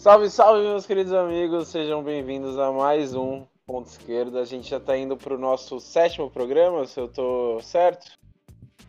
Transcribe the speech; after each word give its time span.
Salve, 0.00 0.30
salve, 0.30 0.62
meus 0.62 0.86
queridos 0.86 1.12
amigos, 1.12 1.68
sejam 1.68 2.02
bem-vindos 2.02 2.58
a 2.58 2.72
mais 2.72 3.14
um 3.14 3.44
Ponto 3.66 3.86
Esquerdo. 3.86 4.38
A 4.38 4.46
gente 4.46 4.70
já 4.70 4.78
está 4.78 4.96
indo 4.96 5.14
para 5.14 5.34
o 5.34 5.38
nosso 5.38 5.78
sétimo 5.78 6.30
programa, 6.30 6.86
se 6.86 6.98
eu 6.98 7.06
tô 7.06 7.60
certo. 7.60 8.10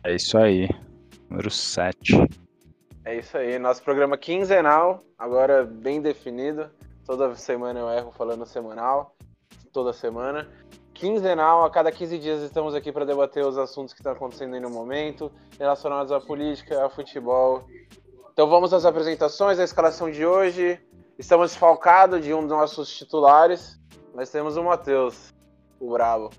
É 0.02 0.14
isso 0.14 0.38
aí, 0.38 0.70
número 1.28 1.50
7. 1.50 2.14
É 3.04 3.18
isso 3.18 3.36
aí, 3.36 3.58
nosso 3.58 3.82
programa 3.82 4.16
quinzenal, 4.16 5.04
agora 5.18 5.64
bem 5.64 6.00
definido. 6.00 6.70
Toda 7.04 7.34
semana 7.34 7.78
eu 7.78 7.90
erro 7.90 8.10
falando 8.12 8.46
semanal, 8.46 9.14
toda 9.70 9.92
semana. 9.92 10.48
Quinzenal, 10.94 11.62
a 11.62 11.70
cada 11.70 11.92
15 11.92 12.18
dias 12.18 12.40
estamos 12.40 12.74
aqui 12.74 12.90
para 12.90 13.04
debater 13.04 13.44
os 13.44 13.58
assuntos 13.58 13.92
que 13.92 14.00
estão 14.00 14.12
acontecendo 14.14 14.54
aí 14.54 14.60
no 14.60 14.70
momento, 14.70 15.30
relacionados 15.58 16.10
à 16.10 16.18
política, 16.18 16.82
a 16.82 16.88
futebol. 16.88 17.66
Então 18.32 18.48
vamos 18.48 18.72
às 18.72 18.86
apresentações, 18.86 19.58
a 19.58 19.64
escalação 19.64 20.10
de 20.10 20.24
hoje. 20.24 20.80
Estamos 21.22 21.52
desfalcados 21.52 22.24
de 22.24 22.34
um 22.34 22.40
dos 22.40 22.50
nossos 22.50 22.92
titulares, 22.92 23.78
mas 24.12 24.28
temos 24.28 24.56
o 24.56 24.64
Matheus, 24.64 25.32
o 25.78 25.92
brabo. 25.92 26.30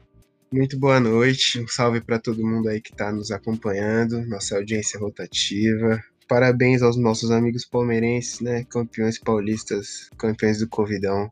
Muito 0.52 0.78
boa 0.78 1.00
noite, 1.00 1.58
um 1.58 1.68
salve 1.70 2.02
para 2.02 2.20
todo 2.20 2.46
mundo 2.46 2.68
aí 2.68 2.82
que 2.82 2.92
está 2.92 3.10
nos 3.10 3.32
acompanhando, 3.32 4.28
nossa 4.28 4.58
audiência 4.58 5.00
rotativa. 5.00 6.04
Parabéns 6.28 6.82
aos 6.82 6.98
nossos 6.98 7.32
amigos 7.32 7.64
palmeirenses, 7.64 8.42
né? 8.42 8.66
Campeões 8.66 9.18
paulistas, 9.18 10.10
campeões 10.18 10.60
do 10.60 10.68
Covidão. 10.68 11.32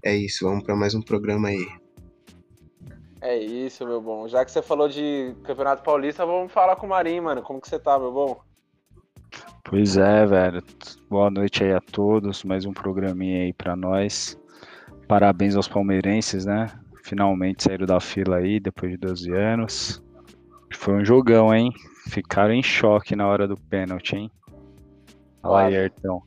É 0.00 0.14
isso, 0.14 0.44
vamos 0.44 0.62
para 0.62 0.76
mais 0.76 0.94
um 0.94 1.02
programa 1.02 1.48
aí. 1.48 1.66
É 3.20 3.36
isso, 3.36 3.84
meu 3.84 4.00
bom. 4.00 4.28
Já 4.28 4.44
que 4.44 4.52
você 4.52 4.62
falou 4.62 4.88
de 4.88 5.34
Campeonato 5.42 5.82
Paulista, 5.82 6.24
vamos 6.24 6.52
falar 6.52 6.76
com 6.76 6.86
o 6.86 6.90
Marinho, 6.90 7.24
mano. 7.24 7.42
Como 7.42 7.60
que 7.60 7.68
você 7.68 7.80
tá, 7.80 7.98
meu 7.98 8.12
bom? 8.12 8.47
Pois 9.68 9.98
é, 9.98 10.24
velho. 10.24 10.62
Boa 11.10 11.30
noite 11.30 11.62
aí 11.62 11.74
a 11.74 11.80
todos. 11.80 12.42
Mais 12.42 12.64
um 12.64 12.72
programinha 12.72 13.42
aí 13.42 13.52
para 13.52 13.76
nós. 13.76 14.40
Parabéns 15.06 15.56
aos 15.56 15.68
palmeirenses, 15.68 16.46
né? 16.46 16.70
Finalmente 17.04 17.64
saíram 17.64 17.84
da 17.84 18.00
fila 18.00 18.38
aí 18.38 18.58
depois 18.58 18.90
de 18.92 18.96
12 18.96 19.30
anos. 19.30 20.02
Foi 20.72 20.94
um 20.94 21.04
jogão, 21.04 21.54
hein? 21.54 21.70
Ficaram 22.08 22.54
em 22.54 22.62
choque 22.62 23.14
na 23.14 23.28
hora 23.28 23.46
do 23.46 23.58
pênalti, 23.58 24.16
hein? 24.16 24.30
Fala 25.42 25.64
aí, 25.64 25.76
Ayrton. 25.76 26.22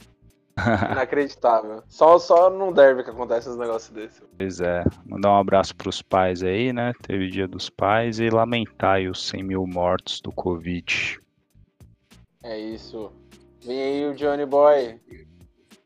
Inacreditável. 0.91 1.81
Só, 1.87 2.19
só 2.19 2.47
no 2.47 2.71
derby 2.71 3.03
que 3.03 3.09
acontece 3.09 3.49
os 3.49 3.57
negócios 3.57 3.89
desses. 3.89 4.21
Pois 4.37 4.61
é. 4.61 4.83
Mandar 5.03 5.31
um 5.31 5.37
abraço 5.37 5.75
pros 5.75 5.99
pais 5.99 6.43
aí, 6.43 6.71
né? 6.71 6.93
Teve 7.01 7.27
dia 7.27 7.47
dos 7.47 7.71
pais 7.71 8.19
e 8.19 8.29
lamentar 8.29 8.97
aí 8.97 9.09
os 9.09 9.27
100 9.29 9.43
mil 9.43 9.65
mortos 9.65 10.21
do 10.21 10.31
Covid. 10.31 11.19
É 12.43 12.59
isso. 12.59 13.11
Vem 13.63 13.79
aí 13.79 14.05
o 14.05 14.15
Johnny 14.15 14.43
Boy. 14.43 14.99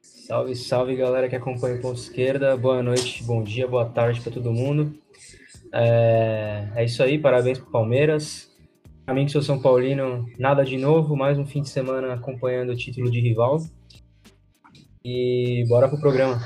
Salve, 0.01 0.55
salve 0.55 0.95
galera 0.95 1.27
que 1.27 1.35
acompanha 1.35 1.75
o 1.75 1.81
Ponto 1.81 1.99
Esquerda. 1.99 2.55
Boa 2.55 2.81
noite, 2.81 3.21
bom 3.23 3.43
dia, 3.43 3.67
boa 3.67 3.85
tarde 3.85 4.21
para 4.21 4.31
todo 4.31 4.53
mundo. 4.53 4.97
É... 5.73 6.69
é, 6.73 6.85
isso 6.85 7.03
aí, 7.03 7.19
parabéns 7.19 7.59
pro 7.59 7.71
Palmeiras. 7.71 8.49
Pra 9.03 9.13
mim 9.13 9.25
que 9.25 9.33
sou 9.33 9.41
São 9.41 9.61
Paulino, 9.61 10.25
nada 10.39 10.63
de 10.63 10.77
novo, 10.77 11.17
mais 11.17 11.37
um 11.37 11.45
fim 11.45 11.61
de 11.61 11.67
semana 11.67 12.13
acompanhando 12.13 12.71
o 12.71 12.77
título 12.77 13.11
de 13.11 13.19
rival. 13.19 13.59
E 15.03 15.65
bora 15.67 15.89
pro 15.89 15.99
programa. 15.99 16.39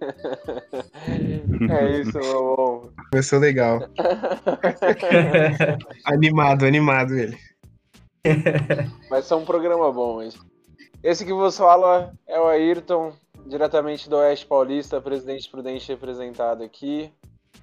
é 1.70 2.00
isso, 2.00 2.18
meu 2.18 2.56
bom. 2.56 2.88
Começou 3.10 3.38
legal. 3.38 3.80
animado, 6.06 6.64
animado 6.64 7.14
ele. 7.14 7.36
Vai 9.10 9.20
ser 9.20 9.34
um 9.34 9.44
programa 9.44 9.92
bom 9.92 10.16
hoje. 10.16 10.38
Esse 11.04 11.22
que 11.22 11.34
vos 11.34 11.58
fala 11.58 12.14
é 12.26 12.40
o 12.40 12.46
Ayrton, 12.46 13.12
diretamente 13.44 14.08
do 14.08 14.16
Oeste 14.16 14.46
Paulista, 14.46 15.02
presidente 15.02 15.50
prudente 15.50 15.86
representado 15.92 16.64
aqui. 16.64 17.12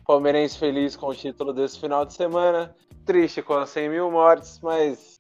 Palmeirense 0.05 0.59
feliz 0.59 0.95
com 0.95 1.07
o 1.07 1.15
título 1.15 1.51
desse 1.51 1.79
final 1.79 2.05
de 2.05 2.13
semana. 2.13 2.75
Triste 3.03 3.41
com 3.41 3.55
as 3.55 3.71
100 3.71 3.89
mil 3.89 4.11
mortes, 4.11 4.59
mas 4.61 5.19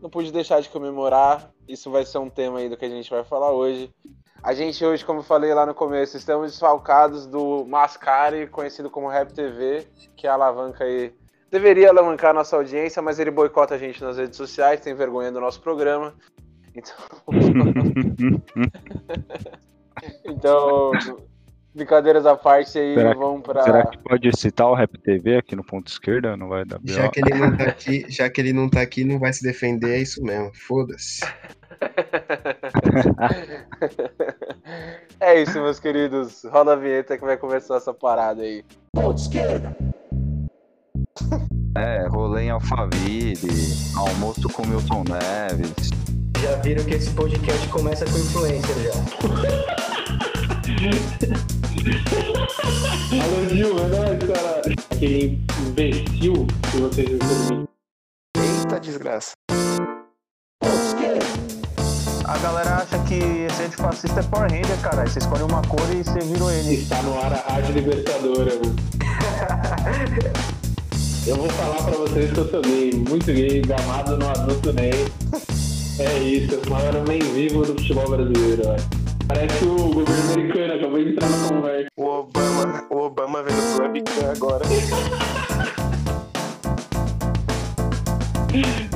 não 0.00 0.08
pude 0.08 0.32
deixar 0.32 0.62
de 0.62 0.70
comemorar. 0.70 1.52
Isso 1.68 1.90
vai 1.90 2.06
ser 2.06 2.16
um 2.16 2.30
tema 2.30 2.60
aí 2.60 2.70
do 2.70 2.76
que 2.78 2.86
a 2.86 2.88
gente 2.88 3.10
vai 3.10 3.22
falar 3.22 3.50
hoje. 3.50 3.92
A 4.42 4.54
gente 4.54 4.82
hoje, 4.82 5.04
como 5.04 5.18
eu 5.18 5.24
falei 5.24 5.52
lá 5.52 5.66
no 5.66 5.74
começo, 5.74 6.16
estamos 6.16 6.52
desfalcados 6.52 7.26
do 7.26 7.66
Mascari, 7.66 8.46
conhecido 8.46 8.88
como 8.88 9.08
Rap 9.08 9.34
TV, 9.34 9.86
que 10.16 10.26
é 10.26 10.30
a 10.30 10.32
alavanca 10.32 10.84
aí 10.84 11.12
deveria 11.50 11.90
alavancar 11.90 12.30
a 12.30 12.34
nossa 12.34 12.56
audiência, 12.56 13.00
mas 13.02 13.18
ele 13.18 13.30
boicota 13.30 13.74
a 13.74 13.78
gente 13.78 14.02
nas 14.02 14.16
redes 14.16 14.36
sociais, 14.36 14.80
tem 14.80 14.94
vergonha 14.94 15.32
do 15.32 15.40
nosso 15.40 15.60
programa. 15.60 16.14
Então. 16.78 16.94
então, 20.24 20.92
brincadeiras 21.74 22.24
à 22.24 22.36
parte 22.36 22.78
aí, 22.78 22.94
será 22.94 23.14
vamos 23.14 23.42
para. 23.42 23.62
Será 23.62 23.84
que 23.86 23.98
pode 23.98 24.30
citar 24.36 24.68
o 24.68 24.74
Rap 24.74 24.96
TV 24.98 25.38
aqui 25.38 25.56
no 25.56 25.64
ponto 25.64 25.88
esquerda? 25.88 26.36
Não 26.36 26.48
vai 26.48 26.64
dar 26.64 26.78
Já 26.84 27.08
que 27.08 27.18
ele 27.20 27.34
não 27.34 27.56
tá 27.56 27.64
aqui, 27.64 28.06
já 28.08 28.30
que 28.30 28.40
ele 28.40 28.52
não 28.52 28.68
tá 28.68 28.80
aqui, 28.80 29.02
não 29.04 29.18
vai 29.18 29.32
se 29.32 29.42
defender, 29.42 29.96
é 29.96 29.98
isso 29.98 30.22
mesmo. 30.22 30.52
Foda-se. 30.54 31.24
é 35.20 35.42
isso, 35.42 35.60
meus 35.60 35.80
queridos. 35.80 36.44
Roda 36.44 36.72
a 36.72 36.76
vinheta 36.76 37.18
que 37.18 37.24
vai 37.24 37.36
começar 37.36 37.76
essa 37.76 37.94
parada 37.94 38.42
aí. 38.42 38.64
Ponto 38.92 39.18
esquerda. 39.18 39.76
É, 41.76 42.06
rolê 42.08 42.44
em 42.44 42.50
Alphaville, 42.50 43.34
almoço 43.96 44.48
com 44.48 44.66
Milton 44.66 45.04
Neves. 45.04 45.90
Já 46.42 46.56
viram 46.56 46.84
que 46.84 46.94
esse 46.94 47.10
podcast 47.10 47.68
começa 47.68 48.04
com 48.04 48.18
influencer 48.18 48.74
já. 48.82 48.90
Alô, 53.24 53.48
Gil, 53.48 53.78
é 53.78 53.88
nóis, 53.88 54.18
caralho. 54.18 54.74
Aquele 54.90 55.40
imbecil 55.66 56.46
que 56.70 56.76
vocês 56.76 57.08
viram. 57.08 57.66
Eita 58.36 58.78
desgraça. 58.80 59.32
A 62.24 62.38
galera 62.38 62.76
acha 62.76 62.98
que 63.04 63.14
esse 63.14 63.62
antifascista 63.62 64.20
é 64.20 64.22
Power 64.24 64.50
Ranger, 64.50 64.78
cara. 64.80 65.06
Você 65.06 65.18
escolhe 65.18 65.42
uma 65.42 65.60
cor 65.62 65.80
e 65.92 66.04
você 66.04 66.20
virou 66.20 66.50
ele. 66.52 66.74
Está 66.74 67.02
no 67.02 67.18
ar 67.18 67.32
a 67.32 67.36
Rádio 67.36 67.74
Libertadora, 67.74 68.52
mano. 68.54 68.76
Eu 71.26 71.36
vou 71.36 71.48
falar 71.50 71.82
pra 71.82 71.92
vocês 71.98 72.32
que 72.32 72.38
eu 72.38 72.48
sou 72.48 72.62
gay, 72.62 72.90
muito 73.06 73.26
gay, 73.26 73.60
gamado 73.60 74.16
no 74.16 74.26
adulto 74.30 74.72
Ney. 74.72 74.92
É 76.00 76.16
isso, 76.20 76.60
o 76.64 76.70
maior 76.70 76.94
homem 76.94 77.18
vivo 77.18 77.66
do 77.66 77.72
futebol 77.72 78.08
brasileiro, 78.08 78.62
ó. 78.66 78.76
Parece 79.26 79.64
o 79.64 79.74
governo 79.92 80.32
americano, 80.32 80.74
acabou 80.74 81.02
de 81.02 81.10
entrar 81.10 81.28
na 81.28 81.48
conversa. 81.48 81.88
O 81.96 82.04
Obama, 82.04 82.86
o 82.88 82.98
Obama 82.98 83.42
vendo 83.42 83.58
o 83.58 83.82
webcam 83.82 84.30
agora. 84.30 84.64
É. 88.54 88.88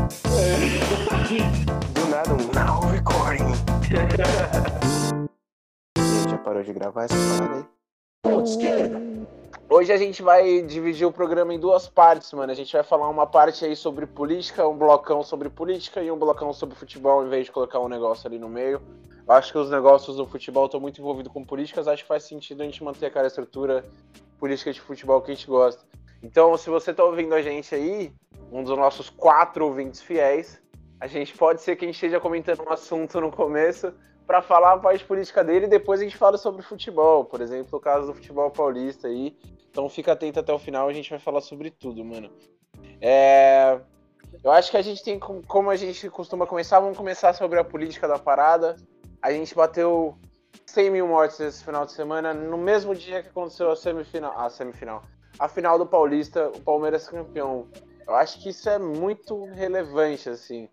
Do 1.93 2.07
nada 2.09 2.35
um 2.35 2.47
now 2.55 2.81
recording. 2.91 3.53
já 6.31 6.39
parou 6.39 6.63
de 6.63 6.73
gravar 6.73 7.03
essa 7.05 7.17
parada 7.17 7.57
aí? 7.57 7.65
Hoje 9.75 9.91
a 9.91 9.97
gente 9.97 10.21
vai 10.21 10.61
dividir 10.61 11.07
o 11.07 11.11
programa 11.11 11.55
em 11.55 11.59
duas 11.59 11.89
partes, 11.89 12.31
mano. 12.35 12.53
A 12.53 12.55
gente 12.55 12.71
vai 12.71 12.83
falar 12.83 13.09
uma 13.09 13.27
parte 13.27 13.65
aí 13.65 13.75
sobre 13.75 14.07
política, 14.07 14.69
um 14.69 14.77
blocão 14.77 15.23
sobre 15.23 15.49
política 15.49 16.03
e 16.03 16.11
um 16.11 16.19
blocão 16.19 16.53
sobre 16.53 16.75
futebol, 16.75 17.25
em 17.25 17.31
vez 17.31 17.47
de 17.47 17.53
colocar 17.53 17.81
um 17.81 17.89
negócio 17.89 18.29
ali 18.29 18.39
no 18.39 18.51
meio. 18.51 18.83
Acho 19.27 19.51
que 19.51 19.57
os 19.57 19.71
negócios 19.71 20.19
do 20.19 20.27
futebol 20.27 20.67
estão 20.67 20.79
muito 20.79 21.01
envolvidos 21.01 21.33
com 21.33 21.43
políticas, 21.43 21.89
acho 21.89 22.03
que 22.03 22.09
faz 22.09 22.25
sentido 22.25 22.61
a 22.61 22.67
gente 22.67 22.85
manter 22.85 23.07
aquela 23.07 23.27
estrutura 23.27 23.83
política 24.39 24.75
de 24.75 24.79
futebol 24.79 25.23
que 25.23 25.31
a 25.31 25.35
gente 25.35 25.47
gosta. 25.47 25.83
Então, 26.23 26.55
se 26.59 26.69
você 26.69 26.93
tá 26.93 27.03
ouvindo 27.03 27.35
a 27.35 27.41
gente 27.41 27.75
aí, 27.75 28.13
um 28.53 28.63
dos 28.63 28.77
nossos 28.77 29.09
quatro 29.09 29.65
ouvintes 29.65 30.03
fiéis, 30.03 30.61
a 31.01 31.07
gente 31.07 31.35
pode 31.35 31.63
ser 31.63 31.77
que 31.77 31.87
a 31.87 31.89
gente 31.89 31.95
esteja 31.95 32.21
comentando 32.21 32.61
um 32.61 32.71
assunto 32.71 33.19
no 33.23 33.33
começo 33.33 33.91
para 34.27 34.43
falar 34.43 34.75
a 34.75 34.79
parte 34.79 35.03
política 35.03 35.43
dele 35.43 35.65
e 35.65 35.71
depois 35.71 35.99
a 35.99 36.05
gente 36.05 36.19
fala 36.19 36.37
sobre 36.37 36.61
futebol, 36.61 37.25
por 37.25 37.41
exemplo, 37.41 37.79
o 37.79 37.81
caso 37.81 38.09
do 38.09 38.15
futebol 38.15 38.51
paulista 38.51 39.09
aí. 39.09 39.35
Então 39.73 39.89
fica 39.89 40.13
atento 40.13 40.39
até 40.39 40.53
o 40.53 40.59
final, 40.59 40.87
a 40.87 40.93
gente 40.93 41.09
vai 41.09 41.19
falar 41.19 41.41
sobre 41.41 41.71
tudo, 41.71 42.05
mano. 42.05 42.31
É... 43.01 43.81
Eu 44.45 44.51
acho 44.51 44.71
que 44.71 44.77
a 44.77 44.83
gente 44.83 45.03
tem, 45.03 45.19
como 45.19 45.71
a 45.71 45.77
gente 45.77 46.11
costuma 46.11 46.47
começar, 46.47 46.79
vamos 46.79 46.97
começar 46.97 47.33
sobre 47.33 47.59
a 47.59 47.65
política 47.65 48.07
da 48.07 48.19
parada. 48.19 48.77
A 49.23 49.33
gente 49.33 49.55
bateu 49.55 50.15
100 50.67 50.91
mil 50.91 51.09
mortes 51.09 51.41
esse 51.41 51.65
final 51.65 51.87
de 51.87 51.93
semana, 51.93 52.35
no 52.35 52.59
mesmo 52.59 52.95
dia 52.95 53.23
que 53.23 53.31
aconteceu 53.31 53.71
a 53.71 53.77
semifinal, 53.77 54.39
a 54.39 54.51
semifinal, 54.51 55.05
a 55.39 55.49
final 55.49 55.79
do 55.79 55.87
Paulista, 55.87 56.49
o 56.49 56.61
Palmeiras 56.61 57.09
campeão. 57.09 57.67
Eu 58.07 58.15
acho 58.15 58.43
que 58.43 58.51
isso 58.51 58.69
é 58.69 58.79
muito 58.79 59.45
relevante, 59.55 60.29
assim. 60.29 60.69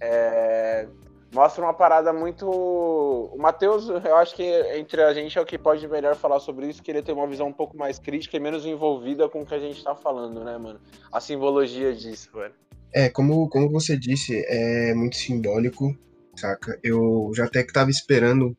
É... 0.00 0.88
mostra 1.32 1.64
uma 1.64 1.74
parada 1.74 2.12
muito. 2.12 2.48
O 2.48 3.36
Matheus, 3.38 3.88
eu 3.88 4.16
acho 4.16 4.34
que 4.34 4.42
entre 4.76 5.02
a 5.02 5.12
gente 5.12 5.38
é 5.38 5.40
o 5.40 5.46
que 5.46 5.58
pode 5.58 5.86
melhor 5.88 6.16
falar 6.16 6.40
sobre 6.40 6.68
isso, 6.68 6.82
que 6.82 6.90
ele 6.90 7.02
tem 7.02 7.14
uma 7.14 7.26
visão 7.26 7.48
um 7.48 7.52
pouco 7.52 7.76
mais 7.76 7.98
crítica 7.98 8.36
e 8.36 8.40
menos 8.40 8.66
envolvida 8.66 9.28
com 9.28 9.42
o 9.42 9.46
que 9.46 9.54
a 9.54 9.58
gente 9.58 9.82
tá 9.82 9.94
falando, 9.94 10.44
né, 10.44 10.56
mano? 10.58 10.80
A 11.12 11.20
simbologia 11.20 11.94
disso, 11.94 12.30
velho. 12.34 12.54
É, 12.92 13.08
como, 13.08 13.48
como 13.48 13.70
você 13.70 13.96
disse, 13.96 14.44
é 14.48 14.92
muito 14.94 15.16
simbólico, 15.16 15.96
saca? 16.34 16.78
Eu 16.82 17.30
já 17.34 17.44
até 17.44 17.62
que 17.62 17.72
tava 17.72 17.90
esperando 17.90 18.56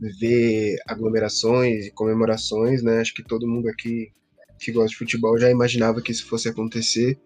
ver 0.00 0.76
aglomerações 0.88 1.86
e 1.86 1.90
comemorações, 1.90 2.82
né? 2.82 3.00
Acho 3.00 3.14
que 3.14 3.22
todo 3.22 3.46
mundo 3.46 3.68
aqui 3.68 4.10
que 4.58 4.72
gosta 4.72 4.88
de 4.88 4.96
futebol 4.96 5.38
já 5.38 5.50
imaginava 5.50 6.00
que 6.00 6.12
isso 6.12 6.26
fosse 6.26 6.48
acontecer 6.48 7.18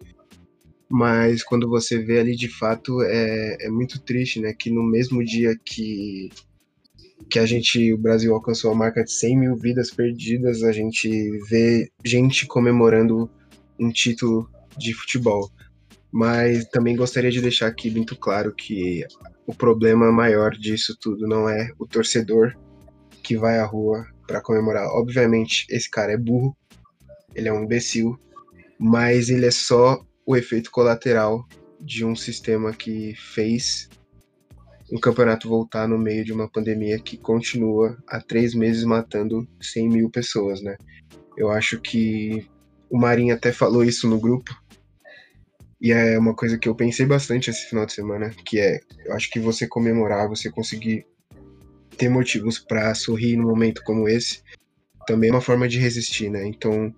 mas 0.90 1.42
quando 1.42 1.68
você 1.68 1.98
vê 1.98 2.18
ali 2.20 2.34
de 2.34 2.48
fato 2.48 3.02
é, 3.02 3.66
é 3.66 3.68
muito 3.68 4.00
triste, 4.00 4.40
né? 4.40 4.54
Que 4.54 4.70
no 4.70 4.82
mesmo 4.82 5.22
dia 5.22 5.54
que, 5.62 6.30
que 7.28 7.38
a 7.38 7.44
gente, 7.44 7.92
o 7.92 7.98
Brasil 7.98 8.34
alcançou 8.34 8.72
a 8.72 8.74
marca 8.74 9.04
de 9.04 9.12
100 9.12 9.38
mil 9.38 9.56
vidas 9.56 9.90
perdidas, 9.90 10.62
a 10.62 10.72
gente 10.72 11.08
vê 11.48 11.90
gente 12.04 12.46
comemorando 12.46 13.30
um 13.78 13.90
título 13.90 14.48
de 14.78 14.94
futebol. 14.94 15.50
Mas 16.10 16.64
também 16.66 16.96
gostaria 16.96 17.30
de 17.30 17.42
deixar 17.42 17.66
aqui 17.66 17.90
muito 17.90 18.16
claro 18.16 18.54
que 18.54 19.04
o 19.46 19.54
problema 19.54 20.10
maior 20.10 20.52
disso 20.52 20.96
tudo 20.98 21.26
não 21.26 21.48
é 21.48 21.70
o 21.78 21.86
torcedor 21.86 22.56
que 23.22 23.36
vai 23.36 23.58
à 23.58 23.64
rua 23.66 24.06
para 24.26 24.40
comemorar. 24.40 24.86
Obviamente, 24.88 25.66
esse 25.68 25.90
cara 25.90 26.12
é 26.12 26.16
burro, 26.16 26.56
ele 27.34 27.48
é 27.48 27.52
um 27.52 27.64
imbecil, 27.64 28.18
mas 28.78 29.28
ele 29.28 29.44
é 29.44 29.50
só 29.50 30.02
o 30.28 30.36
efeito 30.36 30.70
colateral 30.70 31.48
de 31.80 32.04
um 32.04 32.14
sistema 32.14 32.70
que 32.74 33.14
fez 33.16 33.88
um 34.92 35.00
campeonato 35.00 35.48
voltar 35.48 35.88
no 35.88 35.96
meio 35.96 36.22
de 36.22 36.34
uma 36.34 36.46
pandemia 36.46 36.98
que 36.98 37.16
continua 37.16 37.96
há 38.06 38.20
três 38.20 38.54
meses 38.54 38.84
matando 38.84 39.48
100 39.58 39.88
mil 39.88 40.10
pessoas, 40.10 40.60
né? 40.60 40.76
Eu 41.34 41.50
acho 41.50 41.80
que 41.80 42.46
o 42.90 42.98
Marinho 42.98 43.34
até 43.34 43.52
falou 43.52 43.82
isso 43.82 44.06
no 44.06 44.20
grupo, 44.20 44.54
e 45.80 45.92
é 45.92 46.18
uma 46.18 46.34
coisa 46.34 46.58
que 46.58 46.68
eu 46.68 46.74
pensei 46.74 47.06
bastante 47.06 47.48
esse 47.48 47.66
final 47.66 47.86
de 47.86 47.94
semana, 47.94 48.28
que 48.44 48.60
é, 48.60 48.80
eu 49.06 49.14
acho 49.14 49.30
que 49.30 49.40
você 49.40 49.66
comemorar, 49.66 50.28
você 50.28 50.50
conseguir 50.50 51.06
ter 51.96 52.10
motivos 52.10 52.58
para 52.58 52.94
sorrir 52.94 53.36
num 53.36 53.48
momento 53.48 53.82
como 53.82 54.06
esse, 54.06 54.42
também 55.06 55.30
é 55.30 55.32
uma 55.32 55.40
forma 55.40 55.66
de 55.66 55.78
resistir, 55.78 56.28
né? 56.28 56.46
Então, 56.46 56.94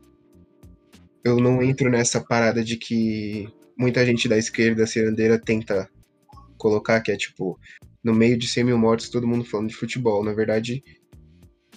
eu 1.24 1.38
não 1.38 1.62
entro 1.62 1.90
nessa 1.90 2.20
parada 2.20 2.62
de 2.64 2.76
que 2.76 3.48
muita 3.76 4.04
gente 4.04 4.28
da 4.28 4.38
esquerda 4.38 4.86
cirandeira 4.86 5.38
tenta 5.38 5.88
colocar, 6.56 7.00
que 7.00 7.10
é 7.10 7.16
tipo, 7.16 7.58
no 8.02 8.14
meio 8.14 8.36
de 8.38 8.48
100 8.48 8.64
mil 8.64 8.78
mortos, 8.78 9.08
todo 9.08 9.26
mundo 9.26 9.44
falando 9.44 9.68
de 9.68 9.74
futebol. 9.74 10.24
Na 10.24 10.32
verdade, 10.32 10.82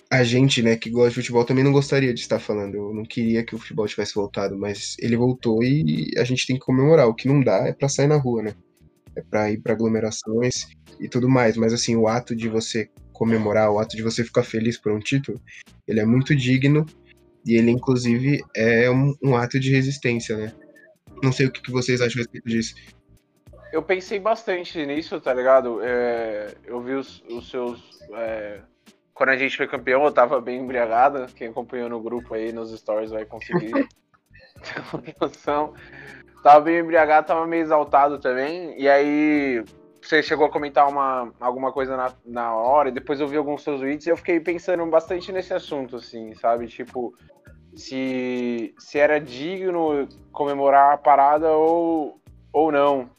a 0.09 0.23
gente, 0.23 0.61
né, 0.61 0.75
que 0.75 0.89
gosta 0.89 1.09
de 1.09 1.15
futebol, 1.15 1.45
também 1.45 1.63
não 1.63 1.71
gostaria 1.71 2.13
de 2.13 2.19
estar 2.19 2.39
falando. 2.39 2.75
Eu 2.75 2.93
não 2.93 3.03
queria 3.03 3.43
que 3.43 3.55
o 3.55 3.57
futebol 3.57 3.87
tivesse 3.87 4.13
voltado, 4.13 4.57
mas 4.57 4.95
ele 4.99 5.17
voltou 5.17 5.63
e 5.63 6.11
a 6.17 6.23
gente 6.23 6.45
tem 6.45 6.57
que 6.57 6.65
comemorar. 6.65 7.07
O 7.07 7.15
que 7.15 7.27
não 7.27 7.41
dá 7.41 7.67
é 7.67 7.73
pra 7.73 7.89
sair 7.89 8.07
na 8.07 8.17
rua, 8.17 8.43
né? 8.43 8.53
É 9.15 9.21
pra 9.21 9.51
ir 9.51 9.59
pra 9.59 9.73
aglomerações 9.73 10.67
e 10.99 11.07
tudo 11.07 11.29
mais. 11.29 11.57
Mas 11.57 11.73
assim, 11.73 11.95
o 11.95 12.07
ato 12.07 12.35
de 12.35 12.47
você 12.47 12.89
comemorar, 13.11 13.71
o 13.71 13.79
ato 13.79 13.95
de 13.95 14.03
você 14.03 14.23
ficar 14.23 14.43
feliz 14.43 14.77
por 14.77 14.91
um 14.91 14.99
título, 14.99 15.41
ele 15.87 15.99
é 15.99 16.05
muito 16.05 16.35
digno 16.35 16.85
e 17.45 17.55
ele, 17.55 17.71
inclusive, 17.71 18.41
é 18.55 18.89
um, 18.89 19.13
um 19.23 19.35
ato 19.35 19.59
de 19.59 19.71
resistência, 19.71 20.37
né? 20.37 20.53
Não 21.21 21.31
sei 21.31 21.47
o 21.47 21.51
que, 21.51 21.61
que 21.61 21.71
vocês 21.71 22.01
acham 22.01 22.19
a 22.19 22.23
respeito 22.23 22.47
disso. 22.47 22.75
Eu 23.71 23.81
pensei 23.81 24.19
bastante 24.19 24.85
nisso, 24.85 25.19
tá 25.19 25.33
ligado? 25.33 25.79
É, 25.81 26.53
eu 26.65 26.81
vi 26.81 26.93
os, 26.93 27.23
os 27.29 27.49
seus. 27.49 27.99
É, 28.13 28.59
quando 29.13 29.29
a 29.29 29.35
gente 29.35 29.57
foi 29.57 29.67
campeão, 29.67 30.03
eu 30.03 30.11
tava 30.11 30.39
bem 30.39 30.59
embriagada. 30.59 31.27
Quem 31.35 31.47
acompanhou 31.47 31.89
no 31.89 32.01
grupo 32.01 32.33
aí, 32.33 32.51
nos 32.51 32.71
stories, 32.71 33.11
vai 33.11 33.25
conseguir 33.25 33.71
ter 34.61 34.83
uma 34.93 35.03
noção. 35.19 35.73
Tava 36.43 36.61
bem 36.61 36.79
embriagado, 36.79 37.27
tava 37.27 37.47
meio 37.47 37.63
exaltado 37.63 38.19
também. 38.19 38.79
E 38.79 38.87
aí, 38.87 39.63
você 40.07 40.21
chegou 40.21 40.45
a 40.45 40.51
comentar 40.51 40.87
uma, 40.87 41.33
alguma 41.39 41.71
coisa 41.71 41.95
na, 41.95 42.13
na 42.25 42.55
hora, 42.55 42.89
e 42.89 42.91
depois 42.91 43.19
eu 43.19 43.27
vi 43.27 43.37
alguns 43.37 43.63
seus 43.63 43.79
tweets 43.79 44.05
e 44.05 44.09
eu 44.09 44.17
fiquei 44.17 44.39
pensando 44.39 44.85
bastante 44.85 45.31
nesse 45.31 45.53
assunto, 45.53 45.97
assim, 45.97 46.33
sabe? 46.35 46.67
Tipo, 46.67 47.13
se, 47.75 48.73
se 48.77 48.99
era 48.99 49.19
digno 49.19 50.07
comemorar 50.31 50.93
a 50.93 50.97
parada 50.97 51.51
ou, 51.51 52.19
ou 52.51 52.71
não. 52.71 53.09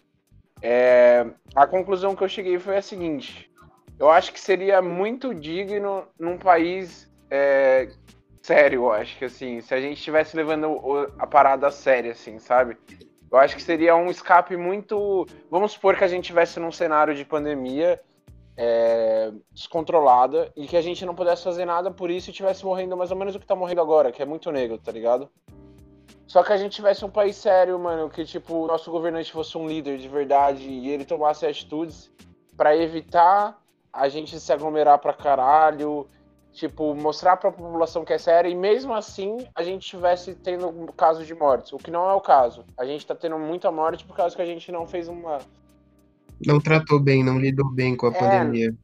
É, 0.63 1.27
a 1.55 1.67
conclusão 1.67 2.15
que 2.15 2.23
eu 2.23 2.29
cheguei 2.29 2.59
foi 2.59 2.77
a 2.77 2.83
seguinte: 2.83 3.51
eu 3.99 4.11
acho 4.11 4.33
que 4.33 4.41
seria 4.41 4.81
muito 4.81 5.35
digno 5.35 6.07
num 6.19 6.39
país 6.39 7.11
é, 7.31 7.89
sério, 8.41 8.83
eu 8.83 8.93
acho 8.93 9.19
que 9.19 9.25
assim, 9.25 9.61
se 9.61 9.75
a 9.75 9.81
gente 9.81 9.97
estivesse 9.97 10.37
levando 10.37 10.81
a 11.19 11.27
parada 11.27 11.67
a 11.67 11.71
sério, 11.71 12.13
assim, 12.13 12.39
sabe? 12.39 12.77
Eu 13.35 13.39
acho 13.41 13.57
que 13.57 13.63
seria 13.63 13.97
um 13.97 14.09
escape 14.11 14.57
muito. 14.57 15.27
Vamos 15.51 15.73
supor 15.73 15.97
que 15.97 16.05
a 16.05 16.07
gente 16.07 16.23
estivesse 16.23 16.61
num 16.61 16.71
cenário 16.71 17.17
de 17.17 17.25
pandemia 17.25 18.01
é, 18.57 19.33
descontrolada 19.51 20.53
e 20.57 20.69
que 20.69 20.77
a 20.77 20.81
gente 20.81 21.05
não 21.05 21.17
pudesse 21.17 21.43
fazer 21.43 21.65
nada 21.65 21.91
por 21.91 22.13
isso 22.13 22.29
e 22.29 22.31
estivesse 22.31 22.65
morrendo 22.65 22.97
mais 22.97 23.11
ou 23.11 23.17
menos 23.17 23.35
o 23.35 23.41
que 23.41 23.47
tá 23.47 23.57
morrendo 23.57 23.81
agora, 23.81 24.13
que 24.13 24.23
é 24.23 24.25
muito 24.25 24.53
negro, 24.53 24.79
tá 24.79 24.93
ligado? 24.93 25.29
Só 26.29 26.45
que 26.45 26.53
a 26.53 26.57
gente 26.57 26.77
tivesse 26.77 27.05
um 27.05 27.11
país 27.11 27.35
sério, 27.35 27.77
mano, 27.77 28.09
que 28.09 28.25
tipo, 28.25 28.55
o 28.55 28.67
nosso 28.69 28.89
governante 28.89 29.33
fosse 29.33 29.59
um 29.59 29.67
líder 29.67 29.99
de 29.99 30.07
verdade 30.09 30.63
e 30.63 30.89
ele 30.89 31.05
tomasse 31.05 31.45
atitudes 31.45 32.13
para 32.57 32.77
evitar 32.77 33.61
a 33.93 34.09
gente 34.09 34.39
se 34.39 34.53
aglomerar 34.53 35.01
pra 35.01 35.13
caralho, 35.13 36.07
tipo, 36.55 36.95
mostrar 36.95 37.37
para 37.37 37.51
a 37.51 37.53
população 37.53 38.05
que 38.05 38.13
é 38.13 38.19
séria 38.19 38.49
e 38.49 38.55
mesmo 38.55 38.95
assim 38.95 39.47
a 39.55 39.63
gente 39.63 39.83
estivesse 39.83 40.35
tendo 40.37 40.73
casos 40.97 41.27
de 41.27 41.35
mortes, 41.35 41.73
o 41.73 41.77
que 41.79 41.91
não 41.91 42.09
é 42.09 42.15
o 42.15 42.21
caso. 42.21 42.65
A 42.79 42.87
gente 42.87 43.05
tá 43.07 43.15
tendo 43.15 43.39
muita 43.39 43.71
morte 43.71 44.07
por 44.07 44.17
causa 44.17 44.35
que 44.35 44.41
a 44.41 44.47
gente 44.47 44.71
não 44.71 44.87
fez 44.87 45.09
uma 45.09 45.41
não 46.47 46.61
tratou 46.61 46.99
bem, 46.99 47.23
não 47.23 47.39
lidou 47.39 47.71
bem 47.71 47.97
com 47.97 48.07
a 48.07 48.11
é, 48.11 48.19
pandemia. 48.19 48.75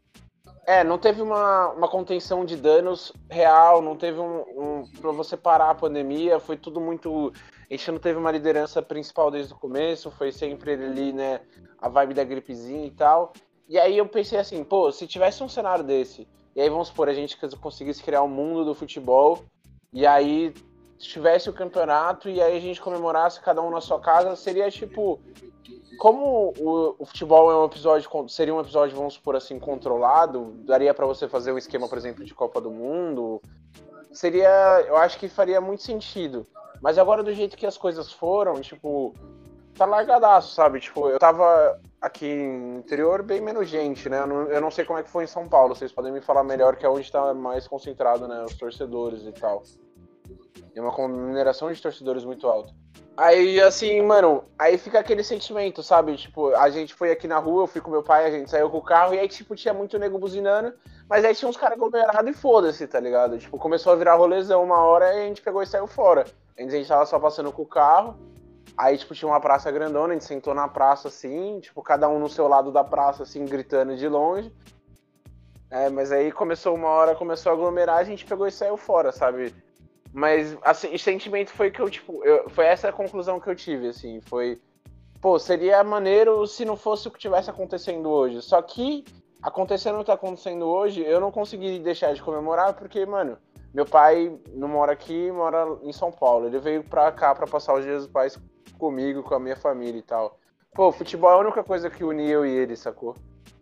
É, 0.66 0.84
não 0.84 0.98
teve 0.98 1.20
uma, 1.20 1.70
uma 1.70 1.88
contenção 1.88 2.44
de 2.44 2.56
danos 2.56 3.12
real, 3.28 3.82
não 3.82 3.96
teve 3.96 4.18
um, 4.18 4.40
um 4.56 4.84
para 5.00 5.10
você 5.12 5.36
parar 5.36 5.70
a 5.70 5.74
pandemia, 5.74 6.38
foi 6.38 6.56
tudo 6.56 6.80
muito 6.80 7.32
a 7.70 7.74
gente 7.74 7.92
não 7.92 7.98
teve 8.00 8.18
uma 8.18 8.32
liderança 8.32 8.82
principal 8.82 9.30
desde 9.30 9.52
o 9.52 9.56
começo, 9.56 10.10
foi 10.10 10.32
sempre 10.32 10.72
ali, 10.72 11.12
né, 11.12 11.40
a 11.80 11.88
vibe 11.88 12.14
da 12.14 12.24
gripezinha 12.24 12.84
e 12.84 12.90
tal. 12.90 13.32
E 13.68 13.78
aí 13.78 13.96
eu 13.96 14.06
pensei 14.06 14.40
assim, 14.40 14.64
pô, 14.64 14.90
se 14.90 15.06
tivesse 15.06 15.40
um 15.44 15.48
cenário 15.48 15.84
desse, 15.84 16.26
e 16.54 16.60
aí 16.60 16.68
vamos 16.68 16.88
supor, 16.88 17.08
a 17.08 17.14
gente 17.14 17.36
conseguisse 17.56 18.02
criar 18.02 18.22
um 18.22 18.28
mundo 18.28 18.64
do 18.64 18.74
futebol, 18.74 19.44
e 19.92 20.06
aí 20.06 20.54
tivesse 20.98 21.48
o 21.48 21.52
campeonato, 21.52 22.28
e 22.28 22.40
aí 22.40 22.56
a 22.56 22.60
gente 22.60 22.80
comemorasse 22.80 23.40
cada 23.40 23.62
um 23.62 23.70
na 23.70 23.80
sua 23.80 24.00
casa, 24.00 24.36
seria 24.36 24.70
tipo. 24.70 25.20
Como 25.98 26.54
o, 26.58 26.96
o 26.98 27.04
futebol 27.04 27.50
é 27.50 27.56
um 27.56 27.66
episódio, 27.66 28.08
seria 28.28 28.54
um 28.54 28.60
episódio, 28.60 28.96
vamos 28.96 29.14
supor 29.14 29.36
assim, 29.36 29.58
controlado, 29.58 30.54
daria 30.64 30.94
para 30.94 31.04
você 31.04 31.28
fazer 31.28 31.52
um 31.52 31.58
esquema, 31.58 31.88
por 31.88 31.98
exemplo, 31.98 32.24
de 32.24 32.34
Copa 32.34 32.60
do 32.60 32.70
Mundo. 32.70 33.40
Seria. 34.12 34.84
Eu 34.86 34.96
acho 34.96 35.18
que 35.18 35.28
faria 35.28 35.60
muito 35.60 35.82
sentido. 35.82 36.46
Mas 36.80 36.96
agora, 36.96 37.22
do 37.22 37.34
jeito 37.34 37.56
que 37.56 37.66
as 37.66 37.76
coisas 37.76 38.10
foram, 38.10 38.60
tipo, 38.60 39.14
tá 39.74 39.84
largadaço, 39.84 40.54
sabe? 40.54 40.80
Tipo, 40.80 41.08
eu 41.08 41.18
tava 41.18 41.78
aqui 42.00 42.34
no 42.34 42.78
interior 42.78 43.22
bem 43.22 43.40
menos 43.40 43.68
gente, 43.68 44.08
né? 44.08 44.20
Eu 44.20 44.26
não, 44.26 44.42
eu 44.44 44.60
não, 44.60 44.70
sei 44.70 44.84
como 44.84 44.98
é 44.98 45.02
que 45.02 45.10
foi 45.10 45.24
em 45.24 45.28
São 45.28 45.48
Paulo, 45.48 45.74
vocês 45.74 45.92
podem 45.92 46.12
me 46.12 46.20
falar 46.20 46.42
melhor, 46.42 46.76
que 46.76 46.86
é 46.86 46.88
onde 46.88 47.10
tá 47.10 47.34
mais 47.34 47.68
concentrado, 47.68 48.26
né? 48.26 48.42
Os 48.44 48.54
torcedores 48.54 49.22
e 49.22 49.32
tal. 49.32 49.62
E 50.74 50.80
uma 50.80 51.08
mineração 51.08 51.70
de 51.70 51.80
torcedores 51.80 52.24
muito 52.24 52.46
alta. 52.46 52.72
Aí, 53.16 53.60
assim, 53.60 54.00
mano, 54.00 54.44
aí 54.58 54.78
fica 54.78 54.98
aquele 54.98 55.22
sentimento, 55.22 55.82
sabe? 55.82 56.16
Tipo, 56.16 56.54
a 56.54 56.70
gente 56.70 56.94
foi 56.94 57.10
aqui 57.10 57.28
na 57.28 57.38
rua, 57.38 57.64
eu 57.64 57.66
fui 57.66 57.80
com 57.80 57.90
meu 57.90 58.02
pai, 58.02 58.24
a 58.24 58.30
gente 58.30 58.48
saiu 58.48 58.70
com 58.70 58.78
o 58.78 58.82
carro, 58.82 59.12
e 59.12 59.18
aí, 59.18 59.28
tipo, 59.28 59.54
tinha 59.54 59.74
muito 59.74 59.98
nego 59.98 60.18
buzinando, 60.18 60.72
mas 61.06 61.22
aí 61.22 61.34
tinha 61.34 61.48
uns 61.48 61.56
caras 61.56 61.76
aglomerados 61.76 62.30
e 62.30 62.32
foda-se, 62.32 62.86
tá 62.86 62.98
ligado? 62.98 63.38
Tipo, 63.38 63.58
começou 63.58 63.92
a 63.92 63.96
virar 63.96 64.14
rolezão 64.14 64.62
uma 64.64 64.78
hora 64.78 65.12
e 65.12 65.24
a 65.24 65.26
gente 65.26 65.42
pegou 65.42 65.62
e 65.62 65.66
saiu 65.66 65.86
fora. 65.86 66.24
A 66.56 66.62
gente 66.62 66.88
tava 66.88 67.04
só 67.04 67.18
passando 67.18 67.52
com 67.52 67.62
o 67.62 67.66
carro, 67.66 68.16
aí, 68.80 68.96
tipo, 68.96 69.14
tinha 69.14 69.30
uma 69.30 69.40
praça 69.40 69.70
grandona, 69.70 70.12
a 70.12 70.12
gente 70.14 70.24
sentou 70.24 70.54
na 70.54 70.66
praça, 70.66 71.08
assim, 71.08 71.60
tipo, 71.60 71.82
cada 71.82 72.08
um 72.08 72.18
no 72.18 72.28
seu 72.28 72.48
lado 72.48 72.72
da 72.72 72.82
praça, 72.82 73.22
assim, 73.22 73.44
gritando 73.44 73.96
de 73.96 74.08
longe. 74.08 74.52
É, 75.70 75.88
mas 75.88 76.10
aí 76.10 76.32
começou 76.32 76.74
uma 76.74 76.88
hora, 76.88 77.14
começou 77.14 77.50
a 77.50 77.54
aglomerar, 77.54 77.98
a 77.98 78.04
gente 78.04 78.24
pegou 78.24 78.46
e 78.46 78.50
saiu 78.50 78.76
fora, 78.76 79.12
sabe? 79.12 79.54
Mas, 80.12 80.56
assim, 80.62 80.92
o 80.92 80.98
sentimento 80.98 81.50
foi 81.50 81.70
que 81.70 81.80
eu, 81.80 81.88
tipo, 81.88 82.24
eu, 82.24 82.48
foi 82.50 82.64
essa 82.64 82.88
a 82.88 82.92
conclusão 82.92 83.38
que 83.38 83.48
eu 83.48 83.54
tive, 83.54 83.88
assim, 83.88 84.20
foi, 84.22 84.60
pô, 85.20 85.38
seria 85.38 85.84
maneiro 85.84 86.44
se 86.46 86.64
não 86.64 86.76
fosse 86.76 87.06
o 87.06 87.10
que 87.10 87.18
tivesse 87.18 87.50
acontecendo 87.50 88.08
hoje. 88.08 88.42
Só 88.42 88.60
que, 88.62 89.04
acontecendo 89.42 89.96
o 89.96 89.98
que 90.00 90.06
tá 90.06 90.14
acontecendo 90.14 90.66
hoje, 90.66 91.02
eu 91.02 91.20
não 91.20 91.30
consegui 91.30 91.78
deixar 91.78 92.14
de 92.14 92.22
comemorar, 92.22 92.72
porque, 92.74 93.06
mano, 93.06 93.38
meu 93.72 93.86
pai 93.86 94.36
não 94.52 94.66
mora 94.66 94.92
aqui, 94.92 95.30
mora 95.30 95.78
em 95.82 95.92
São 95.92 96.10
Paulo. 96.10 96.46
Ele 96.46 96.58
veio 96.58 96.82
pra 96.82 97.12
cá 97.12 97.32
pra 97.32 97.46
passar 97.46 97.74
os 97.74 97.84
dias 97.84 98.02
dos 98.02 98.12
pais 98.12 98.36
comigo, 98.80 99.22
com 99.22 99.34
a 99.34 99.38
minha 99.38 99.56
família 99.56 99.98
e 99.98 100.02
tal. 100.02 100.38
Pô, 100.74 100.90
futebol 100.90 101.30
é 101.30 101.34
a 101.34 101.38
única 101.38 101.62
coisa 101.62 101.90
que 101.90 102.02
unia 102.02 102.32
eu 102.34 102.46
e 102.46 102.50
ele, 102.50 102.74
sacou? 102.76 103.14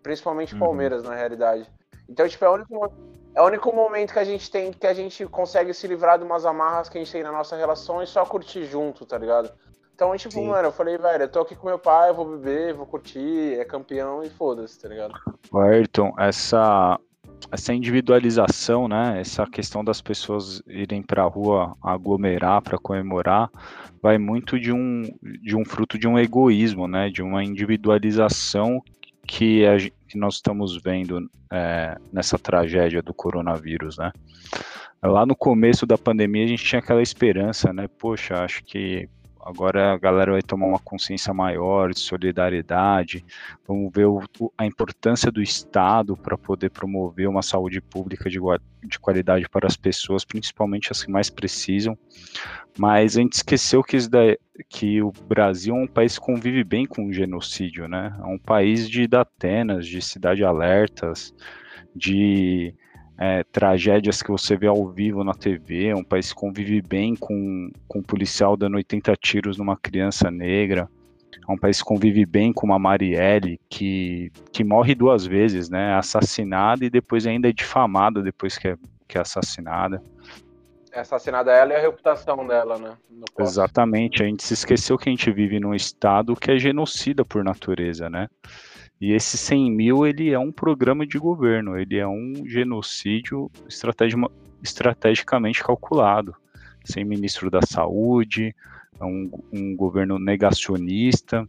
Principalmente 0.02 0.54
Uhum. 0.54 0.60
Palmeiras, 0.60 1.02
na 1.02 1.14
realidade. 1.14 1.70
Então, 2.08 2.26
tipo, 2.28 2.44
é 2.44 2.48
o 2.48 2.54
único, 2.54 2.92
é 3.34 3.42
o 3.42 3.46
único 3.46 3.74
momento 3.74 4.12
que 4.12 4.18
a 4.18 4.24
gente 4.24 4.50
tem 4.50 4.72
que 4.72 4.86
a 4.86 4.94
gente 4.94 5.26
consegue 5.26 5.74
se 5.74 5.86
livrar 5.86 6.18
de 6.18 6.24
umas 6.24 6.46
amarras 6.46 6.88
que 6.88 6.96
a 6.96 7.00
gente 7.00 7.12
tem 7.12 7.22
na 7.22 7.32
nossa 7.32 7.56
relação 7.56 8.02
e 8.02 8.06
só 8.06 8.24
curtir 8.24 8.64
junto, 8.64 9.04
tá 9.04 9.18
ligado? 9.18 9.50
Então, 9.94 10.16
tipo, 10.16 10.34
Sim. 10.34 10.46
mano, 10.46 10.68
eu 10.68 10.72
falei, 10.72 10.96
velho, 10.96 11.24
eu 11.24 11.28
tô 11.28 11.40
aqui 11.40 11.56
com 11.56 11.66
meu 11.66 11.78
pai, 11.78 12.10
eu 12.10 12.14
vou 12.14 12.24
beber, 12.24 12.72
vou 12.72 12.86
curtir, 12.86 13.58
é 13.58 13.64
campeão 13.64 14.22
e 14.22 14.30
foda-se, 14.30 14.78
tá 14.80 14.88
ligado? 14.88 15.12
Ayrton, 15.52 16.14
essa, 16.16 16.98
essa 17.50 17.72
individualização, 17.72 18.88
né? 18.88 19.20
Essa 19.20 19.46
questão 19.46 19.84
das 19.84 20.00
pessoas 20.00 20.62
irem 20.66 21.02
para 21.02 21.22
a 21.22 21.26
rua 21.26 21.76
aglomerar 21.82 22.62
para 22.62 22.78
comemorar, 22.78 23.50
vai 24.02 24.18
muito 24.18 24.58
de 24.58 24.72
um, 24.72 25.02
de 25.42 25.56
um 25.56 25.64
fruto 25.64 25.98
de 25.98 26.06
um 26.06 26.18
egoísmo, 26.18 26.86
né? 26.86 27.08
De 27.10 27.22
uma 27.22 27.42
individualização 27.42 28.82
que, 29.26 29.66
a 29.66 29.76
que 29.78 30.16
nós 30.16 30.34
estamos 30.36 30.80
vendo 30.82 31.30
é, 31.52 31.96
nessa 32.12 32.38
tragédia 32.38 33.02
do 33.02 33.14
coronavírus, 33.14 33.98
né? 33.98 34.10
Lá 35.02 35.24
no 35.24 35.36
começo 35.36 35.86
da 35.86 35.96
pandemia 35.96 36.44
a 36.44 36.48
gente 36.48 36.64
tinha 36.64 36.80
aquela 36.80 37.02
esperança, 37.02 37.72
né? 37.72 37.86
Poxa, 37.98 38.42
acho 38.42 38.64
que 38.64 39.08
agora 39.44 39.92
a 39.92 39.98
galera 39.98 40.32
vai 40.32 40.42
tomar 40.42 40.66
uma 40.66 40.78
consciência 40.78 41.32
maior 41.32 41.92
de 41.92 42.00
solidariedade, 42.00 43.24
vamos 43.66 43.90
ver 43.94 44.06
o- 44.06 44.22
a 44.56 44.66
importância 44.66 45.30
do 45.30 45.42
Estado 45.42 46.16
para 46.16 46.36
poder 46.38 46.70
promover 46.70 47.28
uma 47.28 47.42
saúde 47.42 47.80
pública 47.80 48.28
de, 48.30 48.38
de 48.84 48.98
qualidade 48.98 49.48
para 49.48 49.66
as 49.66 49.76
pessoas, 49.76 50.24
principalmente 50.24 50.92
as 50.92 51.02
que 51.02 51.10
mais 51.10 51.30
precisam. 51.30 51.96
Mas 52.78 53.16
a 53.16 53.20
gente 53.20 53.34
esqueceu 53.34 53.82
que, 53.82 53.96
que 54.68 55.02
o 55.02 55.12
Brasil 55.26 55.74
é 55.74 55.78
um 55.82 55.86
país 55.86 56.18
que 56.18 56.24
convive 56.24 56.62
bem 56.64 56.86
com 56.86 57.06
o 57.06 57.12
genocídio, 57.12 57.88
né? 57.88 58.16
É 58.20 58.26
um 58.26 58.38
país 58.38 58.88
de 58.88 59.06
Datenas, 59.06 59.86
de 59.86 60.00
cidade 60.00 60.44
alertas, 60.44 61.32
de 61.94 62.74
é, 63.18 63.42
tragédias 63.44 64.22
que 64.22 64.30
você 64.30 64.56
vê 64.56 64.68
ao 64.68 64.88
vivo 64.88 65.24
na 65.24 65.34
TV, 65.34 65.88
é 65.88 65.96
um 65.96 66.04
país 66.04 66.32
que 66.32 66.38
convive 66.38 66.80
bem 66.80 67.16
com, 67.16 67.70
com 67.88 67.98
um 67.98 68.02
policial 68.02 68.56
dando 68.56 68.76
80 68.76 69.14
tiros 69.16 69.58
numa 69.58 69.76
criança 69.76 70.30
negra, 70.30 70.88
é 71.48 71.52
um 71.52 71.58
país 71.58 71.78
que 71.78 71.88
convive 71.88 72.24
bem 72.24 72.52
com 72.52 72.66
uma 72.66 72.78
Marielle 72.78 73.58
que, 73.68 74.30
que 74.52 74.62
morre 74.62 74.94
duas 74.94 75.26
vezes, 75.26 75.68
né? 75.68 75.94
Assassinada 75.94 76.84
e 76.84 76.90
depois 76.90 77.26
ainda 77.26 77.48
é 77.48 77.52
difamada 77.52 78.22
depois 78.22 78.58
que 78.58 78.68
é, 78.68 78.76
que 79.06 79.16
é 79.16 79.20
assassinada. 79.22 80.02
É 80.92 81.00
assassinada 81.00 81.50
ela 81.52 81.72
e 81.72 81.76
a 81.76 81.80
reputação 81.80 82.46
dela, 82.46 82.78
né? 82.78 82.96
Exatamente, 83.38 84.22
a 84.22 84.26
gente 84.26 84.42
se 84.42 84.54
esqueceu 84.54 84.98
que 84.98 85.08
a 85.08 85.12
gente 85.12 85.30
vive 85.30 85.58
num 85.58 85.74
estado 85.74 86.36
que 86.36 86.50
é 86.50 86.58
genocida 86.58 87.24
por 87.24 87.42
natureza, 87.42 88.10
né? 88.10 88.28
E 89.00 89.12
esse 89.12 89.38
100 89.38 89.70
mil, 89.70 90.06
ele 90.06 90.30
é 90.30 90.38
um 90.38 90.50
programa 90.50 91.06
de 91.06 91.18
governo, 91.18 91.78
ele 91.78 91.96
é 91.98 92.06
um 92.06 92.44
genocídio 92.44 93.50
estrategicamente 94.62 95.62
calculado. 95.62 96.34
Sem 96.84 97.04
ministro 97.04 97.50
da 97.50 97.62
saúde, 97.62 98.54
é 99.00 99.04
um, 99.04 99.30
um 99.52 99.76
governo 99.76 100.18
negacionista. 100.18 101.46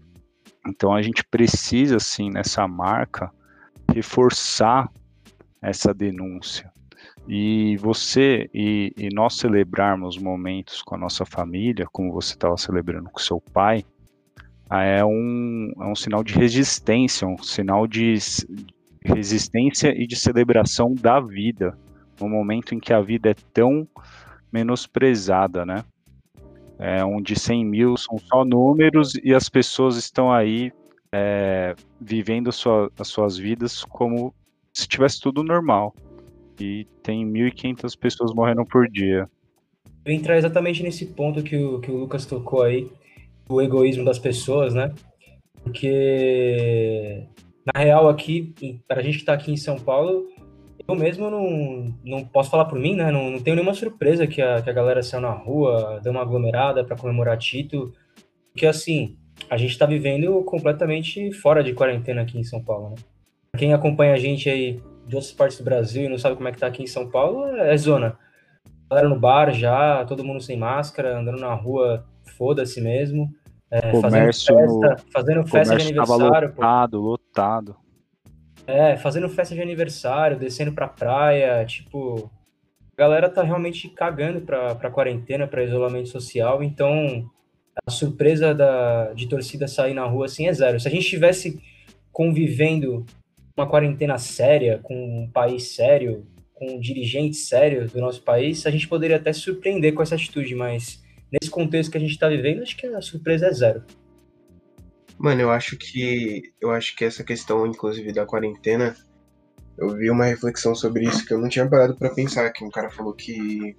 Então 0.68 0.94
a 0.94 1.02
gente 1.02 1.24
precisa, 1.24 1.98
assim, 1.98 2.30
nessa 2.30 2.68
marca, 2.68 3.32
reforçar 3.94 4.92
essa 5.62 5.94
denúncia. 5.94 6.72
E 7.28 7.78
você 7.78 8.50
e, 8.54 8.94
e 8.98 9.10
nós 9.14 9.36
celebrarmos 9.36 10.18
momentos 10.18 10.82
com 10.82 10.96
a 10.96 10.98
nossa 10.98 11.26
família, 11.26 11.86
como 11.92 12.12
você 12.12 12.34
estava 12.34 12.58
celebrando 12.58 13.10
com 13.10 13.20
seu 13.20 13.40
pai, 13.40 13.86
é 14.72 15.04
um, 15.04 15.72
é 15.80 15.86
um 15.86 15.96
sinal 15.96 16.24
de 16.24 16.34
resistência, 16.34 17.28
um 17.28 17.38
sinal 17.42 17.88
de 17.88 18.16
resistência 19.04 19.90
e 19.90 20.06
de 20.06 20.16
celebração 20.16 20.94
da 20.94 21.20
vida, 21.20 21.78
no 22.20 22.30
momento 22.30 22.76
em 22.76 22.80
que 22.80 22.94
a 22.94 23.02
vida 23.02 23.32
é 23.32 23.36
tão 23.54 23.88
menosprezada, 24.52 25.66
né? 25.66 25.84
É, 26.78 27.04
onde 27.04 27.38
100 27.38 27.66
mil 27.66 27.98
são 27.98 28.18
só 28.18 28.46
números 28.46 29.14
e 29.24 29.34
as 29.34 29.50
pessoas 29.50 29.98
estão 29.98 30.32
aí 30.32 30.72
é, 31.12 31.76
vivendo 32.00 32.52
sua- 32.52 32.92
as 32.98 33.08
suas 33.08 33.38
vidas 33.38 33.84
como 33.84 34.34
se 34.72 34.88
tivesse 34.88 35.20
tudo 35.20 35.44
normal. 35.44 35.94
E 36.60 36.86
tem 37.02 37.26
1.500 37.26 37.96
pessoas 37.96 38.34
morrendo 38.34 38.66
por 38.66 38.88
dia. 38.88 39.30
Eu 40.06 40.14
entrar 40.14 40.38
exatamente 40.38 40.84
nesse 40.84 41.06
ponto 41.08 41.42
que 41.44 41.58
o, 41.58 41.80
que 41.80 41.92
o 41.92 41.98
Lucas 41.98 42.26
tocou 42.26 42.64
aí, 42.64 42.90
o 43.50 43.62
egoísmo 43.62 44.06
das 44.06 44.20
pessoas, 44.20 44.74
né? 44.74 44.94
Porque, 45.64 47.28
na 47.74 47.82
real, 47.82 48.08
aqui, 48.08 48.54
para 48.88 49.00
a 49.00 49.04
gente 49.04 49.20
que 49.20 49.26
tá 49.26 49.34
aqui 49.34 49.52
em 49.52 49.58
São 49.58 49.78
Paulo, 49.78 50.28
eu 50.88 50.96
mesmo 50.96 51.30
não, 51.30 51.94
não 52.04 52.24
posso 52.24 52.50
falar 52.50 52.66
por 52.66 52.80
mim, 52.80 52.96
né? 52.96 53.12
Não, 53.12 53.32
não 53.32 53.40
tenho 53.40 53.56
nenhuma 53.56 53.74
surpresa 53.74 54.28
que 54.28 54.42
a, 54.42 54.62
que 54.62 54.70
a 54.70 54.74
galera 54.74 55.04
saiu 55.04 55.22
na 55.22 55.32
rua, 55.32 56.00
deu 56.02 56.12
uma 56.12 56.22
aglomerada 56.22 56.84
para 56.84 56.96
comemorar 56.96 57.38
título. 57.38 57.92
Porque, 58.54 58.66
assim, 58.66 59.18
a 59.50 59.58
gente 59.58 59.78
tá 59.78 59.86
vivendo 59.86 60.44
completamente 60.44 61.32
fora 61.32 61.64
de 61.64 61.74
quarentena 61.74 62.22
aqui 62.22 62.40
em 62.40 62.44
São 62.44 62.64
Paulo, 62.64 62.92
né? 62.92 62.96
Quem 63.58 63.74
acompanha 63.74 64.14
a 64.14 64.18
gente 64.18 64.48
aí 64.48 64.80
de 65.08 65.16
outras 65.16 65.34
partes 65.34 65.58
do 65.58 65.64
Brasil 65.64 66.06
e 66.06 66.10
não 66.10 66.20
sabe 66.20 66.36
como 66.36 66.48
é 66.48 66.52
que 66.52 66.60
tá 66.60 66.68
aqui 66.68 66.84
em 66.84 66.88
São 66.88 67.10
Paulo, 67.10 67.48
é 67.48 67.76
zona 67.76 68.16
galera 68.90 69.08
no 69.08 69.20
bar 69.20 69.54
já, 69.54 70.04
todo 70.06 70.24
mundo 70.24 70.42
sem 70.42 70.58
máscara, 70.58 71.20
andando 71.20 71.40
na 71.40 71.54
rua, 71.54 72.06
foda-se 72.40 72.80
mesmo. 72.80 73.30
É, 73.70 73.92
Comércio 73.92 74.56
fazendo 74.56 74.82
festa, 74.82 75.06
fazendo 75.12 75.48
festa 75.48 75.76
de 75.76 75.84
aniversário, 75.84 76.50
pô. 76.54 76.62
lotado, 76.62 77.00
lotado. 77.00 77.76
É, 78.66 78.98
fazendo 78.98 79.30
festa 79.30 79.54
de 79.54 79.62
aniversário, 79.62 80.40
descendo 80.40 80.72
pra 80.72 80.88
praia, 80.88 81.64
tipo. 81.66 82.32
A 82.98 83.02
galera 83.02 83.30
tá 83.30 83.44
realmente 83.44 83.88
cagando 83.90 84.42
pra, 84.42 84.76
pra 84.76 84.92
quarentena, 84.92 85.48
pra 85.48 85.64
isolamento 85.64 86.10
social, 86.10 86.62
então 86.62 87.30
a 87.88 87.92
surpresa 87.92 88.54
da, 88.54 89.14
de 89.14 89.28
torcida 89.28 89.68
sair 89.70 89.94
na 89.94 90.06
rua 90.06 90.26
assim 90.26 90.48
é 90.48 90.54
zero. 90.54 90.80
Se 90.80 90.88
a 90.88 90.92
gente 90.92 91.04
estivesse 91.04 91.62
convivendo 92.12 93.06
uma 93.56 93.68
quarentena 93.68 94.18
séria, 94.18 94.80
com 94.84 94.96
um 94.96 95.30
país 95.32 95.76
sério, 95.76 96.26
com 96.54 96.76
um 96.76 96.80
dirigente 96.80 97.38
sério 97.38 97.88
do 97.88 98.02
nosso 98.02 98.22
país, 98.22 98.66
a 98.66 98.72
gente 98.72 98.88
poderia 98.88 99.16
até 99.16 99.32
surpreender 99.32 99.94
com 99.94 100.02
essa 100.02 100.16
atitude, 100.16 100.54
mas 100.54 101.02
nesse 101.32 101.50
contexto 101.50 101.92
que 101.92 101.98
a 101.98 102.02
gente 102.02 102.18
tá 102.18 102.28
vivendo, 102.28 102.62
acho 102.62 102.76
que 102.76 102.88
a 102.88 103.02
surpresa 103.02 103.48
é 103.48 103.54
zero. 103.54 103.84
Mano, 105.18 105.42
eu 105.42 105.52
acho 105.52 105.78
que 105.78 106.44
eu 106.62 106.72
acho 106.72 106.96
que 106.96 107.04
essa 107.04 107.24
questão, 107.24 107.68
inclusive, 107.68 108.14
da 108.14 108.26
quarentena, 108.26 108.96
eu 109.78 109.96
vi 109.96 110.10
uma 110.10 110.26
reflexão 110.26 110.74
sobre 110.74 111.06
isso 111.06 111.26
que 111.26 111.34
eu 111.34 111.40
não 111.40 111.50
tinha 111.50 111.70
parado 111.70 111.96
pra 111.96 112.14
pensar, 112.14 112.52
que 112.52 112.64
um 112.64 112.70
cara 112.70 112.90
falou 112.90 113.14
que 113.14 113.76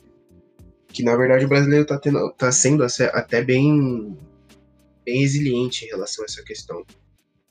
que 0.88 1.04
na 1.04 1.16
verdade 1.16 1.44
o 1.44 1.48
brasileiro 1.48 1.86
tá 1.86 1.98
tendo 1.98 2.32
tá 2.32 2.50
sendo 2.50 2.84
até 3.12 3.42
bem 3.42 4.18
bem 5.04 5.20
resiliente 5.20 5.84
em 5.84 5.88
relação 5.88 6.24
a 6.24 6.26
essa 6.26 6.42
questão, 6.42 6.84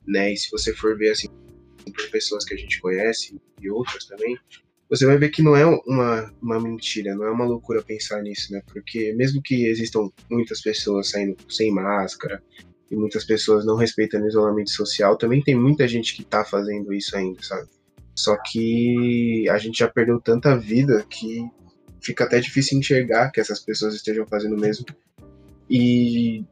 né? 0.05 0.33
E 0.33 0.37
se 0.37 0.51
você 0.51 0.73
for 0.73 0.97
ver 0.97 1.11
assim 1.11 1.27
por 1.85 2.09
pessoas 2.11 2.45
que 2.45 2.53
a 2.53 2.57
gente 2.57 2.79
conhece 2.81 3.39
e 3.61 3.69
outras 3.69 4.05
também, 4.05 4.37
você 4.89 5.05
vai 5.05 5.17
ver 5.17 5.29
que 5.29 5.43
não 5.43 5.55
é 5.55 5.65
uma, 5.65 6.33
uma 6.41 6.59
mentira, 6.59 7.15
não 7.15 7.25
é 7.25 7.31
uma 7.31 7.45
loucura 7.45 7.81
pensar 7.81 8.21
nisso, 8.23 8.51
né? 8.51 8.61
Porque 8.65 9.13
mesmo 9.13 9.41
que 9.41 9.67
existam 9.67 10.09
muitas 10.29 10.61
pessoas 10.61 11.09
saindo 11.09 11.37
sem 11.47 11.71
máscara, 11.71 12.41
e 12.91 12.95
muitas 12.95 13.23
pessoas 13.23 13.65
não 13.65 13.75
respeitando 13.75 14.25
o 14.25 14.27
isolamento 14.27 14.71
social, 14.71 15.17
também 15.17 15.41
tem 15.43 15.55
muita 15.55 15.87
gente 15.87 16.15
que 16.15 16.23
tá 16.23 16.43
fazendo 16.43 16.93
isso 16.93 17.15
ainda, 17.15 17.41
sabe? 17.43 17.67
Só 18.15 18.35
que 18.35 19.47
a 19.49 19.57
gente 19.57 19.79
já 19.79 19.87
perdeu 19.87 20.19
tanta 20.19 20.57
vida 20.57 21.05
que 21.09 21.47
fica 22.01 22.23
até 22.23 22.39
difícil 22.39 22.77
enxergar 22.77 23.31
que 23.31 23.39
essas 23.39 23.59
pessoas 23.59 23.93
estejam 23.93 24.25
fazendo 24.25 24.55
o 24.55 24.59
mesmo. 24.59 24.85
E 25.69 26.43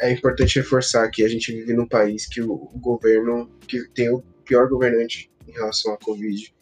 é 0.00 0.10
importante 0.10 0.58
reforçar 0.58 1.08
que 1.10 1.22
a 1.22 1.28
gente 1.28 1.52
vive 1.52 1.74
num 1.74 1.86
país 1.86 2.26
que 2.26 2.40
o, 2.40 2.56
governo 2.76 3.50
que 3.68 3.86
tem 3.90 4.10
o 4.10 4.22
pior 4.44 4.68
governante 4.68 5.30
em 5.46 5.52
relação 5.52 5.92
à 5.92 5.98
Covid. 5.98 6.52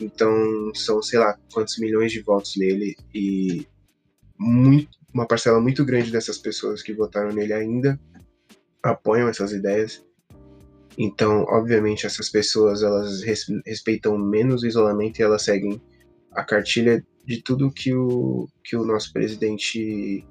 Então, 0.00 0.72
são, 0.74 1.02
sei 1.02 1.18
lá, 1.18 1.38
quantos 1.52 1.78
milhões 1.78 2.10
de 2.12 2.20
votos 2.22 2.56
nele 2.56 2.96
e 3.14 3.66
muito, 4.38 4.88
uma 5.12 5.26
parcela 5.26 5.60
muito 5.60 5.84
grande 5.84 6.10
dessas 6.10 6.38
pessoas 6.38 6.82
que 6.82 6.94
votaram 6.94 7.32
nele 7.32 7.52
ainda 7.52 8.00
apoiam 8.82 9.28
essas 9.28 9.52
ideias. 9.52 10.04
Então, 10.96 11.44
obviamente, 11.48 12.06
essas 12.06 12.28
pessoas 12.28 12.82
elas 12.82 13.22
res- 13.22 13.46
respeitam 13.66 14.18
menos 14.18 14.62
o 14.62 14.66
isolamento 14.66 15.18
e 15.18 15.22
elas 15.22 15.42
seguem 15.42 15.80
a 16.32 16.44
cartilha 16.44 17.04
de 17.24 17.42
tudo 17.42 17.70
que 17.70 17.94
o, 17.94 18.48
que 18.64 18.76
o 18.76 18.84
nosso 18.84 19.12
presidente 19.12 20.24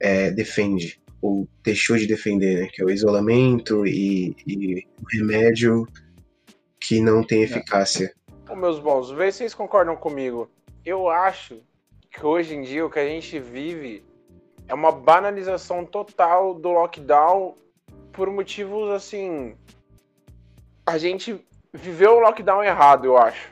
é, 0.00 0.30
defende, 0.30 1.00
ou 1.20 1.48
deixou 1.62 1.96
de 1.96 2.06
defender, 2.06 2.62
né? 2.62 2.68
Que 2.72 2.82
é 2.82 2.84
o 2.84 2.90
isolamento 2.90 3.86
e, 3.86 4.34
e 4.46 4.86
o 5.00 5.04
remédio 5.10 5.86
que 6.80 7.00
não 7.00 7.22
tem 7.22 7.42
eficácia. 7.42 8.14
Meus 8.58 8.78
bons, 8.78 9.10
vê 9.10 9.30
se 9.30 9.38
vocês 9.38 9.54
concordam 9.54 9.96
comigo. 9.96 10.50
Eu 10.84 11.08
acho 11.08 11.62
que 12.10 12.24
hoje 12.24 12.54
em 12.54 12.62
dia 12.62 12.84
o 12.84 12.90
que 12.90 12.98
a 12.98 13.06
gente 13.06 13.38
vive 13.38 14.04
é 14.66 14.74
uma 14.74 14.92
banalização 14.92 15.84
total 15.84 16.54
do 16.54 16.70
lockdown 16.70 17.54
por 18.12 18.30
motivos 18.30 18.90
assim. 18.90 19.56
A 20.84 20.98
gente 20.98 21.40
viveu 21.72 22.16
o 22.16 22.20
lockdown 22.20 22.62
errado, 22.62 23.04
eu 23.06 23.16
acho. 23.16 23.50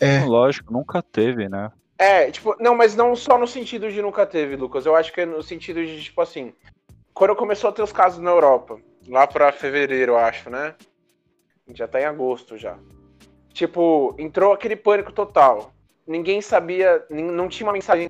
É, 0.00 0.24
Lógico, 0.24 0.72
nunca 0.72 1.02
teve, 1.02 1.48
né? 1.48 1.70
É, 1.98 2.30
tipo, 2.30 2.56
não, 2.58 2.74
mas 2.74 2.96
não 2.96 3.14
só 3.14 3.38
no 3.38 3.46
sentido 3.46 3.92
de 3.92 4.00
nunca 4.00 4.26
teve, 4.26 4.56
Lucas. 4.56 4.86
Eu 4.86 4.96
acho 4.96 5.12
que 5.12 5.20
é 5.20 5.26
no 5.26 5.42
sentido 5.42 5.84
de, 5.84 6.02
tipo 6.02 6.20
assim, 6.20 6.54
quando 7.12 7.36
começou 7.36 7.68
a 7.68 7.72
ter 7.72 7.82
os 7.82 7.92
casos 7.92 8.20
na 8.20 8.30
Europa, 8.30 8.80
lá 9.06 9.26
pra 9.26 9.52
fevereiro, 9.52 10.12
eu 10.12 10.18
acho, 10.18 10.48
né? 10.48 10.74
Já 11.74 11.86
tá 11.86 12.00
em 12.00 12.06
agosto 12.06 12.56
já. 12.56 12.78
Tipo, 13.52 14.14
entrou 14.18 14.52
aquele 14.52 14.76
pânico 14.76 15.12
total. 15.12 15.72
Ninguém 16.06 16.40
sabia, 16.40 17.04
não 17.10 17.48
tinha 17.48 17.66
uma 17.66 17.72
mensagem 17.72 18.08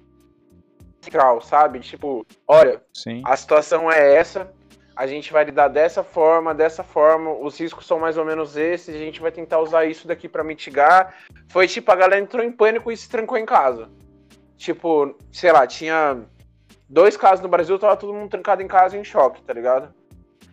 central, 1.02 1.40
sabe? 1.40 1.80
Tipo, 1.80 2.26
olha, 2.46 2.82
Sim. 2.92 3.22
a 3.24 3.36
situação 3.36 3.90
é 3.90 4.14
essa, 4.16 4.52
a 4.94 5.06
gente 5.06 5.32
vai 5.32 5.44
lidar 5.44 5.68
dessa 5.68 6.04
forma, 6.04 6.54
dessa 6.54 6.84
forma, 6.84 7.32
os 7.32 7.58
riscos 7.58 7.86
são 7.86 7.98
mais 7.98 8.18
ou 8.18 8.24
menos 8.24 8.56
esses, 8.56 8.94
a 8.94 8.98
gente 8.98 9.20
vai 9.20 9.32
tentar 9.32 9.58
usar 9.60 9.86
isso 9.86 10.06
daqui 10.06 10.28
pra 10.28 10.44
mitigar. 10.44 11.14
Foi 11.48 11.66
tipo, 11.66 11.90
a 11.90 11.96
galera 11.96 12.20
entrou 12.20 12.44
em 12.44 12.52
pânico 12.52 12.92
e 12.92 12.96
se 12.96 13.08
trancou 13.08 13.38
em 13.38 13.46
casa. 13.46 13.88
Tipo, 14.58 15.16
sei 15.32 15.52
lá, 15.52 15.66
tinha 15.66 16.20
dois 16.86 17.16
casos 17.16 17.40
no 17.40 17.48
Brasil, 17.48 17.78
tava 17.78 17.96
todo 17.96 18.12
mundo 18.12 18.28
trancado 18.28 18.62
em 18.62 18.68
casa 18.68 18.98
em 18.98 19.02
choque, 19.02 19.42
tá 19.42 19.54
ligado? 19.54 19.94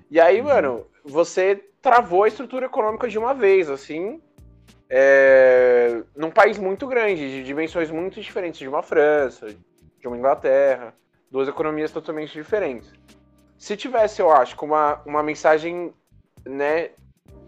E 0.09 0.17
aí, 0.17 0.41
mano, 0.41 0.85
você 1.03 1.61
travou 1.81 2.23
a 2.23 2.27
estrutura 2.29 2.67
econômica 2.67 3.09
de 3.09 3.17
uma 3.17 3.33
vez, 3.33 3.69
assim, 3.69 4.21
é, 4.89 6.01
num 6.15 6.31
país 6.31 6.57
muito 6.57 6.87
grande, 6.87 7.29
de 7.29 7.43
dimensões 7.43 7.91
muito 7.91 8.21
diferentes 8.21 8.59
de 8.59 8.67
uma 8.67 8.81
França, 8.81 9.47
de 9.99 10.07
uma 10.07 10.17
Inglaterra, 10.17 10.93
duas 11.29 11.47
economias 11.47 11.91
totalmente 11.91 12.33
diferentes. 12.33 12.91
Se 13.57 13.75
tivesse, 13.75 14.21
eu 14.21 14.31
acho, 14.31 14.55
uma, 14.63 15.01
uma 15.05 15.23
mensagem 15.23 15.93
né, 16.45 16.91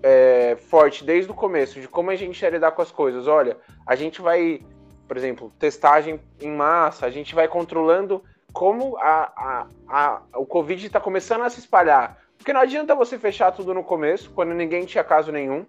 é, 0.03 0.57
forte 0.69 1.03
desde 1.03 1.31
o 1.31 1.35
começo 1.35 1.79
de 1.79 1.87
como 1.87 2.09
a 2.09 2.15
gente 2.15 2.41
ia 2.41 2.49
lidar 2.49 2.71
com 2.71 2.81
as 2.81 2.91
coisas, 2.91 3.27
olha, 3.27 3.57
a 3.85 3.95
gente 3.95 4.21
vai, 4.21 4.61
por 5.07 5.15
exemplo, 5.15 5.53
testagem 5.59 6.19
em 6.41 6.51
massa, 6.51 7.05
a 7.05 7.09
gente 7.09 7.35
vai 7.35 7.47
controlando 7.47 8.23
como 8.51 8.97
a, 8.97 9.31
a, 9.35 9.67
a, 9.87 10.21
o 10.35 10.45
Covid 10.45 10.85
está 10.85 10.99
começando 10.99 11.43
a 11.43 11.49
se 11.49 11.59
espalhar. 11.59 12.17
Porque 12.37 12.53
não 12.53 12.61
adianta 12.61 12.95
você 12.95 13.19
fechar 13.19 13.51
tudo 13.51 13.73
no 13.73 13.83
começo, 13.83 14.31
quando 14.31 14.53
ninguém 14.53 14.85
tinha 14.85 15.03
caso 15.03 15.31
nenhum. 15.31 15.65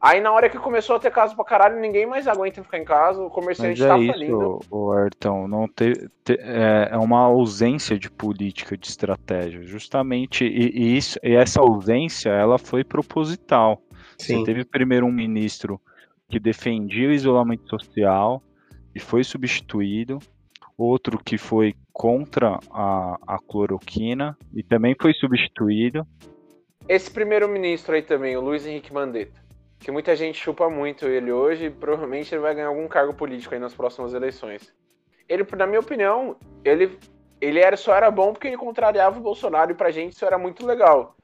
Aí 0.00 0.18
na 0.20 0.32
hora 0.32 0.48
que 0.48 0.58
começou 0.58 0.96
a 0.96 0.98
ter 0.98 1.10
caso 1.10 1.36
pra 1.36 1.44
caralho, 1.44 1.78
ninguém 1.78 2.06
mais 2.06 2.26
aguenta 2.26 2.62
ficar 2.64 2.78
em 2.78 2.84
casa, 2.84 3.20
o 3.20 3.24
Mas 3.24 3.32
comerciante 3.34 3.82
é 3.84 3.86
tá 3.86 3.96
falindo. 3.96 4.60
o 4.70 4.92
Ayrton, 4.92 5.46
não 5.46 5.68
ter, 5.68 6.10
ter- 6.24 6.40
é, 6.40 6.88
é 6.92 6.96
uma 6.96 7.20
ausência 7.20 7.98
de 7.98 8.10
política, 8.10 8.78
de 8.78 8.86
estratégia, 8.86 9.62
justamente, 9.62 10.42
e, 10.44 10.70
e 10.74 10.96
isso, 10.96 11.18
e 11.22 11.34
essa 11.34 11.60
ausência, 11.60 12.30
ela 12.30 12.56
foi 12.58 12.82
proposital. 12.82 13.82
sim. 14.16 14.38
Você 14.38 14.44
teve 14.44 14.64
primeiro 14.64 15.04
um 15.04 15.12
ministro 15.12 15.78
que 16.30 16.40
defendia 16.40 17.08
o 17.08 17.12
isolamento 17.12 17.68
social 17.68 18.42
e 18.94 19.00
foi 19.00 19.22
substituído, 19.22 20.18
outro 20.78 21.18
que 21.22 21.36
foi 21.36 21.74
contra 21.92 22.58
a, 22.70 23.18
a 23.26 23.38
cloroquina 23.38 24.34
e 24.54 24.62
também 24.62 24.96
foi 24.98 25.12
substituído. 25.12 26.06
Esse 26.88 27.10
primeiro-ministro 27.10 27.94
aí 27.94 28.00
também, 28.02 28.34
o 28.36 28.40
Luiz 28.40 28.64
Henrique 28.64 28.92
Mandetta, 28.94 29.38
que 29.80 29.90
muita 29.90 30.14
gente 30.14 30.38
chupa 30.38 30.68
muito 30.68 31.06
ele 31.06 31.32
hoje, 31.32 31.64
e 31.64 31.70
provavelmente 31.70 32.32
ele 32.34 32.42
vai 32.42 32.54
ganhar 32.54 32.68
algum 32.68 32.86
cargo 32.86 33.14
político 33.14 33.54
aí 33.54 33.60
nas 33.60 33.74
próximas 33.74 34.12
eleições. 34.12 34.72
Ele, 35.28 35.44
na 35.56 35.66
minha 35.66 35.80
opinião, 35.80 36.36
ele, 36.62 36.98
ele 37.40 37.58
era, 37.58 37.76
só 37.76 37.94
era 37.94 38.10
bom 38.10 38.32
porque 38.32 38.46
ele 38.48 38.56
contrariava 38.58 39.18
o 39.18 39.22
Bolsonaro 39.22 39.72
e 39.72 39.74
pra 39.74 39.90
gente 39.90 40.12
isso 40.12 40.24
era 40.24 40.36
muito 40.36 40.66
legal. 40.66 41.16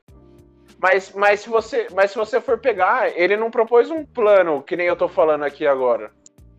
Mas, 0.78 1.12
mas, 1.14 1.40
se 1.40 1.48
você, 1.48 1.86
mas 1.94 2.10
se 2.10 2.16
você 2.16 2.40
for 2.40 2.58
pegar, 2.58 3.16
ele 3.16 3.36
não 3.36 3.50
propôs 3.50 3.90
um 3.90 4.04
plano, 4.04 4.62
que 4.62 4.76
nem 4.76 4.86
eu 4.86 4.96
tô 4.96 5.06
falando 5.08 5.44
aqui 5.44 5.66
agora. 5.66 6.10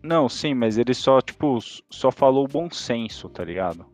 Não, 0.02 0.28
sim, 0.28 0.54
mas 0.54 0.78
ele 0.78 0.94
só, 0.94 1.20
tipo, 1.20 1.58
só 1.90 2.10
falou 2.10 2.44
o 2.44 2.48
bom 2.48 2.70
senso, 2.70 3.28
tá 3.28 3.44
ligado? 3.44 3.84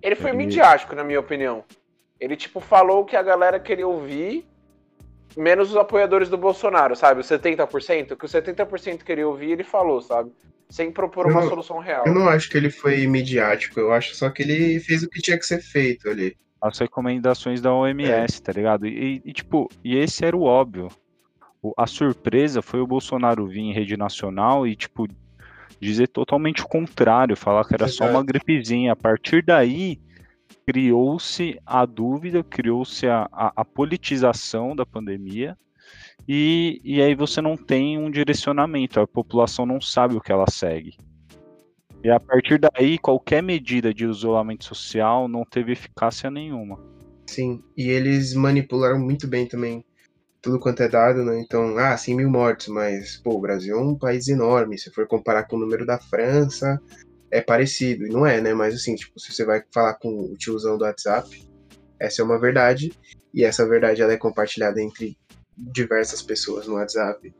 Ele 0.00 0.14
foi 0.14 0.30
Ele- 0.30 0.38
midiático, 0.38 0.94
na 0.94 1.02
minha 1.02 1.20
opinião. 1.20 1.64
Ele, 2.20 2.36
tipo, 2.36 2.60
falou 2.60 3.02
o 3.02 3.04
que 3.04 3.16
a 3.16 3.22
galera 3.22 3.60
queria 3.60 3.86
ouvir, 3.86 4.47
menos 5.38 5.70
os 5.70 5.76
apoiadores 5.76 6.28
do 6.28 6.36
Bolsonaro, 6.36 6.94
sabe? 6.96 7.20
Os 7.20 7.26
70%, 7.26 8.16
que 8.16 8.24
os 8.24 8.30
70% 8.32 9.04
queria 9.04 9.26
ouvir, 9.28 9.52
ele 9.52 9.64
falou, 9.64 10.00
sabe? 10.02 10.30
Sem 10.68 10.90
propor 10.92 11.26
Eu 11.26 11.32
uma 11.32 11.40
não- 11.42 11.48
solução 11.48 11.78
real. 11.78 12.04
Eu 12.06 12.12
não 12.14 12.28
acho 12.28 12.50
que 12.50 12.56
ele 12.58 12.70
foi 12.70 13.06
midiático, 13.06 13.78
eu 13.80 13.92
acho 13.92 14.14
só 14.14 14.28
que 14.30 14.42
ele 14.42 14.80
fez 14.80 15.02
o 15.02 15.08
que 15.08 15.22
tinha 15.22 15.38
que 15.38 15.46
ser 15.46 15.62
feito 15.62 16.10
ali. 16.10 16.36
As 16.60 16.78
recomendações 16.78 17.60
da 17.60 17.72
OMS, 17.72 18.42
tá 18.42 18.52
ligado? 18.52 18.86
E, 18.86 19.22
e, 19.24 19.32
tipo, 19.32 19.70
e 19.84 19.96
esse 19.96 20.24
era 20.24 20.36
o 20.36 20.42
óbvio. 20.42 20.88
O- 21.62 21.72
a 21.76 21.86
surpresa 21.86 22.60
foi 22.60 22.80
o 22.80 22.86
Bolsonaro 22.86 23.46
vir 23.46 23.60
em 23.60 23.72
rede 23.72 23.96
nacional 23.96 24.66
e, 24.66 24.74
tipo, 24.76 25.06
dizer 25.80 26.08
totalmente 26.08 26.62
o 26.62 26.68
contrário, 26.68 27.36
falar 27.36 27.64
que 27.64 27.74
era 27.74 27.86
só 27.86 28.04
uma 28.04 28.10
Exato. 28.14 28.26
gripezinha. 28.26 28.92
A 28.92 28.96
partir 28.96 29.44
daí, 29.44 29.98
criou-se 30.68 31.58
a 31.64 31.86
dúvida, 31.86 32.44
criou-se 32.44 33.06
a, 33.06 33.26
a, 33.32 33.52
a 33.56 33.64
politização 33.64 34.76
da 34.76 34.84
pandemia. 34.84 35.56
E, 36.28 36.78
e 36.84 37.00
aí 37.00 37.14
você 37.14 37.40
não 37.40 37.56
tem 37.56 37.96
um 37.96 38.10
direcionamento, 38.10 39.00
a 39.00 39.06
população 39.06 39.64
não 39.64 39.80
sabe 39.80 40.14
o 40.14 40.20
que 40.20 40.30
ela 40.30 40.44
segue. 40.50 40.98
E 42.04 42.10
a 42.10 42.20
partir 42.20 42.60
daí, 42.60 42.98
qualquer 42.98 43.42
medida 43.42 43.94
de 43.94 44.04
isolamento 44.04 44.66
social 44.66 45.26
não 45.26 45.42
teve 45.42 45.72
eficácia 45.72 46.30
nenhuma. 46.30 46.78
Sim, 47.26 47.62
e 47.74 47.88
eles 47.88 48.34
manipularam 48.34 48.98
muito 48.98 49.26
bem 49.26 49.46
também 49.46 49.82
tudo 50.42 50.60
quanto 50.60 50.82
é 50.82 50.88
dado, 50.88 51.24
né? 51.24 51.40
Então, 51.40 51.78
ah, 51.78 51.96
100 51.96 52.14
mil 52.14 52.30
mortos, 52.30 52.68
mas, 52.68 53.16
pô, 53.16 53.36
o 53.36 53.40
Brasil 53.40 53.76
é 53.76 53.80
um 53.80 53.96
país 53.96 54.28
enorme. 54.28 54.78
Se 54.78 54.90
for 54.90 55.06
comparar 55.06 55.44
com 55.44 55.56
o 55.56 55.60
número 55.60 55.86
da 55.86 55.98
França, 55.98 56.78
é 57.30 57.40
parecido. 57.40 58.06
E 58.06 58.08
não 58.08 58.26
é, 58.26 58.40
né? 58.40 58.54
Mas, 58.54 58.74
assim, 58.74 58.94
tipo, 58.94 59.18
se 59.18 59.32
você 59.32 59.44
vai 59.44 59.62
falar 59.72 59.94
com 59.94 60.08
o 60.08 60.36
tiozão 60.36 60.76
do 60.76 60.84
WhatsApp, 60.84 61.48
essa 61.98 62.22
é 62.22 62.24
uma 62.24 62.38
verdade. 62.38 62.92
E 63.32 63.44
essa 63.44 63.68
verdade, 63.68 64.02
ela 64.02 64.12
é 64.12 64.16
compartilhada 64.16 64.80
entre 64.80 65.16
diversas 65.56 66.22
pessoas 66.22 66.66
no 66.66 66.74
WhatsApp. 66.74 67.34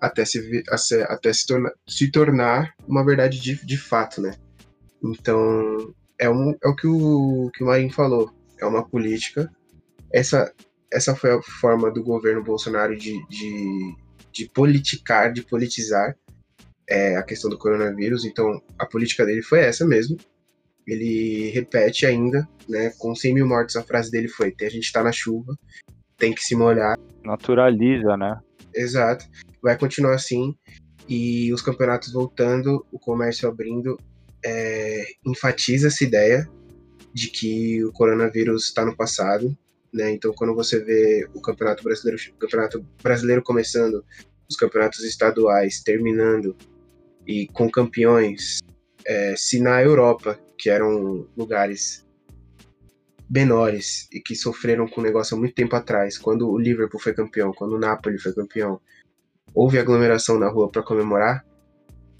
Até 0.00 0.24
se, 0.24 0.62
até 1.08 1.32
se, 1.32 1.46
torna, 1.46 1.72
se 1.88 2.10
tornar 2.10 2.74
uma 2.86 3.04
verdade 3.04 3.40
de, 3.40 3.64
de 3.64 3.78
fato, 3.78 4.20
né? 4.20 4.34
Então, 5.02 5.94
é, 6.18 6.28
um, 6.28 6.54
é 6.62 6.68
o 6.68 6.76
que 6.76 6.86
o, 6.86 7.50
que 7.54 7.62
o 7.62 7.66
Marinho 7.66 7.92
falou 7.92 8.30
é 8.60 8.66
uma 8.66 8.86
política. 8.86 9.50
Essa, 10.12 10.52
essa 10.92 11.14
foi 11.14 11.32
a 11.32 11.42
forma 11.42 11.90
do 11.90 12.02
governo 12.02 12.42
Bolsonaro 12.42 12.96
de, 12.96 13.18
de, 13.28 13.96
de 14.32 14.50
politicar, 14.50 15.32
de 15.32 15.42
politizar 15.42 16.16
é, 16.88 17.16
a 17.16 17.22
questão 17.22 17.50
do 17.50 17.58
coronavírus. 17.58 18.24
Então, 18.24 18.62
a 18.78 18.86
política 18.86 19.24
dele 19.24 19.42
foi 19.42 19.60
essa 19.60 19.84
mesmo. 19.86 20.16
Ele 20.86 21.50
repete 21.50 22.06
ainda, 22.06 22.48
né? 22.68 22.92
Com 22.98 23.14
100 23.14 23.34
mil 23.34 23.46
mortos, 23.46 23.76
a 23.76 23.82
frase 23.82 24.10
dele 24.10 24.28
foi: 24.28 24.54
a 24.60 24.68
gente 24.68 24.92
tá 24.92 25.02
na 25.02 25.12
chuva, 25.12 25.56
tem 26.16 26.32
que 26.32 26.42
se 26.42 26.54
molhar. 26.54 26.96
Naturaliza, 27.24 28.16
né? 28.16 28.38
Exato. 28.74 29.26
Vai 29.60 29.76
continuar 29.76 30.14
assim. 30.14 30.54
E 31.08 31.52
os 31.52 31.62
campeonatos 31.62 32.12
voltando, 32.12 32.84
o 32.90 32.98
comércio 32.98 33.48
abrindo, 33.48 33.98
é, 34.44 35.04
enfatiza 35.24 35.88
essa 35.88 36.04
ideia 36.04 36.48
de 37.12 37.28
que 37.28 37.84
o 37.84 37.92
coronavírus 37.92 38.66
está 38.66 38.84
no 38.84 38.96
passado. 38.96 39.56
Né? 39.92 40.12
Então, 40.12 40.32
quando 40.32 40.54
você 40.54 40.78
vê 40.84 41.28
o 41.32 41.40
campeonato 41.40 41.82
brasileiro, 41.82 42.20
o 42.34 42.38
campeonato 42.38 42.86
brasileiro 43.02 43.42
começando, 43.42 44.04
os 44.48 44.56
campeonatos 44.56 45.02
estaduais 45.04 45.80
terminando 45.80 46.56
e 47.26 47.46
com 47.48 47.70
campeões, 47.70 48.60
é, 49.04 49.34
se 49.36 49.60
na 49.60 49.82
Europa, 49.82 50.38
que 50.58 50.70
eram 50.70 51.26
lugares 51.36 52.06
menores 53.28 54.08
e 54.12 54.20
que 54.20 54.36
sofreram 54.36 54.86
com 54.86 55.00
o 55.00 55.04
negócio 55.04 55.36
há 55.36 55.38
muito 55.38 55.54
tempo 55.54 55.74
atrás, 55.74 56.16
quando 56.16 56.48
o 56.48 56.58
Liverpool 56.58 57.00
foi 57.00 57.12
campeão, 57.12 57.52
quando 57.52 57.74
o 57.74 57.78
Napoli 57.78 58.18
foi 58.18 58.32
campeão, 58.32 58.80
houve 59.52 59.78
aglomeração 59.78 60.38
na 60.38 60.48
rua 60.48 60.70
para 60.70 60.82
comemorar, 60.82 61.44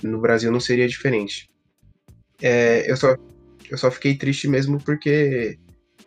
no 0.02 0.20
Brasil 0.20 0.50
não 0.50 0.60
seria 0.60 0.88
diferente. 0.88 1.48
É, 2.42 2.90
eu, 2.90 2.96
só, 2.96 3.14
eu 3.70 3.78
só 3.78 3.90
fiquei 3.90 4.16
triste 4.16 4.48
mesmo 4.48 4.82
porque 4.82 5.58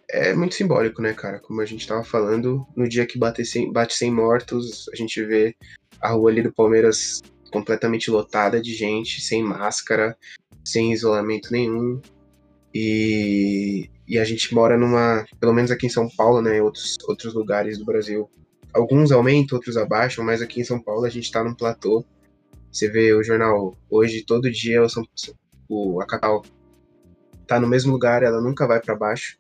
é 0.10 0.34
muito 0.34 0.56
simbólico, 0.56 1.02
né, 1.02 1.14
cara? 1.14 1.40
Como 1.40 1.62
a 1.62 1.66
gente 1.66 1.88
tava 1.88 2.04
falando, 2.04 2.66
no 2.76 2.88
dia 2.88 3.06
que 3.06 3.18
bate 3.18 3.46
100, 3.46 3.72
bate 3.72 3.96
100 3.96 4.14
mortos, 4.14 4.90
a 4.92 4.96
gente 4.96 5.24
vê 5.24 5.56
a 6.02 6.10
rua 6.10 6.30
ali 6.30 6.42
do 6.42 6.52
Palmeiras 6.52 7.22
completamente 7.50 8.10
lotada 8.10 8.62
de 8.62 8.74
gente, 8.74 9.22
sem 9.22 9.44
máscara, 9.44 10.18
sem 10.64 10.94
isolamento 10.94 11.52
nenhum. 11.52 12.02
E, 12.74 13.90
e 14.08 14.20
a 14.20 14.24
gente 14.24 14.54
mora 14.54 14.78
numa, 14.78 15.26
pelo 15.40 15.54
menos 15.54 15.72
aqui 15.72 15.88
em 15.88 15.90
São 15.90 16.08
Paulo, 16.10 16.42
né, 16.42 16.62
outros, 16.62 16.98
outros 17.08 17.34
lugares 17.34 17.78
do 17.78 17.86
Brasil, 17.86 18.30
alguns 18.74 19.12
aumentam, 19.12 19.58
outros 19.58 19.78
abaixam, 19.78 20.24
mas 20.24 20.42
aqui 20.42 20.62
em 20.62 20.64
São 20.64 20.82
Paulo 20.82 21.06
a 21.06 21.10
gente 21.10 21.32
tá 21.32 21.44
num 21.44 21.56
platô. 21.56 22.06
Você 22.72 22.88
vê 22.88 23.14
o 23.14 23.24
jornal 23.24 23.76
hoje, 23.90 24.24
todo 24.24 24.52
dia, 24.52 24.84
o, 24.84 24.90
São, 24.90 25.04
o, 25.68 26.00
a 26.02 26.06
Cacau 26.06 26.44
tá 27.48 27.60
no 27.60 27.68
mesmo 27.68 27.92
lugar, 27.92 28.22
ela 28.22 28.40
nunca 28.40 28.68
vai 28.68 28.80
para 28.80 28.96
baixo, 28.96 29.40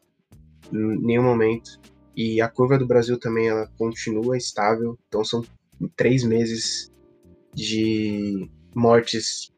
em 0.74 1.00
nenhum 1.00 1.24
momento. 1.24 1.80
E 2.15 2.41
a 2.41 2.50
curva 2.50 2.78
do 2.78 2.88
Brasil 2.88 3.19
também, 3.19 3.48
ela 3.48 3.67
continua 3.78 4.36
estável, 4.36 4.98
então 5.08 5.24
são 5.24 5.43
três 5.95 6.24
meses 6.24 6.88
de 7.60 8.50
mortes, 8.74 9.52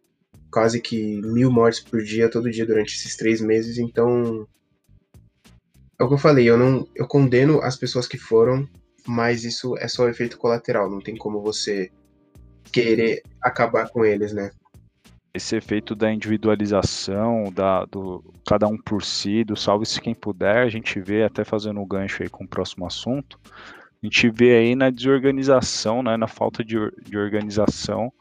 quase 0.51 0.81
que 0.81 1.21
mil 1.21 1.51
mortes 1.51 1.79
por 1.79 2.03
dia, 2.03 2.29
todo 2.29 2.51
dia 2.51 2.65
durante 2.65 2.95
esses 2.95 3.15
três 3.15 3.39
meses. 3.39 3.77
Então, 3.77 4.47
é 5.99 6.03
o 6.03 6.07
que 6.07 6.13
eu 6.13 6.17
falei, 6.17 6.49
eu 6.49 6.57
não, 6.57 6.87
eu 6.95 7.07
condeno 7.07 7.61
as 7.61 7.75
pessoas 7.75 8.07
que 8.07 8.17
foram, 8.17 8.67
mas 9.07 9.43
isso 9.43 9.77
é 9.77 9.87
só 9.87 10.09
efeito 10.09 10.37
colateral, 10.37 10.89
não 10.89 10.99
tem 10.99 11.15
como 11.15 11.41
você 11.41 11.91
querer 12.71 13.21
acabar 13.41 13.89
com 13.89 14.03
eles, 14.03 14.33
né? 14.33 14.51
Esse 15.33 15.55
efeito 15.55 15.95
da 15.95 16.11
individualização, 16.11 17.51
da, 17.53 17.85
do 17.85 18.33
cada 18.45 18.67
um 18.67 18.77
por 18.77 19.01
si, 19.03 19.45
do 19.45 19.55
salve-se 19.55 20.01
quem 20.01 20.13
puder, 20.13 20.57
a 20.57 20.69
gente 20.69 20.99
vê, 20.99 21.23
até 21.23 21.45
fazendo 21.45 21.79
um 21.79 21.87
gancho 21.87 22.21
aí 22.21 22.29
com 22.29 22.43
o 22.43 22.47
próximo 22.47 22.85
assunto, 22.85 23.39
a 24.01 24.05
gente 24.05 24.29
vê 24.29 24.57
aí 24.57 24.75
na 24.75 24.89
desorganização, 24.89 26.01
né, 26.01 26.17
na 26.17 26.27
falta 26.27 26.63
de, 26.63 26.75
de 27.03 27.17
organização 27.17 28.11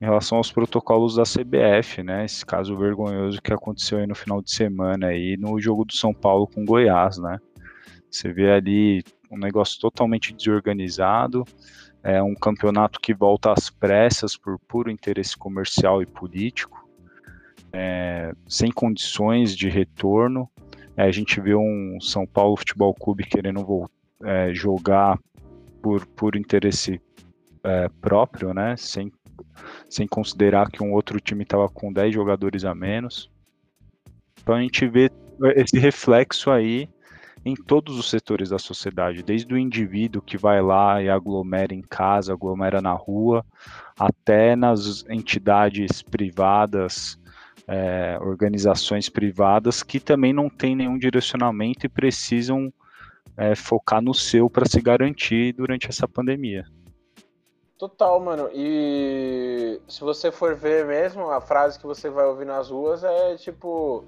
em 0.00 0.04
relação 0.04 0.38
aos 0.38 0.50
protocolos 0.50 1.14
da 1.14 1.22
CBF, 1.22 2.02
né, 2.02 2.24
esse 2.24 2.44
caso 2.44 2.76
vergonhoso 2.76 3.40
que 3.40 3.52
aconteceu 3.52 3.98
aí 3.98 4.06
no 4.06 4.16
final 4.16 4.42
de 4.42 4.50
semana 4.50 5.06
aí 5.06 5.36
no 5.36 5.60
jogo 5.60 5.84
do 5.84 5.92
São 5.92 6.12
Paulo 6.12 6.48
com 6.48 6.64
Goiás, 6.64 7.18
né, 7.18 7.38
você 8.10 8.32
vê 8.32 8.50
ali 8.50 9.04
um 9.30 9.38
negócio 9.38 9.80
totalmente 9.80 10.34
desorganizado, 10.34 11.44
é 12.02 12.20
um 12.20 12.34
campeonato 12.34 12.98
que 13.00 13.14
volta 13.14 13.52
às 13.52 13.70
pressas 13.70 14.36
por 14.36 14.58
puro 14.58 14.90
interesse 14.90 15.36
comercial 15.36 16.02
e 16.02 16.06
político, 16.06 16.86
é, 17.72 18.32
sem 18.46 18.70
condições 18.70 19.56
de 19.56 19.68
retorno. 19.68 20.50
É, 20.96 21.04
a 21.04 21.10
gente 21.10 21.40
vê 21.40 21.54
um 21.54 21.98
São 22.00 22.26
Paulo 22.26 22.56
Futebol 22.56 22.92
Clube 22.92 23.24
querendo 23.24 23.64
é, 24.24 24.54
jogar 24.54 25.18
por, 25.82 26.06
por 26.06 26.36
interesse 26.36 27.00
é, 27.64 27.88
próprio, 28.00 28.52
né? 28.54 28.76
Sem, 28.76 29.12
sem 29.88 30.06
considerar 30.06 30.70
que 30.70 30.82
um 30.82 30.92
outro 30.92 31.20
time 31.20 31.42
estava 31.42 31.68
com 31.68 31.92
10 31.92 32.14
jogadores 32.14 32.64
a 32.64 32.74
menos. 32.74 33.30
Então 34.40 34.54
a 34.54 34.60
gente 34.60 34.86
vê 34.86 35.10
esse 35.56 35.78
reflexo 35.78 36.50
aí 36.50 36.88
em 37.44 37.54
todos 37.54 37.98
os 37.98 38.08
setores 38.08 38.50
da 38.50 38.58
sociedade, 38.58 39.22
desde 39.22 39.52
o 39.52 39.58
indivíduo 39.58 40.22
que 40.22 40.36
vai 40.36 40.62
lá 40.62 41.02
e 41.02 41.08
aglomera 41.08 41.74
em 41.74 41.82
casa, 41.82 42.32
aglomera 42.32 42.80
na 42.80 42.92
rua, 42.92 43.44
até 43.98 44.54
nas 44.54 45.04
entidades 45.08 46.02
privadas, 46.02 47.18
é, 47.66 48.16
organizações 48.20 49.08
privadas 49.08 49.82
que 49.82 49.98
também 49.98 50.32
não 50.32 50.48
têm 50.48 50.76
nenhum 50.76 50.98
direcionamento 50.98 51.86
e 51.86 51.88
precisam 51.88 52.72
é, 53.42 53.54
focar 53.54 54.00
no 54.00 54.14
seu 54.14 54.48
para 54.48 54.66
se 54.66 54.80
garantir 54.80 55.52
durante 55.52 55.88
essa 55.88 56.06
pandemia. 56.06 56.64
Total, 57.76 58.20
mano. 58.20 58.48
E 58.54 59.80
se 59.88 60.00
você 60.02 60.30
for 60.30 60.54
ver 60.54 60.86
mesmo, 60.86 61.30
a 61.30 61.40
frase 61.40 61.78
que 61.78 61.86
você 61.86 62.08
vai 62.08 62.26
ouvir 62.26 62.46
nas 62.46 62.70
ruas 62.70 63.02
é 63.02 63.36
tipo 63.36 64.04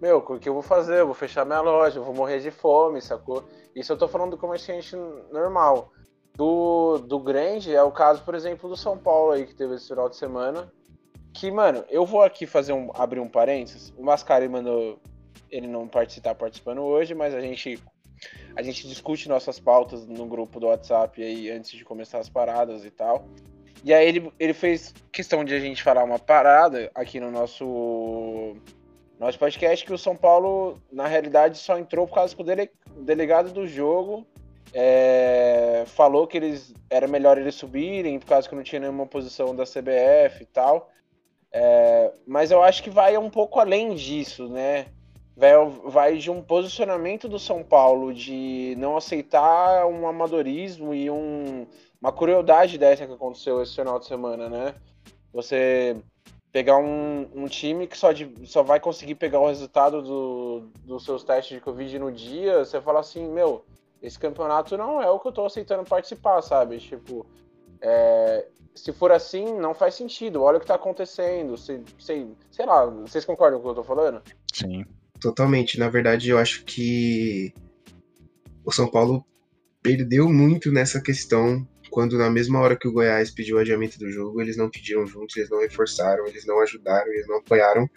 meu, 0.00 0.18
o 0.18 0.38
que 0.38 0.48
eu 0.48 0.54
vou 0.54 0.62
fazer? 0.62 1.00
Eu 1.00 1.06
vou 1.06 1.14
fechar 1.14 1.44
minha 1.44 1.60
loja, 1.60 1.98
eu 1.98 2.04
vou 2.04 2.14
morrer 2.14 2.40
de 2.40 2.50
fome, 2.50 3.02
sacou? 3.02 3.44
Isso 3.76 3.92
eu 3.92 3.98
tô 3.98 4.08
falando 4.08 4.30
do 4.30 4.38
comerciante 4.38 4.96
normal. 5.30 5.92
Do, 6.34 6.96
do 6.98 7.20
grande 7.20 7.74
é 7.74 7.82
o 7.82 7.92
caso, 7.92 8.22
por 8.22 8.34
exemplo, 8.34 8.70
do 8.70 8.76
São 8.76 8.96
Paulo 8.96 9.32
aí, 9.32 9.44
que 9.44 9.54
teve 9.54 9.74
esse 9.74 9.88
final 9.88 10.08
de 10.08 10.16
semana. 10.16 10.72
Que, 11.34 11.50
mano, 11.50 11.84
eu 11.90 12.06
vou 12.06 12.22
aqui 12.22 12.46
fazer 12.46 12.72
um. 12.72 12.90
abrir 12.94 13.20
um 13.20 13.28
parênteses. 13.28 13.92
O 13.94 14.02
Mascari 14.02 14.48
mandou 14.48 14.98
ele 15.50 15.66
não 15.66 15.86
participar 15.86 16.34
participando 16.34 16.80
hoje, 16.80 17.14
mas 17.14 17.34
a 17.34 17.40
gente. 17.40 17.78
A 18.56 18.62
gente 18.62 18.86
discute 18.86 19.28
nossas 19.28 19.58
pautas 19.58 20.06
no 20.06 20.26
grupo 20.26 20.58
do 20.60 20.66
WhatsApp 20.66 21.22
aí 21.22 21.50
antes 21.50 21.70
de 21.70 21.84
começar 21.84 22.18
as 22.18 22.28
paradas 22.28 22.84
e 22.84 22.90
tal. 22.90 23.26
E 23.82 23.94
aí 23.94 24.06
ele, 24.06 24.32
ele 24.38 24.52
fez 24.52 24.94
questão 25.10 25.44
de 25.44 25.54
a 25.54 25.60
gente 25.60 25.82
falar 25.82 26.04
uma 26.04 26.18
parada 26.18 26.90
aqui 26.94 27.18
no 27.18 27.30
nosso 27.30 28.56
nosso 29.18 29.38
podcast 29.38 29.84
que 29.84 29.92
o 29.92 29.98
São 29.98 30.16
Paulo, 30.16 30.80
na 30.90 31.06
realidade, 31.06 31.58
só 31.58 31.78
entrou 31.78 32.06
por 32.06 32.14
causa 32.14 32.34
que 32.34 32.40
o, 32.40 32.44
dele, 32.44 32.70
delegado 33.02 33.52
do 33.52 33.66
jogo 33.66 34.26
é, 34.72 35.84
falou 35.86 36.26
que 36.26 36.38
eles 36.38 36.72
era 36.88 37.06
melhor 37.06 37.36
eles 37.36 37.54
subirem 37.54 38.18
por 38.18 38.26
causa 38.26 38.48
que 38.48 38.54
não 38.54 38.62
tinha 38.62 38.80
nenhuma 38.80 39.06
posição 39.06 39.54
da 39.54 39.64
CBF 39.64 40.42
e 40.42 40.46
tal. 40.46 40.90
É, 41.52 42.12
mas 42.26 42.50
eu 42.50 42.62
acho 42.62 42.82
que 42.82 42.90
vai 42.90 43.16
um 43.18 43.28
pouco 43.28 43.58
além 43.58 43.94
disso, 43.94 44.48
né? 44.48 44.86
Vai, 45.84 46.18
de 46.18 46.30
um 46.30 46.42
posicionamento 46.42 47.28
do 47.28 47.38
São 47.38 47.62
Paulo 47.62 48.12
de 48.12 48.74
não 48.76 48.96
aceitar 48.96 49.86
um 49.86 50.06
amadorismo 50.06 50.92
e 50.92 51.10
um, 51.10 51.66
uma 52.00 52.12
crueldade 52.12 52.76
dessa 52.76 53.06
que 53.06 53.12
aconteceu 53.12 53.62
esse 53.62 53.74
final 53.74 53.98
de 53.98 54.06
semana, 54.06 54.48
né? 54.48 54.74
Você 55.32 55.96
pegar 56.52 56.76
um, 56.76 57.28
um 57.34 57.46
time 57.46 57.86
que 57.86 57.96
só, 57.96 58.12
de, 58.12 58.30
só 58.44 58.62
vai 58.62 58.80
conseguir 58.80 59.14
pegar 59.14 59.40
o 59.40 59.46
resultado 59.46 60.02
do, 60.02 60.68
dos 60.84 61.04
seus 61.04 61.24
testes 61.24 61.56
de 61.56 61.64
Covid 61.64 61.98
no 61.98 62.12
dia, 62.12 62.64
você 62.64 62.80
fala 62.80 63.00
assim, 63.00 63.26
meu, 63.28 63.64
esse 64.02 64.18
campeonato 64.18 64.76
não 64.76 65.02
é 65.02 65.08
o 65.08 65.18
que 65.18 65.28
eu 65.28 65.32
tô 65.32 65.44
aceitando 65.44 65.84
participar, 65.84 66.42
sabe? 66.42 66.78
Tipo, 66.78 67.24
é, 67.80 68.46
se 68.74 68.92
for 68.92 69.12
assim, 69.12 69.54
não 69.58 69.74
faz 69.74 69.94
sentido. 69.94 70.42
Olha 70.42 70.58
o 70.58 70.60
que 70.60 70.66
tá 70.66 70.74
acontecendo. 70.74 71.56
Sei, 71.56 71.82
sei 71.98 72.66
lá, 72.66 72.86
vocês 72.86 73.24
concordam 73.24 73.60
com 73.60 73.68
o 73.68 73.72
que 73.72 73.78
eu 73.78 73.82
tô 73.82 73.88
falando? 73.88 74.22
Sim. 74.52 74.84
Totalmente. 75.20 75.78
Na 75.78 75.88
verdade, 75.88 76.30
eu 76.30 76.38
acho 76.38 76.64
que 76.64 77.52
o 78.64 78.72
São 78.72 78.88
Paulo 78.90 79.24
perdeu 79.82 80.28
muito 80.28 80.70
nessa 80.70 81.00
questão 81.00 81.66
quando 81.90 82.16
na 82.16 82.30
mesma 82.30 82.60
hora 82.60 82.76
que 82.76 82.86
o 82.86 82.92
Goiás 82.92 83.30
pediu 83.30 83.56
o 83.56 83.58
adiamento 83.58 83.98
do 83.98 84.10
jogo, 84.10 84.40
eles 84.40 84.56
não 84.56 84.70
pediram 84.70 85.06
juntos, 85.06 85.36
eles 85.36 85.50
não 85.50 85.60
reforçaram, 85.60 86.26
eles 86.26 86.46
não 86.46 86.60
ajudaram, 86.60 87.12
eles 87.12 87.26
não 87.26 87.38
apoiaram. 87.38 87.90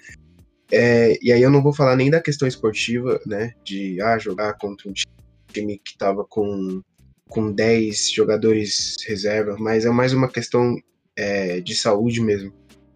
É, 0.71 1.17
e 1.21 1.31
aí 1.31 1.41
eu 1.41 1.51
não 1.51 1.61
vou 1.61 1.73
falar 1.73 1.95
nem 1.95 2.09
da 2.09 2.19
questão 2.19 2.47
esportiva, 2.47 3.21
né, 3.25 3.53
de 3.63 4.01
ah, 4.01 4.17
jogar 4.17 4.53
contra 4.55 4.89
um 4.89 4.93
time 4.93 5.77
que 5.77 5.91
estava 5.91 6.25
com, 6.25 6.81
com 7.29 7.51
10 7.51 8.11
jogadores 8.11 8.95
reserva, 9.07 9.55
mas 9.59 9.85
é 9.85 9.89
mais 9.91 10.13
uma 10.13 10.27
questão 10.27 10.75
é, 11.15 11.61
de 11.61 11.75
saúde 11.75 12.21
mesmo, 12.21 12.51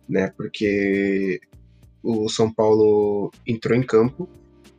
né, 0.10 0.34
porque 0.36 1.40
o 2.08 2.30
São 2.30 2.50
Paulo 2.50 3.30
entrou 3.46 3.78
em 3.78 3.84
campo 3.84 4.30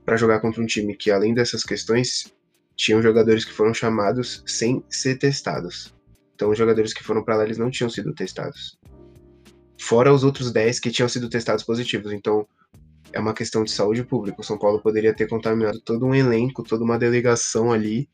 para 0.02 0.16
jogar 0.16 0.40
contra 0.40 0.62
um 0.62 0.66
time 0.66 0.96
que, 0.96 1.10
além 1.10 1.34
dessas 1.34 1.62
questões, 1.62 2.32
tinham 2.74 3.02
jogadores 3.02 3.44
que 3.44 3.52
foram 3.52 3.74
chamados 3.74 4.42
sem 4.46 4.82
ser 4.88 5.18
testados. 5.18 5.94
Então, 6.34 6.48
os 6.48 6.56
jogadores 6.56 6.94
que 6.94 7.04
foram 7.04 7.22
para 7.22 7.36
lá, 7.36 7.44
eles 7.44 7.58
não 7.58 7.70
tinham 7.70 7.90
sido 7.90 8.14
testados. 8.14 8.78
Fora 9.78 10.10
os 10.10 10.24
outros 10.24 10.50
10 10.50 10.80
que 10.80 10.90
tinham 10.90 11.08
sido 11.08 11.28
testados 11.28 11.62
positivos. 11.62 12.12
Então, 12.12 12.46
é 13.12 13.20
uma 13.20 13.34
questão 13.34 13.62
de 13.62 13.72
saúde 13.72 14.04
pública. 14.04 14.40
O 14.40 14.44
São 14.44 14.58
Paulo 14.58 14.80
poderia 14.80 15.12
ter 15.12 15.28
contaminado 15.28 15.80
todo 15.80 16.06
um 16.06 16.14
elenco, 16.14 16.62
toda 16.62 16.82
uma 16.82 16.98
delegação 16.98 17.70
ali, 17.70 18.08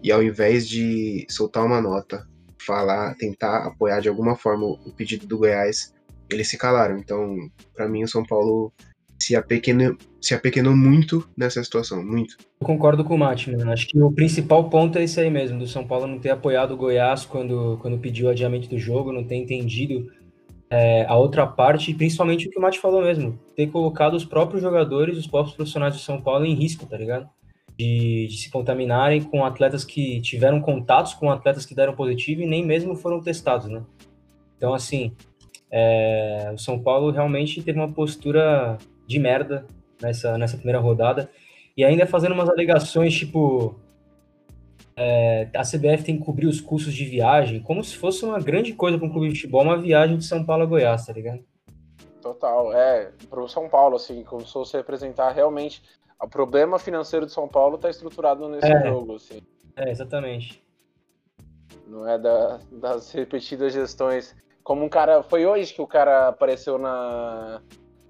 e 0.00 0.12
ao 0.12 0.22
invés 0.22 0.68
de 0.68 1.26
soltar 1.28 1.64
uma 1.64 1.80
nota, 1.80 2.28
falar, 2.64 3.16
tentar 3.16 3.66
apoiar 3.66 3.98
de 3.98 4.08
alguma 4.08 4.36
forma 4.36 4.66
o 4.66 4.92
pedido 4.92 5.26
do 5.26 5.38
Goiás, 5.38 5.91
eles 6.34 6.48
se 6.48 6.58
calaram. 6.58 6.98
Então, 6.98 7.36
para 7.74 7.88
mim, 7.88 8.02
o 8.02 8.08
São 8.08 8.24
Paulo 8.24 8.72
se 9.22 9.36
apequenou, 9.36 9.96
se 10.20 10.34
apequenou 10.34 10.76
muito 10.76 11.28
nessa 11.36 11.62
situação, 11.62 12.04
muito. 12.04 12.36
Eu 12.60 12.66
concordo 12.66 13.04
com 13.04 13.14
o 13.14 13.18
Mati, 13.18 13.50
mano. 13.50 13.70
Acho 13.70 13.86
que 13.86 14.00
o 14.00 14.10
principal 14.10 14.68
ponto 14.68 14.98
é 14.98 15.04
esse 15.04 15.20
aí 15.20 15.30
mesmo, 15.30 15.58
do 15.58 15.66
São 15.66 15.86
Paulo 15.86 16.06
não 16.06 16.18
ter 16.18 16.30
apoiado 16.30 16.72
o 16.72 16.76
Goiás 16.76 17.24
quando, 17.24 17.78
quando 17.80 17.98
pediu 17.98 18.26
o 18.26 18.30
adiamento 18.30 18.68
do 18.68 18.78
jogo, 18.78 19.12
não 19.12 19.24
ter 19.24 19.36
entendido 19.36 20.10
é, 20.68 21.04
a 21.06 21.16
outra 21.16 21.46
parte, 21.46 21.92
principalmente 21.94 22.48
o 22.48 22.50
que 22.50 22.58
o 22.58 22.62
Mati 22.62 22.78
falou 22.78 23.02
mesmo, 23.02 23.38
ter 23.54 23.68
colocado 23.68 24.14
os 24.14 24.24
próprios 24.24 24.62
jogadores, 24.62 25.18
os 25.18 25.26
próprios 25.26 25.54
profissionais 25.54 25.94
de 25.94 26.02
São 26.02 26.20
Paulo 26.20 26.44
em 26.44 26.54
risco, 26.54 26.86
tá 26.86 26.96
ligado? 26.96 27.28
De, 27.78 28.26
de, 28.28 28.36
se 28.36 28.50
contaminarem 28.50 29.22
com 29.22 29.44
atletas 29.44 29.84
que 29.84 30.20
tiveram 30.20 30.60
contatos 30.60 31.14
com 31.14 31.30
atletas 31.30 31.64
que 31.64 31.74
deram 31.74 31.94
positivo 31.94 32.42
e 32.42 32.46
nem 32.46 32.64
mesmo 32.64 32.96
foram 32.96 33.20
testados, 33.20 33.68
né? 33.68 33.82
Então, 34.56 34.72
assim, 34.72 35.12
é, 35.72 36.50
o 36.54 36.58
São 36.58 36.78
Paulo 36.78 37.10
realmente 37.10 37.62
teve 37.62 37.78
uma 37.78 37.90
postura 37.90 38.76
de 39.06 39.18
merda 39.18 39.66
nessa, 40.00 40.36
nessa 40.36 40.56
primeira 40.56 40.78
rodada. 40.78 41.30
E 41.74 41.82
ainda 41.82 42.06
fazendo 42.06 42.32
umas 42.32 42.50
alegações, 42.50 43.14
tipo, 43.14 43.74
é, 44.94 45.48
a 45.54 45.62
CBF 45.62 46.04
tem 46.04 46.18
que 46.18 46.24
cobrir 46.24 46.46
os 46.46 46.60
custos 46.60 46.92
de 46.92 47.06
viagem, 47.06 47.62
como 47.62 47.82
se 47.82 47.96
fosse 47.96 48.22
uma 48.24 48.38
grande 48.38 48.74
coisa 48.74 48.98
para 48.98 49.06
um 49.06 49.10
clube 49.10 49.28
de 49.28 49.34
futebol, 49.36 49.62
uma 49.62 49.78
viagem 49.78 50.18
de 50.18 50.24
São 50.26 50.44
Paulo 50.44 50.64
a 50.64 50.66
Goiás, 50.66 51.06
tá 51.06 51.12
ligado? 51.14 51.42
Total, 52.20 52.72
é, 52.74 53.10
pro 53.30 53.48
São 53.48 53.68
Paulo, 53.68 53.96
assim, 53.96 54.22
como 54.22 54.46
se 54.46 54.52
fosse 54.52 54.76
representar 54.76 55.32
realmente 55.32 55.82
o 56.22 56.28
problema 56.28 56.78
financeiro 56.78 57.26
de 57.26 57.32
São 57.32 57.48
Paulo 57.48 57.78
tá 57.78 57.90
estruturado 57.90 58.48
nesse 58.48 58.70
é, 58.70 58.86
jogo, 58.86 59.16
assim. 59.16 59.40
É, 59.74 59.90
exatamente. 59.90 60.62
Não 61.86 62.08
é 62.08 62.16
da, 62.18 62.60
das 62.70 63.10
repetidas 63.10 63.72
gestões. 63.72 64.36
Como 64.62 64.84
um 64.84 64.88
cara. 64.88 65.22
Foi 65.22 65.44
hoje 65.46 65.72
que 65.74 65.82
o 65.82 65.86
cara 65.86 66.28
apareceu 66.28 66.78
na, 66.78 67.60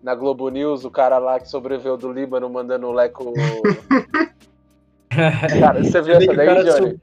na 0.02 0.14
Globo 0.14 0.48
News, 0.48 0.84
o 0.84 0.90
cara 0.90 1.18
lá 1.18 1.38
que 1.40 1.48
sobreviveu 1.48 1.96
do 1.96 2.12
Líbano 2.12 2.48
mandando 2.50 2.86
o 2.88 2.92
Leco. 2.92 3.32
cara, 5.08 5.82
você 5.82 6.00
viu 6.02 6.14
essa 6.14 6.34
daí, 6.34 6.64
Johnny? 6.64 7.00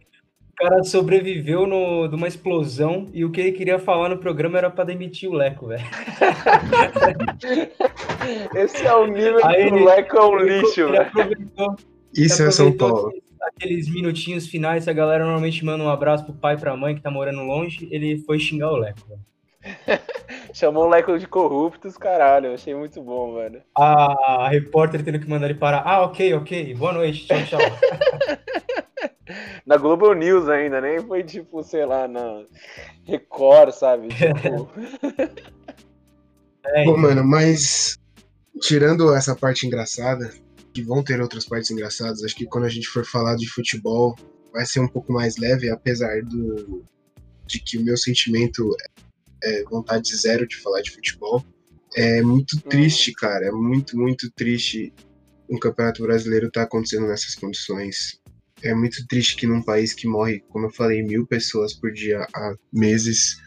cara 0.57 0.83
sobreviveu 0.83 1.65
no, 1.65 2.07
de 2.09 2.15
uma 2.15 2.27
explosão 2.27 3.05
e 3.13 3.23
o 3.23 3.31
que 3.31 3.39
ele 3.39 3.51
queria 3.53 3.79
falar 3.79 4.09
no 4.09 4.17
programa 4.17 4.57
era 4.57 4.69
pra 4.69 4.83
demitir 4.83 5.29
o 5.29 5.33
Leco, 5.33 5.67
velho. 5.67 5.85
Esse 8.53 8.85
é 8.85 8.93
o 8.93 9.07
nível 9.07 9.39
Aí 9.45 9.67
que 9.69 9.73
o 9.73 9.85
Leco 9.85 10.17
é 10.17 10.25
um 10.25 10.39
Ele 10.39 10.59
lixo, 10.59 10.89
velho. 10.89 11.09
Isso 12.13 12.41
ele 12.41 12.49
é 12.49 12.51
São 12.51 12.67
aproveitou 12.67 12.89
Paulo. 12.89 13.07
aqueles- 13.07 13.29
Aqueles 13.41 13.89
minutinhos 13.89 14.47
finais, 14.47 14.85
a 14.87 14.93
galera 14.93 15.23
normalmente 15.23 15.63
manda 15.63 15.81
um 15.83 15.89
abraço 15.89 16.25
pro 16.25 16.33
pai 16.33 16.55
e 16.55 16.59
pra 16.59 16.75
mãe 16.75 16.93
que 16.93 17.01
tá 17.01 17.09
morando 17.09 17.41
longe, 17.41 17.87
ele 17.89 18.17
foi 18.19 18.37
xingar 18.37 18.69
o 18.71 18.75
Leco. 18.75 18.99
velho. 19.07 19.21
Chamou 20.53 20.85
o 20.85 20.89
Leco 20.89 21.17
de 21.17 21.27
corruptos, 21.27 21.97
caralho. 21.97 22.47
Eu 22.47 22.53
achei 22.53 22.73
muito 22.73 23.01
bom, 23.01 23.35
velho. 23.35 23.61
A, 23.75 24.45
a 24.45 24.49
repórter 24.49 25.03
tendo 25.03 25.19
que 25.19 25.29
mandar 25.29 25.49
ele 25.49 25.59
parar. 25.59 25.83
Ah, 25.85 26.03
ok, 26.03 26.33
ok. 26.33 26.73
Boa 26.75 26.93
noite, 26.93 27.25
tchau, 27.25 27.37
tchau. 27.45 27.59
Na 29.65 29.77
Global 29.77 30.15
News 30.15 30.49
ainda, 30.49 30.81
nem 30.81 31.05
foi 31.05 31.23
tipo, 31.23 31.61
sei 31.61 31.85
lá, 31.85 32.07
na 32.07 32.43
Record, 33.05 33.71
sabe? 33.71 34.07
Tipo, 34.17 34.67
É, 36.65 36.85
Bom, 36.85 36.97
mano, 36.97 37.23
mas 37.23 37.95
tirando 38.59 39.13
essa 39.13 39.35
parte 39.35 39.67
engraçada, 39.67 40.33
que 40.73 40.81
vão 40.81 41.03
ter 41.03 41.21
outras 41.21 41.45
partes 41.45 41.69
engraçadas, 41.69 42.23
acho 42.23 42.35
que 42.35 42.47
quando 42.47 42.65
a 42.65 42.69
gente 42.69 42.87
for 42.87 43.05
falar 43.05 43.35
de 43.35 43.47
futebol, 43.47 44.15
vai 44.51 44.65
ser 44.65 44.79
um 44.79 44.87
pouco 44.87 45.13
mais 45.13 45.37
leve, 45.37 45.69
apesar 45.69 46.23
do 46.23 46.83
de 47.45 47.59
que 47.59 47.77
o 47.77 47.83
meu 47.83 47.97
sentimento 47.97 48.75
é 49.43 49.63
vontade 49.63 50.15
zero 50.15 50.47
de 50.47 50.57
falar 50.57 50.81
de 50.81 50.91
futebol. 50.91 51.43
É 51.95 52.21
muito 52.21 52.61
triste, 52.61 53.13
cara, 53.13 53.47
é 53.47 53.51
muito, 53.51 53.97
muito 53.97 54.31
triste 54.31 54.93
um 55.49 55.57
campeonato 55.57 56.03
brasileiro 56.03 56.51
tá 56.51 56.63
acontecendo 56.63 57.07
nessas 57.07 57.33
condições. 57.35 58.19
É 58.61 58.73
muito 58.73 59.05
triste 59.07 59.35
que 59.35 59.47
num 59.47 59.63
país 59.63 59.93
que 59.93 60.07
morre, 60.07 60.41
como 60.49 60.67
eu 60.67 60.69
falei, 60.71 61.01
mil 61.01 61.25
pessoas 61.25 61.73
por 61.73 61.91
dia 61.91 62.27
há 62.35 62.53
meses, 62.71 63.37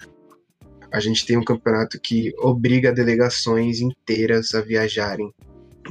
a 0.93 0.99
gente 0.99 1.25
tem 1.25 1.37
um 1.37 1.45
campeonato 1.45 2.01
que 2.01 2.33
obriga 2.39 2.93
delegações 2.93 3.81
inteiras 3.81 4.55
a 4.55 4.61
viajarem 4.61 5.33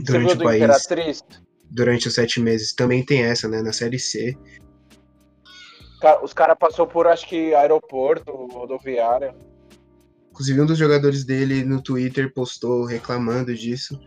durante 0.03 0.33
o 0.33 0.37
país 0.37 0.63
Imperatriz? 0.63 1.23
durante 1.69 2.07
os 2.07 2.13
sete 2.13 2.39
meses. 2.41 2.73
Também 2.73 3.05
tem 3.05 3.23
essa, 3.23 3.47
né? 3.47 3.61
Na 3.61 3.71
série 3.71 3.99
C. 3.99 4.37
Os 6.23 6.33
caras 6.33 6.57
passou 6.57 6.87
por, 6.87 7.07
acho 7.07 7.27
que, 7.27 7.53
aeroporto, 7.53 8.31
rodoviária. 8.31 9.35
Inclusive, 10.31 10.61
um 10.61 10.65
dos 10.65 10.77
jogadores 10.77 11.23
dele 11.23 11.63
no 11.63 11.81
Twitter 11.81 12.33
postou 12.33 12.85
reclamando 12.85 13.53
disso. 13.53 13.99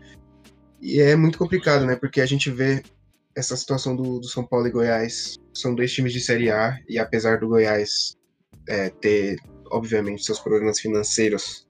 E 0.81 0.99
é 0.99 1.15
muito 1.15 1.37
complicado, 1.37 1.85
né? 1.85 1.95
Porque 1.95 2.19
a 2.19 2.25
gente 2.25 2.49
vê 2.49 2.83
essa 3.35 3.55
situação 3.55 3.95
do, 3.95 4.19
do 4.19 4.27
São 4.27 4.45
Paulo 4.45 4.67
e 4.67 4.71
Goiás. 4.71 5.35
São 5.53 5.75
dois 5.75 5.91
times 5.93 6.13
de 6.13 6.19
Série 6.19 6.49
A, 6.49 6.79
e 6.87 6.97
apesar 6.97 7.39
do 7.39 7.47
Goiás 7.47 8.15
é, 8.67 8.89
ter, 8.89 9.37
obviamente, 9.71 10.25
seus 10.25 10.39
problemas 10.39 10.79
financeiros, 10.79 11.67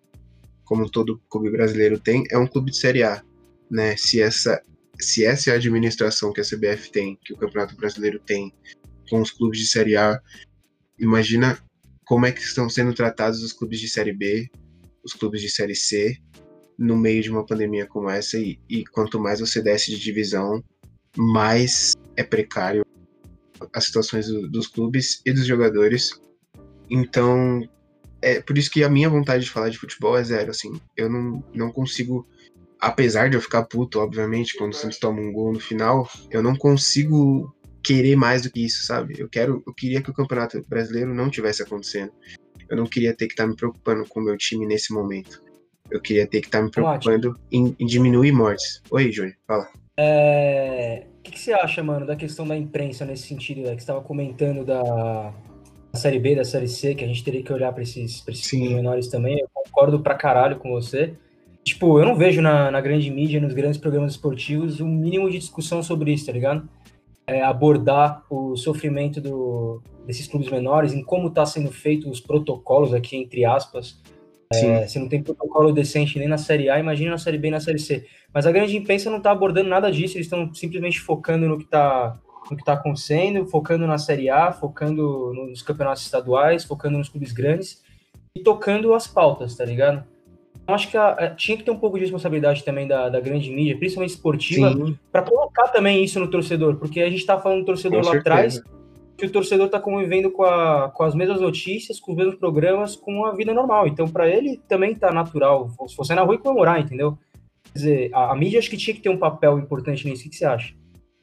como 0.64 0.90
todo 0.90 1.22
clube 1.30 1.52
brasileiro 1.52 2.00
tem, 2.00 2.24
é 2.32 2.38
um 2.38 2.48
clube 2.48 2.72
de 2.72 2.78
Série 2.78 3.04
A. 3.04 3.22
Né? 3.70 3.98
Se, 3.98 4.22
essa, 4.22 4.62
se 5.00 5.26
essa 5.26 5.50
é 5.50 5.54
a 5.54 5.58
administração 5.58 6.32
que 6.32 6.42
a 6.42 6.44
CBF 6.44 6.92
tem, 6.92 7.18
que 7.24 7.34
o 7.34 7.38
Campeonato 7.38 7.76
Brasileiro 7.76 8.20
tem 8.20 8.54
com 9.10 9.22
os 9.22 9.32
clubes 9.32 9.60
de 9.60 9.68
Série 9.68 9.98
A, 9.98 10.20
imagina 10.98 11.60
como 12.06 12.26
é 12.26 12.32
que 12.32 12.42
estão 12.42 12.70
sendo 12.70 12.94
tratados 12.94 13.42
os 13.44 13.52
clubes 13.52 13.80
de 13.80 13.90
Série 13.90 14.14
B, 14.14 14.50
os 15.04 15.14
clubes 15.14 15.42
de 15.42 15.50
Série 15.50 15.76
C, 15.76 16.18
no 16.78 16.96
meio 16.96 17.22
de 17.22 17.32
uma 17.32 17.46
pandemia 17.46 17.86
como 17.86 18.10
essa, 18.10 18.38
e, 18.38 18.60
e 18.70 18.86
quanto 18.86 19.20
mais 19.20 19.40
você 19.40 19.62
desce 19.62 19.92
de 19.92 20.00
divisão, 20.00 20.64
mais 21.18 21.94
é 22.18 22.24
precário 22.24 22.84
as 23.74 23.86
situações 23.86 24.28
do- 24.28 24.50
dos 24.50 24.68
clubes 24.68 25.22
e 25.26 25.32
dos 25.32 25.46
jogadores. 25.46 26.12
Então, 26.90 27.68
é 28.22 28.42
por 28.42 28.58
isso 28.58 28.70
que 28.70 28.84
a 28.84 28.90
minha 28.90 29.10
vontade 29.10 29.46
de 29.46 29.50
falar 29.50 29.70
de 29.70 29.78
futebol 29.78 30.18
é 30.18 30.24
zero, 30.24 30.52
assim. 30.52 30.80
Eu 30.98 31.10
não, 31.10 31.44
não 31.54 31.72
consigo, 31.72 32.28
apesar 32.80 33.30
de 33.30 33.38
eu 33.38 33.42
ficar 33.42 33.64
puto, 33.64 34.00
obviamente, 34.00 34.58
quando 34.58 34.74
o 34.74 34.76
Santos 34.76 35.00
toma 35.00 35.22
um 35.22 35.32
gol 35.32 35.54
no 35.54 35.60
final, 35.60 36.10
eu 36.30 36.44
não 36.44 36.56
consigo 36.56 37.55
querer 37.86 38.16
mais 38.16 38.42
do 38.42 38.52
que 38.52 38.66
isso, 38.66 38.86
sabe? 38.86 39.14
Eu 39.20 39.30
quero, 39.30 39.64
eu 39.66 39.74
queria 39.74 40.02
que 40.02 40.10
o 40.10 40.14
Campeonato 40.14 40.64
Brasileiro 40.68 41.14
não 41.14 41.30
tivesse 41.30 41.62
acontecendo. 41.62 42.12
Eu 42.68 42.76
não 42.76 42.86
queria 42.86 43.16
ter 43.16 43.28
que 43.28 43.34
estar 43.34 43.46
me 43.46 43.56
preocupando 43.56 44.04
com 44.10 44.20
o 44.20 44.24
meu 44.24 44.36
time 44.36 44.66
nesse 44.66 44.92
momento. 44.92 45.40
Eu 45.92 46.02
queria 46.02 46.26
ter 46.26 46.42
que 46.42 46.48
estar 46.48 46.64
me 46.64 46.72
preocupando 46.72 47.40
em, 47.52 47.76
em 47.80 47.86
diminuir 47.86 48.32
mortes. 48.32 48.82
Oi, 48.90 49.12
Júnior, 49.12 49.36
fala. 49.48 49.68
É, 49.98 51.04
O 51.20 51.22
que, 51.22 51.32
que 51.32 51.40
você 51.40 51.54
acha, 51.54 51.84
mano, 51.84 52.08
da 52.08 52.16
questão 52.16 52.48
da 52.48 52.58
imprensa 52.58 53.06
nesse 53.06 53.28
sentido, 53.28 53.62
né, 53.62 53.76
que 53.76 53.76
você 53.76 53.84
estava 53.84 54.02
comentando 54.02 54.66
da, 54.66 54.82
da 54.82 56.00
Série 56.00 56.20
B, 56.20 56.36
da 56.36 56.44
Série 56.44 56.68
C, 56.68 56.96
que 56.96 57.04
a 57.04 57.08
gente 57.08 57.24
teria 57.24 57.44
que 57.44 57.54
olhar 57.54 57.72
para 57.72 57.84
esses, 57.84 58.20
pra 58.22 58.34
esses 58.34 58.52
menores 58.52 59.08
também. 59.10 59.40
Eu 59.40 59.48
concordo 59.54 60.00
pra 60.00 60.16
caralho 60.16 60.58
com 60.58 60.72
você. 60.72 61.14
Tipo, 61.64 62.00
eu 62.00 62.06
não 62.06 62.16
vejo 62.16 62.42
na, 62.42 62.72
na 62.72 62.82
grande 62.82 63.10
mídia, 63.12 63.40
nos 63.40 63.54
grandes 63.54 63.80
programas 63.80 64.14
esportivos, 64.14 64.82
um 64.82 64.88
mínimo 64.88 65.30
de 65.30 65.38
discussão 65.38 65.84
sobre 65.84 66.12
isso, 66.14 66.26
tá 66.26 66.32
ligado? 66.32 66.68
É, 67.28 67.42
abordar 67.42 68.24
o 68.30 68.56
sofrimento 68.56 69.20
do, 69.20 69.82
desses 70.06 70.28
clubes 70.28 70.50
menores, 70.50 70.94
em 70.94 71.04
como 71.04 71.32
tá 71.32 71.46
sendo 71.46 71.72
feito 71.72 72.10
os 72.10 72.20
protocolos 72.20 72.94
aqui, 72.94 73.18
entre 73.18 73.44
aspas. 73.44 74.00
É, 74.54 74.88
se 74.88 75.00
não 75.00 75.10
tem 75.10 75.24
protocolo 75.24 75.74
decente 75.74 76.20
nem 76.20 76.28
na 76.28 76.38
Série 76.38 76.70
A, 76.70 76.80
imagina 76.80 77.12
na 77.12 77.18
Série 77.18 77.38
B 77.38 77.48
e 77.48 77.52
na 77.52 77.60
Série 77.60 77.80
C. 77.80 78.06
Mas 78.32 78.46
a 78.46 78.52
grande 78.52 78.78
imprensa 78.78 79.10
não 79.10 79.18
está 79.18 79.32
abordando 79.32 79.70
nada 79.70 79.92
disso, 79.92 80.18
eles 80.18 80.28
estão 80.28 80.54
simplesmente 80.54 81.00
focando 81.00 81.48
no 81.48 81.58
que 81.58 81.64
está 81.64 82.20
no 82.50 82.56
que 82.56 82.64
tá 82.64 82.74
acontecendo, 82.74 83.48
focando 83.48 83.88
na 83.88 83.98
Série 83.98 84.30
A, 84.30 84.52
focando 84.52 85.34
nos 85.34 85.64
campeonatos 85.64 86.04
estaduais, 86.04 86.64
focando 86.64 86.98
nos 86.98 87.10
clubes 87.10 87.32
grandes 87.32 87.82
e 88.36 88.42
tocando 88.42 88.94
as 88.94 89.08
pautas, 89.08 89.56
tá 89.56 89.66
ligado? 89.66 90.06
Eu 90.68 90.74
acho 90.74 90.90
que 90.90 90.98
a- 90.98 91.10
a- 91.10 91.30
tinha 91.30 91.58
que 91.58 91.64
ter 91.64 91.72
um 91.72 91.78
pouco 91.78 91.98
de 91.98 92.04
responsabilidade 92.04 92.64
também 92.64 92.88
da, 92.88 93.08
da 93.10 93.20
grande 93.20 93.52
mídia, 93.52 93.78
principalmente 93.78 94.12
esportiva, 94.12 94.70
para 95.12 95.22
colocar 95.22 95.68
também 95.68 96.04
isso 96.04 96.20
no 96.20 96.28
torcedor, 96.30 96.78
porque 96.78 97.02
a 97.02 97.10
gente 97.10 97.26
tá 97.26 97.40
falando 97.40 97.60
do 97.60 97.66
torcedor 97.66 98.02
Com 98.02 98.06
lá 98.08 98.16
atrás, 98.16 98.62
que 99.18 99.26
o 99.28 99.30
torcedor 99.32 99.70
tá 99.70 99.80
convivendo 99.80 100.32
com, 100.32 100.44
a, 100.44 100.90
com 100.90 101.04
as 101.04 101.14
mesmas 101.14 101.40
notícias, 101.40 102.00
com 102.00 102.12
os 102.12 102.18
mesmos 102.18 102.36
programas, 102.36 102.96
com 102.96 103.26
a 103.26 103.34
vida 103.34 103.54
normal. 103.54 103.88
Então, 103.88 104.08
para 104.08 104.28
ele 104.28 104.60
também 104.68 104.96
tá 104.96 105.12
natural. 105.12 105.70
Se 105.88 105.96
você 105.96 106.16
na 106.16 106.24
rua 106.24 106.36
e 106.36 106.40
comemorar, 106.40 106.80
entendeu? 106.82 107.18
Quer 107.72 107.78
dizer, 107.80 108.10
a, 108.14 108.32
a 108.32 108.36
mídia 108.36 108.58
acho 108.60 108.70
que 108.70 108.78
tinha 108.78 108.96
que 108.96 109.02
ter 109.02 109.10
um 109.10 109.18
papel 109.18 109.60
importante 109.60 110.08
nisso. 110.08 110.22
O 110.22 110.24
que, 110.24 110.30
que 110.32 110.36
você 110.36 110.46
acha? 110.46 110.74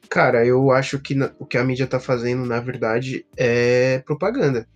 Cara, 0.09 0.45
eu 0.45 0.71
acho 0.71 0.99
que 0.99 1.13
na- 1.15 1.31
o 1.39 1.45
que 1.45 1.57
a 1.57 1.63
mídia 1.63 1.85
tá 1.87 1.99
fazendo, 1.99 2.45
na 2.45 2.59
verdade, 2.59 3.25
é 3.37 3.99
propaganda. 4.05 4.67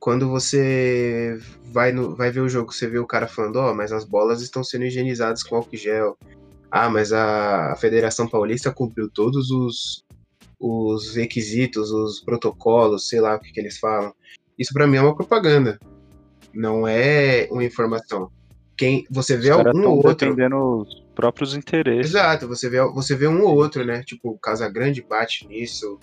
Quando 0.00 0.30
você 0.30 1.38
vai, 1.64 1.92
no, 1.92 2.16
vai 2.16 2.30
ver 2.30 2.40
o 2.40 2.48
jogo, 2.48 2.72
você 2.72 2.88
vê 2.88 2.98
o 2.98 3.06
cara 3.06 3.28
falando, 3.28 3.56
ó, 3.56 3.74
mas 3.74 3.92
as 3.92 4.04
bolas 4.04 4.40
estão 4.40 4.64
sendo 4.64 4.86
higienizadas 4.86 5.42
com 5.42 5.56
álcool 5.56 5.76
gel. 5.76 6.16
Ah, 6.70 6.88
mas 6.88 7.12
a 7.12 7.76
Federação 7.78 8.26
Paulista 8.26 8.72
cumpriu 8.72 9.10
todos 9.10 9.50
os, 9.50 10.02
os 10.58 11.14
requisitos, 11.14 11.90
os 11.90 12.20
protocolos, 12.20 13.08
sei 13.08 13.20
lá 13.20 13.36
o 13.36 13.40
que, 13.40 13.52
que 13.52 13.60
eles 13.60 13.78
falam. 13.78 14.14
Isso 14.58 14.72
pra 14.72 14.86
mim 14.86 14.96
é 14.96 15.02
uma 15.02 15.14
propaganda. 15.14 15.78
Não 16.54 16.88
é 16.88 17.46
uma 17.50 17.64
informação. 17.64 18.30
Quem, 18.78 19.04
você 19.10 19.36
vê 19.36 19.50
algum 19.50 19.86
ou 19.86 19.96
outro. 19.96 20.14
defendendo 20.14 20.78
os 20.78 21.04
próprios 21.14 21.54
interesses. 21.54 22.12
Exato, 22.12 22.48
você 22.48 22.70
vê, 22.70 22.82
você 22.92 23.14
vê 23.14 23.28
um 23.28 23.42
ou 23.42 23.54
outro, 23.54 23.84
né? 23.84 24.02
Tipo, 24.02 24.30
o 24.30 24.38
Casagrande 24.38 25.02
bate 25.02 25.46
nisso, 25.46 25.98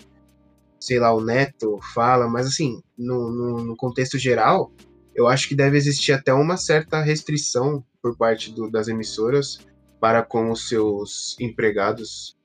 sei 0.80 1.00
lá, 1.00 1.13
o 1.13 1.22
Neto 1.24 1.80
fala, 1.94 2.28
mas 2.28 2.48
assim, 2.48 2.82
no, 2.98 3.32
no, 3.32 3.63
no 3.63 3.76
contexto 3.76 4.18
geral, 4.18 4.72
eu 5.16 5.28
acho 5.28 5.48
que 5.48 5.56
deve 5.56 5.78
existir 5.78 6.12
até 6.12 6.34
uma 6.34 6.58
certa 6.58 7.02
restrição 7.02 7.84
por 8.02 8.16
parte 8.16 8.54
do- 8.54 8.70
das 8.70 8.88
emissoras 8.88 9.66
para 10.00 10.22
com 10.22 10.52
os 10.52 10.70
seus 10.70 11.36
empregados 11.40 12.36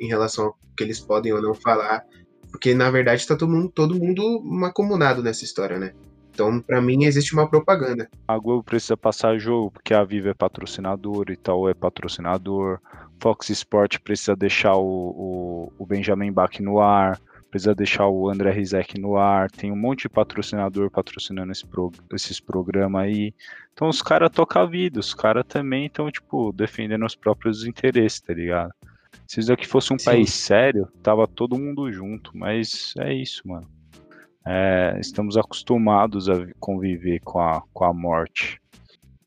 em 0.00 0.08
relação 0.08 0.46
ao 0.46 0.56
que 0.76 0.82
eles 0.82 0.98
podem 1.00 1.32
ou 1.32 1.42
não 1.42 1.54
falar, 1.54 2.02
porque 2.50 2.74
na 2.74 2.90
verdade 2.90 3.26
tá 3.26 3.36
todo 3.36 3.50
mundo, 3.50 3.70
todo 3.74 3.94
mundo 3.94 4.42
macomunado 4.42 5.22
nessa 5.22 5.44
história, 5.44 5.78
né? 5.78 5.92
Então, 6.34 6.60
pra 6.62 6.80
mim, 6.80 7.04
existe 7.04 7.34
uma 7.34 7.46
propaganda. 7.46 8.08
A 8.26 8.38
Globo 8.38 8.64
precisa 8.64 8.96
passar 8.96 9.38
jogo 9.38 9.70
porque 9.70 9.92
a 9.92 10.02
Viva 10.02 10.30
é 10.30 10.34
patrocinador, 10.34 11.30
Itaú 11.30 11.68
é 11.68 11.74
patrocinador, 11.74 12.80
Fox 13.20 13.50
Sport 13.50 13.98
precisa 14.02 14.34
deixar 14.34 14.74
o, 14.74 14.80
o, 14.80 15.72
o 15.78 15.86
Benjamin 15.86 16.32
Bach 16.32 16.58
no 16.58 16.80
ar, 16.80 17.20
precisa 17.52 17.74
deixar 17.74 18.08
o 18.08 18.30
André 18.30 18.50
Rizek 18.50 18.98
no 18.98 19.18
ar, 19.18 19.50
tem 19.50 19.70
um 19.70 19.76
monte 19.76 20.02
de 20.02 20.08
patrocinador 20.08 20.90
patrocinando 20.90 21.52
esse 21.52 21.66
pro, 21.66 21.92
esses 22.10 22.40
programas 22.40 23.02
aí. 23.04 23.34
Então 23.74 23.90
os 23.90 24.00
caras 24.00 24.30
tocam 24.30 24.62
a 24.62 24.66
vida, 24.66 24.98
os 24.98 25.12
caras 25.12 25.44
também 25.46 25.84
estão, 25.84 26.10
tipo, 26.10 26.50
defendendo 26.50 27.04
os 27.04 27.14
próprios 27.14 27.66
interesses, 27.66 28.20
tá 28.20 28.32
ligado? 28.32 28.72
Se 29.26 29.38
isso 29.38 29.52
aqui 29.52 29.68
fosse 29.68 29.92
um 29.92 29.98
Sim. 29.98 30.04
país 30.06 30.32
sério, 30.32 30.88
tava 31.02 31.28
todo 31.28 31.58
mundo 31.58 31.92
junto, 31.92 32.30
mas 32.34 32.94
é 32.98 33.12
isso, 33.12 33.46
mano. 33.46 33.68
É, 34.46 34.96
estamos 34.98 35.36
acostumados 35.36 36.30
a 36.30 36.34
vi- 36.34 36.54
conviver 36.58 37.20
com 37.20 37.38
a, 37.38 37.62
com 37.74 37.84
a 37.84 37.92
morte. 37.92 38.58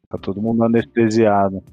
Tá 0.09 0.17
todo 0.17 0.41
mundo 0.41 0.63
anestesiado. 0.63 1.63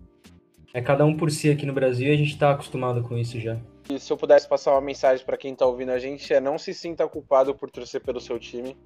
É 0.75 0.83
cada 0.83 1.07
um 1.07 1.17
por 1.17 1.31
si 1.31 1.49
aqui 1.51 1.65
no 1.65 1.73
Brasil 1.73 2.09
e 2.09 2.15
a 2.15 2.17
gente 2.17 2.39
tá 2.39 2.51
acostumado 2.51 3.03
com 3.03 3.17
isso 3.17 3.41
já. 3.41 3.57
Se 3.99 4.13
eu 4.13 4.17
pudesse 4.17 4.49
passar 4.49 4.73
uma 4.73 4.81
mensagem 4.81 5.25
para 5.25 5.37
quem 5.37 5.55
tá 5.55 5.67
ouvindo 5.67 5.93
a 5.93 5.99
gente, 5.99 6.33
é 6.33 6.41
não 6.41 6.59
se 6.59 6.75
sinta 6.75 7.07
culpado 7.09 7.55
por 7.55 7.71
torcer 7.71 8.01
pelo 8.01 8.21
seu 8.21 8.39
time, 8.39 8.77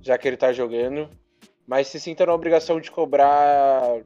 já 0.00 0.16
que 0.16 0.26
ele 0.26 0.36
tá 0.36 0.52
jogando, 0.52 1.08
mas 1.66 1.88
se 1.88 2.00
sinta 2.00 2.26
na 2.26 2.34
obrigação 2.34 2.80
de 2.80 2.90
cobrar 2.90 4.00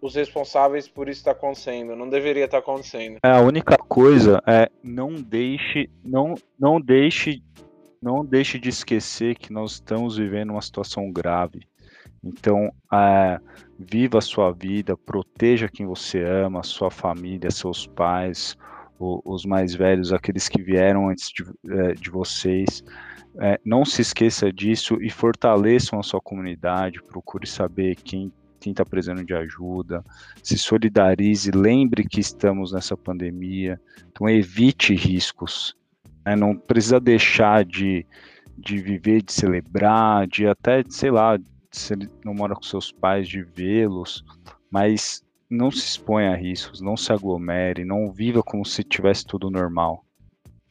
os 0.00 0.14
responsáveis 0.14 0.86
por 0.86 1.08
isso 1.08 1.20
estar 1.20 1.32
tá 1.32 1.38
acontecendo. 1.38 1.96
Não 1.96 2.08
deveria 2.08 2.44
estar 2.44 2.60
tá 2.60 2.62
acontecendo. 2.62 3.18
É, 3.24 3.30
a 3.30 3.40
única 3.40 3.76
coisa 3.76 4.42
é 4.46 4.70
não 4.82 5.14
deixe, 5.14 5.88
não, 6.04 6.34
não 6.58 6.80
deixe, 6.80 7.42
não 8.00 8.24
deixe 8.24 8.58
de 8.58 8.68
esquecer 8.68 9.34
que 9.36 9.52
nós 9.52 9.72
estamos 9.72 10.16
vivendo 10.16 10.50
uma 10.50 10.62
situação 10.62 11.10
grave. 11.10 11.66
Então, 12.22 12.70
é, 12.92 13.38
viva 13.78 14.18
a 14.18 14.22
sua 14.22 14.50
vida, 14.50 14.96
proteja 14.96 15.68
quem 15.68 15.86
você 15.86 16.22
ama, 16.22 16.62
sua 16.62 16.90
família, 16.90 17.50
seus 17.50 17.86
pais, 17.86 18.56
os 18.98 19.44
mais 19.44 19.74
velhos, 19.74 20.12
aqueles 20.12 20.48
que 20.48 20.62
vieram 20.62 21.08
antes 21.08 21.30
de, 21.30 21.44
é, 21.70 21.94
de 21.94 22.10
vocês. 22.10 22.82
É, 23.40 23.60
não 23.64 23.84
se 23.84 24.00
esqueça 24.00 24.52
disso 24.52 24.96
e 25.02 25.10
fortaleçam 25.10 25.98
a 25.98 26.02
sua 26.02 26.20
comunidade. 26.20 27.02
Procure 27.02 27.46
saber 27.46 27.96
quem 27.96 28.32
quem 28.64 28.70
está 28.70 28.82
precisando 28.82 29.22
de 29.22 29.34
ajuda, 29.34 30.02
se 30.42 30.56
solidarize, 30.56 31.50
lembre 31.50 32.02
que 32.02 32.18
estamos 32.18 32.72
nessa 32.72 32.96
pandemia, 32.96 33.78
então 34.10 34.26
evite 34.26 34.94
riscos. 34.94 35.76
Né? 36.24 36.34
Não 36.34 36.56
precisa 36.56 36.98
deixar 36.98 37.62
de, 37.62 38.06
de 38.56 38.78
viver, 38.78 39.20
de 39.20 39.34
celebrar, 39.34 40.26
de 40.26 40.46
até, 40.46 40.82
sei 40.88 41.10
lá, 41.10 41.38
se 41.70 41.92
ele 41.92 42.08
não 42.24 42.32
mora 42.32 42.54
com 42.54 42.62
seus 42.62 42.90
pais, 42.90 43.28
de 43.28 43.42
vê-los, 43.42 44.24
mas 44.70 45.22
não 45.54 45.70
se 45.70 45.78
exponha 45.78 46.32
a 46.32 46.36
riscos, 46.36 46.80
não 46.80 46.96
se 46.96 47.12
aglomere, 47.12 47.84
não 47.84 48.10
viva 48.10 48.42
como 48.42 48.64
se 48.64 48.82
tivesse 48.82 49.24
tudo 49.24 49.50
normal. 49.50 50.04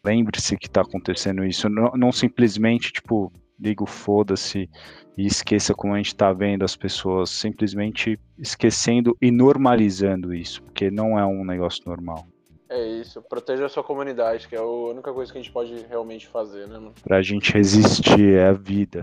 Lembre-se 0.06 0.58
que 0.58 0.68
está 0.68 0.82
acontecendo 0.82 1.46
isso, 1.46 1.70
não, 1.70 1.92
não 1.96 2.12
simplesmente, 2.12 2.92
tipo, 2.92 3.32
liga 3.60 3.84
o 3.84 3.88
foda-se 3.88 4.70
e 5.18 5.26
esqueça 5.26 5.74
como 5.74 5.94
a 5.94 5.98
gente 5.98 6.08
está 6.08 6.34
vendo 6.34 6.66
as 6.66 6.76
pessoas 6.76 7.30
simplesmente 7.30 8.20
esquecendo 8.38 9.16
e 9.22 9.32
normalizando 9.32 10.34
isso, 10.34 10.62
porque 10.64 10.92
não 10.92 11.18
é 11.18 11.26
um 11.26 11.46
negócio 11.46 11.84
normal. 11.86 12.28
É 12.70 12.86
isso, 12.86 13.22
proteja 13.22 13.68
a 13.68 13.70
sua 13.70 13.84
comunidade, 13.84 14.48
que 14.48 14.56
é 14.56 14.60
a 14.60 14.66
única 14.66 15.14
coisa 15.14 15.32
que 15.32 15.38
a 15.38 15.42
gente 15.42 15.54
pode 15.54 15.86
realmente 15.88 16.28
fazer, 16.28 16.68
né, 16.68 16.80
mano? 16.80 16.94
Pra 17.04 17.22
gente 17.22 17.54
resistir, 17.54 18.34
é 18.34 18.48
a 18.48 18.54
vida. 18.54 19.02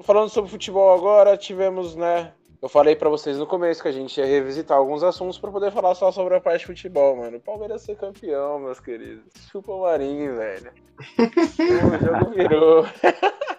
Falando 0.00 0.30
sobre 0.30 0.50
futebol 0.50 0.96
agora, 0.96 1.36
tivemos, 1.36 1.94
né? 1.94 2.32
Eu 2.62 2.68
falei 2.68 2.94
para 2.94 3.10
vocês 3.10 3.36
no 3.36 3.46
começo 3.46 3.82
que 3.82 3.88
a 3.88 3.92
gente 3.92 4.20
ia 4.20 4.24
revisitar 4.24 4.78
alguns 4.78 5.02
assuntos 5.02 5.36
para 5.36 5.50
poder 5.50 5.72
falar 5.72 5.96
só 5.96 6.12
sobre 6.12 6.36
a 6.36 6.40
parte 6.40 6.60
de 6.60 6.66
futebol, 6.66 7.16
mano. 7.16 7.38
O 7.38 7.40
Palmeiras 7.40 7.82
ser 7.82 7.96
campeão, 7.96 8.60
meus 8.60 8.78
queridos. 8.78 9.24
Chupa 9.50 9.72
o 9.72 9.82
Marinho, 9.82 10.36
velho. 10.36 10.70
o 11.18 12.04
jogo 12.04 12.30
virou. 12.30 12.86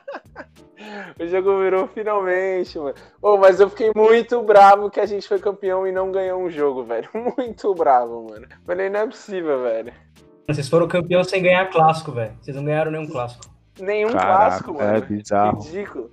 O 1.18 1.26
jogo 1.26 1.60
virou 1.60 1.88
finalmente, 1.88 2.78
mano. 2.78 2.94
Oh, 3.22 3.38
mas 3.38 3.60
eu 3.60 3.70
fiquei 3.70 3.92
muito 3.96 4.42
bravo 4.44 4.90
que 4.90 5.00
a 5.00 5.06
gente 5.06 5.26
foi 5.28 5.40
campeão 5.40 5.88
e 5.88 5.94
não 5.94 6.12
ganhou 6.12 6.42
um 6.42 6.50
jogo, 6.50 6.84
velho. 6.84 7.08
Muito 7.38 7.74
bravo, 7.74 8.28
mano. 8.30 8.46
Falei, 8.66 8.90
não 8.90 9.00
é 9.00 9.08
possível, 9.08 9.64
velho. 9.64 9.94
Vocês 10.50 10.68
foram 10.68 10.88
campeão 10.88 11.24
sem 11.24 11.42
ganhar 11.42 11.70
clássico, 11.70 12.12
velho. 12.12 12.36
Vocês 12.42 12.56
não 12.58 12.66
ganharam 12.66 12.92
nenhum 12.92 13.08
clássico. 13.08 13.46
Nenhum 13.80 14.12
Caraca, 14.12 14.36
clássico, 14.36 14.74
mano. 14.74 14.98
É 14.98 15.02
bizarro. 15.02 15.62
Ridículo. 15.62 16.12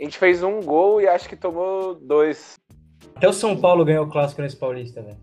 A 0.00 0.04
gente 0.04 0.18
fez 0.18 0.42
um 0.42 0.60
gol 0.60 1.00
e 1.00 1.08
acho 1.08 1.28
que 1.28 1.36
tomou 1.36 1.94
dois. 1.94 2.56
Até 3.16 3.28
o 3.28 3.32
São 3.32 3.60
Paulo 3.60 3.84
ganhou 3.84 4.06
o 4.06 4.10
clássico 4.10 4.42
nesse 4.42 4.56
Paulista, 4.56 5.02
velho. 5.02 5.18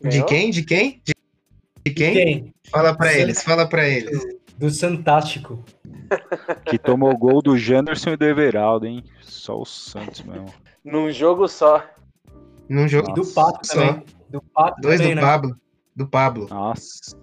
De 0.00 0.24
quem? 0.24 0.50
De 0.50 0.62
quem? 0.62 1.02
De, 1.04 1.14
de 1.86 1.94
quem? 1.94 2.14
De 2.14 2.24
quem? 2.24 2.54
Fala 2.70 2.96
pra 2.96 3.12
eles, 3.12 3.42
fala 3.42 3.68
pra 3.68 3.88
eles. 3.88 4.18
Do 4.58 4.70
Santástico. 4.70 5.62
Que 6.66 6.78
tomou 6.78 7.10
o 7.10 7.16
gol 7.16 7.42
do 7.42 7.56
Janderson 7.56 8.10
e 8.10 8.16
do 8.16 8.24
Everaldo, 8.24 8.86
hein? 8.86 9.02
Só 9.22 9.60
o 9.60 9.64
Santos 9.64 10.22
mesmo. 10.22 10.46
Num 10.84 11.10
jogo 11.10 11.48
só. 11.48 11.82
Num 12.68 12.86
jogo 12.86 13.12
do 13.12 13.26
Pato 13.26 13.66
só. 13.66 13.74
também. 13.74 14.04
Do 14.28 14.42
Pato 14.42 14.80
Dois 14.80 15.00
também, 15.00 15.14
do 15.14 15.20
né? 15.20 15.26
Pablo. 15.26 15.56
Do 15.96 16.06
Pablo. 16.06 16.46
Nossa. 16.48 17.16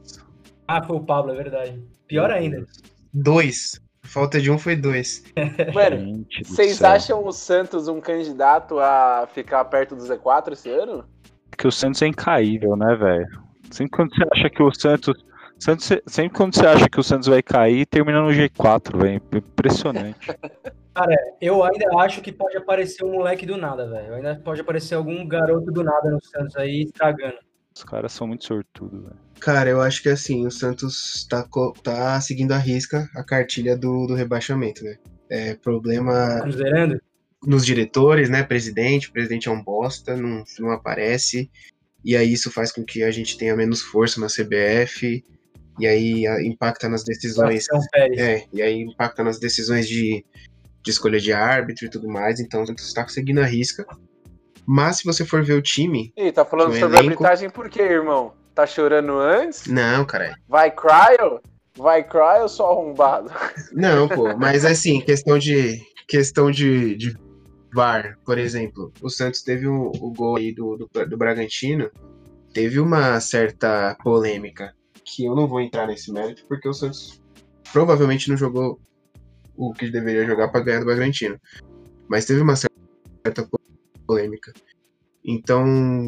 Ah, 0.67 0.83
foi 0.83 0.97
o 0.97 1.01
Pablo, 1.01 1.31
é 1.31 1.35
verdade. 1.35 1.81
Pior 2.07 2.31
ainda. 2.31 2.65
Dois. 3.13 3.79
Falta 4.03 4.41
de 4.41 4.51
um 4.51 4.57
foi 4.57 4.75
dois. 4.75 5.23
Mano, 5.73 6.25
vocês 6.43 6.81
acham 6.83 7.25
o 7.25 7.31
Santos 7.31 7.87
um 7.87 8.01
candidato 8.01 8.79
a 8.79 9.27
ficar 9.33 9.63
perto 9.65 9.95
do 9.95 10.03
Z4 10.03 10.53
esse 10.53 10.69
ano? 10.69 11.05
Que 11.57 11.67
o 11.67 11.71
Santos 11.71 12.01
é 12.01 12.07
incaível, 12.07 12.75
né, 12.75 12.95
velho? 12.95 13.27
Sempre 13.69 13.91
quando 13.91 14.15
você 14.15 14.23
acha 14.33 14.49
que 14.49 14.63
o 14.63 14.73
Santos 14.73 15.23
Santos, 15.61 15.91
sempre 16.07 16.35
quando 16.35 16.55
você 16.55 16.65
acha 16.65 16.89
que 16.89 16.99
o 16.99 17.03
Santos 17.03 17.27
vai 17.27 17.43
cair, 17.43 17.85
termina 17.85 18.19
no 18.19 18.29
G4, 18.29 18.97
velho. 18.97 19.21
Impressionante. 19.31 20.17
Cara, 20.91 21.15
eu 21.39 21.63
ainda 21.63 21.85
acho 21.99 22.19
que 22.19 22.31
pode 22.31 22.57
aparecer 22.57 23.05
um 23.05 23.11
moleque 23.13 23.45
do 23.45 23.55
nada, 23.55 23.87
velho. 23.87 24.15
Ainda 24.15 24.41
pode 24.43 24.59
aparecer 24.59 24.95
algum 24.95 25.25
garoto 25.27 25.71
do 25.71 25.83
nada 25.83 26.09
no 26.09 26.19
Santos 26.19 26.57
aí 26.57 26.81
estragando. 26.81 27.37
Os 27.81 27.83
caras 27.83 28.13
são 28.13 28.27
muito 28.27 28.45
sortudos, 28.45 29.01
velho. 29.01 29.17
Cara, 29.39 29.67
eu 29.71 29.81
acho 29.81 30.03
que 30.03 30.09
assim, 30.09 30.45
o 30.45 30.51
Santos 30.51 31.25
tá, 31.27 31.43
tá 31.83 32.21
seguindo 32.21 32.51
a 32.51 32.57
risca 32.59 33.09
a 33.15 33.23
cartilha 33.23 33.75
do, 33.75 34.05
do 34.05 34.13
rebaixamento, 34.13 34.83
né? 34.83 34.97
É 35.27 35.55
problema. 35.55 36.41
Cruzerando? 36.41 37.01
Nos 37.43 37.65
diretores, 37.65 38.29
né? 38.29 38.43
Presidente, 38.43 39.09
o 39.09 39.11
presidente 39.11 39.49
é 39.49 39.51
um 39.51 39.63
bosta, 39.63 40.15
não, 40.15 40.43
não 40.59 40.69
aparece. 40.69 41.49
E 42.05 42.15
aí 42.15 42.31
isso 42.31 42.51
faz 42.51 42.71
com 42.71 42.83
que 42.83 43.01
a 43.01 43.09
gente 43.09 43.35
tenha 43.35 43.55
menos 43.55 43.81
força 43.81 44.21
na 44.21 44.27
CBF 44.27 45.23
e 45.79 45.87
aí 45.87 46.25
impacta 46.45 46.87
nas 46.87 47.03
decisões. 47.03 47.65
É, 48.15 48.45
e 48.53 48.61
aí 48.61 48.79
impacta 48.79 49.23
nas 49.23 49.39
decisões 49.39 49.87
de, 49.87 50.23
de 50.83 50.91
escolha 50.91 51.19
de 51.19 51.33
árbitro 51.33 51.87
e 51.87 51.89
tudo 51.89 52.07
mais. 52.07 52.39
Então 52.39 52.63
você 52.63 52.73
está 52.73 53.07
seguindo 53.07 53.39
a 53.39 53.45
risca. 53.45 53.87
Mas 54.65 54.97
se 54.97 55.03
você 55.03 55.25
for 55.25 55.43
ver 55.43 55.53
o 55.53 55.61
time. 55.61 56.13
Ih, 56.15 56.31
tá 56.31 56.45
falando 56.45 56.73
sobre 56.73 56.97
elenco... 56.97 56.97
arbitragem 56.97 57.49
por 57.49 57.69
quê, 57.69 57.81
irmão? 57.81 58.33
Tá 58.53 58.65
chorando 58.65 59.17
antes? 59.17 59.67
Não, 59.67 60.05
cara. 60.05 60.35
Vai 60.47 60.71
cryo? 60.71 61.41
Vai 61.77 62.03
cryo 62.03 62.43
ou 62.43 62.49
só 62.49 62.71
arrombado? 62.71 63.31
Não, 63.71 64.07
pô, 64.07 64.35
mas 64.37 64.65
assim, 64.65 65.01
questão 65.01 65.37
de. 65.37 65.79
Questão 66.07 66.51
de, 66.51 66.95
de 66.97 67.17
VAR, 67.73 68.17
por 68.25 68.37
exemplo. 68.37 68.91
O 69.01 69.09
Santos 69.09 69.41
teve 69.41 69.65
o, 69.67 69.91
o 69.95 70.11
gol 70.11 70.37
aí 70.37 70.53
do, 70.53 70.75
do, 70.75 71.05
do 71.07 71.17
Bragantino. 71.17 71.89
Teve 72.53 72.79
uma 72.79 73.19
certa 73.21 73.95
polêmica 74.03 74.73
que 75.05 75.25
eu 75.25 75.35
não 75.35 75.47
vou 75.47 75.61
entrar 75.61 75.87
nesse 75.87 76.11
mérito, 76.11 76.45
porque 76.47 76.67
o 76.67 76.73
Santos 76.73 77.21
provavelmente 77.71 78.29
não 78.29 78.35
jogou 78.35 78.79
o 79.55 79.73
que 79.73 79.89
deveria 79.89 80.25
jogar 80.25 80.49
para 80.49 80.61
ganhar 80.61 80.79
do 80.79 80.85
Bragantino. 80.85 81.39
Mas 82.09 82.25
teve 82.25 82.41
uma 82.41 82.55
certa 82.55 83.47
polêmica. 84.11 84.51
Então, 85.23 86.05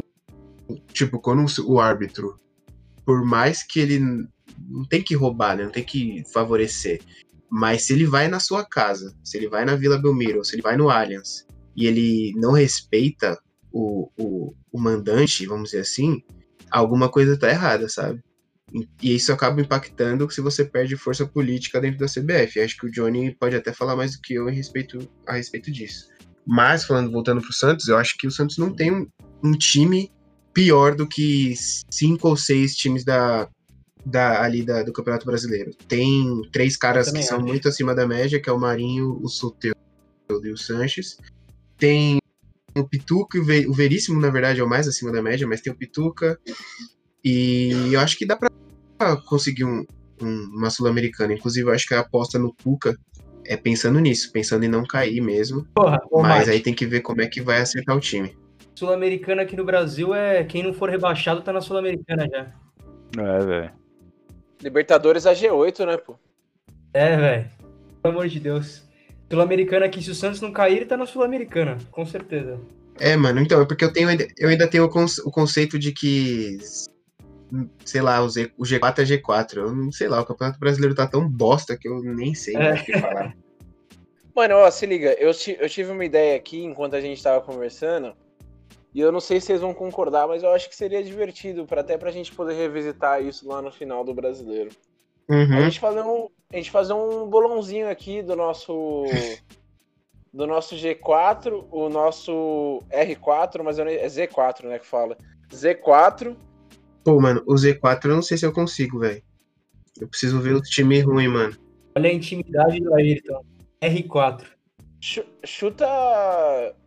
tipo, 0.92 1.18
quando 1.18 1.46
o 1.66 1.80
árbitro, 1.80 2.38
por 3.06 3.24
mais 3.24 3.62
que 3.62 3.80
ele 3.80 3.98
não 3.98 4.84
tem 4.84 5.02
que 5.02 5.14
roubar, 5.14 5.56
né, 5.56 5.64
não 5.64 5.70
tem 5.70 5.84
que 5.84 6.22
favorecer, 6.30 7.00
mas 7.50 7.84
se 7.84 7.94
ele 7.94 8.04
vai 8.04 8.28
na 8.28 8.40
sua 8.40 8.62
casa, 8.62 9.16
se 9.24 9.38
ele 9.38 9.48
vai 9.48 9.64
na 9.64 9.74
Vila 9.74 9.98
Belmiro, 9.98 10.44
se 10.44 10.54
ele 10.54 10.62
vai 10.62 10.76
no 10.76 10.90
Allianz, 10.90 11.46
e 11.74 11.86
ele 11.86 12.34
não 12.36 12.52
respeita 12.52 13.38
o, 13.72 14.10
o, 14.18 14.54
o 14.70 14.78
mandante, 14.78 15.46
vamos 15.46 15.70
dizer 15.70 15.80
assim, 15.80 16.22
alguma 16.70 17.08
coisa 17.08 17.38
tá 17.38 17.48
errada, 17.48 17.88
sabe? 17.88 18.22
E 19.00 19.14
isso 19.14 19.32
acaba 19.32 19.60
impactando 19.60 20.28
se 20.30 20.40
você 20.40 20.64
perde 20.64 20.96
força 20.96 21.24
política 21.24 21.80
dentro 21.80 22.00
da 22.00 22.06
CBF. 22.06 22.60
Acho 22.60 22.76
que 22.76 22.86
o 22.86 22.90
Johnny 22.90 23.34
pode 23.36 23.54
até 23.54 23.72
falar 23.72 23.94
mais 23.94 24.16
do 24.16 24.20
que 24.20 24.34
eu 24.34 24.48
a 24.48 24.50
respeito, 24.50 24.98
a 25.28 25.34
respeito 25.34 25.70
disso. 25.70 26.08
Mas, 26.46 26.84
falando, 26.84 27.10
voltando 27.10 27.40
pro 27.40 27.52
Santos, 27.52 27.88
eu 27.88 27.96
acho 27.96 28.16
que 28.18 28.26
o 28.26 28.30
Santos 28.30 28.58
não 28.58 28.74
tem 28.74 28.92
um, 28.92 29.06
um 29.42 29.52
time 29.52 30.10
pior 30.52 30.94
do 30.94 31.06
que 31.06 31.54
cinco 31.90 32.28
ou 32.28 32.36
seis 32.36 32.76
times 32.76 33.04
da, 33.04 33.48
da, 34.04 34.42
ali 34.42 34.62
da, 34.62 34.82
do 34.82 34.92
Campeonato 34.92 35.26
Brasileiro. 35.26 35.74
Tem 35.88 36.42
três 36.52 36.76
caras 36.76 37.10
que 37.10 37.18
acho. 37.18 37.28
são 37.28 37.40
muito 37.40 37.68
acima 37.68 37.94
da 37.94 38.06
média, 38.06 38.40
que 38.40 38.48
é 38.48 38.52
o 38.52 38.60
Marinho, 38.60 39.18
o 39.22 39.28
Soteudo 39.28 39.76
e 40.44 40.50
o 40.50 40.56
Sanches. 40.56 41.18
Tem 41.78 42.18
o 42.76 42.84
Pituca 42.84 43.38
o 43.38 43.72
Veríssimo, 43.72 44.20
na 44.20 44.30
verdade, 44.30 44.60
é 44.60 44.64
o 44.64 44.68
mais 44.68 44.86
acima 44.86 45.12
da 45.12 45.22
média, 45.22 45.46
mas 45.46 45.60
tem 45.60 45.72
o 45.72 45.76
Pituca. 45.76 46.38
E 47.24 47.70
eu 47.92 48.00
acho 48.00 48.18
que 48.18 48.26
dá 48.26 48.36
pra 48.36 48.50
conseguir 49.26 49.64
um, 49.64 49.84
um, 50.20 50.44
uma 50.54 50.70
Sul-Americana. 50.70 51.32
Inclusive, 51.32 51.68
eu 51.68 51.72
acho 51.72 51.86
que 51.86 51.94
a 51.94 52.00
aposta 52.00 52.38
no 52.38 52.54
Cuca 52.62 52.96
é 53.46 53.56
pensando 53.56 53.98
nisso, 54.00 54.32
pensando 54.32 54.64
em 54.64 54.68
não 54.68 54.84
cair 54.84 55.20
mesmo. 55.20 55.66
Porra, 55.74 56.00
mas 56.10 56.48
aí 56.48 56.60
tem 56.60 56.74
que 56.74 56.86
ver 56.86 57.00
como 57.00 57.22
é 57.22 57.26
que 57.26 57.40
vai 57.40 57.60
acertar 57.60 57.96
o 57.96 58.00
time. 58.00 58.36
Sul-Americana 58.74 59.42
aqui 59.42 59.56
no 59.56 59.64
Brasil 59.64 60.14
é 60.14 60.42
quem 60.44 60.62
não 60.62 60.74
for 60.74 60.90
rebaixado 60.90 61.42
tá 61.42 61.52
na 61.52 61.60
Sul-Americana 61.60 62.28
já. 62.28 62.52
É, 63.22 63.38
velho. 63.44 63.72
Libertadores 64.62 65.26
é 65.26 65.34
G8, 65.34 65.86
né, 65.86 65.96
pô? 65.96 66.16
É, 66.92 67.16
velho. 67.16 67.50
Pelo 68.02 68.14
amor 68.14 68.28
de 68.28 68.40
Deus. 68.40 68.82
Sul-Americana 69.30 69.86
aqui, 69.86 70.02
se 70.02 70.10
o 70.10 70.14
Santos 70.14 70.40
não 70.40 70.52
cair, 70.52 70.76
ele 70.76 70.86
tá 70.86 70.96
na 70.96 71.06
Sul-Americana, 71.06 71.78
com 71.90 72.04
certeza. 72.04 72.60
É, 72.98 73.16
mano, 73.16 73.40
então, 73.40 73.60
é 73.60 73.66
porque 73.66 73.84
eu 73.84 73.92
tenho 73.92 74.08
eu 74.38 74.48
ainda 74.48 74.68
tenho 74.68 74.84
o 74.84 75.30
conceito 75.30 75.78
de 75.78 75.92
que 75.92 76.58
sei 77.84 78.00
lá, 78.00 78.20
o, 78.22 78.28
Z, 78.28 78.52
o 78.56 78.64
G4 78.64 78.98
é 79.00 79.04
G4. 79.04 79.56
Eu 79.56 79.74
não 79.74 79.92
sei 79.92 80.08
lá, 80.08 80.20
o 80.20 80.26
Campeonato 80.26 80.58
Brasileiro 80.58 80.94
tá 80.94 81.06
tão 81.06 81.28
bosta 81.28 81.76
que 81.76 81.88
eu 81.88 82.02
nem 82.02 82.34
sei 82.34 82.56
É. 82.56 82.74
o 82.74 82.84
que 82.84 82.98
falar. 82.98 83.34
Mano, 84.34 84.56
ó, 84.56 84.70
se 84.70 84.84
liga, 84.84 85.12
eu, 85.12 85.30
eu 85.60 85.68
tive 85.68 85.92
uma 85.92 86.04
ideia 86.04 86.36
aqui 86.36 86.64
enquanto 86.64 86.96
a 86.96 87.00
gente 87.00 87.22
tava 87.22 87.40
conversando, 87.40 88.16
e 88.92 89.00
eu 89.00 89.12
não 89.12 89.20
sei 89.20 89.40
se 89.40 89.46
vocês 89.46 89.60
vão 89.60 89.72
concordar, 89.72 90.26
mas 90.26 90.42
eu 90.42 90.50
acho 90.50 90.68
que 90.68 90.74
seria 90.74 91.04
divertido, 91.04 91.64
pra, 91.66 91.82
até 91.82 91.96
pra 91.96 92.10
gente 92.10 92.32
poder 92.34 92.54
revisitar 92.54 93.22
isso 93.22 93.46
lá 93.46 93.62
no 93.62 93.70
final 93.70 94.04
do 94.04 94.12
brasileiro. 94.12 94.70
A 95.28 95.32
Uhum. 95.32 95.62
gente 95.62 95.78
fazer 95.80 96.02
um, 96.02 96.28
a 96.52 96.56
gente 96.56 96.70
fazer 96.70 96.92
um 96.92 97.26
bolãozinho 97.28 97.88
aqui 97.88 98.22
do 98.22 98.34
nosso 98.34 99.38
do 100.34 100.48
nosso 100.48 100.74
G4, 100.74 101.66
o 101.70 101.88
nosso 101.88 102.82
R4, 102.90 103.62
mas 103.62 103.78
eu 103.78 103.86
é 103.86 104.04
Z4, 104.06 104.64
né, 104.64 104.80
que 104.80 104.86
fala. 104.86 105.16
Z4, 105.52 106.36
Pô, 107.04 107.20
mano, 107.20 107.42
o 107.46 107.54
Z4 107.54 108.04
eu 108.06 108.14
não 108.14 108.22
sei 108.22 108.38
se 108.38 108.46
eu 108.46 108.52
consigo, 108.52 109.00
velho. 109.00 109.22
Eu 110.00 110.08
preciso 110.08 110.40
ver 110.40 110.54
o 110.54 110.62
time 110.62 111.00
ruim, 111.00 111.28
mano. 111.28 111.54
Olha 111.96 112.10
a 112.10 112.12
intimidade 112.12 112.80
do 112.80 112.94
Ayrton. 112.94 113.44
R4. 113.82 114.44
chu- 115.00 115.24
chuta 115.44 115.86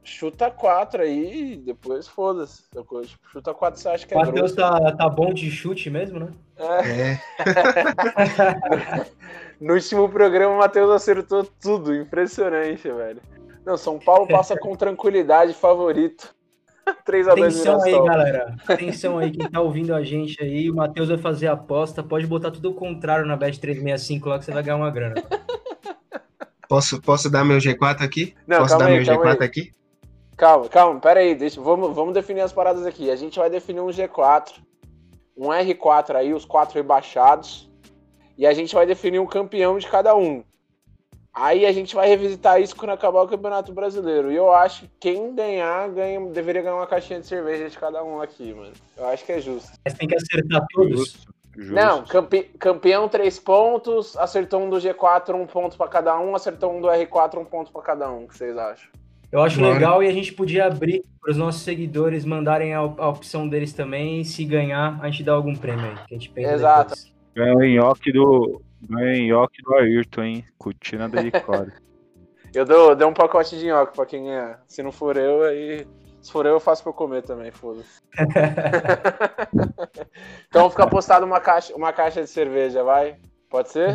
chuta 0.03 0.49
4 0.49 1.03
aí, 1.03 1.57
depois 1.57 2.07
foda-se. 2.07 2.63
tipo, 2.63 3.01
Chuta 3.31 3.53
4 3.53 3.79
você 3.79 3.89
acha 3.89 4.07
que 4.07 4.13
é 4.13 4.17
O 4.17 4.21
Matheus 4.21 4.53
tá, 4.53 4.91
tá 4.95 5.07
bom 5.07 5.33
de 5.33 5.51
chute 5.51 5.89
mesmo, 5.89 6.19
né? 6.19 6.31
É. 6.57 7.11
É, 7.11 7.19
No 9.61 9.73
último 9.73 10.09
programa 10.09 10.55
o 10.55 10.57
Matheus 10.57 10.89
acertou 10.91 11.43
tudo, 11.43 11.93
impressionante, 11.95 12.89
velho. 12.89 13.21
Não, 13.65 13.77
São 13.77 13.99
Paulo 13.99 14.27
passa 14.27 14.57
com 14.57 14.75
tranquilidade, 14.75 15.53
favorito. 15.53 16.33
3x2 17.05 17.31
Atenção 17.31 17.81
aí, 17.81 17.91
Mirassol. 17.91 18.05
galera. 18.05 18.55
Atenção 18.67 19.17
aí, 19.17 19.31
quem 19.31 19.49
tá 19.49 19.61
ouvindo 19.61 19.93
a 19.93 20.03
gente 20.03 20.41
aí. 20.41 20.69
O 20.69 20.75
Matheus 20.75 21.09
vai 21.09 21.17
fazer 21.17 21.47
a 21.47 21.53
aposta. 21.53 22.03
Pode 22.03 22.25
botar 22.27 22.51
tudo 22.51 22.71
o 22.71 22.73
contrário 22.73 23.25
na 23.25 23.35
Bet 23.35 23.59
365 23.59 24.29
lá 24.29 24.39
que 24.39 24.45
você 24.45 24.51
vai 24.51 24.63
ganhar 24.63 24.77
uma 24.77 24.91
grana. 24.91 25.15
posso, 26.67 27.01
posso 27.01 27.29
dar 27.29 27.43
meu 27.43 27.57
G4 27.57 28.01
aqui? 28.01 28.35
Não, 28.45 28.59
posso 28.59 28.77
dar 28.77 28.87
aí, 28.87 28.97
meu 28.97 29.05
calma 29.05 29.25
G4 29.25 29.41
aí. 29.41 29.47
aqui? 29.47 29.77
Calma, 30.37 30.69
calma, 30.69 30.99
pera 30.99 31.19
aí, 31.19 31.33
deixa, 31.33 31.59
vamos, 31.59 31.95
vamos 31.95 32.13
definir 32.13 32.41
as 32.41 32.53
paradas 32.53 32.85
aqui. 32.85 33.09
A 33.09 33.15
gente 33.15 33.39
vai 33.39 33.49
definir 33.49 33.81
um 33.81 33.87
G4, 33.87 34.51
um 35.35 35.47
R4 35.47 36.15
aí, 36.15 36.31
os 36.31 36.45
quatro 36.45 36.75
rebaixados, 36.75 37.67
e 38.37 38.45
a 38.45 38.53
gente 38.53 38.75
vai 38.75 38.85
definir 38.85 39.17
um 39.19 39.25
campeão 39.25 39.79
de 39.79 39.87
cada 39.87 40.15
um. 40.15 40.43
Aí 41.39 41.67
a 41.67 41.71
gente 41.71 41.93
vai 41.93 42.07
revisitar 42.07 42.59
isso 42.59 42.75
quando 42.75 42.89
acabar 42.89 43.21
o 43.21 43.27
Campeonato 43.27 43.71
Brasileiro. 43.71 44.31
E 44.31 44.35
eu 44.35 44.51
acho 44.51 44.85
que 44.85 44.89
quem 44.99 45.35
ganhar, 45.35 45.87
ganha, 45.89 46.19
deveria 46.31 46.63
ganhar 46.63 46.75
uma 46.75 46.87
caixinha 46.87 47.19
de 47.19 47.27
cerveja 47.27 47.69
de 47.69 47.77
cada 47.77 48.03
um 48.03 48.19
aqui, 48.19 48.55
mano. 48.55 48.73
Eu 48.97 49.05
acho 49.07 49.23
que 49.23 49.31
é 49.31 49.39
justo. 49.39 49.71
Mas 49.85 49.93
tem 49.93 50.07
que 50.07 50.15
acertar 50.15 50.65
todos. 50.73 50.97
Justo, 50.99 51.33
justo. 51.55 51.73
Não, 51.75 52.03
campe- 52.03 52.49
campeão 52.57 53.07
três 53.07 53.37
pontos, 53.37 54.17
acertou 54.17 54.61
um 54.61 54.69
do 54.69 54.77
G4, 54.77 55.35
um 55.35 55.45
ponto 55.45 55.77
pra 55.77 55.87
cada 55.87 56.19
um, 56.19 56.35
acertou 56.35 56.75
um 56.75 56.81
do 56.81 56.87
R4, 56.87 57.37
um 57.39 57.45
ponto 57.45 57.71
pra 57.71 57.83
cada 57.83 58.09
um. 58.11 58.23
O 58.23 58.27
que 58.27 58.35
vocês 58.35 58.57
acham? 58.57 58.89
Eu 59.31 59.41
acho 59.41 59.61
legal 59.61 60.01
e 60.01 60.07
a 60.07 60.11
gente 60.11 60.33
podia 60.33 60.65
abrir 60.65 61.03
para 61.21 61.31
os 61.31 61.37
nossos 61.37 61.61
seguidores 61.61 62.23
mandarem 62.25 62.73
a, 62.73 62.79
a 62.79 63.09
opção 63.09 63.47
deles 63.47 63.73
também. 63.73 64.21
E 64.21 64.25
se 64.25 64.43
ganhar, 64.43 64.97
a 65.01 65.09
gente 65.09 65.21
dá 65.23 65.33
algum 65.33 65.55
prêmio 65.55 65.85
aí. 65.85 65.95
Que 66.07 66.15
a 66.15 66.17
gente 66.17 66.29
pensa 66.29 66.53
Exato. 66.53 66.95
depois. 66.95 67.13
Ganhou 67.35 67.57
o 67.59 67.65
nhoque 67.65 68.11
do. 68.11 68.61
Ganhou 68.81 69.39
o 69.39 69.41
nhoque 69.41 69.61
do 69.61 69.75
Ayrton, 69.75 70.23
hein? 70.23 70.45
Cortina 70.57 71.09
da 71.09 71.21
Record. 71.21 71.71
Eu 72.53 72.65
dou, 72.65 72.95
dou 72.95 73.09
um 73.09 73.13
pacote 73.13 73.59
de 73.59 73.67
nhoque 73.67 73.95
pra 73.95 74.05
quem 74.05 74.23
ganhar. 74.23 74.63
Se 74.67 74.81
não 74.81 74.91
for 74.91 75.17
eu, 75.17 75.43
aí. 75.43 75.85
Se 76.21 76.31
for 76.31 76.45
eu, 76.45 76.53
eu 76.53 76.59
faço 76.59 76.81
pra 76.81 76.89
eu 76.89 76.95
comer 76.95 77.21
também, 77.21 77.51
foda-se. 77.51 78.01
então 80.47 80.69
fica 80.69 80.87
postado 80.87 81.25
uma 81.25 81.39
caixa, 81.39 81.75
uma 81.75 81.93
caixa 81.93 82.21
de 82.21 82.29
cerveja, 82.29 82.83
vai? 82.83 83.17
Pode 83.49 83.69
ser? 83.69 83.93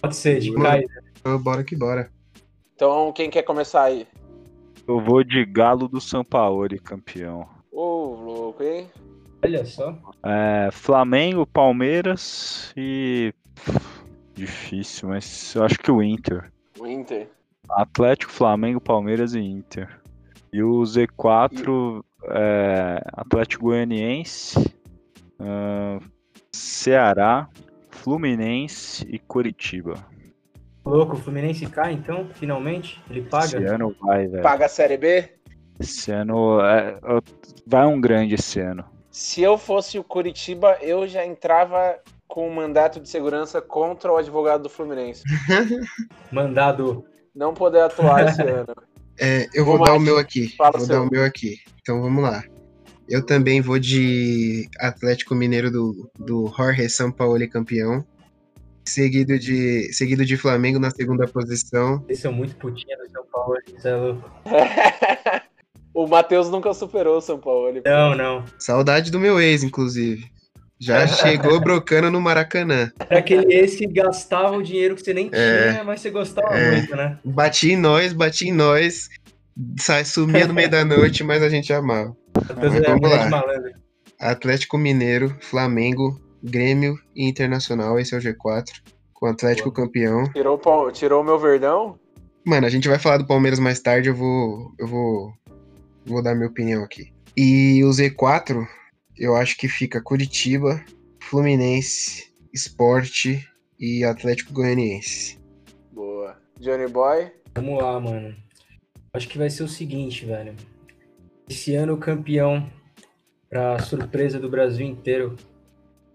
Pode 0.00 0.16
ser, 0.16 0.40
de 0.40 0.50
Demorou. 0.50 0.80
Então, 1.12 1.38
bora 1.38 1.62
que 1.62 1.76
bora. 1.76 2.10
Então 2.74 3.12
quem 3.12 3.30
quer 3.30 3.42
começar 3.42 3.84
aí? 3.84 4.08
Eu 4.86 5.00
vou 5.00 5.22
de 5.22 5.44
Galo 5.44 5.86
do 5.86 6.00
Sampaoli, 6.00 6.78
campeão. 6.78 7.46
Ô, 7.70 8.14
louco, 8.14 8.62
hein? 8.62 8.90
Olha 9.42 9.64
só. 9.64 9.96
É, 10.24 10.68
Flamengo, 10.72 11.46
Palmeiras 11.46 12.72
e. 12.76 13.32
Difícil, 14.34 15.08
mas 15.08 15.54
eu 15.54 15.64
acho 15.64 15.78
que 15.78 15.90
o 15.90 16.02
Inter. 16.02 16.52
O 16.78 16.86
Inter. 16.86 17.28
Atlético, 17.68 18.32
Flamengo, 18.32 18.80
Palmeiras 18.80 19.34
e 19.34 19.40
Inter. 19.40 20.00
E 20.52 20.62
o 20.62 20.80
Z4 20.82 22.04
é 22.30 23.02
Atlético 23.12 23.64
Goianiense, 23.64 24.74
ahn, 25.38 25.98
Ceará, 26.52 27.48
Fluminense 27.90 29.06
e 29.10 29.18
Curitiba. 29.18 29.94
Louco, 30.84 31.16
o 31.16 31.18
Fluminense 31.18 31.66
cai 31.66 31.92
então, 31.92 32.28
finalmente? 32.34 33.02
Ele 33.10 33.22
paga? 33.22 33.44
Esse 33.44 33.64
ano 33.64 33.94
vai, 34.00 34.26
velho. 34.26 34.42
Paga 34.42 34.66
a 34.66 34.68
Série 34.68 34.96
B? 34.96 35.28
Esse 35.78 36.10
ano 36.10 36.60
é, 36.60 36.98
vai 37.66 37.86
um 37.86 38.00
grande 38.00 38.34
esse 38.34 38.60
ano. 38.60 38.84
Se 39.18 39.42
eu 39.42 39.58
fosse 39.58 39.98
o 39.98 40.04
Curitiba, 40.04 40.78
eu 40.80 41.04
já 41.08 41.26
entrava 41.26 41.98
com 42.28 42.48
um 42.48 42.54
mandato 42.54 43.00
de 43.00 43.08
segurança 43.08 43.60
contra 43.60 44.12
o 44.12 44.16
advogado 44.16 44.62
do 44.62 44.68
Fluminense. 44.70 45.24
Mandado. 46.30 47.04
Não 47.34 47.52
poder 47.52 47.80
atuar 47.80 48.28
esse 48.28 48.40
ano. 48.46 48.72
É, 49.18 49.48
eu 49.52 49.64
vou 49.64 49.82
dar 49.82 49.94
o 49.94 49.98
meu 49.98 50.18
aqui. 50.18 50.54
fala 50.56 50.78
Vou 50.78 50.82
o 50.84 50.86
dar 50.86 50.94
seu. 50.94 51.02
o 51.02 51.10
meu 51.10 51.24
aqui. 51.24 51.56
Então 51.80 52.00
vamos 52.00 52.22
lá. 52.22 52.44
Eu 53.08 53.26
também 53.26 53.60
vou 53.60 53.80
de 53.80 54.68
Atlético 54.78 55.34
Mineiro 55.34 55.68
do, 55.68 56.08
do 56.16 56.54
Jorge 56.56 56.88
Sampaoli 56.88 57.48
campeão. 57.48 58.06
Seguido 58.84 59.36
de, 59.36 59.92
seguido 59.92 60.24
de 60.24 60.36
Flamengo 60.36 60.78
na 60.78 60.92
segunda 60.92 61.26
posição. 61.26 62.04
Eles 62.06 62.20
são 62.20 62.32
muito 62.32 62.54
putinha 62.54 62.96
do 62.96 63.10
São 63.10 63.26
Paulo. 63.32 63.56
Isso 63.66 63.88
é 63.88 63.96
louco. 63.96 64.30
o 66.04 66.06
Matheus 66.06 66.48
nunca 66.48 66.72
superou 66.72 67.18
o 67.18 67.20
São 67.20 67.38
Paulo. 67.38 67.68
Ele... 67.68 67.82
Não, 67.84 68.14
não. 68.14 68.44
Saudade 68.58 69.10
do 69.10 69.18
meu 69.18 69.40
ex, 69.40 69.64
inclusive. 69.64 70.30
Já 70.78 71.06
chegou 71.08 71.60
brocando 71.60 72.08
no 72.08 72.20
Maracanã. 72.20 72.92
Era 73.10 73.18
aquele 73.18 73.52
ex 73.52 73.74
que 73.74 73.86
gastava 73.86 74.56
o 74.56 74.62
dinheiro 74.62 74.94
que 74.94 75.02
você 75.02 75.12
nem 75.12 75.28
É. 75.32 75.72
tinha, 75.72 75.84
mas 75.84 76.00
você 76.00 76.10
gostava 76.10 76.56
É. 76.56 76.70
muito, 76.70 76.94
né? 76.94 77.18
Bati 77.24 77.72
em 77.72 77.76
nós, 77.76 78.12
bati 78.12 78.48
em 78.48 78.52
nós. 78.52 79.08
Sai, 79.76 80.04
sumia 80.04 80.46
no 80.46 80.54
meio 80.54 80.70
da 80.70 80.84
noite, 80.84 81.24
mas 81.24 81.42
a 81.42 81.48
gente 81.48 81.72
amava. 81.72 82.16
Mas 82.56 82.74
é 82.76 82.80
vamos 82.80 83.10
lá. 83.10 83.42
Atlético 84.20 84.78
Mineiro, 84.78 85.36
Flamengo, 85.40 86.20
Grêmio 86.40 86.96
e 87.14 87.28
Internacional. 87.28 87.98
Esse 87.98 88.14
é 88.14 88.18
o 88.18 88.20
G4. 88.20 88.66
Com 89.12 89.26
o 89.26 89.30
Atlético 89.30 89.72
campeão. 89.72 90.30
Tirou, 90.32 90.60
o 90.64 90.90
tirou 90.92 91.22
o 91.22 91.24
meu 91.24 91.40
verdão? 91.40 91.98
Mano, 92.46 92.68
a 92.68 92.70
gente 92.70 92.88
vai 92.88 93.00
falar 93.00 93.16
do 93.16 93.26
Palmeiras 93.26 93.58
mais 93.58 93.80
tarde, 93.80 94.08
eu 94.08 94.14
vou. 94.14 94.72
Eu 94.78 94.86
vou. 94.86 95.32
Vou 96.08 96.22
dar 96.22 96.34
minha 96.34 96.48
opinião 96.48 96.82
aqui. 96.82 97.12
E 97.36 97.84
o 97.84 97.90
Z4, 97.90 98.66
eu 99.16 99.36
acho 99.36 99.58
que 99.58 99.68
fica 99.68 100.02
Curitiba, 100.02 100.82
Fluminense, 101.20 102.32
Esporte 102.52 103.46
e 103.78 104.02
Atlético 104.02 104.54
Goianiense. 104.54 105.38
Boa. 105.92 106.36
Johnny 106.58 106.88
Boy. 106.88 107.30
Vamos 107.54 107.82
lá, 107.82 108.00
mano. 108.00 108.34
Acho 109.12 109.28
que 109.28 109.36
vai 109.36 109.50
ser 109.50 109.62
o 109.64 109.68
seguinte, 109.68 110.24
velho. 110.24 110.54
Esse 111.48 111.74
ano 111.74 111.92
o 111.92 111.98
campeão, 111.98 112.70
pra 113.50 113.78
surpresa 113.80 114.38
do 114.38 114.48
Brasil 114.48 114.86
inteiro, 114.86 115.36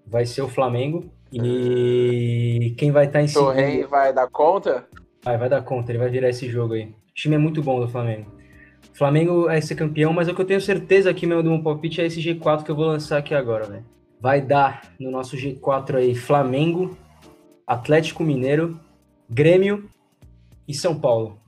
vai 0.08 0.26
ser 0.26 0.42
o 0.42 0.50
Flamengo. 0.50 1.12
E 1.32 2.74
quem 2.78 2.92
vai 2.92 3.06
estar 3.06 3.22
em 3.22 3.28
segundo... 3.28 3.54
Torren 3.54 3.86
vai 3.86 4.12
dar 4.12 4.28
conta? 4.28 4.88
Vai, 5.24 5.38
vai 5.38 5.50
dar 5.50 5.62
conta, 5.62 5.92
ele 5.92 6.00
vai 6.00 6.10
virar 6.10 6.30
esse 6.30 6.50
jogo 6.50 6.74
aí. 6.74 6.86
O 6.86 7.14
time 7.14 7.36
é 7.36 7.40
muito 7.40 7.62
bom 7.62 7.80
do 7.80 7.88
Flamengo. 7.88 8.33
Flamengo 8.94 9.50
é 9.50 9.60
ser 9.60 9.76
campeão, 9.76 10.14
mas 10.14 10.28
o 10.28 10.36
que 10.36 10.42
eu 10.42 10.46
tenho 10.46 10.62
certeza 10.62 11.10
aqui 11.10 11.26
mesmo 11.26 11.44
do 11.44 11.50
meu 11.50 11.64
palpite 11.64 12.00
é 12.00 12.06
esse 12.06 12.22
G4 12.22 12.64
que 12.64 12.72
eu 12.72 12.76
vou 12.76 12.86
lançar 12.86 13.18
aqui 13.18 13.34
agora, 13.34 13.66
velho. 13.66 13.86
Vai 14.22 14.40
dar 14.40 14.94
no 15.00 15.10
nosso 15.10 15.36
G4 15.36 15.96
aí 15.96 16.16
Flamengo, 16.16 16.96
Atlético 17.66 18.24
Mineiro, 18.24 18.80
Grêmio 19.30 19.90
e 20.68 20.74
São 20.74 21.00
Paulo. 21.00 21.40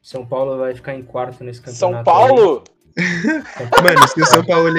São 0.00 0.24
Paulo 0.24 0.56
vai 0.58 0.74
ficar 0.74 0.94
em 0.94 1.02
quarto 1.02 1.42
nesse 1.44 1.60
campeonato. 1.60 1.78
São. 1.78 2.04
Paulo? 2.04 2.64
Mano, 3.82 4.08
se 4.08 4.20
o 4.20 4.26
São 4.26 4.44
Paulo. 4.44 4.72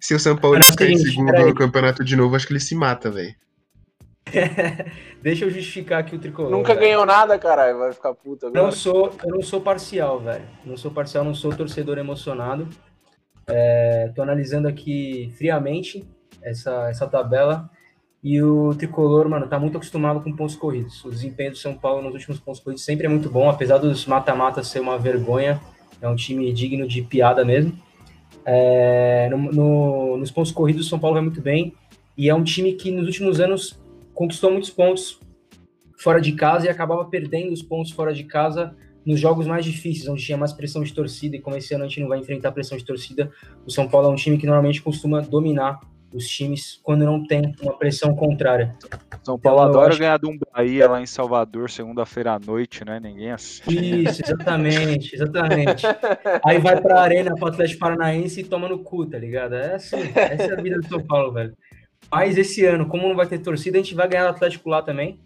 Se 0.00 0.14
o 0.14 0.18
São 0.18 0.36
Paulo 0.36 0.56
é 0.56 0.64
ficar 0.64 0.86
em 0.86 0.98
segundo 0.98 1.32
no 1.32 1.54
campeonato 1.54 2.04
de 2.04 2.16
novo, 2.16 2.34
acho 2.34 2.46
que 2.46 2.52
ele 2.52 2.60
se 2.60 2.74
mata, 2.74 3.08
velho. 3.08 3.34
Deixa 5.22 5.44
eu 5.44 5.50
justificar 5.50 6.00
aqui 6.00 6.16
o 6.16 6.18
tricolor. 6.18 6.50
Nunca 6.50 6.74
velho. 6.74 6.86
ganhou 6.86 7.06
nada, 7.06 7.38
caralho. 7.38 7.78
Vai 7.78 7.92
ficar 7.92 8.14
puta 8.14 8.50
Não 8.50 8.72
sou, 8.72 9.12
eu 9.24 9.30
não 9.30 9.42
sou 9.42 9.60
parcial, 9.60 10.20
velho. 10.20 10.44
Não 10.64 10.76
sou 10.76 10.90
parcial, 10.90 11.24
não 11.24 11.34
sou 11.34 11.54
torcedor 11.54 11.98
emocionado. 11.98 12.68
É, 13.46 14.10
tô 14.14 14.22
analisando 14.22 14.68
aqui 14.68 15.32
friamente 15.36 16.06
essa, 16.42 16.88
essa 16.88 17.06
tabela. 17.06 17.70
E 18.22 18.40
o 18.40 18.72
tricolor, 18.74 19.28
mano, 19.28 19.48
tá 19.48 19.58
muito 19.58 19.76
acostumado 19.76 20.20
com 20.20 20.34
pontos 20.34 20.54
corridos. 20.54 21.04
O 21.04 21.10
desempenho 21.10 21.50
do 21.50 21.56
São 21.56 21.74
Paulo 21.74 22.02
nos 22.02 22.14
últimos 22.14 22.38
pontos 22.38 22.60
corridos 22.60 22.84
sempre 22.84 23.06
é 23.06 23.08
muito 23.08 23.28
bom, 23.28 23.50
apesar 23.50 23.78
dos 23.78 24.06
mata-mata 24.06 24.62
ser 24.62 24.80
uma 24.80 24.96
vergonha. 24.96 25.60
É 26.00 26.08
um 26.08 26.14
time 26.14 26.52
digno 26.52 26.86
de 26.86 27.02
piada 27.02 27.44
mesmo. 27.44 27.72
É, 28.44 29.28
no, 29.28 29.38
no, 29.38 30.16
nos 30.16 30.30
pontos 30.30 30.52
corridos, 30.52 30.86
o 30.86 30.88
São 30.88 30.98
Paulo 31.00 31.14
vai 31.14 31.22
muito 31.22 31.40
bem. 31.40 31.74
E 32.16 32.28
é 32.28 32.34
um 32.34 32.44
time 32.44 32.74
que 32.74 32.92
nos 32.92 33.06
últimos 33.06 33.40
anos 33.40 33.81
conquistou 34.14 34.50
muitos 34.50 34.70
pontos 34.70 35.20
fora 35.98 36.20
de 36.20 36.32
casa 36.32 36.66
e 36.66 36.68
acabava 36.68 37.04
perdendo 37.04 37.52
os 37.52 37.62
pontos 37.62 37.92
fora 37.92 38.12
de 38.12 38.24
casa 38.24 38.74
nos 39.04 39.18
jogos 39.18 39.46
mais 39.46 39.64
difíceis, 39.64 40.08
onde 40.08 40.22
tinha 40.24 40.38
mais 40.38 40.52
pressão 40.52 40.82
de 40.82 40.92
torcida. 40.92 41.36
E 41.36 41.40
como 41.40 41.56
esse 41.56 41.74
ano 41.74 41.84
a 41.84 41.88
gente 41.88 42.00
não 42.00 42.08
vai 42.08 42.18
enfrentar 42.18 42.52
pressão 42.52 42.76
de 42.78 42.84
torcida, 42.84 43.30
o 43.66 43.70
São 43.70 43.88
Paulo 43.88 44.08
é 44.08 44.10
um 44.10 44.16
time 44.16 44.38
que 44.38 44.46
normalmente 44.46 44.80
costuma 44.82 45.20
dominar 45.20 45.80
os 46.12 46.26
times 46.28 46.78
quando 46.82 47.04
não 47.06 47.26
tem 47.26 47.54
uma 47.62 47.72
pressão 47.78 48.14
contrária. 48.14 48.76
São 49.24 49.38
Paulo 49.38 49.60
Então, 49.60 49.70
adora 49.70 49.88
acho- 49.90 49.98
ganhar 49.98 50.18
de 50.18 50.26
um 50.28 50.38
Bahia 50.54 50.86
lá 50.88 51.00
em 51.00 51.06
Salvador, 51.06 51.70
segunda-feira 51.70 52.32
à 52.34 52.38
noite, 52.38 52.84
né? 52.84 53.00
Ninguém 53.00 53.32
assiste. 53.32 54.02
Isso, 54.04 54.22
exatamente, 54.22 55.14
exatamente. 55.16 55.86
Aí 56.44 56.58
vai 56.58 56.78
pra 56.80 57.00
arena 57.00 57.34
pro 57.34 57.46
Atlético 57.48 57.80
Paranaense 57.80 58.40
e 58.40 58.44
toma 58.44 58.68
no 58.68 58.80
cu, 58.80 59.06
tá 59.06 59.18
ligado? 59.18 59.54
É 59.54 59.76
assim, 59.76 59.96
essa 60.14 60.42
é 60.44 60.52
a 60.52 60.60
vida 60.62 60.78
do 60.80 60.86
São 60.86 61.00
Paulo, 61.02 61.32
velho. 61.32 61.56
Mas 62.12 62.36
esse 62.36 62.64
ano, 62.66 62.86
como 62.86 63.08
não 63.08 63.16
vai 63.16 63.26
ter 63.26 63.38
torcida, 63.38 63.78
a 63.78 63.82
gente 63.82 63.94
vai 63.94 64.06
ganhar 64.06 64.26
o 64.26 64.30
Atlético 64.30 64.68
lá 64.68 64.82
também. 64.82 65.18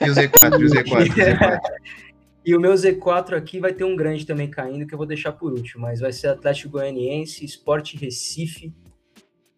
E 0.00 0.08
o 0.08 0.14
Z4, 0.14 0.60
e 0.60 0.64
o 0.64 0.70
Z4, 0.70 0.92
o 0.92 1.14
Z4. 1.14 1.60
E 2.46 2.54
o 2.54 2.60
meu 2.60 2.74
Z4 2.74 3.32
aqui 3.32 3.58
vai 3.58 3.72
ter 3.72 3.82
um 3.82 3.96
grande 3.96 4.24
também 4.24 4.48
caindo, 4.48 4.86
que 4.86 4.94
eu 4.94 4.98
vou 4.98 5.06
deixar 5.06 5.32
por 5.32 5.52
último, 5.52 5.82
mas 5.82 5.98
vai 5.98 6.12
ser 6.12 6.28
Atlético 6.28 6.74
Goianiense, 6.74 7.44
Sport 7.44 7.96
Recife. 7.96 8.72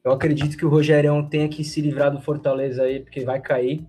Eu 0.03 0.11
acredito 0.11 0.57
que 0.57 0.65
o 0.65 0.71
Rogerião 0.71 1.23
tenha 1.23 1.51
que 1.51 1.63
se 1.63 1.83
livrar 1.83 2.11
do 2.11 2.23
Fortaleza 2.23 2.85
aí, 2.85 3.01
porque 3.01 3.27
vai 3.27 3.43
cair. 3.43 3.87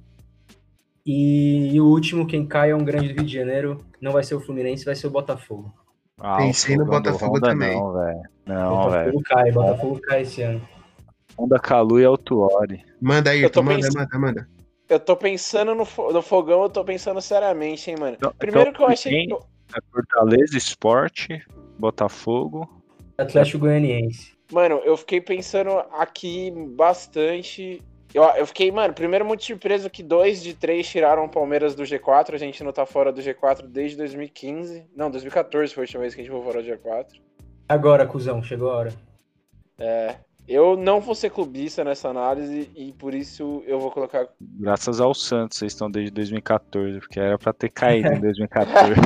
E, 1.06 1.74
e 1.74 1.80
o 1.80 1.86
último, 1.86 2.28
quem 2.28 2.46
cai 2.46 2.72
é 2.72 2.76
um 2.76 2.84
grande 2.84 3.08
do 3.08 3.14
Rio 3.14 3.26
de 3.26 3.34
Janeiro, 3.34 3.78
não 4.02 4.12
vai 4.12 4.22
ser 4.22 4.36
o 4.36 4.42
Fluminense, 4.42 4.84
vai 4.84 4.96
ser 4.96 5.08
o 5.08 5.12
Botafogo. 5.12 5.74
Ah, 6.18 6.36
Pensei 6.36 6.76
no 6.76 6.86
Botafogo 6.86 7.40
também. 7.40 7.78
Não, 7.78 7.94
velho. 7.94 8.22
Não, 8.46 8.90
velho. 8.90 9.14
Botafogo 9.14 9.24
cai, 9.24 9.52
Botafogo 9.54 10.02
cai 10.02 10.22
esse 10.24 10.42
ano. 10.42 10.62
Honda 11.40 11.60
Calu 11.60 12.00
e 12.00 12.06
Altuori. 12.06 12.84
Manda 13.02 13.30
aí, 13.32 13.42
Eu 13.44 13.50
tô 13.50 13.64
manda, 13.64 13.78
pensando- 13.82 13.96
manda, 14.00 14.20
manda. 14.20 14.50
Eu 14.90 15.00
tô 15.00 15.16
pensando 15.16 15.76
no, 15.76 15.86
fo- 15.86 16.12
no 16.12 16.22
fogão, 16.22 16.64
eu 16.64 16.70
tô 16.70 16.84
pensando 16.84 17.22
seriamente, 17.22 17.90
hein, 17.90 17.98
mano. 18.00 18.16
Então- 18.18 18.34
Primeiro 18.38 18.70
então, 18.72 18.74
que 18.74 18.84
eu 18.84 18.94
achei. 18.94 19.12
quem- 19.28 19.38
É 19.76 19.80
Fortaleza, 19.92 20.58
Esporte, 20.58 21.46
Botafogo. 21.78 22.68
Atlético 23.18 23.60
Goianiense. 23.60 24.34
Mano, 24.52 24.82
eu 24.84 24.98
fiquei 24.98 25.22
pensando 25.22 25.70
aqui 25.92 26.52
bastante. 26.76 27.82
Eu, 28.12 28.24
eu 28.24 28.48
fiquei, 28.48 28.72
mano, 28.72 28.94
primeiro 28.96 29.24
muito 29.24 29.44
surpreso 29.46 29.88
que 29.90 30.02
dois 30.02 30.42
de 30.42 30.56
três 30.56 30.88
tiraram 30.90 31.26
o 31.26 31.30
Palmeiras 31.30 31.76
do 31.76 31.84
G4. 31.84 32.34
A 32.34 32.38
gente 32.40 32.64
não 32.64 32.72
tá 32.74 32.84
fora 32.84 33.12
do 33.14 33.22
G4 33.22 33.68
desde 33.68 33.96
2015. 33.98 34.88
Não, 34.96 35.12
2014 35.12 35.72
foi 35.72 35.84
a 35.84 35.86
última 35.86 36.02
vez 36.02 36.16
que 36.16 36.22
a 36.22 36.24
gente 36.24 36.34
foi 36.34 36.42
fora 36.44 36.64
do 36.64 36.68
G4. 36.68 37.22
Agora, 37.68 38.08
cuzão, 38.08 38.42
chegou 38.42 38.72
a 38.72 38.76
hora. 38.78 38.94
É. 39.78 40.16
Eu 40.50 40.76
não 40.76 41.00
vou 41.00 41.14
ser 41.14 41.30
clubista 41.30 41.84
nessa 41.84 42.10
análise 42.10 42.72
e 42.76 42.92
por 42.94 43.14
isso 43.14 43.64
eu 43.68 43.80
vou 43.80 43.92
colocar. 43.92 44.28
Graças 44.42 45.00
ao 45.00 45.14
Santos, 45.14 45.60
vocês 45.60 45.74
estão 45.74 45.92
desde 45.92 46.10
2014, 46.12 47.00
porque 47.00 47.20
era 47.20 47.38
pra 47.38 47.54
ter 47.54 47.70
caído 47.70 48.08
em 48.12 48.20
2014. 48.24 48.96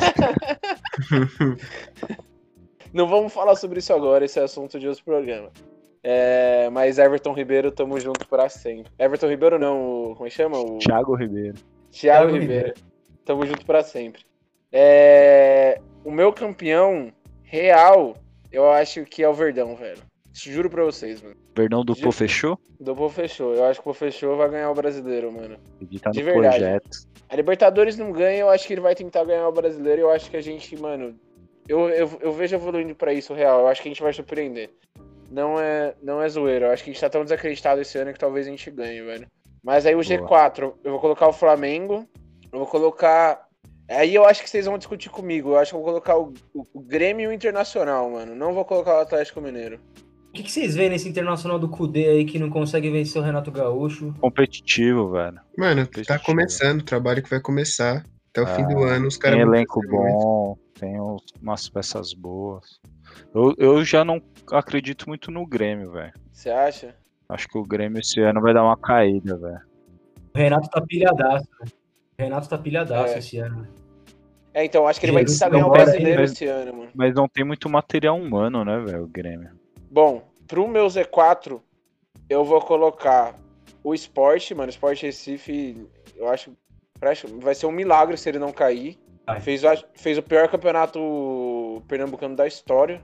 Não 2.92 3.08
vamos 3.08 3.32
falar 3.32 3.56
sobre 3.56 3.80
isso 3.80 3.92
agora, 3.92 4.24
esse 4.24 4.38
é 4.38 4.42
assunto 4.44 4.78
de 4.78 4.86
outro 4.86 5.04
programa. 5.04 5.50
É, 6.02 6.68
mas 6.70 6.98
Everton 6.98 7.32
Ribeiro, 7.32 7.72
tamo 7.72 7.98
junto 7.98 8.26
pra 8.28 8.48
sempre. 8.48 8.92
Everton 8.98 9.28
Ribeiro 9.28 9.58
não, 9.58 10.12
o- 10.12 10.14
como 10.14 10.26
é 10.26 10.30
que 10.30 10.36
chama? 10.36 10.58
O 10.58 10.78
Thiago 10.78 11.14
Ribeiro. 11.16 11.54
Thiago 11.90 12.28
Thiago 12.28 12.36
Ribeiro. 12.38 12.74
Tamo 13.24 13.46
junto 13.46 13.64
pra 13.66 13.82
sempre. 13.82 14.22
É, 14.70 15.80
o 16.04 16.10
meu 16.10 16.32
campeão 16.32 17.10
real, 17.42 18.16
eu 18.52 18.70
acho 18.70 19.04
que 19.04 19.22
é 19.22 19.28
o 19.28 19.34
Verdão, 19.34 19.74
velho. 19.76 20.02
Juro 20.34 20.68
pra 20.68 20.84
vocês, 20.84 21.22
mano. 21.22 21.36
Verdão 21.56 21.84
do 21.84 21.94
Ju- 21.94 22.02
Pô 22.02 22.12
fechou? 22.12 22.58
Do 22.80 22.94
Pô 22.94 23.08
fechou. 23.08 23.54
Eu 23.54 23.64
acho 23.64 23.80
que 23.80 23.88
o 23.88 23.92
Pô 23.92 23.94
fechou 23.94 24.36
vai 24.36 24.50
ganhar 24.50 24.70
o 24.70 24.74
brasileiro, 24.74 25.30
mano. 25.32 25.56
Acredita 25.76 26.10
De 26.10 26.18
no 26.18 26.24
verdade. 26.24 26.56
projeto. 26.58 26.88
A 27.28 27.36
Libertadores 27.36 27.96
não 27.96 28.10
ganha, 28.12 28.40
eu 28.40 28.50
acho 28.50 28.66
que 28.66 28.74
ele 28.74 28.80
vai 28.80 28.94
tentar 28.94 29.24
ganhar 29.24 29.48
o 29.48 29.52
brasileiro. 29.52 30.02
Eu 30.02 30.10
acho 30.10 30.28
que 30.30 30.36
a 30.36 30.40
gente, 30.42 30.76
mano. 30.76 31.14
Eu, 31.68 31.88
eu, 31.88 32.10
eu 32.20 32.32
vejo 32.32 32.54
evoluindo 32.56 32.94
pra 32.94 33.12
isso 33.14 33.32
real. 33.32 33.60
Eu 33.60 33.68
acho 33.68 33.80
que 33.80 33.88
a 33.88 33.90
gente 33.92 34.02
vai 34.02 34.12
surpreender. 34.12 34.70
Não 35.30 35.58
é, 35.58 35.94
não 36.02 36.20
é 36.20 36.28
zoeira. 36.28 36.66
Eu 36.66 36.72
acho 36.72 36.84
que 36.84 36.90
a 36.90 36.92
gente 36.92 37.00
tá 37.00 37.08
tão 37.08 37.22
desacreditado 37.24 37.80
esse 37.80 37.96
ano 37.96 38.12
que 38.12 38.18
talvez 38.18 38.46
a 38.46 38.50
gente 38.50 38.70
ganhe, 38.70 39.00
velho. 39.02 39.26
Mas 39.62 39.86
aí 39.86 39.94
o 39.94 40.00
G4, 40.00 40.74
eu 40.84 40.90
vou 40.92 41.00
colocar 41.00 41.26
o 41.28 41.32
Flamengo. 41.32 42.06
Eu 42.52 42.58
vou 42.58 42.68
colocar. 42.68 43.48
Aí 43.88 44.14
eu 44.14 44.24
acho 44.26 44.42
que 44.42 44.50
vocês 44.50 44.66
vão 44.66 44.76
discutir 44.78 45.08
comigo. 45.10 45.50
Eu 45.50 45.58
acho 45.58 45.70
que 45.70 45.76
eu 45.76 45.80
vou 45.80 45.88
colocar 45.88 46.18
o, 46.18 46.34
o, 46.54 46.66
o 46.74 46.80
Grêmio 46.80 47.24
e 47.24 47.26
o 47.28 47.32
Internacional, 47.32 48.10
mano. 48.10 48.34
Não 48.34 48.52
vou 48.52 48.64
colocar 48.64 48.96
o 48.98 49.00
Atlético 49.00 49.40
Mineiro. 49.40 49.80
O 50.34 50.36
que, 50.36 50.42
que 50.42 50.50
vocês 50.50 50.74
veem 50.74 50.90
nesse 50.90 51.08
internacional 51.08 51.60
do 51.60 51.68
Cudê 51.68 52.08
aí 52.08 52.24
que 52.24 52.40
não 52.40 52.50
consegue 52.50 52.90
vencer 52.90 53.22
o 53.22 53.24
Renato 53.24 53.52
Gaúcho? 53.52 54.12
Competitivo, 54.20 55.12
velho. 55.12 55.38
Mano, 55.56 55.82
tá 55.82 55.86
Competitivo. 55.86 56.24
começando, 56.24 56.80
o 56.80 56.84
trabalho 56.84 57.22
que 57.22 57.30
vai 57.30 57.38
começar. 57.40 58.04
Até 58.30 58.42
o 58.42 58.46
fim 58.48 58.66
do 58.66 58.78
Ah, 58.82 58.94
ano, 58.94 59.06
os 59.06 59.16
caras 59.16 59.38
Tem 59.38 59.46
elenco 59.46 59.78
crescer 59.78 59.96
muito. 59.96 60.18
bom, 60.18 60.58
tem 60.76 60.96
umas 61.40 61.68
peças 61.68 62.12
boas. 62.12 62.80
Eu, 63.32 63.54
eu 63.58 63.84
já 63.84 64.04
não 64.04 64.20
acredito 64.50 65.08
muito 65.08 65.30
no 65.30 65.46
Grêmio, 65.46 65.92
velho. 65.92 66.12
Você 66.32 66.50
acha? 66.50 66.96
Acho 67.28 67.46
que 67.46 67.56
o 67.56 67.62
Grêmio 67.62 68.00
esse 68.00 68.20
ano 68.20 68.40
vai 68.40 68.52
dar 68.52 68.64
uma 68.64 68.76
caída, 68.76 69.36
velho. 69.38 69.60
O 70.34 70.36
Renato 70.38 70.68
tá 70.68 70.80
pilhadaço. 70.80 71.46
né? 71.60 71.66
O 72.18 72.22
Renato 72.22 72.48
tá 72.48 72.58
pilhadaço 72.58 73.14
É. 73.14 73.18
esse 73.18 73.38
ano. 73.38 73.68
É, 74.52 74.64
então 74.64 74.88
acho 74.88 74.98
que 74.98 75.06
ele 75.06 75.12
vai 75.12 75.24
tentar 75.24 75.48
ganhar 75.48 75.66
o 75.68 75.70
brasileiro 75.70 76.22
mas- 76.22 76.32
esse 76.32 76.44
ano, 76.46 76.72
mano. 76.76 76.90
Mas 76.92 77.14
não 77.14 77.28
tem 77.28 77.44
muito 77.44 77.70
material 77.70 78.18
humano, 78.18 78.64
né, 78.64 78.80
velho, 78.80 79.04
o 79.04 79.08
Grêmio. 79.08 79.50
Bom, 79.94 80.24
pro 80.48 80.66
meu 80.66 80.86
Z4, 80.88 81.60
eu 82.28 82.44
vou 82.44 82.60
colocar 82.60 83.38
o 83.84 83.94
esporte, 83.94 84.52
mano. 84.52 84.66
O 84.66 84.70
esporte 84.70 85.06
Recife, 85.06 85.86
eu 86.16 86.28
acho. 86.28 86.50
Vai 87.40 87.54
ser 87.54 87.66
um 87.66 87.70
milagre 87.70 88.16
se 88.16 88.28
ele 88.28 88.40
não 88.40 88.50
cair. 88.52 88.98
Fez, 89.40 89.62
o- 89.62 89.84
fez 89.94 90.18
o 90.18 90.22
pior 90.22 90.48
campeonato 90.48 91.80
pernambucano 91.86 92.34
da 92.34 92.44
história. 92.44 93.00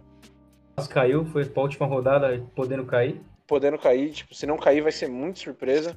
Mas 0.77 0.89
caiu, 0.89 1.25
foi 1.27 1.45
pra 1.45 1.63
última 1.63 1.87
rodada 1.87 2.45
podendo 2.57 2.85
cair. 2.85 3.21
Podendo 3.47 3.79
cair, 3.79 4.11
tipo, 4.11 4.35
se 4.35 4.45
não 4.45 4.57
cair 4.59 4.81
vai 4.81 4.91
ser 4.91 5.09
muito 5.09 5.39
surpresa. 5.39 5.97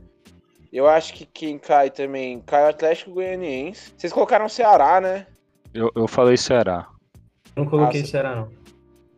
Eu 0.72 0.88
acho 0.88 1.16
que 1.16 1.26
quem 1.26 1.58
cai 1.58 1.90
também 1.90 2.40
cai 2.42 2.66
o 2.66 2.70
Atlético 2.70 3.14
Goianiense. 3.16 3.96
Vocês 3.98 4.14
colocaram 4.14 4.46
o 4.46 4.50
Ceará, 4.50 5.02
né? 5.02 5.26
Eu, 5.74 5.90
eu 5.96 6.08
falei 6.08 6.38
Ceará. 6.38 6.88
Não 7.58 7.66
coloquei 7.66 8.02
Ah, 8.02 8.06
Ceará, 8.06 8.36
não. 8.36 8.63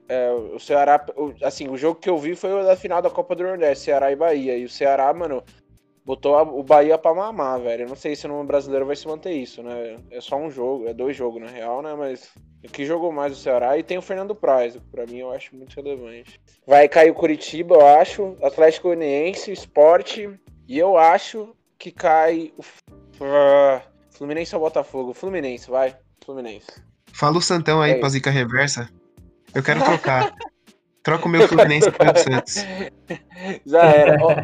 É, 0.08 0.32
o 0.32 0.60
Ceará, 0.60 1.03
assim, 1.43 1.68
o 1.68 1.78
jogo 1.78 1.99
que 1.99 2.10
eu 2.10 2.18
vi 2.18 2.36
foi 2.36 2.53
o 2.53 2.64
da 2.64 2.76
final 2.76 3.01
da 3.01 3.10
Copa 3.10 3.36
do 3.36 3.43
Nordeste, 3.43 3.86
Ceará 3.86 4.12
e 4.12 4.16
Bahia. 4.16 4.58
E 4.58 4.64
o 4.66 4.70
Ceará, 4.70 5.12
mano, 5.14 5.43
botou 6.06 6.36
a- 6.36 6.43
o 6.43 6.62
Bahia 6.62 6.97
pra 6.97 7.14
mamar, 7.14 7.60
velho. 7.60 7.84
Eu 7.84 7.89
não 7.89 7.95
sei 7.95 8.16
se 8.16 8.28
no 8.28 8.43
brasileiro 8.43 8.86
vai 8.86 8.95
se 8.95 9.08
manter 9.08 9.32
isso, 9.32 9.64
né? 9.64 9.97
É 10.12 10.22
só 10.22 10.36
um 10.38 10.51
jogo, 10.51 10.88
é 10.88 10.93
dois 10.93 11.16
jogos 11.18 11.41
na 11.41 11.47
real, 11.47 11.82
né? 11.82 11.95
Mas 11.97 12.30
o 12.64 12.68
que 12.72 12.86
jogou 12.86 13.12
mais 13.12 13.34
o 13.34 13.36
Ceará 13.36 13.78
e 13.78 13.84
tem 13.84 13.97
o 13.97 14.01
Fernando 14.01 14.36
Praz, 14.36 14.78
pra 14.91 15.06
mim 15.08 15.18
eu 15.20 15.32
acho 15.32 15.56
muito 15.56 15.76
relevante. 15.76 16.39
Vai 16.68 16.88
cair 16.88 17.10
o 17.10 17.16
Curitiba, 17.16 17.76
eu 17.76 17.86
acho, 17.86 18.38
Atlético 18.43 18.89
Goianiense, 18.89 19.51
Esporte, 19.51 20.30
e 20.68 20.78
eu 20.78 20.97
acho 20.97 21.56
que 21.80 21.91
cai 21.91 22.53
o 22.58 22.64
ah, 23.24 23.82
Fluminense 24.12 24.56
ou 24.56 24.62
Botafogo? 24.62 25.14
Fluminense, 25.14 25.70
vai. 25.70 25.95
Fluminense. 26.24 26.68
Fala 27.14 27.38
o 27.38 27.41
Santão 27.41 27.82
aí 27.82 27.93
É 27.93 27.99
pra 27.99 28.10
zica 28.10 28.30
reversa. 28.30 28.89
Eu 29.56 29.64
quero 29.64 29.84
trocar. 29.84 30.34
Troca 31.03 31.26
o 31.26 31.30
meu 31.30 31.41
Fluminense 31.47 31.89
pelo 31.91 32.18
Santos. 32.18 32.66
Já 33.66 33.84
era. 33.84 34.18
Ó, 34.24 34.36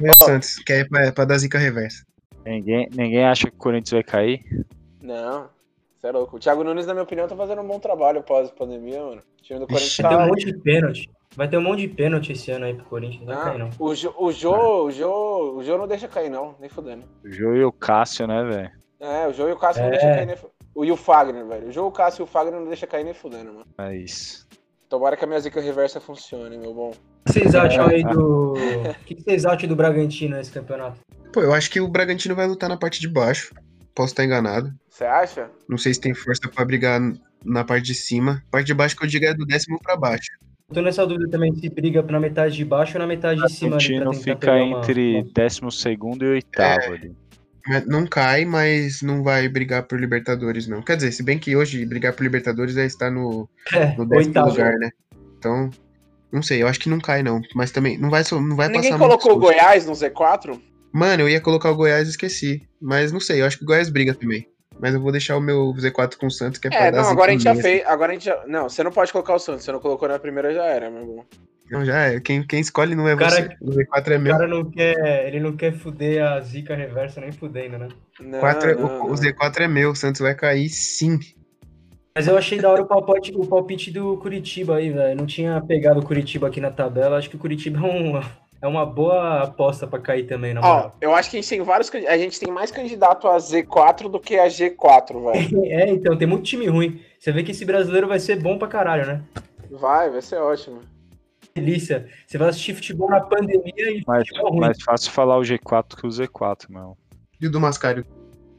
Meu 0.00 0.14
Santos, 0.24 0.56
que 0.60 0.72
é 0.72 0.84
pra, 0.84 1.12
pra 1.12 1.24
dar 1.24 1.38
zica 1.38 1.58
reversa. 1.58 2.04
Ninguém, 2.46 2.88
ninguém 2.94 3.24
acha 3.24 3.50
que 3.50 3.54
o 3.56 3.58
Corinthians 3.58 3.90
vai 3.92 4.02
cair? 4.02 4.40
Não, 5.02 5.48
você 6.00 6.06
é 6.06 6.12
louco. 6.12 6.36
O 6.36 6.38
Thiago 6.40 6.64
Nunes, 6.64 6.86
na 6.86 6.94
minha 6.94 7.02
opinião, 7.02 7.26
tá 7.28 7.36
fazendo 7.36 7.60
um 7.62 7.66
bom 7.66 7.78
trabalho 7.78 8.22
pós-pandemia, 8.22 9.00
mano. 9.02 9.22
O 9.38 9.42
time 9.42 9.58
do 9.60 9.66
Corinthians 9.66 9.90
Ixi, 9.92 10.02
Vai 10.02 10.10
ter 10.10 10.16
tá. 10.16 10.24
um 10.24 10.28
monte 10.28 10.44
de 10.46 10.58
pênalti. 10.58 11.10
Vai 11.36 11.48
ter 11.48 11.56
um 11.58 11.62
monte 11.62 11.80
de 11.80 11.88
pênalti 11.88 12.32
esse 12.32 12.50
ano 12.50 12.64
aí 12.64 12.74
pro 12.74 12.84
Corinthians. 12.86 13.20
Não 13.26 13.26
vai 13.26 13.36
Ah, 13.36 13.44
cair, 13.50 13.58
não. 13.58 13.70
o, 13.78 13.94
Jô, 13.94 14.14
o, 14.18 14.32
Jô, 14.32 14.84
o, 14.86 14.90
Jô, 14.90 15.56
o 15.58 15.62
Jô 15.64 15.76
não 15.76 15.86
deixa 15.86 16.08
cair, 16.08 16.30
não, 16.30 16.54
nem 16.58 16.70
fudendo. 16.70 17.04
O 17.24 17.30
Jô 17.30 17.54
e 17.54 17.64
o 17.64 17.72
Cássio, 17.72 18.26
né, 18.26 18.42
velho? 18.44 18.70
É, 19.00 19.26
o 19.28 19.32
Jô 19.32 19.48
e 19.48 19.52
o 19.52 19.56
Cássio 19.58 19.82
não 19.82 19.88
É. 19.88 19.92
deixam 19.92 20.10
cair 20.14 20.26
nem 20.26 20.36
fudendo. 20.36 20.57
O 20.78 20.84
e 20.84 20.92
o 20.92 20.96
Fagner, 20.96 21.44
velho. 21.44 21.68
O 21.68 21.72
Jô, 21.72 21.88
o 21.88 21.90
Cássio 21.90 22.22
e 22.22 22.24
o 22.24 22.26
Fagner 22.26 22.60
não 22.60 22.68
deixam 22.68 22.88
cair 22.88 23.02
nem 23.02 23.12
fudendo, 23.12 23.52
mano. 23.52 23.66
É 23.78 23.96
isso. 23.96 24.46
Tomara 24.88 25.16
que 25.16 25.24
a 25.24 25.26
minha 25.26 25.40
zica 25.40 25.60
reversa 25.60 25.98
funcione, 26.00 26.56
meu 26.56 26.72
bom. 26.72 26.90
O 26.90 26.92
que 27.26 27.32
vocês 27.32 27.52
acham 27.56 27.88
aí 27.88 28.04
do. 28.04 28.52
O 28.54 29.04
que 29.04 29.16
vocês 29.20 29.44
acham 29.44 29.68
do 29.68 29.74
Bragantino 29.74 30.36
nesse 30.36 30.52
campeonato? 30.52 31.00
Pô, 31.32 31.40
eu 31.40 31.52
acho 31.52 31.68
que 31.68 31.80
o 31.80 31.88
Bragantino 31.88 32.36
vai 32.36 32.46
lutar 32.46 32.68
na 32.68 32.76
parte 32.76 33.00
de 33.00 33.08
baixo. 33.08 33.52
Posso 33.92 34.12
estar 34.12 34.24
enganado. 34.24 34.72
Você 34.88 35.04
acha? 35.04 35.50
Não 35.68 35.76
sei 35.76 35.92
se 35.92 36.00
tem 36.00 36.14
força 36.14 36.48
pra 36.48 36.64
brigar 36.64 37.00
na 37.44 37.64
parte 37.64 37.84
de 37.86 37.94
cima. 37.96 38.40
Parte 38.48 38.66
de 38.68 38.74
baixo 38.74 38.96
que 38.96 39.02
eu 39.04 39.08
digo 39.08 39.24
é 39.26 39.34
do 39.34 39.44
décimo 39.44 39.80
pra 39.82 39.96
baixo. 39.96 40.30
Eu 40.68 40.74
tô 40.76 40.80
nessa 40.80 41.04
dúvida 41.04 41.28
também 41.28 41.52
se 41.56 41.68
briga 41.68 42.02
na 42.02 42.20
metade 42.20 42.54
de 42.54 42.64
baixo 42.64 42.94
ou 42.94 43.00
na 43.00 43.06
metade 43.06 43.40
O 43.42 43.46
de 43.46 43.52
cima 43.52 43.76
pra 43.78 43.84
Bragantino 43.84 44.12
fica 44.14 44.52
uma- 44.54 44.78
entre 44.78 45.24
décimo 45.34 45.72
segundo 45.72 46.24
e 46.24 46.28
oitavo 46.28 46.92
ali. 46.92 47.16
Não 47.86 48.06
cai, 48.06 48.44
mas 48.44 49.02
não 49.02 49.22
vai 49.22 49.48
brigar 49.48 49.82
por 49.82 50.00
Libertadores, 50.00 50.66
não. 50.66 50.80
Quer 50.82 50.96
dizer, 50.96 51.12
se 51.12 51.22
bem 51.22 51.38
que 51.38 51.54
hoje 51.56 51.84
brigar 51.84 52.12
por 52.14 52.22
Libertadores 52.22 52.76
é 52.76 52.86
estar 52.86 53.10
no, 53.10 53.48
É, 53.72 53.94
no 53.96 54.06
décimo 54.06 54.28
oitavo. 54.28 54.48
lugar, 54.50 54.72
né? 54.78 54.90
Então, 55.38 55.70
Não 56.32 56.42
sei, 56.42 56.62
eu 56.62 56.68
acho 56.68 56.78
que 56.80 56.88
não 56.90 56.98
cai, 57.00 57.22
não. 57.22 57.40
Mas 57.54 57.70
também 57.70 57.96
não 57.98 58.10
vai, 58.10 58.22
não 58.32 58.56
vai 58.56 58.68
Ninguém 58.68 58.90
passar 58.92 58.98
colocou 58.98 59.32
o. 59.32 59.38
Goiás 59.38 59.86
no 59.86 59.92
Z4? 59.92 60.60
Mano, 60.92 61.22
eu 61.22 61.28
ia 61.28 61.40
colocar 61.40 61.70
o 61.70 61.76
Goiás 61.76 62.06
e 62.06 62.10
esqueci. 62.10 62.62
Mas 62.80 63.12
não 63.12 63.20
sei, 63.20 63.40
eu 63.40 63.46
acho 63.46 63.58
que 63.58 63.64
o 63.64 63.66
Goiás 63.66 63.88
briga 63.88 64.14
também. 64.14 64.46
Mas 64.80 64.94
eu 64.94 65.00
vou 65.00 65.10
deixar 65.10 65.36
o 65.36 65.40
meu 65.40 65.72
Z4 65.74 66.16
com 66.16 66.26
o 66.26 66.30
Santos, 66.30 66.58
que 66.60 66.68
é 66.68 66.70
pra 66.70 66.78
É, 66.78 66.90
dar 66.90 66.98
não, 66.98 67.04
zica 67.04 67.12
agora 67.14 67.30
a 67.30 67.32
gente 67.32 67.42
já 67.44 67.54
fez. 67.54 67.82
Agora 67.86 68.12
a 68.12 68.14
gente 68.14 68.24
já. 68.26 68.44
Não, 68.46 68.68
você 68.68 68.82
não 68.82 68.92
pode 68.92 69.10
colocar 69.12 69.34
o 69.34 69.38
Santos. 69.38 69.64
Você 69.64 69.72
não 69.72 69.80
colocou 69.80 70.06
na 70.08 70.18
primeira, 70.18 70.52
já 70.54 70.64
era, 70.64 70.90
meu 70.90 71.00
irmão. 71.00 71.26
Não, 71.70 71.84
já 71.84 71.98
é. 71.98 72.20
Quem, 72.20 72.46
quem 72.46 72.60
escolhe 72.60 72.94
não 72.94 73.08
é 73.08 73.16
Cara, 73.16 73.30
você. 73.30 73.56
O 73.60 73.70
Z4 73.70 74.12
é 74.12 74.16
O 74.16 74.20
meu. 74.20 74.32
cara 74.32 74.46
não 74.48 74.64
quer, 74.70 75.26
ele 75.26 75.40
não 75.40 75.56
quer 75.56 75.72
fuder 75.72 76.24
a 76.24 76.40
zica 76.40 76.74
reversa 76.74 77.20
nem 77.20 77.30
fudendo, 77.32 77.78
né? 77.78 77.88
Não, 78.20 78.40
Quatro 78.40 78.70
é- 78.70 78.74
não, 78.74 78.84
o, 78.84 79.04
o 79.04 79.08
não. 79.08 79.14
Z4 79.14 79.60
é 79.60 79.68
meu, 79.68 79.90
o 79.90 79.96
Santos 79.96 80.20
vai 80.20 80.34
cair 80.34 80.68
sim. 80.68 81.18
Mas 82.14 82.26
eu 82.26 82.36
achei 82.36 82.58
da 82.58 82.68
hora 82.70 82.82
o 82.82 82.86
palpite, 82.86 83.32
o 83.36 83.46
palpite 83.46 83.90
do 83.92 84.16
Curitiba 84.16 84.76
aí, 84.76 84.90
velho. 84.90 85.16
Não 85.16 85.26
tinha 85.26 85.60
pegado 85.60 86.00
o 86.00 86.04
Curitiba 86.04 86.48
aqui 86.48 86.60
na 86.60 86.70
tabela. 86.70 87.16
Acho 87.16 87.30
que 87.30 87.36
o 87.36 87.38
Curitiba 87.38 87.78
é, 87.78 87.82
um, 87.82 88.20
é 88.62 88.66
uma 88.66 88.84
boa 88.84 89.42
aposta 89.44 89.86
pra 89.86 90.00
cair 90.00 90.24
também, 90.26 90.52
na 90.52 90.60
Ó, 90.60 90.64
moral. 90.64 90.96
eu 91.00 91.14
acho 91.14 91.30
que 91.30 91.36
a 91.36 91.40
gente 91.40 91.48
tem 91.48 91.62
vários. 91.62 91.88
A 92.08 92.18
gente 92.18 92.40
tem 92.40 92.52
mais 92.52 92.72
candidato 92.72 93.28
a 93.28 93.36
Z4 93.36 94.08
do 94.08 94.18
que 94.18 94.36
a 94.36 94.48
G4, 94.48 95.32
velho. 95.32 95.62
É, 95.70 95.88
então, 95.90 96.16
tem 96.16 96.26
muito 96.26 96.42
time 96.44 96.66
ruim. 96.66 97.00
Você 97.20 97.30
vê 97.30 97.44
que 97.44 97.52
esse 97.52 97.64
brasileiro 97.64 98.08
vai 98.08 98.18
ser 98.18 98.40
bom 98.42 98.58
pra 98.58 98.66
caralho, 98.66 99.06
né? 99.06 99.22
Vai, 99.70 100.10
vai 100.10 100.20
ser 100.22 100.38
ótimo. 100.40 100.80
Delícia. 101.60 102.08
Você 102.26 102.38
vai 102.38 102.48
assistir 102.48 102.74
futebol 102.74 103.10
na 103.10 103.20
pandemia 103.20 103.90
e 103.90 104.02
Mais, 104.06 104.24
mais 104.54 104.82
fácil 104.82 105.10
falar 105.12 105.38
o 105.38 105.42
G4 105.42 105.96
que 106.00 106.06
o 106.06 106.10
Z4, 106.10 106.66
meu. 106.70 106.96
E 107.40 107.46
o 107.46 107.50
do 107.50 107.60
Mascari? 107.60 108.04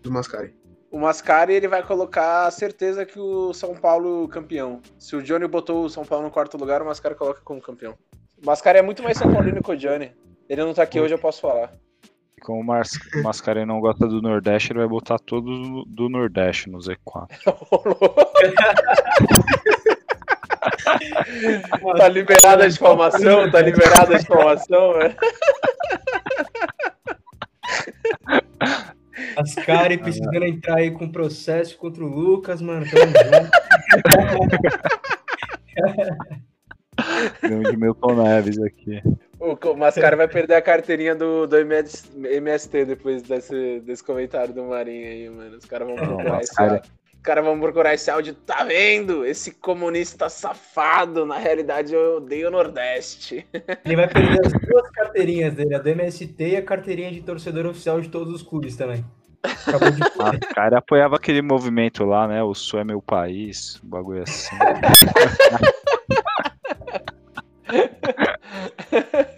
Do 0.02 0.12
Mascari. 0.12 0.54
O 0.92 1.00
Mascari 1.00 1.54
ele 1.54 1.68
vai 1.68 1.84
colocar 1.84 2.48
a 2.48 2.52
certeza 2.52 3.06
que 3.06 3.20
o 3.20 3.54
São 3.54 3.76
Paulo 3.76 4.28
campeão. 4.28 4.82
Se 4.98 5.16
o 5.16 5.22
Johnny 5.22 5.48
botou 5.48 5.86
o 5.86 5.90
São 5.90 6.04
Paulo 6.06 6.26
no 6.26 6.32
quarto 6.32 6.58
lugar, 6.58 6.82
o 6.82 6.86
Mascari 6.86 7.16
coloca 7.16 7.42
como 7.44 7.62
campeão. 7.62 7.96
O 8.42 8.46
Mascari 8.46 8.80
é 8.80 8.82
muito 8.82 9.04
mais 9.04 9.18
São 9.18 9.32
Paulino 9.32 9.62
que 9.62 9.72
o 9.72 9.78
Johnny. 9.78 10.12
Ele 10.50 10.64
não 10.64 10.74
tá 10.74 10.84
aqui 10.84 11.00
hoje, 11.00 11.14
eu 11.14 11.20
posso 11.20 11.42
falar. 11.42 11.74
Como 12.42 12.62
o 12.62 12.64
Mas- 12.64 12.98
o 13.16 13.22
Mascarenhas 13.22 13.68
não 13.68 13.82
gosta 13.82 14.08
do 14.08 14.22
Nordeste, 14.22 14.72
ele 14.72 14.80
vai 14.80 14.88
botar 14.88 15.20
todos 15.20 15.60
do- 15.60 15.84
do 15.86 16.10
Nordeste 16.10 16.70
no 16.70 16.80
Z4. 16.80 17.28
tá 21.98 22.08
liberada 22.08 22.66
a 22.66 22.68
difamação? 22.68 23.52
Tá 23.52 23.62
liberada 23.62 24.16
a 24.16 24.18
difamação, 24.18 24.94
velho. 24.94 25.16
Ascari 29.38 29.98
precisando 29.98 30.44
entrar 30.44 30.78
aí 30.78 30.92
com 30.92 31.12
processo 31.12 31.78
contra 31.78 32.04
o 32.04 32.08
Lucas, 32.08 32.62
mano. 32.62 32.86
Tamo 32.90 33.12
junto. 33.12 33.52
Grande 37.42 37.78
Milton 37.78 38.16
Neves 38.24 38.60
aqui. 38.62 39.02
O 39.40 39.74
Mascari 39.74 40.18
vai 40.18 40.28
perder 40.28 40.56
a 40.56 40.62
carteirinha 40.62 41.16
do, 41.16 41.48
do 41.48 41.58
MS 41.58 42.12
MST 42.18 42.86
depois 42.86 43.22
desse, 43.22 43.80
desse 43.80 44.04
comentário 44.04 44.54
do 44.54 44.64
Marinho 44.66 45.08
aí, 45.08 45.30
mano. 45.30 45.56
Os 45.56 45.66
caras 45.66 45.88
vão 45.88 45.96
procurar 45.96 46.42
esse 46.42 46.54
Mascari- 47.20 47.20
áudio. 47.20 47.20
Os 47.20 47.24
caras 47.24 47.44
vão 47.44 47.60
procurar 47.60 47.94
esse 47.94 48.10
áudio. 48.10 48.34
Tá 48.34 48.64
vendo? 48.64 49.26
Esse 49.26 49.52
comunista 49.52 50.30
safado. 50.30 51.26
Na 51.26 51.38
realidade, 51.38 51.94
eu 51.94 52.18
odeio 52.18 52.48
o 52.48 52.52
Nordeste. 52.52 53.46
Ele 53.86 53.96
vai 53.96 54.08
perder 54.08 54.46
as 54.46 54.54
duas 54.54 54.90
carteirinhas 54.92 55.54
dele, 55.54 55.76
a 55.76 55.80
do 55.80 55.90
MST 55.90 56.36
e 56.48 56.56
a 56.56 56.62
carteirinha 56.62 57.12
de 57.12 57.22
torcedor 57.22 57.66
oficial 57.66 58.00
de 58.00 58.10
todos 58.10 58.34
os 58.34 58.42
clubes 58.42 58.76
também. 58.76 59.04
Acabou 59.44 59.92
de 59.92 60.02
O 60.02 60.54
cara 60.54 60.80
apoiava 60.80 61.16
aquele 61.16 61.42
movimento 61.42 62.04
lá, 62.04 62.28
né? 62.28 62.44
O 62.44 62.54
Sul 62.54 62.80
é 62.80 62.84
meu 62.84 63.02
país, 63.02 63.80
um 63.84 63.90
bagulho 63.90 64.24
assim. 64.24 64.56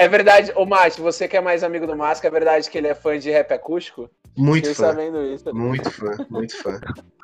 É 0.00 0.08
verdade, 0.08 0.50
ô 0.56 0.64
Mate, 0.64 0.98
você 0.98 1.28
que 1.28 1.36
é 1.36 1.42
mais 1.42 1.62
amigo 1.62 1.86
do 1.86 1.94
Masca, 1.94 2.26
é 2.26 2.30
verdade 2.30 2.70
que 2.70 2.78
ele 2.78 2.88
é 2.88 2.94
fã 2.94 3.18
de 3.18 3.30
rap 3.30 3.52
acústico? 3.52 4.08
Muito 4.34 4.74
fã. 4.74 4.86
sabendo 4.86 5.22
isso. 5.22 5.54
Muito 5.54 5.90
fã, 5.90 6.12
muito 6.30 6.56
fã. 6.56 6.80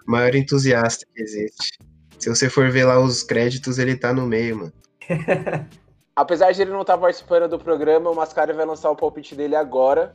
Maior 0.06 0.34
entusiasta 0.34 1.06
que 1.14 1.22
existe. 1.22 1.78
Se 2.18 2.28
você 2.28 2.50
for 2.50 2.70
ver 2.70 2.84
lá 2.84 3.00
os 3.00 3.22
créditos, 3.22 3.78
ele 3.78 3.96
tá 3.96 4.12
no 4.12 4.26
meio, 4.26 4.58
mano. 4.58 4.72
Apesar 6.14 6.52
de 6.52 6.60
ele 6.60 6.70
não 6.70 6.82
estar 6.82 6.98
participando 6.98 7.48
do 7.48 7.58
programa, 7.58 8.10
o 8.10 8.14
Mascari 8.14 8.52
vai 8.52 8.66
lançar 8.66 8.90
o 8.90 8.96
palpite 8.96 9.34
dele 9.34 9.56
agora. 9.56 10.14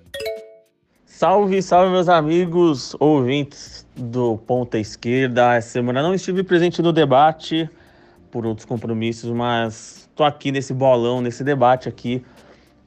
Salve, 1.03 1.63
salve, 1.63 1.91
meus 1.91 2.09
amigos 2.09 2.95
ouvintes 2.99 3.87
do 3.95 4.37
Ponta 4.37 4.77
Esquerda. 4.77 5.55
Essa 5.55 5.69
semana 5.69 6.03
não 6.03 6.13
estive 6.13 6.43
presente 6.43 6.79
no 6.79 6.93
debate 6.93 7.67
por 8.29 8.45
outros 8.45 8.65
compromissos, 8.65 9.31
mas 9.31 10.07
tô 10.15 10.23
aqui 10.23 10.51
nesse 10.51 10.75
bolão, 10.75 11.21
nesse 11.21 11.43
debate 11.43 11.89
aqui, 11.89 12.23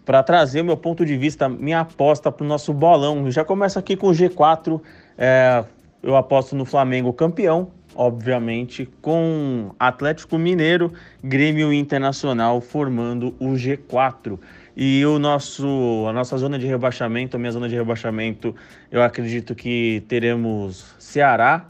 para 0.04 0.22
trazer 0.22 0.60
o 0.60 0.64
meu 0.64 0.76
ponto 0.76 1.04
de 1.04 1.16
vista, 1.16 1.48
minha 1.48 1.80
aposta 1.80 2.30
para 2.30 2.44
o 2.44 2.46
nosso 2.46 2.72
bolão. 2.72 3.30
Já 3.30 3.44
começo 3.44 3.78
aqui 3.78 3.96
com 3.96 4.08
o 4.08 4.12
G4. 4.12 4.80
É, 5.16 5.64
eu 6.02 6.16
aposto 6.16 6.54
no 6.54 6.64
Flamengo 6.64 7.12
campeão, 7.12 7.70
obviamente, 7.94 8.86
com 9.00 9.70
Atlético 9.78 10.36
Mineiro, 10.36 10.92
Grêmio 11.22 11.72
Internacional 11.72 12.60
formando 12.60 13.34
o 13.40 13.52
G4. 13.52 14.38
E 14.76 15.06
o 15.06 15.18
nosso, 15.18 16.04
a 16.08 16.12
nossa 16.12 16.36
zona 16.36 16.58
de 16.58 16.66
rebaixamento, 16.66 17.36
a 17.36 17.38
minha 17.38 17.52
zona 17.52 17.68
de 17.68 17.74
rebaixamento, 17.74 18.54
eu 18.90 19.02
acredito 19.02 19.54
que 19.54 20.02
teremos 20.08 20.94
Ceará, 20.98 21.64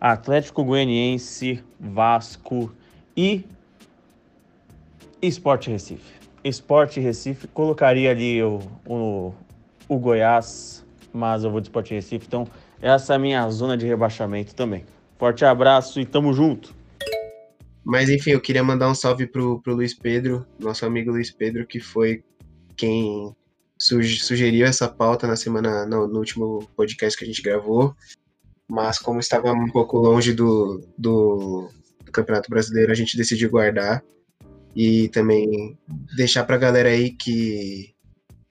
Atlético 0.00 0.64
Goianiense, 0.64 1.62
Vasco 1.80 2.72
e 3.16 3.44
Esporte 5.20 5.70
Recife. 5.70 6.23
Esporte 6.44 7.00
Recife, 7.00 7.48
colocaria 7.48 8.10
ali 8.10 8.42
o, 8.42 8.60
o, 8.86 9.32
o 9.88 9.98
Goiás, 9.98 10.84
mas 11.12 11.42
eu 11.42 11.50
vou 11.50 11.60
de 11.60 11.68
Esporte 11.68 11.94
Recife, 11.94 12.26
então 12.26 12.46
essa 12.80 13.14
é 13.14 13.16
a 13.16 13.18
minha 13.18 13.48
zona 13.50 13.76
de 13.76 13.86
rebaixamento 13.86 14.54
também. 14.54 14.84
Forte 15.18 15.44
abraço 15.44 15.98
e 15.98 16.04
tamo 16.04 16.34
junto! 16.34 16.74
Mas 17.82 18.08
enfim, 18.08 18.30
eu 18.30 18.40
queria 18.40 18.62
mandar 18.62 18.90
um 18.90 18.94
salve 18.94 19.26
pro, 19.26 19.60
pro 19.60 19.74
Luiz 19.74 19.94
Pedro, 19.94 20.46
nosso 20.58 20.84
amigo 20.86 21.10
Luiz 21.10 21.30
Pedro, 21.30 21.66
que 21.66 21.80
foi 21.80 22.22
quem 22.76 23.34
suge- 23.78 24.20
sugeriu 24.20 24.66
essa 24.66 24.88
pauta 24.88 25.26
na 25.26 25.36
semana, 25.36 25.86
no, 25.86 26.06
no 26.06 26.18
último 26.18 26.68
podcast 26.76 27.18
que 27.18 27.24
a 27.24 27.26
gente 27.26 27.42
gravou. 27.42 27.94
Mas 28.66 28.98
como 28.98 29.20
estava 29.20 29.52
um 29.52 29.70
pouco 29.70 29.98
longe 29.98 30.32
do, 30.32 30.82
do, 30.96 31.68
do 32.04 32.12
Campeonato 32.12 32.48
Brasileiro, 32.48 32.90
a 32.90 32.94
gente 32.94 33.16
decidiu 33.16 33.50
guardar. 33.50 34.02
E 34.74 35.08
também 35.10 35.78
deixar 36.16 36.44
pra 36.44 36.56
galera 36.56 36.88
aí 36.88 37.10
que, 37.10 37.94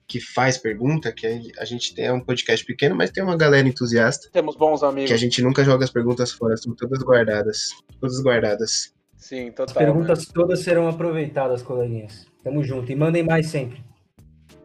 que 0.07 0.19
faz 0.21 0.57
pergunta, 0.57 1.11
que 1.11 1.28
a- 1.28 1.61
a 1.61 1.65
gente 1.65 1.93
tem 1.93 2.05
é 2.05 2.13
um 2.13 2.19
podcast 2.21 2.65
pequeno, 2.65 2.95
mas 2.95 3.11
tem 3.11 3.24
uma 3.24 3.36
galera 3.36 3.67
entusiasta, 3.67 4.30
Temos 4.32 4.55
bons 4.55 4.84
amigos. 4.84 5.09
que 5.09 5.13
a 5.13 5.17
gente 5.17 5.41
nunca 5.41 5.63
joga 5.63 5.84
as 5.84 5.91
perguntas 5.91 6.32
fora, 6.32 6.55
são 6.55 6.74
todas 6.76 6.99
guardadas. 7.03 7.69
Todas 7.99 8.21
guardadas. 8.21 8.93
Sim, 9.17 9.49
As 9.49 9.55
total. 9.55 9.76
perguntas 9.76 10.26
todas 10.28 10.59
serão 10.61 10.88
aproveitadas, 10.88 11.61
coleguinhas. 11.61 12.26
Tamo 12.43 12.63
junto. 12.63 12.91
E 12.91 12.95
mandem 12.95 13.24
mais 13.24 13.47
sempre. 13.47 13.84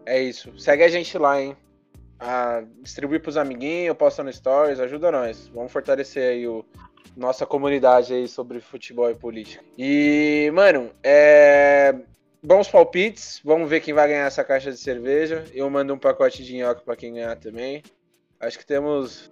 É 0.05 0.21
isso. 0.23 0.53
Segue 0.59 0.83
a 0.83 0.89
gente 0.89 1.17
lá, 1.19 1.41
hein? 1.41 1.57
Ah, 2.19 2.65
distribui 2.83 3.21
pros 3.21 3.37
amiguinhos, 3.37 3.97
posta 3.97 4.25
no 4.25 4.33
Stories, 4.33 4.81
ajuda 4.81 5.13
nós. 5.13 5.49
Vamos 5.55 5.71
fortalecer 5.71 6.25
aí 6.33 6.49
o 6.49 6.65
nossa 7.19 7.45
comunidade 7.45 8.15
aí 8.15 8.29
sobre 8.29 8.61
futebol 8.61 9.11
e 9.11 9.15
política. 9.15 9.63
E, 9.77 10.51
mano, 10.55 10.91
é. 11.03 11.95
Bons 12.41 12.69
palpites. 12.69 13.41
Vamos 13.45 13.69
ver 13.69 13.81
quem 13.81 13.93
vai 13.93 14.07
ganhar 14.07 14.27
essa 14.27 14.45
caixa 14.45 14.71
de 14.71 14.79
cerveja. 14.79 15.45
Eu 15.53 15.69
mando 15.69 15.93
um 15.93 15.99
pacote 15.99 16.45
de 16.45 16.57
nhoque 16.57 16.85
pra 16.85 16.95
quem 16.95 17.15
ganhar 17.15 17.37
também. 17.37 17.83
Acho 18.39 18.57
que 18.57 18.65
temos. 18.65 19.31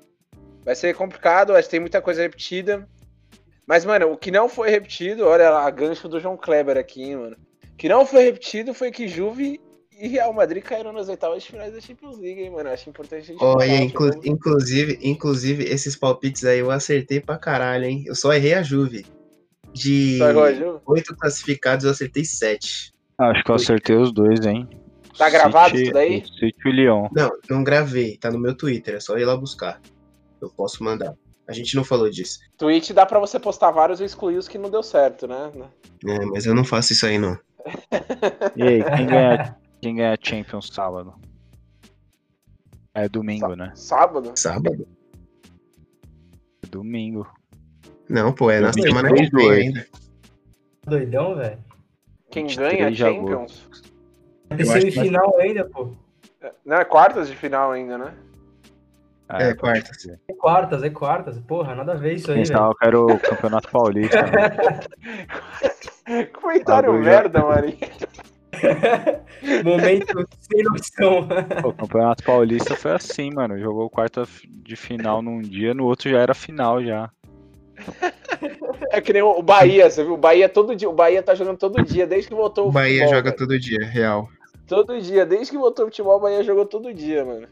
Vai 0.64 0.74
ser 0.74 0.94
complicado, 0.96 1.54
acho 1.54 1.68
que 1.68 1.70
tem 1.70 1.80
muita 1.80 2.02
coisa 2.02 2.22
repetida. 2.22 2.88
Mas, 3.64 3.84
mano, 3.84 4.10
o 4.12 4.16
que 4.16 4.32
não 4.32 4.48
foi 4.48 4.68
repetido, 4.68 5.24
olha 5.24 5.48
lá, 5.48 5.70
gancho 5.70 6.08
do 6.08 6.18
João 6.18 6.36
Kleber 6.36 6.76
aqui, 6.76 7.04
hein, 7.04 7.16
mano. 7.16 7.36
O 7.72 7.76
que 7.76 7.88
não 7.88 8.04
foi 8.04 8.24
repetido 8.24 8.74
foi 8.74 8.90
que 8.90 9.06
Juve 9.06 9.60
e 9.98 10.08
Real 10.08 10.32
Madrid 10.32 10.62
caíram 10.62 10.92
nas 10.92 11.08
oitavas 11.08 11.42
de 11.42 11.50
finais 11.50 11.72
da 11.72 11.80
Champions 11.80 12.18
League, 12.18 12.40
hein, 12.42 12.50
mano. 12.50 12.68
Acho 12.70 12.88
importante 12.90 13.22
a 13.22 13.26
gente 13.26 13.42
Olha, 13.42 13.66
falar, 13.66 13.80
inclu- 13.82 14.10
tipo, 14.10 14.28
inclusive, 14.28 14.98
inclusive, 15.02 15.64
esses 15.64 15.96
palpites 15.96 16.44
aí 16.44 16.58
eu 16.58 16.70
acertei 16.70 17.20
pra 17.20 17.38
caralho, 17.38 17.84
hein? 17.84 18.04
Eu 18.06 18.14
só 18.14 18.32
errei 18.32 18.54
a 18.54 18.62
Juve. 18.62 19.06
De 19.72 20.18
oito 20.86 21.14
classificados, 21.16 21.84
eu 21.84 21.90
acertei 21.90 22.24
sete. 22.24 22.92
Acho 23.18 23.44
que 23.44 23.50
eu 23.50 23.54
acertei 23.54 23.96
os 23.96 24.12
dois, 24.12 24.44
hein? 24.46 24.68
Tá 25.18 25.28
gravado 25.30 25.70
City- 25.70 25.82
isso 25.84 25.92
daí? 25.92 26.22
City 26.26 26.54
e 26.64 26.68
o 26.68 26.72
Lyon. 26.72 27.08
Não, 27.12 27.30
não 27.48 27.64
gravei, 27.64 28.16
tá 28.16 28.30
no 28.30 28.38
meu 28.38 28.54
Twitter, 28.56 28.94
é 28.96 29.00
só 29.00 29.16
ir 29.18 29.24
lá 29.24 29.36
buscar. 29.36 29.80
Eu 30.40 30.50
posso 30.50 30.82
mandar. 30.84 31.14
A 31.48 31.52
gente 31.52 31.76
não 31.76 31.84
falou 31.84 32.10
disso. 32.10 32.38
Twitch 32.58 32.90
dá 32.90 33.06
pra 33.06 33.18
você 33.18 33.38
postar 33.38 33.70
vários 33.70 34.00
e 34.00 34.04
excluir 34.04 34.36
os 34.36 34.48
que 34.48 34.58
não 34.58 34.70
deu 34.70 34.82
certo, 34.82 35.26
né? 35.28 35.50
É, 36.06 36.24
mas 36.26 36.44
eu 36.44 36.54
não 36.54 36.64
faço 36.64 36.92
isso 36.92 37.06
aí, 37.06 37.18
não. 37.18 37.38
E 38.56 38.62
aí, 38.62 38.84
quem 38.96 39.06
ganha, 39.06 39.56
quem 39.80 39.96
ganha 39.96 40.14
a 40.14 40.18
Champions 40.20 40.68
sábado? 40.68 41.14
É 42.94 43.08
domingo, 43.08 43.54
né? 43.54 43.72
Sábado? 43.74 44.32
Sábado? 44.34 44.88
É 46.64 46.66
domingo. 46.66 47.26
Não, 48.08 48.32
pô, 48.32 48.50
é 48.50 48.60
na 48.60 48.68
Eu 48.68 48.72
vi 48.72 48.82
semana 48.82 49.12
que 49.12 49.30
vem 49.30 49.50
ainda. 49.50 49.86
Doidão, 50.84 51.36
velho. 51.36 51.58
Quem 52.30 52.46
23 52.46 52.78
ganha 52.78 52.90
de 52.90 52.96
Champions. 52.96 53.68
Eu 54.50 54.56
acho 54.56 54.58
que 54.58 54.64
semifinal 54.64 55.36
ainda, 55.38 55.64
pô. 55.64 55.92
Não, 56.64 56.76
é 56.76 56.84
quartas 56.84 57.28
de 57.28 57.36
final 57.36 57.72
ainda, 57.72 57.98
né? 57.98 58.14
É, 59.28 59.54
pode 59.54 59.56
quartas. 59.56 60.06
É 60.06 60.32
quartas, 60.34 60.82
é 60.84 60.90
quartas. 60.90 61.38
Porra, 61.40 61.74
nada 61.74 61.92
a 61.92 61.96
ver 61.96 62.14
isso 62.14 62.30
aí, 62.30 62.44
velho. 62.44 62.74
que 62.76 62.86
era 62.86 63.00
o 63.00 63.18
Campeonato 63.18 63.68
Paulista. 63.70 64.22
né? 64.22 66.24
Comentário 66.40 66.92
merda, 66.92 67.40
Marinho. 67.40 67.78
Momento 69.64 70.26
sem 70.40 70.62
noção. 70.62 71.28
O 71.64 71.72
Campeonato 71.72 72.22
Paulista 72.24 72.74
foi 72.76 72.92
assim, 72.92 73.30
mano. 73.32 73.58
Jogou 73.58 73.88
quarta 73.90 74.24
de 74.48 74.76
final 74.76 75.22
num 75.22 75.40
dia, 75.40 75.74
no 75.74 75.84
outro 75.84 76.10
já 76.10 76.18
era 76.18 76.34
final 76.34 76.82
já. 76.82 77.10
É 78.90 79.00
que 79.00 79.12
nem 79.12 79.22
o 79.22 79.42
Bahia, 79.42 79.90
você 79.90 80.02
viu? 80.02 80.14
O 80.14 80.18
Bahia 80.18 80.48
todo 80.48 80.74
dia. 80.74 80.88
O 80.88 80.92
Bahia 80.92 81.22
tá 81.22 81.34
jogando 81.34 81.58
todo 81.58 81.82
dia, 81.82 82.06
desde 82.06 82.28
que 82.28 82.34
voltou 82.34 82.66
O 82.66 82.68
o 82.68 82.72
Bahia 82.72 83.00
futebol, 83.00 83.14
joga 83.14 83.30
velho. 83.30 83.36
todo 83.36 83.58
dia, 83.58 83.84
real. 83.86 84.28
Todo 84.66 85.00
dia, 85.00 85.24
desde 85.26 85.50
que 85.52 85.58
voltou 85.58 85.84
o 85.84 85.88
futebol, 85.88 86.16
o 86.16 86.20
Bahia 86.20 86.42
jogou 86.42 86.66
todo 86.66 86.92
dia, 86.92 87.24
mano. 87.24 87.46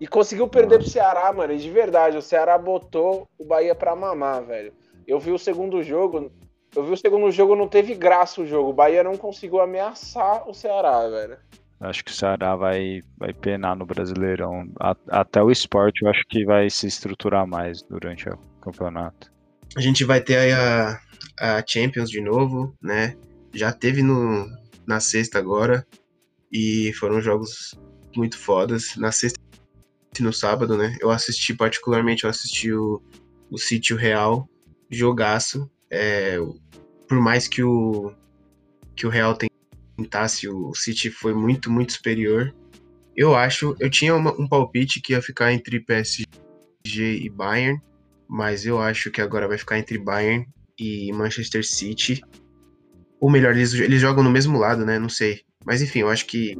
E 0.00 0.06
conseguiu 0.06 0.48
perder 0.48 0.78
pro 0.78 0.88
Ceará, 0.88 1.32
mano. 1.32 1.52
E 1.52 1.58
de 1.58 1.70
verdade, 1.70 2.16
o 2.16 2.22
Ceará 2.22 2.56
botou 2.58 3.28
o 3.38 3.44
Bahia 3.44 3.74
pra 3.74 3.94
mamar, 3.94 4.42
velho. 4.44 4.72
Eu 5.06 5.18
vi 5.18 5.30
o 5.32 5.38
segundo 5.38 5.82
jogo. 5.82 6.30
Eu 6.76 6.84
vi 6.84 6.92
o 6.92 6.96
segundo 6.96 7.30
jogo, 7.30 7.54
não 7.54 7.68
teve 7.68 7.94
graça 7.94 8.40
o 8.40 8.46
jogo. 8.46 8.70
O 8.70 8.74
Bahia 8.74 9.04
não 9.04 9.16
conseguiu 9.16 9.60
ameaçar 9.60 10.48
o 10.48 10.54
Ceará, 10.54 11.08
velho. 11.08 11.36
Acho 11.80 12.04
que 12.04 12.10
o 12.10 12.14
Ceará 12.14 12.56
vai, 12.56 13.02
vai 13.18 13.32
penar 13.32 13.76
no 13.76 13.84
Brasileirão. 13.86 14.66
A- 14.80 14.96
até 15.08 15.42
o 15.42 15.50
esporte 15.50 16.02
eu 16.02 16.08
acho 16.10 16.22
que 16.28 16.44
vai 16.44 16.68
se 16.70 16.86
estruturar 16.86 17.46
mais 17.46 17.82
durante 17.82 18.28
o 18.28 18.36
campeonato. 18.60 19.32
A 19.76 19.80
gente 19.80 20.04
vai 20.04 20.20
ter 20.20 20.36
aí 20.36 20.52
a, 20.52 20.98
a 21.40 21.64
Champions 21.66 22.10
de 22.10 22.20
novo, 22.20 22.74
né? 22.82 23.16
Já 23.52 23.72
teve 23.72 24.02
no, 24.02 24.46
na 24.86 24.98
sexta 25.00 25.38
agora. 25.38 25.86
E 26.52 26.92
foram 26.94 27.20
jogos 27.20 27.78
muito 28.16 28.38
fodas. 28.38 28.96
Na 28.96 29.12
sexta 29.12 29.38
e 30.18 30.22
no 30.22 30.32
sábado, 30.32 30.76
né? 30.78 30.96
Eu 31.00 31.10
assisti, 31.10 31.52
particularmente, 31.54 32.24
eu 32.24 32.30
assisti 32.30 32.72
o, 32.72 33.02
o 33.50 33.58
Sítio 33.58 33.96
Real. 33.96 34.48
Jogaço. 34.90 35.68
É, 35.94 36.36
por 37.08 37.20
mais 37.20 37.46
que 37.46 37.62
o, 37.62 38.12
que 38.96 39.06
o 39.06 39.10
Real 39.10 39.36
tentasse, 39.96 40.48
o 40.48 40.74
City 40.74 41.10
foi 41.10 41.32
muito, 41.32 41.70
muito 41.70 41.92
superior. 41.92 42.54
Eu 43.16 43.34
acho, 43.36 43.76
eu 43.78 43.88
tinha 43.88 44.14
uma- 44.14 44.32
um 44.40 44.48
palpite 44.48 45.00
que 45.00 45.12
ia 45.12 45.22
ficar 45.22 45.52
entre 45.52 45.78
PSG 45.80 46.26
e 46.96 47.30
Bayern 47.30 47.80
mas 48.28 48.64
eu 48.66 48.80
acho 48.80 49.10
que 49.10 49.20
agora 49.20 49.46
vai 49.46 49.58
ficar 49.58 49.78
entre 49.78 49.98
Bayern 49.98 50.46
e 50.78 51.12
Manchester 51.12 51.64
City. 51.64 52.20
Ou 53.20 53.30
melhor, 53.30 53.54
eles, 53.54 53.72
eles 53.74 54.00
jogam 54.00 54.24
no 54.24 54.30
mesmo 54.30 54.58
lado, 54.58 54.84
né? 54.84 54.98
Não 54.98 55.08
sei. 55.08 55.42
Mas 55.64 55.82
enfim, 55.82 56.00
eu 56.00 56.08
acho 56.10 56.26
que 56.26 56.58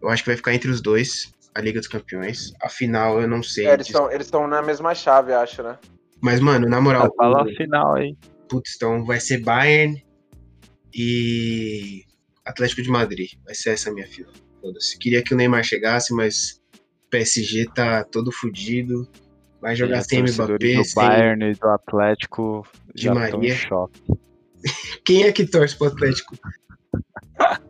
eu 0.00 0.08
acho 0.08 0.22
que 0.22 0.30
vai 0.30 0.36
ficar 0.36 0.54
entre 0.54 0.70
os 0.70 0.80
dois, 0.80 1.32
a 1.54 1.60
Liga 1.60 1.78
dos 1.78 1.88
Campeões. 1.88 2.52
Afinal, 2.62 3.20
eu 3.20 3.28
não 3.28 3.42
sei. 3.42 3.66
É, 3.66 3.74
eles 3.74 3.90
estão 4.26 4.46
na 4.46 4.62
mesma 4.62 4.94
chave, 4.94 5.32
acho, 5.32 5.62
né? 5.62 5.78
Mas 6.20 6.40
mano, 6.40 6.68
na 6.68 6.80
moral, 6.80 7.12
Fala 7.16 7.42
a 7.42 7.46
final 7.46 7.94
aí. 7.96 8.16
Putz, 8.54 8.76
então 8.76 9.04
vai 9.04 9.18
ser 9.18 9.38
Bayern 9.38 10.00
e 10.94 12.04
Atlético 12.44 12.82
de 12.82 12.88
Madrid. 12.88 13.32
Vai 13.44 13.54
ser 13.54 13.70
essa 13.70 13.90
a 13.90 13.92
minha 13.92 14.06
fila. 14.06 14.32
Foda-se. 14.60 14.96
Queria 14.98 15.22
que 15.22 15.34
o 15.34 15.36
Neymar 15.36 15.64
chegasse, 15.64 16.14
mas 16.14 16.62
PSG 17.10 17.66
tá 17.74 18.04
todo 18.04 18.30
fudido. 18.30 19.08
Vai 19.60 19.74
jogar 19.74 20.02
sem 20.02 20.22
Mbappé, 20.22 20.74
do 20.76 20.84
sem 20.84 20.94
Bayern 20.94 21.44
e 21.50 21.54
do 21.54 21.68
Atlético 21.68 22.64
em 22.96 23.08
Maria. 23.08 23.56
Quem 25.04 25.24
é 25.24 25.32
que 25.32 25.44
torce 25.46 25.76
pro 25.76 25.88
Atlético? 25.88 26.36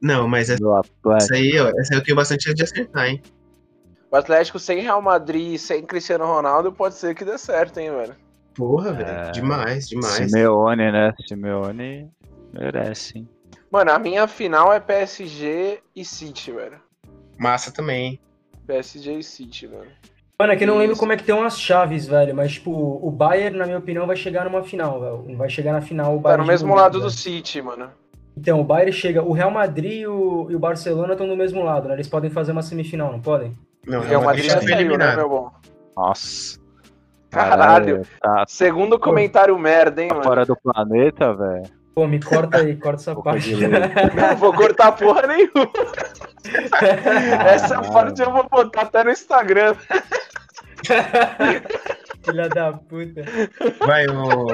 Não, 0.00 0.26
mas 0.28 0.50
essa 0.50 0.60
Do 0.60 0.72
Atlético. 0.72 1.34
aí, 1.34 1.58
ó, 1.58 1.68
essa 1.78 1.94
aí 1.94 1.98
eu 1.98 2.02
tenho 2.02 2.16
bastante 2.16 2.44
chance 2.44 2.56
de 2.56 2.62
acertar, 2.62 3.06
hein? 3.06 3.22
O 4.14 4.16
Atlético 4.16 4.60
sem 4.60 4.78
Real 4.80 5.02
Madrid 5.02 5.54
e 5.54 5.58
sem 5.58 5.82
Cristiano 5.84 6.24
Ronaldo 6.24 6.70
pode 6.70 6.94
ser 6.94 7.16
que 7.16 7.24
dê 7.24 7.36
certo, 7.36 7.78
hein, 7.78 7.90
velho. 7.90 8.14
Porra, 8.54 8.90
É. 8.90 8.92
velho. 8.92 9.32
Demais, 9.32 9.88
demais. 9.88 10.30
Simeone, 10.30 10.92
né? 10.92 11.12
Simeone 11.26 12.08
merece, 12.52 13.18
hein? 13.18 13.28
Mano, 13.72 13.90
a 13.90 13.98
minha 13.98 14.28
final 14.28 14.72
é 14.72 14.78
PSG 14.78 15.80
e 15.96 16.04
City, 16.04 16.52
velho. 16.52 16.80
Massa 17.36 17.72
também, 17.72 18.04
hein? 18.06 18.20
PSG 18.68 19.18
e 19.18 19.22
City, 19.24 19.66
mano. 19.66 19.90
Mano, 20.38 20.52
é 20.52 20.56
que 20.56 20.62
eu 20.62 20.68
não 20.68 20.78
lembro 20.78 20.96
como 20.96 21.12
é 21.12 21.16
que 21.16 21.24
tem 21.24 21.34
umas 21.34 21.58
chaves, 21.58 22.06
velho. 22.06 22.36
Mas, 22.36 22.52
tipo, 22.52 22.70
o 22.70 23.10
Bayern, 23.10 23.58
na 23.58 23.64
minha 23.66 23.78
opinião, 23.78 24.06
vai 24.06 24.14
chegar 24.14 24.44
numa 24.44 24.62
final, 24.62 25.00
velho. 25.00 25.36
Vai 25.36 25.50
chegar 25.50 25.72
na 25.72 25.80
final 25.80 26.12
o 26.12 26.16
Tá 26.18 26.22
Bayern. 26.22 26.38
no 26.38 26.44
de 26.44 26.50
mesmo 26.52 26.72
lado 26.72 26.92
do 26.92 26.98
velho. 27.00 27.10
City, 27.10 27.60
mano. 27.60 27.90
Então, 28.36 28.60
o 28.60 28.64
Bayern 28.64 28.92
chega. 28.92 29.24
O 29.24 29.32
Real 29.32 29.50
Madrid 29.50 30.02
e 30.02 30.06
o, 30.06 30.46
e 30.50 30.54
o 30.54 30.58
Barcelona 30.60 31.14
estão 31.14 31.26
do 31.26 31.36
mesmo 31.36 31.64
lado, 31.64 31.88
né? 31.88 31.94
Eles 31.94 32.06
podem 32.08 32.30
fazer 32.30 32.52
uma 32.52 32.62
semifinal, 32.62 33.10
não 33.10 33.20
podem? 33.20 33.58
Não, 33.86 34.00
O 34.00 34.02
Real 34.02 34.22
Madrid 34.22 34.50
já 34.50 34.60
saiu, 34.60 34.96
né, 34.98 35.16
meu 35.16 35.28
bom? 35.28 35.50
Nossa. 35.96 36.58
Caralho. 37.30 38.02
Tá, 38.20 38.44
Segundo 38.46 38.98
comentário 38.98 39.58
merda, 39.58 40.02
hein, 40.02 40.08
tá 40.08 40.14
mano. 40.14 40.24
fora 40.26 40.46
do 40.46 40.56
planeta, 40.56 41.34
velho. 41.34 41.64
Pô, 41.94 42.06
me 42.08 42.20
corta 42.20 42.58
aí, 42.58 42.76
corta 42.76 43.00
essa 43.00 43.14
parte. 43.22 43.54
Não 44.14 44.36
vou 44.36 44.52
cortar 44.52 44.92
porra 44.92 45.26
nenhuma. 45.26 45.70
Essa 47.46 47.76
Caralho. 47.76 47.92
parte 47.92 48.20
eu 48.22 48.30
vou 48.32 48.46
botar 48.48 48.82
até 48.82 49.02
no 49.04 49.10
Instagram. 49.10 49.74
Filha 52.24 52.48
da 52.48 52.72
puta. 52.72 53.22
Vai, 53.86 54.06
ô. 54.08 54.46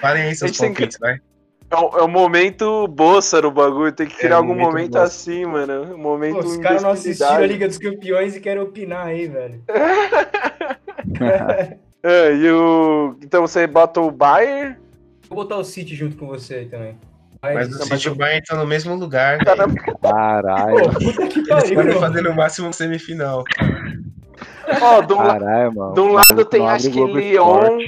Falem 0.00 0.22
aí 0.24 0.30
A 0.30 0.34
seus 0.34 0.50
gente 0.52 0.60
tem 0.60 0.72
que- 0.74 0.80
palpites, 0.80 0.98
vai. 1.00 1.18
É 1.72 1.76
um, 1.76 1.98
é 2.00 2.04
um 2.04 2.08
momento 2.08 2.86
boça 2.86 3.40
no 3.40 3.50
bagulho. 3.50 3.90
Tem 3.92 4.06
que 4.06 4.14
criar 4.16 4.32
É, 4.32 4.34
algum 4.34 4.48
momento 4.48 4.72
momento 4.72 4.96
assim, 4.98 5.46
mano. 5.46 5.94
Um 5.94 5.98
momento 5.98 6.34
Pô, 6.34 6.40
os 6.40 6.58
caras 6.58 6.82
não 6.82 6.90
assistiram 6.90 7.32
a. 7.36 7.46
Liga 7.46 7.66
dos 7.66 7.78
Campeões 7.78 8.36
e 8.36 8.40
querem 8.40 8.62
opinar 8.62 9.06
aí, 9.06 9.26
velho. 9.26 9.62
É, 12.04 12.34
e 12.34 12.50
o... 12.50 13.14
Então 13.22 13.42
você 13.42 13.64
bota 13.64 14.00
o 14.00 14.10
Bayern. 14.10 14.76
Vou 15.28 15.36
botar 15.36 15.56
o 15.56 15.62
City 15.62 15.94
junto 15.94 16.16
com 16.16 16.26
você 16.26 16.56
aí 16.56 16.66
também. 16.66 16.98
Mas 17.40 17.68
o 17.72 17.84
City 17.84 18.08
e 18.08 18.10
o 18.10 18.14
Bayern 18.16 18.40
estão 18.40 18.58
no 18.58 18.66
mesmo 18.66 18.94
lugar, 18.96 19.38
Caralho, 19.38 19.72
Pô, 19.72 20.90
puta 20.98 21.28
que 21.28 21.38
Eles 21.38 21.48
pariu, 21.48 21.74
podem 21.76 22.00
fazer 22.00 22.22
no 22.22 22.34
máximo 22.34 22.72
semifinal. 22.72 23.44
Ó, 24.80 25.00
do, 25.00 25.16
la- 25.16 25.38
caralho, 25.38 25.74
mano. 25.76 25.94
de 25.94 26.00
um 26.00 26.08
O 26.10 26.12
lado 26.12 26.44
tem, 26.44 26.68
acho 26.68 26.90
que 26.90 27.04
Lyon. 27.04 27.78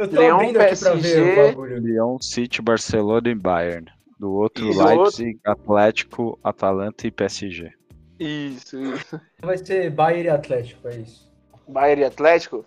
Esporte. 0.00 0.14
Eu 0.14 0.16
tô 0.16 0.20
Leão, 0.20 0.36
abrindo 0.36 0.60
aqui 0.60 0.78
pra 0.78 0.92
ver 0.94 1.02
PSG. 1.02 1.20
o 1.20 1.46
bagulho. 1.46 1.78
Lyon, 1.78 2.18
City, 2.20 2.62
Barcelona 2.62 3.28
e 3.28 3.34
Bayern. 3.34 3.86
Do 4.18 4.32
outro, 4.32 4.66
E 4.70 4.74
do 4.74 4.84
Leipzig, 4.84 5.40
Atlético, 5.44 6.38
Atalanta 6.44 7.06
e 7.06 7.10
PSG. 7.10 7.72
Isso, 8.18 8.78
isso. 8.82 9.20
Vai 9.42 9.56
ser 9.56 9.90
Bayern 9.90 10.26
e 10.26 10.30
Atlético, 10.30 10.88
é 10.88 10.96
isso. 10.96 11.30
Bayern 11.66 12.02
e 12.02 12.04
Atlético. 12.04 12.64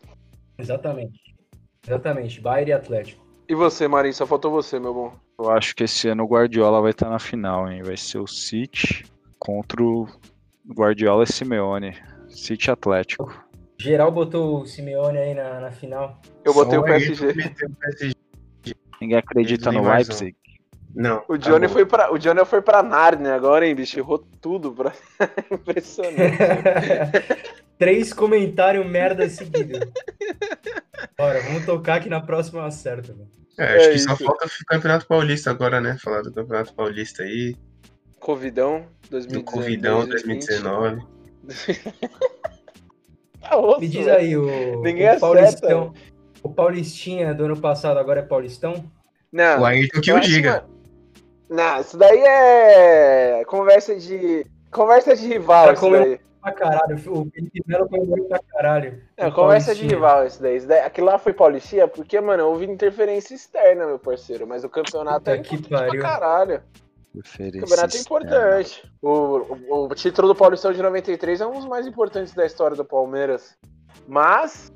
Exatamente. 0.58 1.20
Exatamente, 1.86 2.42
Bayern 2.42 2.72
e 2.72 2.74
Atlético. 2.74 3.24
E 3.48 3.54
você, 3.54 3.88
Marinho? 3.88 4.14
Só 4.14 4.26
faltou 4.26 4.50
você, 4.52 4.80
meu 4.80 4.94
bom. 4.94 5.14
Eu 5.38 5.52
acho 5.52 5.76
que 5.76 5.84
esse 5.84 6.08
ano 6.08 6.24
o 6.24 6.28
Guardiola 6.28 6.82
vai 6.82 6.92
estar 6.92 7.10
na 7.10 7.20
final, 7.20 7.70
hein? 7.70 7.84
Vai 7.84 7.98
ser 7.98 8.20
o 8.20 8.26
City 8.28 9.04
contra 9.38 9.84
o 9.84 10.08
Guardiola 10.74 11.24
e 11.24 11.32
Simeone. 11.32 11.94
City 12.30 12.72
Atlético. 12.72 13.43
Geral 13.84 14.12
botou 14.12 14.62
o 14.62 14.66
Simeone 14.66 15.18
aí 15.18 15.34
na, 15.34 15.60
na 15.60 15.72
final. 15.72 16.22
Eu 16.46 16.54
botei 16.54 16.78
o 16.78 16.82
Só 16.82 16.88
PSG. 16.88 17.28
o 17.28 17.34
PSG. 17.76 18.16
Ninguém 19.02 19.18
acredita 19.18 19.72
no. 19.74 19.84
Leipzig. 19.84 20.36
Não. 20.96 21.24
O 21.28 21.38
Johnny, 21.38 21.66
acabou. 21.66 21.70
foi 21.70 21.86
pra, 21.86 22.14
o 22.14 22.18
Johnny 22.18 22.46
foi 22.46 22.62
pra 22.62 22.82
Narnia 22.82 23.34
agora, 23.36 23.68
hein, 23.68 23.76
bicho? 23.76 24.00
Errou 24.00 24.20
tudo. 24.40 24.72
Pra... 24.72 24.94
Impressionante. 25.52 26.38
Três 27.78 28.14
comentários 28.14 28.86
merda 28.86 29.28
seguidos. 29.28 29.80
Bora, 31.18 31.42
vamos 31.42 31.66
tocar 31.66 32.00
que 32.02 32.08
na 32.08 32.22
próxima 32.22 32.62
eu 32.62 32.66
acerto. 32.66 33.14
velho. 33.14 33.28
É, 33.58 33.76
acho 33.76 33.90
É 33.90 33.92
que 33.94 34.00
só 34.00 34.14
isso. 34.14 34.24
falta 34.24 34.46
o 34.46 34.66
Campeonato 34.66 35.08
Paulista 35.08 35.52
agora, 35.52 35.82
né? 35.82 35.98
Falar 36.02 36.22
do 36.22 36.32
Campeonato 36.32 36.74
Paulista 36.74 37.24
aí, 37.24 37.56
Covidão 38.20 38.86
do 39.04 39.10
2019. 39.10 39.44
Covidão 39.44 40.08
2019. 40.08 41.02
Tá 43.48 43.58
osso, 43.58 43.80
Me 43.82 43.88
diz 43.88 44.08
aí, 44.08 44.36
o, 44.38 44.82
Ninguém 44.82 45.16
o. 45.16 45.20
Paulistão. 45.20 45.94
O 46.42 46.50
Paulistinha 46.50 47.34
do 47.34 47.46
ano 47.46 47.60
passado 47.60 47.98
agora 48.00 48.20
é 48.20 48.24
Paulistão? 48.24 48.84
Não, 49.32 49.62
O 49.62 49.66
Ayrton 49.66 50.02
que 50.02 50.12
eu 50.12 50.20
diga. 50.20 50.66
Não, 51.50 51.80
isso 51.82 51.98
daí 51.98 52.20
é 52.20 53.44
conversa 53.46 53.96
de. 53.96 54.46
Conversa 54.72 55.16
de 55.16 55.28
rival, 55.28 55.68
Tá 55.68 55.74
isso 55.74 55.90
daí. 55.92 56.20
Pra 56.42 56.52
caralho, 56.52 56.96
o 56.96 57.26
Felipe 57.32 57.62
Melo 57.66 57.88
comemorou 57.88 58.26
pra 58.28 58.40
caralho. 58.52 59.02
É, 59.16 59.28
O 59.28 59.32
conversa 59.32 59.74
de 59.74 59.88
rival 59.88 60.26
isso 60.28 60.42
daí. 60.42 60.58
isso 60.58 60.68
daí. 60.68 60.82
Aquilo 60.82 61.08
lá 61.08 61.18
foi 61.18 61.32
Paulistinha 61.32 61.88
porque, 61.88 62.20
mano, 62.20 62.46
houve 62.48 62.66
interferência 62.66 63.34
externa, 63.34 63.86
meu 63.86 63.98
parceiro. 63.98 64.46
Mas 64.46 64.64
o 64.66 64.70
campeonato 64.70 65.20
Puta 65.20 65.32
é 65.32 65.38
que 65.38 65.56
importante 65.56 65.78
pra 65.78 65.88
pariu. 65.88 66.02
caralho. 66.02 66.62
O 67.16 67.22
campeonato 67.60 67.96
é 67.96 68.00
importante. 68.00 68.92
O, 69.02 69.10
o, 69.10 69.86
o 69.86 69.96
título 69.96 70.30
do 70.30 70.36
Paulistão 70.36 70.74
de 70.74 70.82
93 70.82 71.42
é 71.42 71.46
um 71.46 71.54
dos 71.54 71.66
mais 71.66 71.86
importantes 71.86 72.34
da 72.34 72.46
história 72.46 72.76
do 72.76 72.84
Palmeiras. 72.84 73.56
Mas 74.08 74.74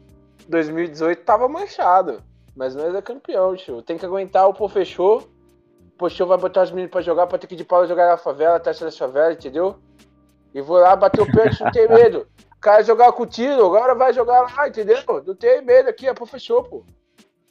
2018 0.48 1.24
tava 1.24 1.50
manchado. 1.50 2.22
Mas 2.56 2.76
nós 2.76 2.94
é 2.94 3.02
campeão, 3.02 3.56
tio. 3.56 3.82
Tem 3.82 3.98
que 3.98 4.06
aguentar 4.06 4.48
o 4.48 4.54
pô 4.54 4.70
fechou. 4.70 5.20
O 5.20 5.98
pô 5.98 6.08
vai 6.26 6.38
botar 6.38 6.64
os 6.64 6.72
meninos 6.72 6.92
pra 6.92 7.02
jogar, 7.02 7.26
pra 7.26 7.40
ter 7.40 7.48
que 7.48 7.56
ir 7.56 7.58
de 7.58 7.64
pau 7.64 7.88
jogar 7.88 8.08
na 8.08 8.18
favela, 8.18 8.60
taxa 8.60 8.86
da 8.86 8.92
favela, 8.92 9.34
entendeu? 9.34 9.76
E 10.54 10.62
vou 10.62 10.78
lá 10.78 10.96
bater 10.96 11.22
o 11.22 11.26
pênalti, 11.26 11.64
não 11.64 11.72
tem 11.72 11.88
medo. 11.88 12.28
O 12.56 12.60
cara 12.60 12.84
jogar 12.84 13.12
com 13.14 13.26
tiro, 13.26 13.66
agora 13.66 13.94
vai 13.96 14.14
jogar 14.14 14.42
lá, 14.42 14.68
entendeu? 14.68 14.98
Não 15.26 15.36
tem 15.36 15.64
medo 15.64 15.90
aqui, 15.90 16.08
é 16.08 16.14
pô 16.14 16.26
fechou, 16.26 16.64
pô. 16.64 16.84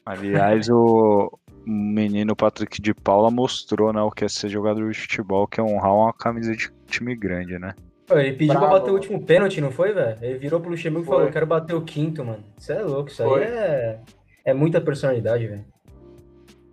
Aliás, 0.04 0.68
o 0.68 1.36
menino 1.66 2.36
Patrick 2.36 2.80
de 2.80 2.94
Paula 2.94 3.30
mostrou, 3.30 3.92
né, 3.92 4.00
o 4.00 4.10
que 4.10 4.24
é 4.24 4.28
ser 4.28 4.48
jogador 4.48 4.90
de 4.90 4.98
futebol, 4.98 5.46
que 5.46 5.60
é 5.60 5.62
honrar 5.62 5.94
uma 5.94 6.12
camisa 6.12 6.54
de 6.54 6.70
time 6.86 7.16
grande, 7.16 7.58
né? 7.58 7.74
Ele 8.08 8.32
pediu 8.34 8.54
Bravo, 8.54 8.66
pra 8.68 8.78
bater 8.78 8.90
o 8.90 8.94
último 8.94 9.20
pênalti, 9.20 9.60
não 9.60 9.72
foi, 9.72 9.92
velho? 9.92 10.16
Ele 10.22 10.38
virou 10.38 10.60
pro 10.60 10.70
Luxemburgo 10.70 11.06
e 11.06 11.08
falou: 11.08 11.22
Eu 11.24 11.32
quero 11.32 11.46
bater 11.46 11.74
o 11.74 11.82
quinto, 11.82 12.24
mano. 12.24 12.44
Isso 12.56 12.72
é 12.72 12.80
louco, 12.80 13.10
isso 13.10 13.24
Foi. 13.24 13.44
aí 13.44 13.50
é, 13.50 14.00
é 14.44 14.54
muita 14.54 14.80
personalidade, 14.80 15.48
velho. 15.48 15.64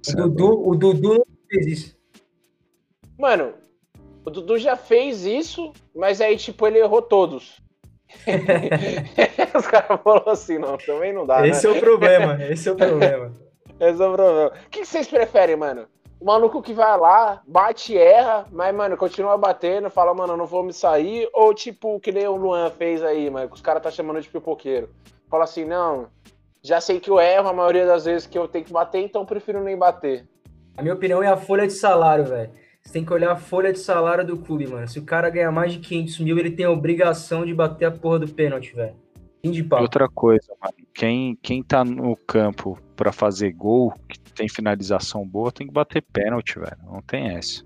O 0.08 0.12
é 0.12 0.16
Dudu, 0.16 0.70
o 0.70 0.76
Dudu 0.76 1.14
não 1.16 1.26
fez 1.50 1.66
isso. 1.66 1.98
Mano, 3.18 3.54
o 4.24 4.30
Dudu 4.30 4.60
já 4.60 4.76
fez 4.76 5.26
isso, 5.26 5.74
mas 5.96 6.22
aí, 6.22 6.38
tipo, 6.38 6.68
ele 6.68 6.78
errou 6.78 7.02
todos. 7.02 7.60
Os 9.58 9.66
caras 9.66 10.02
falaram 10.04 10.32
assim, 10.32 10.60
não, 10.60 10.78
também 10.78 11.12
não 11.12 11.26
dá, 11.26 11.48
esse 11.48 11.68
né? 11.68 11.74
é 11.74 11.78
o 11.78 11.80
problema, 11.80 12.44
esse 12.44 12.70
é 12.70 12.72
o 12.72 12.76
problema. 12.78 13.34
Esse 13.84 14.02
é 14.02 14.08
o 14.08 14.14
problema. 14.14 14.48
O 14.48 14.70
que 14.70 14.86
vocês 14.86 15.08
preferem, 15.08 15.58
mano? 15.58 15.88
O 16.20 16.26
maluco 16.26 16.62
que 16.62 16.74
vai 16.74 16.98
lá, 16.98 17.42
bate 17.46 17.94
e 17.94 17.98
erra, 17.98 18.46
mas, 18.50 18.74
mano, 18.74 18.96
continua 18.96 19.38
batendo, 19.38 19.90
fala, 19.90 20.14
mano, 20.14 20.38
não 20.38 20.46
vou 20.46 20.64
me 20.64 20.72
sair. 20.72 21.28
Ou, 21.34 21.54
tipo, 21.54 22.00
que 22.00 22.12
nem 22.12 22.26
o 22.26 22.38
Luan 22.38 22.70
fez 22.70 23.04
aí, 23.04 23.30
mano, 23.30 23.50
que 23.50 23.56
os 23.56 23.62
caras 23.62 23.84
tá 23.84 23.92
chamando 23.92 24.22
de 24.22 24.30
pipoqueiro. 24.30 24.90
Fala 25.30 25.44
assim, 25.44 25.66
não, 25.66 26.08
já 26.62 26.80
sei 26.80 27.02
que 27.02 27.10
eu 27.10 27.20
erro 27.20 27.50
a 27.50 27.54
maioria 27.54 27.86
das 27.86 28.06
vezes 28.06 28.26
que 28.26 28.38
eu 28.38 28.48
tenho 28.48 28.64
que 28.64 28.72
bater, 28.72 29.04
então 29.04 29.26
prefiro 29.26 29.62
nem 29.62 29.78
bater. 29.78 30.26
A 30.78 30.82
minha 30.82 30.94
opinião 30.94 31.22
é 31.22 31.28
a 31.28 31.36
folha 31.36 31.68
de 31.68 31.74
salário, 31.74 32.24
velho. 32.24 32.52
Você 32.82 32.94
tem 32.94 33.04
que 33.04 33.12
olhar 33.12 33.32
a 33.32 33.36
folha 33.36 33.74
de 33.74 33.80
salário 33.80 34.26
do 34.26 34.38
clube, 34.38 34.66
mano. 34.66 34.88
Se 34.88 35.00
o 35.00 35.06
cara 35.06 35.30
ganhar 35.30 35.52
mais 35.52 35.74
de 35.74 35.80
500 35.80 36.20
mil, 36.20 36.38
ele 36.40 36.52
tem 36.52 36.66
a 36.66 36.72
obrigação 36.72 37.46
de 37.46 37.54
bater 37.54 37.86
a 37.86 37.92
porra 37.92 38.20
do 38.20 38.30
pênalti, 38.30 38.74
velho. 38.74 38.96
Fim 39.46 39.52
de 39.52 39.60
E 39.62 39.74
outra 39.76 40.08
coisa, 40.08 40.54
mano, 40.62 40.74
quem, 40.94 41.38
quem 41.41 41.62
tá 41.62 41.84
no 41.84 42.16
campo 42.16 42.80
pra 42.96 43.12
fazer 43.12 43.52
gol, 43.52 43.94
que 44.08 44.18
tem 44.18 44.48
finalização 44.48 45.28
boa, 45.28 45.52
tem 45.52 45.68
que 45.68 45.74
bater 45.74 46.02
pênalti, 46.02 46.58
velho. 46.58 46.78
Não 46.86 47.02
tem 47.02 47.36
essa. 47.36 47.62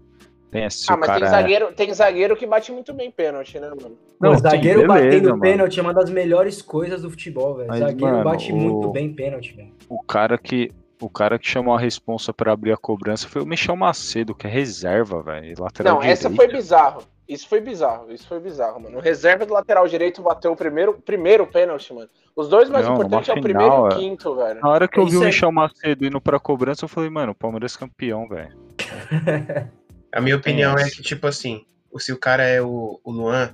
Tem 0.49 0.63
essa. 0.63 0.91
Ah, 0.91 0.97
mas 0.97 1.05
cara 1.05 1.19
tem, 1.19 1.27
é- 1.27 1.31
zagueiro, 1.31 1.71
tem 1.73 1.93
zagueiro 1.93 2.35
que 2.35 2.47
bate 2.47 2.71
muito 2.71 2.93
bem 2.95 3.11
pênalti, 3.11 3.59
né, 3.59 3.67
mano? 3.69 3.95
Não, 4.19 4.31
Não, 4.31 4.37
o 4.37 4.39
zagueiro 4.39 4.87
beleza, 4.87 5.05
batendo 5.05 5.29
mano. 5.29 5.41
pênalti 5.41 5.79
é 5.79 5.83
uma 5.83 5.93
das 5.93 6.09
melhores 6.09 6.63
coisas 6.63 7.03
do 7.03 7.11
futebol, 7.11 7.53
velho. 7.57 7.67
Mas, 7.67 7.79
Zagueiro 7.79 8.11
mano, 8.13 8.23
bate 8.23 8.51
o- 8.51 8.55
muito 8.55 8.89
bem 8.89 9.13
pênalti, 9.13 9.53
velho. 9.53 9.71
o 9.87 10.01
cara 10.01 10.35
que 10.37 10.71
o 10.99 11.07
cara 11.07 11.37
que 11.37 11.47
chamou 11.47 11.75
a 11.75 11.79
responsa 11.79 12.33
pra 12.33 12.53
abrir 12.53 12.71
a 12.71 12.77
cobrança 12.77 13.27
foi 13.27 13.43
o 13.43 13.45
Michel 13.45 13.75
Macedo, 13.75 14.33
que 14.33 14.47
é 14.47 14.49
reserva, 14.49 15.21
velho, 15.21 15.53
lateral 15.61 15.97
Não, 15.97 16.01
essa 16.03 16.27
direito. 16.27 16.35
foi 16.49 16.57
bizarro. 16.57 17.03
Isso 17.27 17.47
foi 17.47 17.59
bizarro, 17.59 18.11
isso 18.11 18.25
foi 18.27 18.39
bizarro, 18.39 18.79
mano. 18.79 18.97
O 18.97 19.01
reserva 19.01 19.45
do 19.45 19.53
lateral 19.53 19.85
direito 19.87 20.21
bateu 20.21 20.53
o 20.53 20.55
primeiro, 20.55 20.93
primeiro 20.93 21.45
pênalti, 21.45 21.93
mano. 21.93 22.09
Os 22.35 22.47
dois 22.47 22.69
mais 22.69 22.85
Não, 22.85 22.93
importantes 22.93 23.29
é 23.29 23.33
o 23.33 23.41
primeiro 23.41 23.73
e 23.73 23.79
o 23.79 23.87
é. 23.87 23.95
quinto, 23.95 24.35
velho. 24.35 24.61
Na 24.61 24.69
hora 24.69 24.87
que 24.87 24.97
eu 24.97 25.05
vi 25.05 25.17
o 25.17 25.21
Michel 25.21 25.51
Macedo 25.51 26.05
indo 26.05 26.21
pra 26.21 26.39
cobrança, 26.39 26.85
eu 26.85 26.89
falei, 26.89 27.09
mano, 27.09 27.33
o 27.33 27.35
Palmeiras 27.35 27.75
é 27.75 27.79
campeão, 27.79 28.27
velho. 28.27 28.55
A 30.13 30.21
minha 30.21 30.37
opinião 30.37 30.73
é 30.75 30.89
que, 30.89 31.01
tipo 31.01 31.27
assim, 31.27 31.65
se 31.99 32.13
o 32.13 32.17
cara 32.17 32.43
é 32.43 32.61
o, 32.61 32.99
o 33.03 33.11
Luan, 33.11 33.53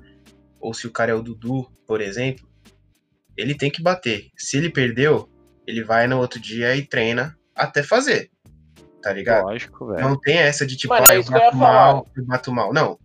ou 0.59 0.73
se 0.73 0.85
o 0.85 0.91
cara 0.91 1.11
é 1.11 1.15
o 1.15 1.21
Dudu, 1.21 1.67
por 1.87 1.99
exemplo, 1.99 2.47
ele 3.35 3.55
tem 3.55 3.71
que 3.71 3.81
bater. 3.81 4.27
Se 4.37 4.57
ele 4.57 4.69
perdeu, 4.69 5.27
ele 5.65 5.83
vai 5.83 6.07
no 6.07 6.19
outro 6.19 6.39
dia 6.39 6.75
e 6.75 6.85
treina 6.85 7.35
até 7.55 7.81
fazer. 7.81 8.29
Tá 9.01 9.11
ligado? 9.11 9.45
Lógico, 9.45 9.87
velho. 9.87 10.01
Não 10.01 10.19
tem 10.19 10.37
essa 10.37 10.65
de 10.65 10.77
tipo, 10.77 10.93
Mano, 10.93 11.05
ah, 11.09 11.15
eu 11.15 11.23
bato 11.25 11.57
mal, 11.57 12.07
eu 12.15 12.25
bato 12.25 12.51
mal. 12.53 12.73
Não. 12.73 12.97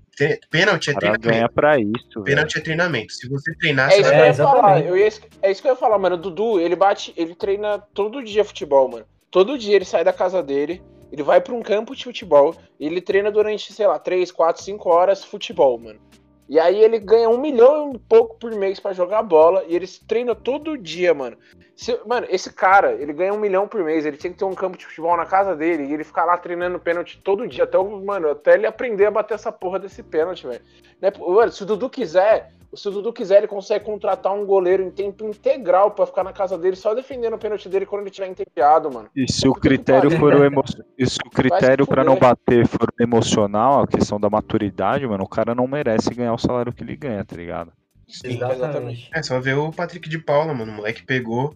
Pênalti 0.51 0.91
é 0.91 0.93
O 0.93 0.95
cara 0.99 1.07
ganha 1.13 1.19
treinamento. 1.21 1.55
pra 1.55 1.79
isso, 1.79 2.09
velho. 2.15 2.25
Pênalti 2.25 2.59
é 2.59 2.61
treinamento. 2.61 3.13
Se 3.13 3.29
você 3.29 3.55
treinar, 3.57 3.89
É 3.89 3.95
você 3.95 4.01
isso 4.01 4.11
vai 4.11 4.19
eu 4.21 4.25
ia 4.25 4.31
É, 4.31 4.35
falar. 4.35 4.81
Eu 4.85 4.97
ia, 4.97 5.09
é 5.43 5.51
isso 5.51 5.63
que 5.63 5.69
eu 5.69 5.73
ia 5.73 5.77
falar, 5.77 5.99
mano. 5.99 6.17
O 6.17 6.19
Dudu, 6.19 6.61
ele 6.61 6.77
bate, 6.77 7.13
ele 7.17 7.35
treina 7.35 7.79
todo 7.95 8.23
dia 8.23 8.45
futebol, 8.45 8.89
mano. 8.89 9.07
Todo 9.31 9.59
dia 9.59 9.77
ele 9.77 9.85
sai 9.85 10.03
da 10.05 10.13
casa 10.13 10.43
dele, 10.43 10.83
ele 11.13 11.23
vai 11.23 11.41
pra 11.41 11.55
um 11.55 11.61
campo 11.63 11.95
de 11.95 12.05
futebol, 12.05 12.55
e 12.81 12.87
ele 12.87 13.01
treina 13.01 13.31
durante, 13.31 13.73
sei 13.73 13.87
lá, 13.87 13.99
3, 13.99 14.33
4, 14.33 14.63
5 14.63 14.89
horas 14.89 15.23
futebol, 15.25 15.79
mano. 15.79 16.01
E 16.49 16.59
aí 16.59 16.83
ele 16.83 16.99
ganha 16.99 17.29
um 17.29 17.39
milhão 17.39 17.93
e 17.95 17.99
pouco 17.99 18.37
por 18.39 18.51
mês 18.55 18.81
pra 18.81 18.93
jogar 18.93 19.23
bola, 19.23 19.65
e 19.67 19.77
ele 19.77 19.87
treina 20.07 20.35
todo 20.35 20.79
dia, 20.79 21.13
mano. 21.13 21.37
Se- 21.77 22.01
mano, 22.07 22.27
esse 22.31 22.53
cara, 22.53 22.93
ele 22.95 23.13
ganha 23.13 23.35
um 23.35 23.39
milhão 23.39 23.69
por 23.69 23.85
mês, 23.85 24.07
ele 24.07 24.17
tinha 24.17 24.33
que 24.33 24.39
ter 24.39 24.45
um 24.45 24.55
campo 24.55 24.79
de 24.79 24.87
futebol 24.87 25.17
na 25.17 25.27
casa 25.27 25.55
dele, 25.55 25.85
e 25.85 25.93
ele 25.93 26.05
ficar 26.05 26.25
lá 26.25 26.39
treinando 26.39 26.79
pênalti 26.81 27.21
todo 27.23 27.47
dia, 27.47 27.65
até, 27.65 27.77
mano, 27.79 28.31
até 28.31 28.55
ele 28.55 28.67
aprender 28.67 29.07
a 29.07 29.11
bater 29.11 29.35
essa 29.35 29.53
porra 29.53 29.79
desse 29.79 30.03
pênalti, 30.03 30.47
velho. 30.47 30.63
Né? 31.01 31.13
Mano, 31.19 31.53
se 31.53 31.63
o 31.63 31.67
Dudu 31.67 31.91
quiser, 31.91 32.51
se 32.75 32.89
o 32.89 32.91
Dudu 32.91 33.13
quiser, 33.13 33.39
ele 33.39 33.47
consegue 33.47 33.85
contratar 33.85 34.33
um 34.35 34.45
goleiro 34.45 34.83
em 34.83 34.91
tempo 34.91 35.25
integral 35.25 35.93
pra 35.93 36.07
ficar 36.07 36.23
na 36.23 36.33
casa 36.33 36.59
dele 36.59 36.77
só 36.77 36.95
defendendo 36.95 37.35
o 37.35 37.39
pênalti 37.39 37.69
dele 37.69 37.87
quando 37.87 38.03
ele 38.03 38.11
tiver 38.11 38.29
entempeado, 38.29 38.91
mano. 38.91 39.09
E 39.17 39.31
se 39.31 39.49
o 39.49 39.55
critério 39.55 40.11
pariu. 40.11 40.19
for 40.19 40.35
o 40.35 40.45
emo... 40.45 40.63
e 40.99 41.07
se 41.09 41.19
o 41.25 41.31
critério 41.31 41.87
pra 41.87 42.05
não 42.05 42.19
bater 42.19 42.67
for 42.67 42.89
o 42.89 43.03
emocional, 43.03 43.83
a 43.83 43.87
questão 43.87 44.21
da 44.21 44.29
maturidade, 44.29 45.07
mano, 45.07 45.25
o 45.25 45.29
cara 45.29 45.55
não 45.55 45.67
merece 45.67 46.15
ganhar 46.15 46.35
o 46.35 46.39
salário 46.39 46.73
que 46.73 46.83
ele 46.83 46.97
ganha, 46.97 47.25
tá 47.25 47.37
ligado? 47.37 47.73
Sim, 48.07 48.43
Exatamente. 48.43 49.11
É 49.15 49.23
só 49.23 49.39
ver 49.41 49.55
o 49.55 49.71
Patrick 49.71 50.09
de 50.09 50.19
Paula, 50.19 50.55
mano. 50.55 50.73
O 50.73 50.77
moleque 50.77 51.05
pegou 51.05 51.55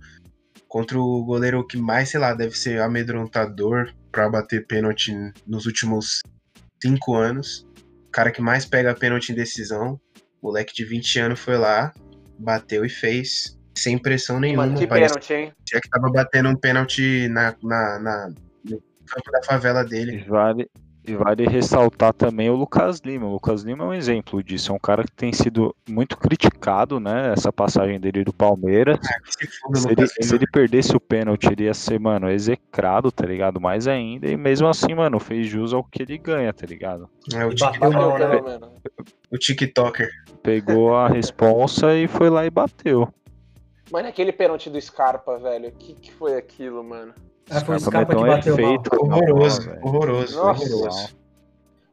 contra 0.68 0.98
o 0.98 1.24
goleiro 1.24 1.66
que 1.66 1.76
mais, 1.76 2.10
sei 2.10 2.20
lá, 2.20 2.34
deve 2.34 2.56
ser 2.56 2.80
amedrontador 2.80 3.92
pra 4.10 4.28
bater 4.28 4.66
pênalti 4.66 5.12
nos 5.46 5.66
últimos 5.66 6.20
cinco 6.82 7.14
anos. 7.14 7.66
O 8.08 8.10
cara 8.10 8.30
que 8.30 8.42
mais 8.42 8.64
pega 8.64 8.94
pênalti 8.94 9.32
em 9.32 9.34
decisão. 9.34 10.00
Moleque 10.42 10.74
de 10.74 10.84
20 10.84 11.18
anos 11.20 11.40
foi 11.40 11.56
lá, 11.56 11.92
bateu 12.38 12.84
e 12.84 12.88
fez. 12.88 13.58
Sem 13.74 13.96
pressão 13.96 14.38
nenhuma. 14.38 14.66
Mano, 14.66 14.78
que 14.78 14.86
pênalti, 14.86 15.32
hein? 15.32 15.52
que 15.64 15.88
tava 15.88 16.10
batendo 16.10 16.48
um 16.50 16.56
pênalti 16.56 17.26
na, 17.28 17.54
na, 17.62 17.98
na- 17.98 18.28
no 18.64 18.82
campo 19.06 19.30
da 19.30 19.42
favela 19.44 19.82
dele. 19.82 20.24
vale, 20.28 20.68
e 21.06 21.14
vale 21.14 21.46
ressaltar 21.46 22.12
também 22.12 22.48
o 22.48 22.54
Lucas 22.54 23.00
Lima. 23.00 23.26
O 23.26 23.32
Lucas 23.32 23.62
Lima 23.62 23.84
é 23.84 23.86
um 23.88 23.94
exemplo 23.94 24.42
disso. 24.42 24.70
É 24.70 24.74
um 24.74 24.78
cara 24.78 25.02
que 25.04 25.12
tem 25.12 25.32
sido 25.32 25.74
muito 25.88 26.16
criticado, 26.16 27.00
né? 27.00 27.32
Essa 27.32 27.52
passagem 27.52 27.98
dele 27.98 28.22
do 28.24 28.32
Palmeiras. 28.32 28.98
Que 29.70 29.78
se 29.78 29.88
ele, 29.88 30.06
se 30.06 30.34
ele 30.34 30.46
perdesse 30.46 30.94
o 30.96 31.00
pênalti, 31.00 31.46
ele 31.50 31.64
ia 31.64 31.74
ser, 31.74 31.98
mano, 31.98 32.30
execrado, 32.30 33.10
tá 33.10 33.26
ligado? 33.26 33.60
Mais 33.60 33.88
ainda. 33.88 34.28
E 34.28 34.36
mesmo 34.36 34.68
assim, 34.68 34.94
mano, 34.94 35.18
fez 35.18 35.46
jus 35.46 35.72
ao 35.74 35.82
que 35.82 36.02
ele 36.02 36.16
ganha, 36.18 36.52
tá 36.52 36.66
ligado? 36.66 37.08
É 37.34 37.44
o, 37.44 37.50
tik- 37.54 37.78
bateu 37.78 37.90
Bateu 37.90 38.42
mal, 38.42 38.42
né? 38.42 38.60
o 39.30 39.38
TikToker. 39.38 40.10
Pegou 40.42 40.94
a 40.94 41.08
responsa 41.08 41.94
e 41.96 42.06
foi 42.06 42.30
lá 42.30 42.46
e 42.46 42.50
bateu. 42.50 43.12
Mano, 43.90 44.08
aquele 44.08 44.32
pênalti 44.32 44.70
do 44.70 44.80
Scarpa, 44.80 45.38
velho. 45.38 45.68
O 45.68 45.72
que, 45.72 45.94
que 45.94 46.12
foi 46.12 46.36
aquilo, 46.36 46.82
mano? 46.82 47.12
Ah, 47.50 47.60
foi 47.60 47.76
o 47.76 47.80
Scarpa 47.80 48.14
que 48.14 48.24
bateu 48.24 48.56
mal. 48.56 48.64
efeito 48.74 49.06
na 49.06 49.16
Horroroso, 49.16 49.62
velho. 49.62 49.80
horroroso, 49.86 50.36
Nossa. 50.38 50.64
horroroso. 50.64 51.16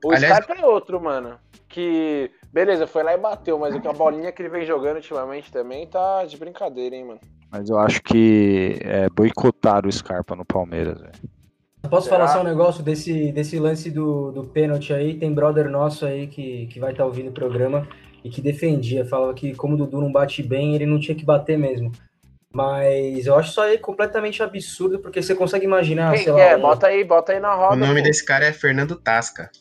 O 0.03 0.11
Aliás- 0.11 0.33
Scarpa 0.35 0.61
é 0.61 0.65
outro, 0.65 1.01
mano. 1.01 1.37
Que, 1.67 2.31
beleza, 2.51 2.87
foi 2.87 3.03
lá 3.03 3.13
e 3.13 3.17
bateu, 3.17 3.59
mas 3.59 3.75
a 3.75 3.93
bolinha 3.93 4.31
que 4.31 4.41
ele 4.41 4.49
vem 4.49 4.65
jogando 4.65 4.95
ultimamente 4.95 5.51
também 5.51 5.85
tá 5.85 6.23
de 6.25 6.37
brincadeira, 6.37 6.95
hein, 6.95 7.05
mano. 7.05 7.19
Mas 7.51 7.69
eu 7.69 7.77
acho 7.77 8.01
que 8.01 8.77
é, 8.81 9.09
boicotaram 9.09 9.87
o 9.89 9.91
Scarpa 9.91 10.35
no 10.35 10.45
Palmeiras, 10.45 10.99
velho. 11.01 11.13
Posso 11.89 12.07
Será? 12.09 12.17
falar 12.27 12.27
só 12.33 12.41
um 12.41 12.43
negócio 12.43 12.83
desse, 12.83 13.31
desse 13.31 13.57
lance 13.59 13.89
do, 13.89 14.31
do 14.31 14.43
pênalti 14.45 14.93
aí? 14.93 15.17
Tem 15.17 15.33
brother 15.33 15.69
nosso 15.69 16.05
aí 16.05 16.27
que, 16.27 16.67
que 16.67 16.79
vai 16.79 16.91
estar 16.91 17.05
ouvindo 17.05 17.29
o 17.29 17.33
programa 17.33 17.87
e 18.23 18.29
que 18.29 18.41
defendia, 18.41 19.05
falava 19.05 19.33
que 19.33 19.55
como 19.55 19.75
o 19.75 19.77
Dudu 19.77 20.01
não 20.01 20.11
bate 20.11 20.43
bem, 20.43 20.75
ele 20.75 20.85
não 20.85 20.99
tinha 20.99 21.15
que 21.15 21.23
bater 21.25 21.57
mesmo. 21.57 21.91
Mas 22.53 23.27
eu 23.27 23.35
acho 23.35 23.51
isso 23.51 23.61
aí 23.61 23.77
completamente 23.77 24.41
absurdo, 24.41 24.99
porque 24.99 25.21
você 25.21 25.35
consegue 25.35 25.65
imaginar, 25.65 26.13
Quem 26.13 26.23
sei 26.23 26.31
lá, 26.33 26.55
um- 26.57 26.61
Bota 26.61 26.87
aí, 26.87 27.03
bota 27.03 27.31
aí 27.31 27.39
na 27.39 27.53
roda. 27.53 27.75
O 27.75 27.77
nome 27.77 28.01
pô. 28.01 28.07
desse 28.07 28.25
cara 28.25 28.45
é 28.45 28.51
Fernando 28.53 28.95
Tasca. 28.95 29.51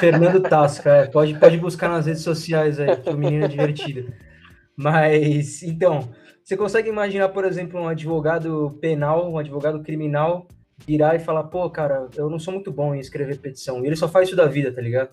Fernando 0.00 0.40
Tasca, 0.40 0.90
é, 0.90 1.06
pode, 1.06 1.38
pode 1.38 1.56
buscar 1.58 1.88
nas 1.88 2.06
redes 2.06 2.22
sociais 2.22 2.80
aí, 2.80 2.96
que 2.96 3.10
o 3.10 3.16
menino 3.16 3.44
é 3.44 3.48
divertido. 3.48 4.12
Mas, 4.76 5.62
então, 5.62 6.08
você 6.42 6.56
consegue 6.56 6.88
imaginar, 6.88 7.28
por 7.28 7.44
exemplo, 7.44 7.80
um 7.80 7.86
advogado 7.88 8.76
penal, 8.80 9.30
um 9.30 9.38
advogado 9.38 9.82
criminal, 9.82 10.48
virar 10.86 11.14
e 11.14 11.18
falar, 11.20 11.44
pô, 11.44 11.68
cara, 11.70 12.08
eu 12.16 12.28
não 12.28 12.38
sou 12.38 12.52
muito 12.52 12.72
bom 12.72 12.94
em 12.94 13.00
escrever 13.00 13.38
petição. 13.38 13.82
E 13.84 13.86
ele 13.86 13.96
só 13.96 14.08
faz 14.08 14.28
isso 14.28 14.36
da 14.36 14.46
vida, 14.46 14.72
tá 14.72 14.80
ligado? 14.80 15.10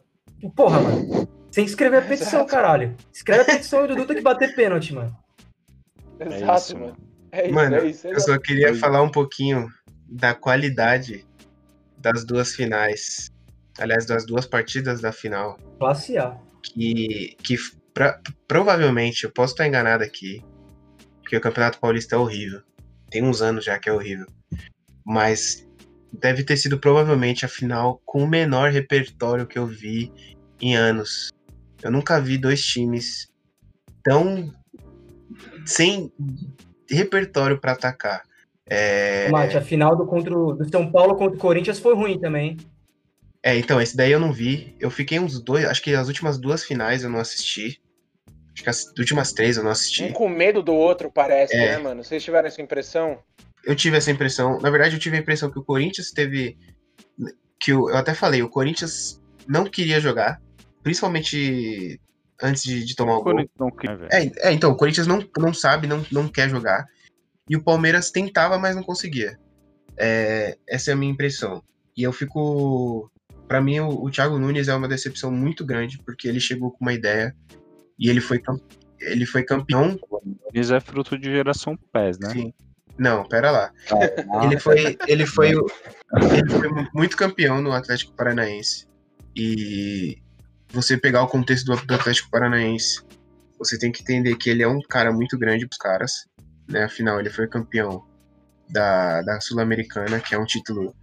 Porra, 0.56 0.80
mano. 0.80 1.08
Você 1.08 1.28
tem 1.58 1.66
que 1.66 1.70
escrever 1.70 1.98
a 1.98 2.02
petição, 2.02 2.40
Exato. 2.40 2.52
caralho. 2.52 2.96
Escreve 3.14 3.42
a 3.42 3.46
petição 3.46 3.82
e 3.82 3.84
o 3.84 3.88
Dudu 3.88 4.06
tem 4.08 4.16
que 4.18 4.24
bater 4.24 4.56
pênalti, 4.56 4.94
mano. 4.94 5.16
É 6.20 6.28
Exato, 6.38 6.60
isso, 6.62 6.74
mano. 6.78 6.86
mano. 6.88 6.98
É 7.32 7.46
isso, 7.46 7.54
Mano, 7.56 7.76
é 7.78 7.88
isso. 7.88 8.08
eu 8.08 8.20
só 8.20 8.38
queria 8.38 8.76
falar 8.76 9.02
um 9.02 9.10
pouquinho 9.10 9.68
da 10.08 10.36
qualidade 10.36 11.26
das 11.98 12.24
duas 12.24 12.54
finais. 12.56 13.32
Aliás, 13.80 14.06
das 14.06 14.24
duas 14.26 14.46
partidas 14.46 15.02
da 15.02 15.12
final. 15.12 15.58
Classe 15.80 16.16
A. 16.18 16.38
Que, 16.62 17.36
que 17.42 17.56
pra- 17.94 18.22
provavelmente, 18.48 19.24
eu 19.24 19.32
posso 19.32 19.54
estar 19.54 19.68
enganado 19.68 20.04
aqui, 20.04 20.44
porque 21.22 21.36
o 21.36 21.42
Campeonato 21.42 21.80
Paulista 21.80 22.16
é 22.16 22.20
horrível. 22.20 22.62
Tem 23.10 23.24
uns 23.24 23.42
anos 23.42 23.66
já 23.66 23.80
que 23.80 23.90
é 23.90 23.94
horrível. 23.94 24.28
mas 25.06 25.68
deve 26.12 26.44
ter 26.44 26.56
sido 26.58 26.78
provavelmente 26.80 27.44
a 27.46 27.50
final 27.50 28.00
com 28.06 28.24
o 28.24 28.28
menor 28.28 28.70
repertório 28.72 29.48
que 29.48 29.58
eu 29.58 29.66
vi 29.66 30.12
em 30.62 30.76
anos. 30.76 31.30
Eu 31.82 31.90
nunca 31.92 32.22
vi 32.22 32.38
dois 32.38 32.64
times 32.64 33.28
tão 34.04 34.54
sem 35.66 36.12
repertório 36.90 37.60
para 37.60 37.74
atacar. 37.74 38.24
É... 38.66 39.30
Mate, 39.30 39.58
a 39.58 39.62
final 39.62 39.96
do, 39.96 40.06
contra 40.06 40.38
o, 40.38 40.54
do 40.54 40.70
São 40.70 40.90
Paulo 40.92 41.16
contra 41.16 41.36
o 41.36 41.40
Corinthians 41.40 41.80
foi 41.80 41.94
ruim 41.96 42.20
também. 42.20 42.58
É, 43.42 43.58
então, 43.58 43.82
esse 43.82 43.96
daí 43.96 44.12
eu 44.12 44.20
não 44.20 44.32
vi. 44.32 44.76
Eu 44.80 44.90
fiquei 44.90 45.20
uns 45.20 45.42
dois, 45.42 45.66
acho 45.66 45.82
que 45.82 45.94
as 45.94 46.08
últimas 46.08 46.38
duas 46.38 46.64
finais 46.64 47.04
eu 47.04 47.10
não 47.10 47.20
assisti. 47.20 47.82
Acho 48.54 48.64
que 48.64 48.70
as 48.70 48.86
últimas 48.98 49.34
três 49.34 49.58
eu 49.58 49.64
não 49.64 49.72
assisti. 49.72 50.04
Um 50.04 50.14
com 50.14 50.30
medo 50.30 50.64
do 50.64 50.74
outro, 50.74 51.12
parece, 51.12 51.56
É. 51.56 51.72
né, 51.72 51.78
mano? 51.80 52.04
Vocês 52.04 52.24
tiveram 52.24 52.48
essa 52.48 52.62
impressão? 52.62 53.20
Eu 53.66 53.76
tive 53.76 53.98
essa 53.98 54.12
impressão. 54.12 54.60
Na 54.62 54.70
verdade, 54.70 54.96
eu 54.96 55.00
tive 55.00 55.18
a 55.18 55.20
impressão 55.20 55.52
que 55.52 55.60
o 55.60 55.64
Corinthians 55.64 56.12
teve. 56.12 56.58
Que 57.60 57.74
o- 57.74 57.90
eu 57.90 57.98
até 57.98 58.14
falei, 58.14 58.42
o 58.44 58.50
Corinthians 58.50 59.22
não 59.48 59.66
queria 59.66 60.00
jogar, 60.00 60.42
principalmente 60.82 62.00
antes 62.44 62.62
de, 62.64 62.84
de 62.86 62.96
tomar 62.96 63.18
o 63.18 63.24
gol. 63.24 63.50
Não 63.60 63.72
quer, 63.72 63.98
velho. 63.98 64.10
É, 64.12 64.50
é, 64.50 64.52
então, 64.54 64.72
o 64.72 64.76
Corinthians 64.76 65.08
não, 65.08 65.26
não 65.38 65.54
sabe, 65.54 65.88
não, 65.88 66.06
não 66.12 66.28
quer 66.28 66.50
jogar. 66.50 66.86
E 67.50 67.56
o 67.56 67.64
Palmeiras 67.64 68.12
tentava, 68.12 68.60
mas 68.60 68.76
não 68.76 68.84
conseguia. 68.84 69.40
É, 69.98 70.58
essa 70.68 70.92
é 70.92 70.94
a 70.94 70.96
minha 70.98 71.12
impressão. 71.12 71.64
E 71.96 72.04
eu 72.04 72.12
fico. 72.14 73.10
Pra 73.48 73.62
mim, 73.62 73.80
o, 73.80 73.90
o 74.06 74.10
Thiago 74.12 74.38
Nunes 74.40 74.68
é 74.68 74.76
uma 74.76 74.88
decepção 74.88 75.32
muito 75.32 75.66
grande, 75.66 75.98
porque 76.00 76.28
ele 76.28 76.40
chegou 76.40 76.72
com 76.72 76.78
uma 76.82 76.94
ideia 76.94 77.36
e 78.00 78.10
ele 78.10 78.22
foi, 78.22 78.42
ele 79.02 79.26
foi 79.26 79.44
campeão. 79.44 80.00
Nunes 80.54 80.72
é 80.72 80.80
fruto 80.80 81.18
de 81.18 81.30
geração 81.32 81.78
PES, 81.92 82.20
né? 82.20 82.30
Sim. 82.30 82.54
Não, 82.98 83.24
pera 83.28 83.50
lá. 83.52 83.72
Ah, 83.92 84.46
Ele 84.46 84.60
foi, 84.60 84.98
ele 85.08 85.26
foi, 85.26 85.54
o- 85.58 85.66
ele 86.32 86.50
foi 86.50 86.70
muito 86.94 87.18
campeão 87.18 87.62
no 87.62 87.72
Atlético 87.72 88.14
Paranaense. 88.14 88.88
E 89.36 90.18
você 90.74 90.98
pegar 90.98 91.24
o 91.24 91.28
contexto 91.28 91.66
do, 91.66 91.86
do 91.86 91.94
Atlético 91.94 92.30
Paranaense, 92.32 93.02
você 93.58 93.78
tem 93.78 93.92
que 93.92 94.02
entender 94.02 94.36
que 94.36 94.50
ele 94.50 94.64
é 94.64 94.68
um 94.68 94.82
cara 94.82 95.14
muito 95.14 95.38
grande 95.38 95.68
pros 95.68 95.78
caras. 95.78 96.26
Né? 96.68 96.84
Afinal, 96.84 97.20
ele 97.20 97.30
foi 97.30 97.48
campeão 97.48 98.04
da, 98.70 99.22
da 99.22 99.40
Sul-Americana, 99.40 100.20
que 100.20 100.34
é 100.34 100.40
um 100.40 100.46
título 100.46 100.96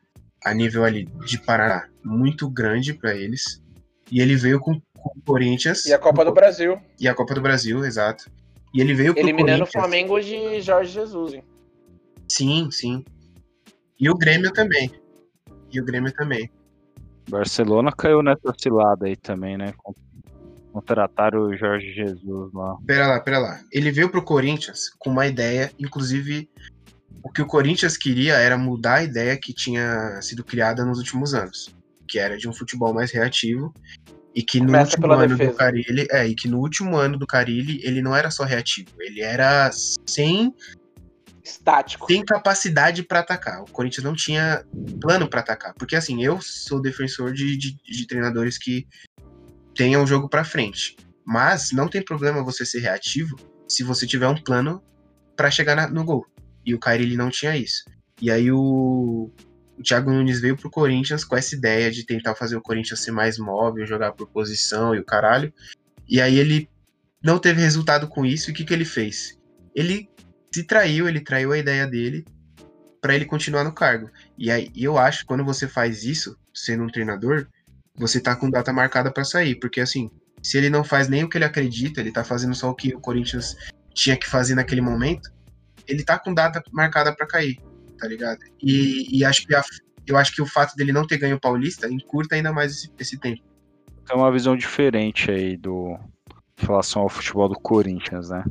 a 0.44 0.52
nível 0.52 0.84
ali 0.84 1.06
de 1.24 1.38
Paraná 1.38 1.88
muito 2.04 2.50
grande 2.50 2.92
para 2.92 3.14
eles. 3.14 3.62
E 4.10 4.20
ele 4.20 4.34
veio 4.34 4.58
com, 4.58 4.74
com 4.98 5.10
o 5.16 5.22
Corinthians 5.24 5.86
E 5.86 5.92
a 5.92 5.98
Copa 5.98 6.24
do 6.24 6.32
Brasil, 6.32 6.80
e 6.98 7.06
a 7.06 7.14
Copa 7.14 7.34
do 7.34 7.40
Brasil, 7.40 7.84
exato. 7.84 8.30
E 8.74 8.80
ele 8.80 8.94
veio 8.94 9.14
eliminando 9.16 9.64
o. 9.64 9.66
Flamengo 9.66 10.20
de 10.20 10.60
Jorge 10.60 10.92
Jesus, 10.92 11.34
hein? 11.34 11.44
Sim, 12.28 12.70
sim. 12.70 13.04
E 13.98 14.08
o 14.08 14.16
Grêmio 14.16 14.52
também. 14.52 14.90
E 15.72 15.80
o 15.80 15.84
Grêmio 15.84 16.12
também. 16.12 16.50
Barcelona 17.30 17.92
caiu 17.92 18.22
nessa 18.22 18.52
cilada 18.58 19.06
aí 19.06 19.16
também, 19.16 19.56
né? 19.56 19.72
Con- 19.76 19.94
Contrataram 20.72 21.48
o 21.48 21.56
Jorge 21.56 21.92
Jesus 21.92 22.52
lá. 22.52 22.76
Pera 22.86 23.06
lá, 23.08 23.20
pera 23.20 23.38
lá. 23.38 23.60
Ele 23.72 23.90
veio 23.90 24.08
pro 24.08 24.22
Corinthians 24.22 24.90
com 25.00 25.10
uma 25.10 25.26
ideia, 25.26 25.72
inclusive 25.78 26.48
o 27.24 27.30
que 27.30 27.42
o 27.42 27.46
Corinthians 27.46 27.96
queria 27.96 28.34
era 28.34 28.56
mudar 28.56 28.94
a 28.98 29.02
ideia 29.02 29.36
que 29.36 29.52
tinha 29.52 30.22
sido 30.22 30.44
criada 30.44 30.84
nos 30.84 30.98
últimos 30.98 31.34
anos, 31.34 31.74
que 32.06 32.20
era 32.20 32.36
de 32.36 32.48
um 32.48 32.52
futebol 32.52 32.94
mais 32.94 33.10
reativo 33.10 33.74
e 34.32 34.44
que 34.44 34.60
no 34.60 34.66
Começa 34.66 34.90
último 34.92 35.02
pela 35.02 35.24
ano 35.24 35.36
defesa. 35.36 35.50
do 35.50 35.56
Carilli, 35.56 36.06
é, 36.08 36.26
e 36.28 36.34
que 36.36 36.46
no 36.48 36.58
último 36.60 36.96
ano 36.96 37.18
do 37.18 37.26
Carilli 37.26 37.80
ele 37.82 38.00
não 38.00 38.14
era 38.14 38.30
só 38.30 38.44
reativo, 38.44 38.90
ele 39.00 39.20
era 39.20 39.70
sem 40.06 40.54
Estático. 41.50 42.06
tem 42.06 42.24
capacidade 42.24 43.02
pra 43.02 43.20
atacar. 43.20 43.62
O 43.62 43.70
Corinthians 43.70 44.04
não 44.04 44.14
tinha 44.14 44.64
plano 45.00 45.28
pra 45.28 45.40
atacar. 45.40 45.74
Porque 45.74 45.96
assim, 45.96 46.22
eu 46.24 46.40
sou 46.40 46.80
defensor 46.80 47.32
de, 47.32 47.56
de, 47.56 47.76
de 47.82 48.06
treinadores 48.06 48.56
que 48.58 48.86
tenham 49.74 50.02
o 50.02 50.06
jogo 50.06 50.28
pra 50.28 50.44
frente. 50.44 50.96
Mas 51.24 51.72
não 51.72 51.88
tem 51.88 52.02
problema 52.04 52.42
você 52.42 52.64
ser 52.64 52.80
reativo 52.80 53.36
se 53.68 53.82
você 53.82 54.06
tiver 54.06 54.26
um 54.28 54.34
plano 54.40 54.82
pra 55.36 55.50
chegar 55.50 55.74
na- 55.76 55.88
no 55.88 56.04
gol. 56.04 56.26
E 56.64 56.74
o 56.74 56.78
Carilli 56.78 57.16
não 57.16 57.30
tinha 57.30 57.56
isso. 57.56 57.84
E 58.20 58.30
aí 58.30 58.50
o, 58.52 59.30
o 59.78 59.82
Thiago 59.82 60.10
Nunes 60.10 60.40
veio 60.40 60.56
pro 60.56 60.70
Corinthians 60.70 61.24
com 61.24 61.36
essa 61.36 61.54
ideia 61.54 61.90
de 61.90 62.04
tentar 62.04 62.34
fazer 62.34 62.56
o 62.56 62.60
Corinthians 62.60 63.00
ser 63.00 63.12
mais 63.12 63.38
móvel, 63.38 63.86
jogar 63.86 64.12
por 64.12 64.28
posição 64.28 64.94
e 64.94 64.98
o 64.98 65.04
caralho. 65.04 65.52
E 66.08 66.20
aí 66.20 66.38
ele 66.38 66.68
não 67.22 67.38
teve 67.38 67.60
resultado 67.62 68.08
com 68.08 68.26
isso. 68.26 68.50
E 68.50 68.52
o 68.52 68.54
que, 68.54 68.64
que 68.64 68.74
ele 68.74 68.84
fez? 68.84 69.38
Ele 69.74 70.10
se 70.52 70.64
traiu, 70.64 71.08
ele 71.08 71.20
traiu 71.20 71.52
a 71.52 71.58
ideia 71.58 71.86
dele 71.86 72.24
pra 73.00 73.14
ele 73.14 73.24
continuar 73.24 73.64
no 73.64 73.72
cargo. 73.72 74.10
E 74.36 74.50
aí 74.50 74.70
eu 74.76 74.98
acho 74.98 75.20
que 75.20 75.26
quando 75.26 75.44
você 75.44 75.66
faz 75.68 76.04
isso, 76.04 76.36
sendo 76.52 76.84
um 76.84 76.88
treinador, 76.88 77.46
você 77.96 78.20
tá 78.20 78.34
com 78.36 78.50
data 78.50 78.72
marcada 78.72 79.12
pra 79.12 79.24
sair, 79.24 79.54
porque 79.56 79.80
assim, 79.80 80.10
se 80.42 80.58
ele 80.58 80.70
não 80.70 80.82
faz 80.84 81.08
nem 81.08 81.24
o 81.24 81.28
que 81.28 81.38
ele 81.38 81.44
acredita, 81.44 82.00
ele 82.00 82.12
tá 82.12 82.24
fazendo 82.24 82.54
só 82.54 82.70
o 82.70 82.74
que 82.74 82.94
o 82.94 83.00
Corinthians 83.00 83.56
tinha 83.94 84.16
que 84.16 84.28
fazer 84.28 84.54
naquele 84.54 84.80
momento, 84.80 85.30
ele 85.86 86.04
tá 86.04 86.18
com 86.18 86.32
data 86.34 86.62
marcada 86.72 87.14
pra 87.14 87.26
cair, 87.26 87.58
tá 87.98 88.06
ligado? 88.06 88.38
E, 88.62 89.18
e 89.18 89.24
acho 89.24 89.46
que 89.46 89.54
a- 89.54 89.64
eu 90.06 90.16
acho 90.16 90.34
que 90.34 90.42
o 90.42 90.46
fato 90.46 90.74
dele 90.76 90.92
não 90.92 91.06
ter 91.06 91.18
ganho 91.18 91.36
o 91.36 91.40
Paulista 91.40 91.88
encurta 91.88 92.34
ainda 92.34 92.52
mais 92.52 92.72
esse, 92.72 92.90
esse 92.98 93.18
tempo. 93.18 93.42
Tem 94.06 94.16
uma 94.16 94.32
visão 94.32 94.56
diferente 94.56 95.30
aí 95.30 95.56
do 95.56 95.96
em 96.60 96.66
relação 96.66 97.02
ao 97.02 97.08
futebol 97.08 97.48
do 97.48 97.54
Corinthians, 97.54 98.28
né? 98.28 98.44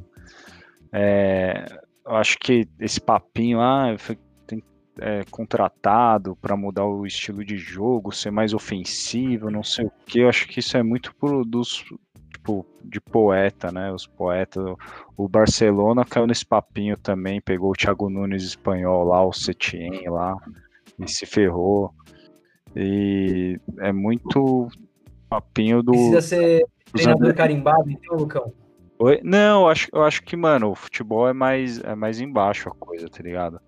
É, 0.92 1.66
eu 2.10 2.16
acho 2.16 2.40
que 2.40 2.68
esse 2.80 3.00
papinho, 3.00 3.62
ah, 3.62 3.96
foi 3.98 4.18
é, 5.02 5.24
contratado 5.32 6.36
para 6.36 6.58
mudar 6.58 6.86
o 6.86 7.06
estilo 7.06 7.46
de 7.46 7.56
jogo, 7.56 8.12
ser 8.12 8.32
mais 8.32 8.54
ofensivo, 8.54 9.50
não 9.50 9.64
sei 9.64 9.86
o 9.86 9.92
que. 10.06 10.20
Eu 10.20 10.30
acho 10.30 10.48
que 10.48 10.60
isso 10.60 10.76
é 10.76 10.84
muito 10.84 11.16
pro, 11.16 11.46
dos 11.46 11.86
tipo 12.34 12.66
de 12.84 13.00
poeta, 13.00 13.72
né? 13.72 13.92
Os 13.92 14.08
poetas. 14.08 14.64
O 15.16 15.30
Barcelona 15.30 16.04
caiu 16.04 16.28
nesse 16.28 16.46
papinho 16.46 16.98
também, 16.98 17.40
pegou 17.40 17.72
o 17.72 17.76
Thiago 17.76 18.10
Nunes 18.10 18.44
espanhol 18.44 19.06
lá, 19.06 19.24
o 19.24 19.32
Setien 19.32 20.10
lá, 20.10 20.36
e 20.98 21.08
se 21.08 21.26
ferrou. 21.26 21.94
E 22.76 23.60
é 23.80 23.92
muito 23.92 24.68
papinho 25.30 25.84
do. 25.84 25.92
Precisa 25.92 26.22
ser 26.22 26.66
treinador 26.92 27.36
carimbado, 27.36 27.90
então, 27.90 28.18
Lucão. 28.18 28.52
Oi? 29.02 29.22
Não, 29.24 29.62
eu 29.62 29.70
acho, 29.70 29.88
eu 29.94 30.04
acho 30.04 30.22
que, 30.24 30.36
mano, 30.36 30.72
o 30.72 30.76
futebol 30.76 31.28
é 31.28 31.34
mais, 31.34 31.80
é 31.80 31.96
mais 31.96 32.20
embaixo 32.20 32.68
a 32.68 32.74
coisa, 32.74 33.08
tá 33.08 33.24
ligado? 33.24 33.60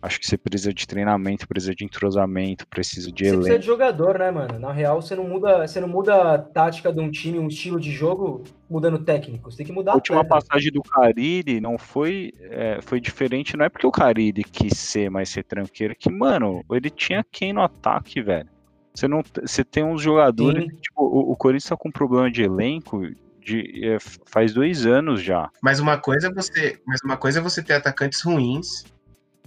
Acho 0.00 0.20
que 0.20 0.26
você 0.26 0.38
precisa 0.38 0.72
de 0.72 0.86
treinamento, 0.86 1.48
precisa 1.48 1.74
de 1.74 1.84
entrosamento, 1.84 2.64
precisa 2.68 3.10
de 3.10 3.24
Você 3.24 3.30
precisa 3.30 3.48
elenco. 3.48 3.60
de 3.60 3.66
jogador, 3.66 4.18
né, 4.20 4.30
mano? 4.30 4.60
Na 4.60 4.70
real, 4.70 5.02
você 5.02 5.16
não 5.16 5.24
muda, 5.24 5.66
você 5.66 5.80
não 5.80 5.88
muda 5.88 6.34
a 6.34 6.38
tática 6.38 6.92
de 6.92 7.00
um 7.00 7.10
time, 7.10 7.40
um 7.40 7.48
estilo 7.48 7.80
de 7.80 7.90
jogo, 7.90 8.44
mudando 8.70 9.00
técnico. 9.00 9.50
Você 9.50 9.56
tem 9.56 9.66
que 9.66 9.72
mudar 9.72 9.92
A 9.92 9.94
última 9.96 10.20
atleta. 10.20 10.34
passagem 10.36 10.70
do 10.70 10.82
Carille 10.82 11.60
não 11.60 11.76
foi, 11.76 12.32
é, 12.42 12.78
foi 12.80 13.00
diferente, 13.00 13.56
não 13.56 13.64
é 13.64 13.68
porque 13.68 13.86
o 13.86 13.90
Carille 13.90 14.44
quis 14.44 14.78
ser 14.78 15.10
mais 15.10 15.34
retranqueiro, 15.34 15.96
que, 15.98 16.10
mano, 16.12 16.62
ele 16.70 16.90
tinha 16.90 17.24
quem 17.32 17.52
no 17.52 17.62
ataque, 17.62 18.22
velho. 18.22 18.48
Você 18.94 19.08
não, 19.08 19.22
você 19.42 19.64
tem 19.64 19.82
uns 19.82 20.00
jogadores, 20.00 20.62
Sim. 20.62 20.76
tipo, 20.76 21.02
o, 21.02 21.32
o 21.32 21.36
Corinthians 21.36 21.70
tá 21.70 21.76
com 21.76 21.90
problema 21.90 22.30
de 22.30 22.44
elenco 22.44 23.02
de, 23.46 23.84
é, 23.86 23.98
faz 24.26 24.52
dois 24.52 24.84
anos 24.84 25.22
já. 25.22 25.48
Mas 25.62 25.78
uma 25.78 25.96
coisa 25.96 26.26
é 26.26 26.32
você, 26.32 26.80
mas 26.84 27.00
uma 27.04 27.16
coisa 27.16 27.38
é 27.38 27.42
você 27.42 27.62
ter 27.62 27.74
atacantes 27.74 28.20
ruins, 28.22 28.84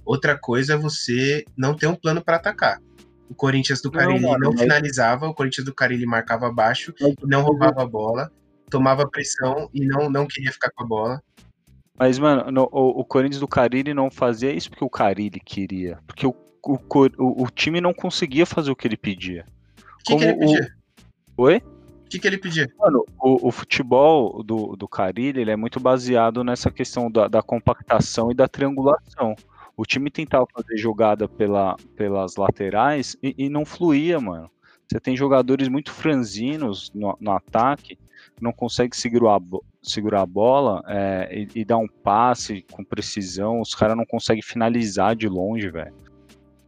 outra 0.05 0.37
coisa 0.37 0.73
é 0.73 0.77
você 0.77 1.43
não 1.57 1.75
ter 1.75 1.87
um 1.87 1.95
plano 1.95 2.23
pra 2.23 2.37
atacar. 2.37 2.79
O 3.29 3.35
Corinthians 3.35 3.81
do 3.81 3.91
Não, 3.91 3.99
Carilli 3.99 4.21
não, 4.21 4.29
mano, 4.31 4.49
mas- 4.51 4.61
finalizava, 4.61 5.27
o 5.27 5.33
Corinthians 5.33 5.65
do 5.65 5.73
Carilli 5.75 6.05
marcava 6.05 6.51
baixo, 6.51 6.93
não 7.21 7.41
roubava 7.43 7.83
a 7.83 7.85
bola, 7.85 8.31
tomava 8.69 9.07
pressão 9.07 9.69
e 9.73 9.85
não, 9.85 10.09
não 10.09 10.25
queria 10.25 10.51
ficar 10.51 10.71
com 10.71 10.83
a 10.83 10.87
bola. 10.87 11.21
Mas, 11.97 12.17
mano, 12.17 12.49
no- 12.49 12.69
o, 12.71 13.01
o 13.01 13.05
Corinthians 13.05 13.41
do 13.41 13.47
Carilli 13.47 13.93
não 13.93 14.09
fazia 14.09 14.51
isso 14.53 14.69
porque 14.69 14.85
o 14.85 14.89
Carilli 14.89 15.39
queria. 15.39 15.99
Porque 16.07 16.25
o, 16.25 16.33
o, 16.65 16.79
o, 17.17 17.43
o 17.43 17.49
time 17.51 17.81
não 17.81 17.93
conseguia 17.93 18.45
fazer 18.45 18.71
o 18.71 18.75
que 18.75 18.87
ele 18.87 18.95
pedia. 18.97 19.45
O 19.77 20.03
que, 20.05 20.15
que 20.15 20.23
ele 20.23 20.31
o- 20.33 20.39
pedia? 20.39 20.73
Oi? 21.37 21.61
O 22.09 22.11
que, 22.11 22.17
que 22.17 22.25
ele 22.25 22.39
pedia? 22.39 22.67
Mano, 22.79 23.05
o, 23.21 23.49
o 23.49 23.51
futebol 23.51 24.41
do, 24.41 24.75
do 24.75 24.89
ele 25.15 25.51
é 25.51 25.55
muito 25.55 25.79
baseado 25.79 26.43
nessa 26.43 26.71
questão 26.71 27.09
da, 27.11 27.27
da 27.27 27.43
compactação 27.43 28.31
e 28.31 28.33
da 28.33 28.47
triangulação. 28.47 29.35
O 29.77 29.85
time 29.85 30.09
tentava 30.09 30.47
fazer 30.51 30.75
jogada 30.75 31.27
pela, 31.27 31.75
pelas 31.95 32.35
laterais 32.35 33.15
e, 33.21 33.35
e 33.37 33.47
não 33.47 33.63
fluía, 33.63 34.19
mano. 34.19 34.49
Você 34.87 34.99
tem 34.99 35.15
jogadores 35.15 35.67
muito 35.67 35.91
franzinos 35.91 36.91
no, 36.95 37.15
no 37.21 37.31
ataque, 37.31 37.95
não 38.41 38.51
consegue 38.51 38.97
segurar 38.97 39.35
a, 39.35 39.41
segurar 39.83 40.21
a 40.21 40.25
bola 40.25 40.81
é, 40.87 41.29
e, 41.31 41.59
e 41.61 41.63
dar 41.63 41.77
um 41.77 41.87
passe 41.87 42.65
com 42.71 42.83
precisão. 42.83 43.61
Os 43.61 43.75
caras 43.75 43.95
não 43.95 44.03
conseguem 44.03 44.41
finalizar 44.41 45.15
de 45.15 45.29
longe, 45.29 45.69
velho. 45.69 45.93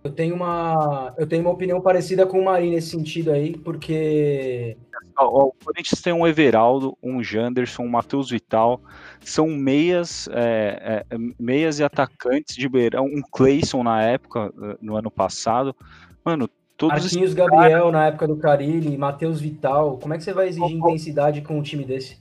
Eu 0.03 0.11
tenho 0.11 0.35
uma, 0.35 1.13
eu 1.17 1.27
tenho 1.27 1.43
uma 1.43 1.51
opinião 1.51 1.79
parecida 1.79 2.25
com 2.25 2.39
o 2.39 2.45
Marinho 2.45 2.73
nesse 2.73 2.89
sentido 2.89 3.31
aí, 3.31 3.55
porque 3.57 4.75
o 5.19 5.53
Corinthians 5.63 6.01
tem 6.01 6.13
um 6.13 6.25
Everaldo, 6.25 6.97
um 7.03 7.23
Janderson, 7.23 7.83
um 7.83 7.89
Matheus 7.89 8.29
Vital, 8.29 8.81
são 9.19 9.47
meias, 9.47 10.27
é, 10.31 11.05
é, 11.09 11.17
meias 11.39 11.79
e 11.79 11.83
atacantes 11.83 12.55
de 12.55 12.67
beirão, 12.67 13.05
um 13.05 13.21
Clayson 13.21 13.83
na 13.83 14.01
época, 14.01 14.51
eh, 14.61 14.77
no 14.81 14.95
ano 14.95 15.11
passado. 15.11 15.75
Mano, 16.23 16.49
todos 16.75 17.03
Marquinhos 17.03 17.33
Gabriel 17.33 17.91
na 17.91 18.07
época 18.07 18.27
do 18.27 18.37
Carilli, 18.37 18.97
Matheus 18.97 19.39
Vital. 19.39 19.97
Como 19.97 20.13
é 20.13 20.17
que 20.17 20.23
você 20.23 20.33
vai 20.33 20.47
exigir 20.47 20.75
intensidade 20.75 21.41
com 21.41 21.59
um 21.59 21.61
time 21.61 21.83
desse? 21.83 22.17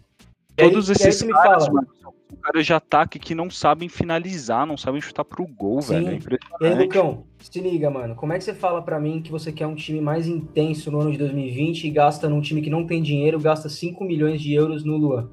Todos 0.56 0.90
aí, 0.90 0.96
esses 1.08 1.26
caras, 1.32 1.68
mano, 1.68 1.88
são 2.02 2.12
caras 2.36 2.66
de 2.66 2.72
ataque 2.72 3.18
que 3.18 3.34
não 3.34 3.50
sabem 3.50 3.88
finalizar, 3.88 4.66
não 4.66 4.76
sabem 4.76 5.00
chutar 5.00 5.24
pro 5.24 5.46
gol, 5.46 5.80
Sim. 5.82 5.94
velho. 5.94 6.38
É 6.60 6.64
e 6.64 6.66
aí, 6.66 6.74
Lucão, 6.74 7.24
se 7.38 7.60
liga, 7.60 7.90
mano. 7.90 8.14
Como 8.14 8.32
é 8.32 8.38
que 8.38 8.44
você 8.44 8.54
fala 8.54 8.82
para 8.82 9.00
mim 9.00 9.22
que 9.22 9.30
você 9.30 9.52
quer 9.52 9.66
um 9.66 9.74
time 9.74 10.00
mais 10.00 10.26
intenso 10.26 10.90
no 10.90 11.00
ano 11.00 11.12
de 11.12 11.18
2020 11.18 11.84
e 11.84 11.90
gasta 11.90 12.28
num 12.28 12.40
time 12.40 12.62
que 12.62 12.70
não 12.70 12.86
tem 12.86 13.02
dinheiro, 13.02 13.40
gasta 13.40 13.68
5 13.68 14.04
milhões 14.04 14.40
de 14.40 14.52
euros 14.52 14.84
no 14.84 14.96
Luan? 14.96 15.28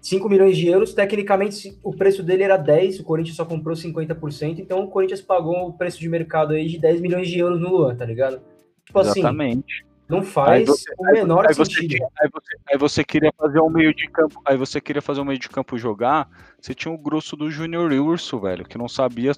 5 0.00 0.28
milhões 0.28 0.56
de 0.56 0.66
euros, 0.66 0.94
tecnicamente 0.94 1.78
o 1.82 1.92
preço 1.92 2.22
dele 2.22 2.42
era 2.42 2.56
10, 2.56 3.00
o 3.00 3.04
Corinthians 3.04 3.36
só 3.36 3.44
comprou 3.44 3.76
50%, 3.76 4.58
então 4.58 4.82
o 4.82 4.88
Corinthians 4.88 5.20
pagou 5.20 5.68
o 5.68 5.72
preço 5.74 6.00
de 6.00 6.08
mercado 6.08 6.54
aí 6.54 6.66
de 6.66 6.78
10 6.78 7.00
milhões 7.02 7.28
de 7.28 7.38
euros 7.38 7.60
no 7.60 7.68
Luan, 7.68 7.94
tá 7.94 8.06
ligado? 8.06 8.40
Tipo 8.86 8.98
assim, 9.00 9.20
Exatamente. 9.20 9.84
assim, 9.84 9.89
não 10.10 10.22
faz 10.22 10.66
você, 10.66 10.92
o 10.98 11.04
menor 11.04 11.46
aí 11.46 11.54
sentido. 11.54 11.88
Você, 11.88 12.04
aí, 12.20 12.28
você, 12.32 12.56
aí, 12.68 12.78
você, 12.78 13.04
queria 13.04 13.32
fazer 13.36 13.60
um 13.60 13.70
meio 13.70 13.94
de 13.94 14.08
campo, 14.08 14.42
aí 14.44 14.56
você 14.56 14.80
queria 14.80 15.00
fazer 15.00 15.20
um 15.20 15.24
meio 15.24 15.38
de 15.38 15.48
campo 15.48 15.78
jogar, 15.78 16.28
você 16.60 16.74
tinha 16.74 16.92
o 16.92 16.98
grosso 16.98 17.36
do 17.36 17.50
Júnior 17.50 17.92
Urso, 17.92 18.40
velho, 18.40 18.64
que 18.64 18.76
não 18.76 18.88
sabia 18.88 19.32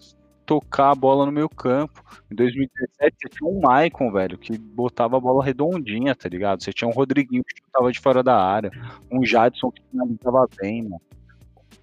tocar 0.47 0.91
a 0.91 0.95
bola 0.95 1.27
no 1.27 1.33
meio 1.33 1.49
campo. 1.49 2.03
Em 2.31 2.35
2017 2.35 3.17
você 3.21 3.29
tinha 3.29 3.49
um 3.49 3.61
Maicon, 3.61 4.11
velho, 4.11 4.39
que 4.39 4.57
botava 4.59 5.19
a 5.19 5.21
bola 5.21 5.45
redondinha, 5.45 6.15
tá 6.15 6.29
ligado? 6.29 6.63
Você 6.63 6.73
tinha 6.73 6.89
um 6.89 6.93
Rodriguinho 6.93 7.45
que 7.45 7.63
estava 7.65 7.93
de 7.93 8.01
fora 8.01 8.23
da 8.23 8.37
área, 8.37 8.71
um 9.11 9.25
Jadson 9.25 9.71
que 9.71 9.83
finalizava 9.91 10.49
bem, 10.61 10.83
mano. 10.85 11.03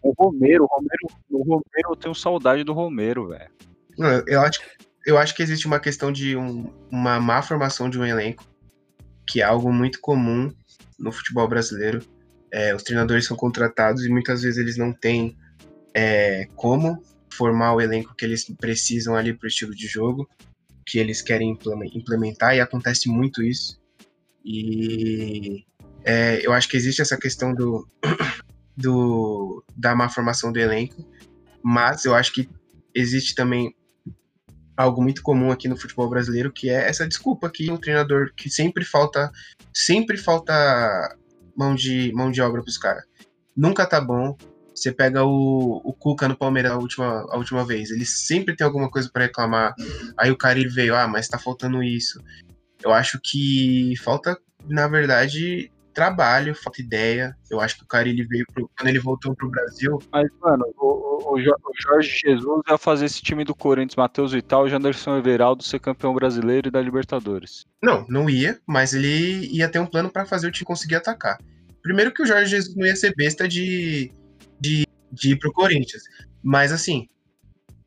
O 0.01 0.13
Romero, 0.17 0.63
o 0.63 0.67
Romero, 0.67 1.07
o 1.29 1.43
Romero, 1.43 1.89
eu 1.91 1.95
tenho 1.95 2.15
saudade 2.15 2.63
do 2.63 2.73
Romero, 2.73 3.27
velho. 3.27 3.51
Eu 4.27 4.41
acho, 4.41 4.61
eu 5.05 5.17
acho 5.17 5.35
que 5.35 5.43
existe 5.43 5.67
uma 5.67 5.79
questão 5.79 6.11
de 6.11 6.37
um, 6.37 6.71
uma 6.89 7.19
má 7.19 7.41
formação 7.41 7.89
de 7.89 7.99
um 7.99 8.05
elenco 8.05 8.48
que 9.29 9.41
é 9.41 9.43
algo 9.43 9.71
muito 9.71 10.01
comum 10.01 10.51
no 10.97 11.11
futebol 11.11 11.47
brasileiro. 11.47 12.01
É, 12.51 12.73
os 12.75 12.81
treinadores 12.81 13.25
são 13.25 13.37
contratados 13.37 14.03
e 14.03 14.09
muitas 14.09 14.41
vezes 14.41 14.57
eles 14.57 14.75
não 14.75 14.91
têm 14.91 15.37
é, 15.93 16.47
como 16.55 17.03
formar 17.31 17.75
o 17.75 17.79
elenco 17.79 18.15
que 18.15 18.25
eles 18.25 18.45
precisam 18.59 19.15
ali 19.15 19.31
para 19.31 19.45
o 19.45 19.47
estilo 19.47 19.75
de 19.75 19.87
jogo 19.87 20.27
que 20.83 20.97
eles 20.97 21.21
querem 21.21 21.55
implementar 21.93 22.55
e 22.55 22.59
acontece 22.59 23.07
muito 23.07 23.43
isso. 23.43 23.79
E 24.43 25.63
é, 26.03 26.43
eu 26.43 26.51
acho 26.51 26.67
que 26.67 26.75
existe 26.75 26.99
essa 26.99 27.15
questão 27.15 27.53
do, 27.53 27.87
do 28.75 29.63
da 29.77 29.95
má 29.95 30.09
formação 30.09 30.51
do 30.51 30.57
elenco, 30.57 31.07
mas 31.61 32.05
eu 32.05 32.15
acho 32.15 32.33
que 32.33 32.49
existe 32.95 33.35
também 33.35 33.75
algo 34.79 35.01
muito 35.01 35.21
comum 35.21 35.51
aqui 35.51 35.67
no 35.67 35.75
futebol 35.75 36.09
brasileiro, 36.09 36.53
que 36.53 36.69
é 36.69 36.87
essa 36.87 37.05
desculpa 37.05 37.49
que 37.49 37.69
o 37.69 37.77
treinador 37.77 38.31
que 38.33 38.49
sempre 38.49 38.85
falta, 38.85 39.29
sempre 39.73 40.15
falta 40.15 41.17
mão 41.53 41.75
de 41.75 42.13
mão 42.13 42.31
de 42.31 42.41
obra 42.41 42.61
para 42.61 42.69
os 42.69 42.77
caras. 42.77 43.03
Nunca 43.55 43.85
tá 43.85 43.99
bom. 43.99 44.37
Você 44.73 44.93
pega 44.93 45.25
o, 45.25 45.81
o 45.83 45.91
Cuca 45.91 46.29
no 46.29 46.37
Palmeiras 46.37 46.71
a 46.71 46.77
última, 46.77 47.27
a 47.29 47.35
última 47.35 47.65
vez, 47.65 47.91
ele 47.91 48.05
sempre 48.05 48.55
tem 48.55 48.65
alguma 48.65 48.89
coisa 48.89 49.09
para 49.11 49.23
reclamar. 49.23 49.75
Aí 50.17 50.31
o 50.31 50.37
Carilho 50.37 50.71
veio, 50.71 50.95
ah, 50.95 51.09
mas 51.09 51.27
tá 51.27 51.37
faltando 51.37 51.83
isso. 51.83 52.23
Eu 52.81 52.93
acho 52.93 53.19
que 53.21 53.93
falta, 53.97 54.39
na 54.65 54.87
verdade, 54.87 55.69
trabalho, 55.99 56.55
falta 56.55 56.81
ideia. 56.81 57.35
Eu 57.51 57.59
acho 57.59 57.77
que 57.77 57.83
o 57.83 57.87
cara 57.87 58.07
ele 58.07 58.25
veio 58.25 58.45
pro, 58.53 58.69
quando 58.77 58.87
ele 58.87 58.99
voltou 58.99 59.35
pro 59.35 59.49
Brasil. 59.49 59.99
Mas, 60.13 60.29
mano, 60.41 60.65
o, 60.77 61.33
o, 61.33 61.35
o 61.35 61.73
Jorge 61.81 62.21
Jesus 62.23 62.61
ia 62.69 62.77
fazer 62.77 63.05
esse 63.05 63.21
time 63.21 63.43
do 63.43 63.53
Corinthians, 63.53 63.97
Matheus 63.97 64.31
Vital 64.31 64.65
e 64.65 64.69
Janderson 64.69 65.17
Everaldo 65.17 65.61
ser 65.61 65.79
campeão 65.79 66.13
brasileiro 66.13 66.69
e 66.69 66.71
da 66.71 66.81
Libertadores. 66.81 67.65
Não, 67.83 68.05
não 68.07 68.29
ia, 68.29 68.57
mas 68.65 68.93
ele 68.93 69.47
ia 69.53 69.67
ter 69.67 69.79
um 69.79 69.85
plano 69.85 70.09
para 70.09 70.25
fazer 70.25 70.47
o 70.47 70.51
time 70.51 70.65
conseguir 70.65 70.95
atacar. 70.95 71.37
Primeiro 71.83 72.13
que 72.13 72.23
o 72.23 72.25
Jorge 72.25 72.49
Jesus 72.49 72.73
não 72.77 72.85
ia 72.85 72.95
ser 72.95 73.13
besta 73.13 73.45
de, 73.45 74.09
de, 74.57 74.87
de 75.11 75.31
ir 75.31 75.35
pro 75.37 75.51
Corinthians. 75.51 76.03
Mas 76.41 76.71
assim, 76.71 77.09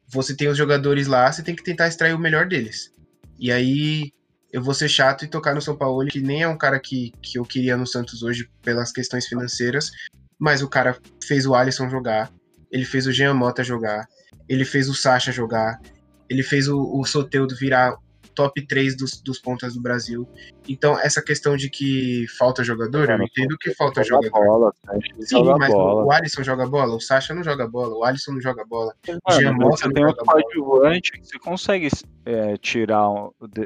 você 0.07 0.37
tem 0.37 0.49
os 0.49 0.59
jogadores 0.59 1.07
lá, 1.07 1.33
você 1.33 1.43
tem 1.43 1.57
que 1.57 1.65
tentar 1.65 1.89
extrair 1.89 2.13
o 2.13 2.19
melhor 2.19 2.47
deles. 2.47 2.93
E 3.39 3.51
aí, 3.51 4.13
eu 4.53 4.63
vou 4.63 4.75
ser 4.75 4.89
chato 4.89 5.25
e 5.25 5.29
tocar 5.29 5.55
no 5.55 5.63
São 5.63 5.75
Paulo, 5.75 6.07
que 6.09 6.21
nem 6.21 6.43
é 6.43 6.49
um 6.49 6.59
cara 6.59 6.79
que, 6.79 7.13
que 7.23 7.39
eu 7.39 7.45
queria 7.45 7.77
no 7.77 7.87
Santos 7.87 8.23
hoje 8.23 8.49
pelas 8.63 8.93
questões 8.93 9.27
financeiras, 9.27 9.91
mas 10.39 10.63
o 10.63 10.69
cara 10.69 10.97
fez 11.25 11.47
o 11.47 11.55
Alisson 11.55 11.89
jogar, 11.89 12.31
ele 12.71 12.85
fez 12.85 13.07
o 13.07 13.13
Jean 13.13 13.33
Mota 13.33 13.65
jogar, 13.65 14.07
ele 14.49 14.65
fez 14.65 14.89
o 14.89 14.95
Sacha 14.95 15.33
jogar, 15.33 15.81
ele 16.29 16.43
fez 16.43 16.69
o, 16.69 16.79
o 16.81 17.05
Soteudo 17.05 17.57
virar 17.57 17.97
top 18.35 18.67
3 18.67 18.97
dos, 18.97 19.21
dos 19.21 19.39
pontas 19.39 19.75
do 19.75 19.81
Brasil. 19.81 20.29
Então, 20.69 20.99
essa 20.99 21.23
questão 21.23 21.57
de 21.57 21.69
que 21.69 22.27
falta 22.39 22.63
jogador, 22.65 23.09
eu 23.09 23.23
entendo 23.23 23.57
que 23.59 23.75
falta 23.75 24.03
jogador. 24.03 24.31
Bola, 24.31 24.73
Sim, 25.21 25.45
mas 25.59 25.73
bola. 25.73 26.05
o 26.05 26.13
Alisson 26.13 26.43
joga 26.43 26.67
bola, 26.67 26.95
o 26.95 27.01
Sacha 27.01 27.35
não 27.35 27.43
joga 27.43 27.67
bola, 27.67 27.95
o 27.95 28.05
Alisson 28.05 28.33
não 28.33 28.41
joga 28.41 28.65
bola. 28.65 28.95
Mano, 29.29 29.71
você 29.71 29.91
tem 29.91 30.05
um 30.05 30.13
coadjuvante 30.13 31.13
você 31.23 31.39
consegue 31.39 31.89
é, 32.25 32.57
tirar 32.57 33.09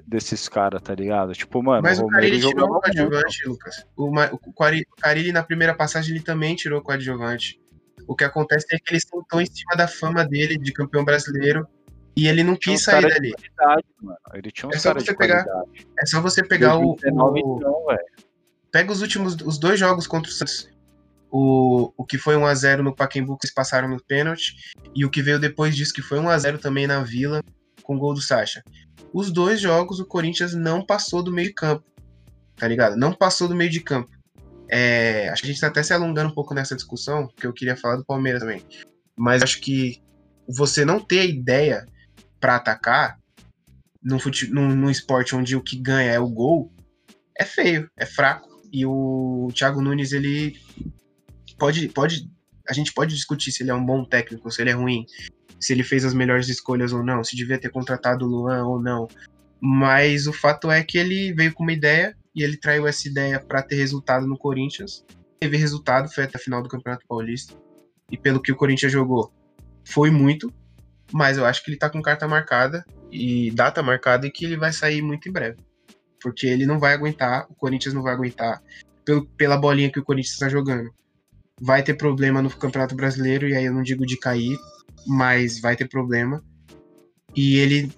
desses 0.07 0.49
caras, 0.49 0.83
tá 0.83 0.95
ligado? 0.95 1.33
Tipo, 1.33 1.63
mano, 1.63 1.83
mas 1.83 1.99
o, 1.99 2.05
o 2.05 2.09
Carilli 2.09 2.41
tirou 2.41 2.69
o 2.69 2.81
coadjuvante, 2.81 3.49
Lucas. 3.49 3.87
O, 3.97 4.11
o, 4.11 4.39
o 4.47 4.97
Carilli, 5.01 5.33
na 5.33 5.43
primeira 5.43 5.75
passagem, 5.75 6.15
ele 6.15 6.25
também 6.25 6.55
tirou 6.55 6.81
o 6.81 6.83
coadjuvante. 6.83 7.61
O 8.07 8.15
que 8.15 8.25
acontece 8.25 8.67
é 8.73 8.79
que 8.79 8.93
eles 8.93 9.05
estão 9.05 9.41
em 9.41 9.47
cima 9.47 9.75
da 9.77 9.89
fama 9.89 10.25
dele 10.25 10.57
de 10.59 10.73
campeão 10.73 11.05
brasileiro 11.05 11.67
e 12.17 12.27
ele 12.27 12.43
não 12.43 12.57
quis 12.57 12.83
sair 12.83 13.07
dali. 13.07 13.35
Ele 14.33 14.51
tinha 14.51 14.69
um 14.69 14.73
é 14.73 14.79
só 14.79 14.95
você 14.95 15.15
pegar, 15.15 15.45
É 15.99 16.07
só 16.07 16.21
você 16.21 16.43
pegar 16.43 16.79
o. 16.79 16.97
Então, 17.05 17.35
pega 18.73 18.91
os 18.91 19.03
últimos 19.03 19.37
os 19.45 19.59
dois 19.59 19.79
jogos 19.79 20.07
contra 20.07 20.31
o 20.31 20.35
Santos. 20.35 20.69
O, 21.31 21.93
o 21.97 22.05
que 22.05 22.17
foi 22.17 22.37
1x0 22.37 22.79
no 22.79 22.95
Pacaembu, 22.95 23.37
que 23.37 23.47
eles 23.47 23.55
passaram 23.55 23.89
no 23.89 24.03
pênalti, 24.03 24.55
e 24.95 25.05
o 25.05 25.11
que 25.11 25.21
veio 25.21 25.39
depois 25.39 25.77
disso, 25.77 25.93
que 25.93 26.01
foi 26.01 26.19
1x0 26.19 26.59
também 26.59 26.87
na 26.87 27.03
Vila, 27.03 27.43
com 27.83 27.97
o 27.97 27.99
gol 27.99 28.15
do 28.15 28.23
Sacha. 28.23 28.63
Os 29.13 29.31
dois 29.31 29.61
jogos, 29.61 30.01
o 30.01 30.07
Corinthians 30.07 30.55
não 30.55 30.87
passou 30.87 31.23
do 31.23 31.33
meio 31.33 31.53
campo, 31.53 31.85
tá 32.57 32.67
ligado? 32.67 32.97
Não 32.97 33.13
passou 33.13 33.49
do 33.49 33.57
meio 33.57 33.71
de 33.71 33.81
campo. 33.81 34.11
É, 34.69 35.29
acho 35.29 35.43
que 35.43 35.49
a 35.49 35.53
gente 35.53 35.61
tá 35.61 35.67
até 35.67 35.83
se 35.83 35.93
alongando 35.93 36.31
um 36.31 36.35
pouco 36.35 36.55
nessa 36.55 36.75
discussão, 36.75 37.27
porque 37.27 37.47
eu 37.47 37.53
queria 37.53 37.77
falar 37.77 37.97
do 37.97 38.05
Palmeiras 38.05 38.41
também. 38.41 38.65
Mas 39.17 39.43
acho 39.43 39.61
que 39.61 40.01
você 40.49 40.85
não 40.85 41.01
ter 41.01 41.21
a 41.21 41.25
ideia 41.25 41.87
para 42.47 42.55
atacar 42.55 43.19
num, 44.01 44.21
fute, 44.21 44.49
num, 44.49 44.73
num 44.73 44.89
esporte 44.89 45.35
onde 45.35 45.57
o 45.57 45.61
que 45.61 45.77
ganha 45.77 46.13
é 46.13 46.21
o 46.21 46.29
gol, 46.29 46.73
é 47.37 47.45
feio, 47.45 47.91
é 47.97 48.07
fraco. 48.07 48.49
E 48.73 48.87
o 48.87 49.49
Thiago 49.53 49.83
Nunes, 49.83 50.13
ele 50.13 50.57
pode, 51.59 51.89
pode. 51.89 52.31
A 52.69 52.73
gente 52.73 52.93
pode 52.95 53.17
discutir 53.17 53.51
se 53.51 53.65
ele 53.65 53.73
é 53.73 53.75
um 53.75 53.85
bom 53.85 54.05
técnico, 54.05 54.49
se 54.49 54.63
ele 54.63 54.71
é 54.71 54.75
ruim, 54.75 55.05
se 55.59 55.73
ele 55.73 55.83
fez 55.83 56.05
as 56.05 56.15
melhores 56.15 56.49
escolhas 56.49 56.93
ou 56.93 57.03
não, 57.03 57.25
se 57.25 57.35
devia 57.35 57.59
ter 57.59 57.69
contratado 57.69 58.25
o 58.25 58.29
Luan 58.29 58.65
ou 58.65 58.81
não. 58.81 59.09
Mas 59.61 60.29
o 60.29 60.33
fato 60.33 60.71
é 60.71 60.85
que 60.85 60.99
ele 60.99 61.33
veio 61.33 61.53
com 61.53 61.65
uma 61.65 61.73
ideia 61.73 62.17
e 62.33 62.45
ele 62.45 62.57
traiu 62.57 62.87
essa 62.87 63.09
ideia 63.09 63.41
para 63.41 63.61
ter 63.61 63.75
resultado 63.75 64.25
no 64.25 64.39
Corinthians. 64.39 65.05
Teve 65.41 65.57
resultado, 65.57 66.09
foi 66.09 66.23
até 66.23 66.39
a 66.39 66.41
final 66.41 66.63
do 66.63 66.69
Campeonato 66.69 67.05
Paulista. 67.09 67.55
E 68.09 68.17
pelo 68.17 68.41
que 68.41 68.53
o 68.53 68.57
Corinthians 68.57 68.93
jogou, 68.93 69.33
foi 69.85 70.13
muito 70.13 70.55
mas 71.13 71.39
eu 71.39 71.45
acho 71.45 71.63
que 71.65 71.71
ele 71.71 71.79
tá 71.79 71.89
com 71.89 72.03
carta 72.03 72.27
marcada 72.27 72.85
e 73.11 73.51
data 73.53 73.83
marcada 73.83 74.27
e 74.27 74.31
que 74.31 74.45
ele 74.45 74.57
vai 74.57 74.73
sair 74.73 75.03
muito 75.03 75.29
em 75.29 75.33
breve. 75.33 75.59
Porque 76.21 76.47
ele 76.47 76.67
não 76.67 76.79
vai 76.79 76.95
aguentar, 76.95 77.47
o 77.49 77.55
Corinthians 77.55 77.95
não 77.95 78.03
vai 78.03 78.15
aguentar 78.15 78.63
pelo, 79.05 79.27
pela 79.27 79.57
bolinha 79.57 79.91
que 79.91 80.01
o 80.01 80.05
Corinthians 80.05 80.35
está 80.35 80.49
jogando. 80.49 80.91
Vai 81.61 81.83
ter 81.83 81.95
problema 81.95 82.43
no 82.43 82.51
Campeonato 82.51 82.95
Brasileiro, 82.95 83.49
e 83.49 83.55
aí 83.55 83.65
eu 83.65 83.73
não 83.73 83.83
digo 83.83 84.05
de 84.05 84.19
cair, 84.19 84.59
mas 85.07 85.61
vai 85.61 85.77
ter 85.77 85.89
problema. 85.89 86.43
E 87.35 87.57
ele, 87.57 87.93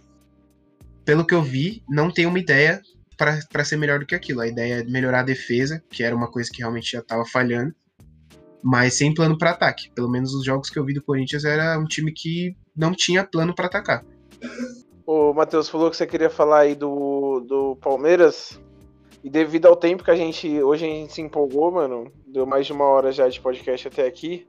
pelo 1.05 1.26
que 1.26 1.35
eu 1.35 1.43
vi, 1.43 1.82
não 1.89 2.10
tem 2.12 2.26
uma 2.26 2.39
ideia 2.39 2.80
para 3.16 3.64
ser 3.64 3.76
melhor 3.76 3.98
do 3.98 4.06
que 4.06 4.14
aquilo. 4.14 4.40
A 4.40 4.47
ideia 4.47 4.80
é 4.80 4.85
melhorar 4.85 5.20
a 5.20 5.24
defesa, 5.24 5.82
que 5.90 6.05
era 6.05 6.14
uma 6.14 6.30
coisa 6.30 6.51
que 6.52 6.59
realmente 6.59 6.93
já 6.93 7.01
estava 7.01 7.24
falhando, 7.24 7.74
mas 8.62 8.94
sem 8.94 9.12
plano 9.14 9.36
para 9.39 9.51
ataque. 9.51 9.90
Pelo 9.94 10.09
menos 10.10 10.35
os 10.35 10.44
jogos 10.44 10.70
que 10.70 10.78
eu 10.78 10.85
vi 10.85 10.94
do 10.94 11.02
Corinthians 11.02 11.44
era 11.44 11.78
um 11.78 11.85
time 11.85 12.12
que 12.12 12.56
não 12.76 12.93
tinha 12.93 13.24
plano 13.24 13.55
para 13.55 13.66
atacar. 13.66 14.05
O 15.06 15.32
Matheus 15.32 15.68
falou 15.68 15.90
que 15.90 15.97
você 15.97 16.06
queria 16.06 16.28
falar 16.30 16.60
aí 16.60 16.74
do, 16.74 17.40
do 17.40 17.76
Palmeiras. 17.76 18.60
E 19.24 19.28
devido 19.30 19.66
ao 19.66 19.74
tempo 19.76 20.05
que 20.05 20.10
a 20.10 20.16
gente. 20.16 20.62
Hoje 20.62 20.85
a 20.85 20.89
gente 20.89 21.12
se 21.12 21.20
empolgou, 21.20 21.72
mano. 21.72 22.12
Deu 22.26 22.47
mais 22.47 22.66
de 22.66 22.72
uma 22.72 22.85
hora 22.85 23.10
já 23.10 23.28
de 23.28 23.40
podcast 23.40 23.89
até 23.89 24.06
aqui. 24.06 24.47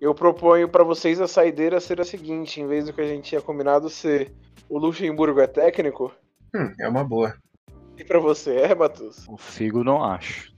Eu 0.00 0.14
proponho 0.14 0.68
para 0.68 0.82
vocês 0.84 1.20
a 1.20 1.28
saideira 1.28 1.80
ser 1.80 2.00
a 2.00 2.04
seguinte: 2.04 2.60
em 2.60 2.66
vez 2.66 2.86
do 2.86 2.92
que 2.92 3.00
a 3.00 3.06
gente 3.06 3.24
tinha 3.28 3.42
combinado 3.42 3.90
ser 3.90 4.32
o 4.68 4.78
Luxemburgo 4.78 5.40
é 5.40 5.46
técnico, 5.46 6.10
Hum, 6.54 6.72
é 6.80 6.88
uma 6.88 7.04
boa. 7.04 7.34
e 7.98 8.04
para 8.04 8.18
você 8.18 8.56
é, 8.56 8.74
Matheus? 8.74 9.26
O 9.28 9.36
Figo 9.36 9.84
não 9.84 10.02
acho. 10.02 10.50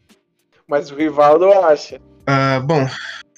Mas 0.68 0.90
o 0.90 0.94
Rivaldo 0.94 1.47
acha. 1.52 2.01
Ah, 2.27 2.59
bom, 2.59 2.85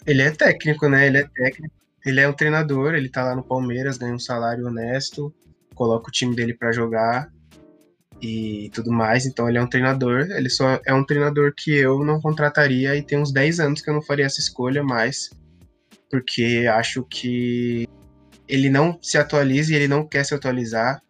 ele 0.06 0.22
é 0.22 0.30
técnico, 0.30 0.88
né? 0.88 1.06
Ele 1.06 1.18
é 1.18 1.28
técnico. 1.28 1.74
Ele 2.06 2.20
é 2.20 2.28
um 2.28 2.32
treinador, 2.32 2.94
ele 2.94 3.10
tá 3.10 3.22
lá 3.22 3.36
no 3.36 3.42
Palmeiras, 3.42 3.98
ganha 3.98 4.14
um 4.14 4.18
salário 4.18 4.66
honesto, 4.66 5.34
coloca 5.74 6.08
o 6.08 6.12
time 6.12 6.34
dele 6.34 6.54
pra 6.54 6.72
jogar 6.72 7.30
e 8.22 8.70
tudo 8.72 8.90
mais. 8.90 9.26
Então 9.26 9.48
ele 9.48 9.58
é 9.58 9.62
um 9.62 9.68
treinador. 9.68 10.30
Ele 10.30 10.48
só 10.48 10.80
é 10.86 10.94
um 10.94 11.04
treinador 11.04 11.52
que 11.54 11.74
eu 11.74 12.02
não 12.04 12.20
contrataria 12.20 12.96
e 12.96 13.02
tem 13.02 13.18
uns 13.18 13.30
10 13.32 13.60
anos 13.60 13.82
que 13.82 13.90
eu 13.90 13.94
não 13.94 14.02
faria 14.02 14.24
essa 14.24 14.40
escolha 14.40 14.82
mais, 14.82 15.30
porque 16.10 16.66
acho 16.72 17.04
que 17.04 17.86
ele 18.48 18.70
não 18.70 18.98
se 19.02 19.18
atualiza 19.18 19.72
e 19.72 19.76
ele 19.76 19.88
não 19.88 20.06
quer 20.06 20.24
se 20.24 20.34
atualizar. 20.34 21.02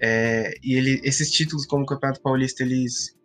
É, 0.00 0.52
e 0.60 0.74
ele, 0.74 1.00
esses 1.04 1.30
títulos 1.30 1.64
como 1.66 1.86
Campeonato 1.86 2.20
Paulista, 2.20 2.64
eles 2.64 3.16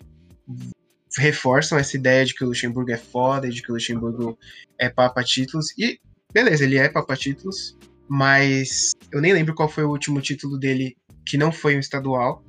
reforçam 1.18 1.77
essa 1.77 1.95
ideia 1.98 2.26
de 2.26 2.34
que 2.34 2.44
o 2.44 2.48
Luxemburgo 2.48 2.91
é 2.91 2.98
foda, 2.98 3.49
de 3.49 3.61
que 3.61 3.72
o 3.72 3.76
Luxemburgo 3.76 4.38
é 4.77 4.89
papa 4.89 5.23
títulos. 5.23 5.68
E 5.77 5.99
beleza, 6.34 6.64
ele 6.64 6.77
é 6.77 6.88
papa 6.89 7.15
títulos, 7.15 7.77
mas 8.07 8.91
eu 9.11 9.19
nem 9.22 9.34
lembro 9.34 9.56
qual 9.56 9.68
foi 9.69 9.84
o 9.84 9.89
último 9.89 10.22
título 10.22 10.57
dele 10.57 10.95
que 11.26 11.38
não 11.38 11.52
foi 11.52 11.76
um 11.76 11.80
estadual. 11.80 12.44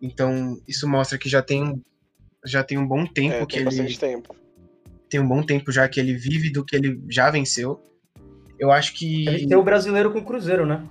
Então, 0.00 0.60
isso 0.66 0.88
mostra 0.88 1.16
que 1.18 1.28
já 1.28 1.42
tem 1.42 1.62
um, 1.62 1.80
já 2.44 2.62
tem 2.62 2.76
um 2.78 2.86
bom 2.86 3.06
tempo 3.06 3.34
É, 3.36 3.46
que 3.46 3.56
tem 3.56 3.60
ele 3.60 3.64
bastante 3.66 3.98
tempo. 3.98 4.36
tem 5.08 5.20
um 5.20 5.28
bom 5.28 5.42
tempo 5.44 5.70
já 5.70 5.88
que 5.88 6.00
ele 6.00 6.14
vive 6.14 6.50
do 6.50 6.64
que 6.64 6.74
ele 6.76 7.00
já 7.08 7.30
venceu. 7.30 7.80
Eu 8.58 8.70
acho 8.70 8.94
que 8.94 9.24
Deve 9.24 9.46
ter 9.46 9.56
o 9.56 9.62
brasileiro 9.62 10.12
com 10.12 10.18
o 10.18 10.24
Cruzeiro, 10.24 10.66
né? 10.66 10.86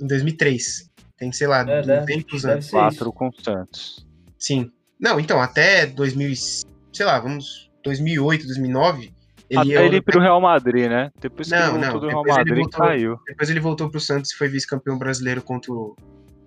em 0.00 0.06
2003 0.08 0.90
tem, 1.16 1.30
sei 1.30 1.46
lá, 1.46 1.60
É, 1.60 1.80
deve- 1.82 2.00
200 2.06 2.42
deve 2.42 2.52
anos. 2.54 2.64
ser 2.66 2.70
Quatro 2.72 3.12
com 3.12 3.28
o 3.28 3.32
Santos. 3.42 4.04
Sim. 4.38 4.70
Não, 5.00 5.18
então, 5.20 5.40
até 5.40 5.86
2000, 5.86 6.28
e- 6.30 6.36
sei 6.36 7.04
lá, 7.06 7.18
vamos 7.18 7.70
2008, 7.82 8.46
2009, 8.46 9.12
ele 9.50 9.60
Até 9.60 9.68
ia 9.68 9.82
ele 9.82 9.96
ir 9.96 10.02
pro 10.02 10.20
Real 10.20 10.40
Madrid, 10.40 10.88
né? 10.88 11.10
Depois 11.20 11.48
que 11.48 11.54
Não, 11.54 11.76
ele 11.76 11.84
voltou 11.84 11.92
não, 11.92 12.00
do 12.00 12.06
Real 12.08 12.22
depois 12.22 12.36
ele 12.38 12.50
Madrid, 12.50 12.64
voltou- 12.64 12.86
caiu. 12.86 13.18
Depois 13.26 13.50
ele 13.50 13.60
voltou 13.60 13.90
pro 13.90 14.00
Santos 14.00 14.32
e 14.32 14.36
foi 14.36 14.48
vice-campeão 14.48 14.96
brasileiro 14.98 15.42
contra 15.42 15.72
o- 15.72 15.94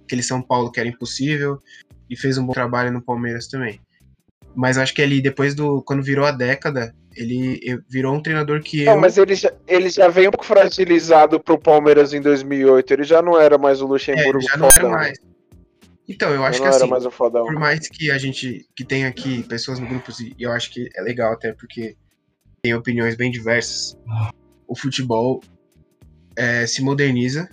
aquele 0.04 0.24
São 0.24 0.42
Paulo 0.42 0.72
que 0.72 0.80
era 0.80 0.90
impossível 0.90 1.62
e 2.10 2.16
fez 2.18 2.38
um 2.38 2.46
bom 2.46 2.54
trabalho 2.54 2.92
no 2.92 3.02
Palmeiras 3.04 3.48
também. 3.48 3.80
Mas 4.56 4.78
acho 4.80 4.94
que 4.96 5.02
ele, 5.02 5.22
depois 5.22 5.54
do. 5.54 5.84
Quando 5.84 6.02
virou 6.02 6.26
a 6.26 6.32
década, 6.32 6.92
ele 7.16 7.80
virou 7.88 8.16
um 8.16 8.22
treinador 8.22 8.60
que 8.62 8.82
eu. 8.86 8.86
Não, 8.96 9.00
mas 9.00 9.16
ele 9.18 9.36
já, 9.36 9.52
ele 9.68 9.90
já 9.90 10.08
veio 10.08 10.30
um 10.30 10.32
pouco 10.32 10.46
fragilizado 10.46 11.40
pro 11.40 11.60
Palmeiras 11.60 12.12
em 12.14 12.22
2008. 12.22 12.92
Ele 12.92 13.04
já 13.04 13.22
não 13.22 13.40
era 13.40 13.60
mais 13.60 13.82
o 13.82 13.86
é, 13.86 13.88
Luxemburgo 13.90 14.40
ele 14.40 14.48
já 14.48 14.58
não 14.58 14.70
era 14.76 14.90
mais. 14.90 15.20
Então, 16.08 16.34
eu 16.34 16.44
acho 16.44 16.60
não 16.60 16.70
que 16.70 16.76
assim, 16.76 16.90
mais 16.90 17.06
fodão. 17.14 17.46
por 17.46 17.56
mais 17.56 17.88
que 17.90 18.10
a 18.10 18.18
gente 18.18 18.66
que 18.76 18.86
tem 18.86 19.06
aqui 19.06 19.44
pessoas 19.44 19.80
no 19.80 19.88
grupo, 19.88 20.12
e 20.22 20.42
eu 20.42 20.52
acho 20.52 20.72
que 20.72 20.90
é 20.96 21.02
legal 21.02 21.34
até 21.34 21.52
porque 21.52 21.98
tem 22.62 22.74
opiniões 22.74 23.16
bem 23.16 23.30
diversas, 23.30 23.98
o 24.68 24.76
futebol 24.76 25.42
eh, 26.36 26.66
se 26.66 26.82
moderniza 26.82 27.50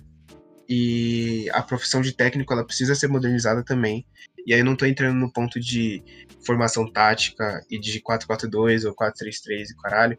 e 0.69 1.49
a 1.53 1.63
profissão 1.63 2.01
de 2.01 2.13
técnico 2.13 2.53
ela 2.53 2.65
precisa 2.65 2.95
ser 2.95 3.09
modernizada 3.09 3.63
também. 3.65 4.07
E 4.47 4.53
aí 4.53 4.61
eu 4.61 4.65
não 4.65 4.77
tô 4.77 4.87
entrando 4.87 5.17
no 5.17 5.33
ponto 5.33 5.59
de 5.59 6.03
formação 6.45 6.91
tática 6.91 7.65
e 7.71 7.79
de 7.79 8.01
4-4-2 8.01 8.87
ou 8.87 8.95
4-3-3 8.95 9.71
e 9.71 9.77
caralho. 9.83 10.19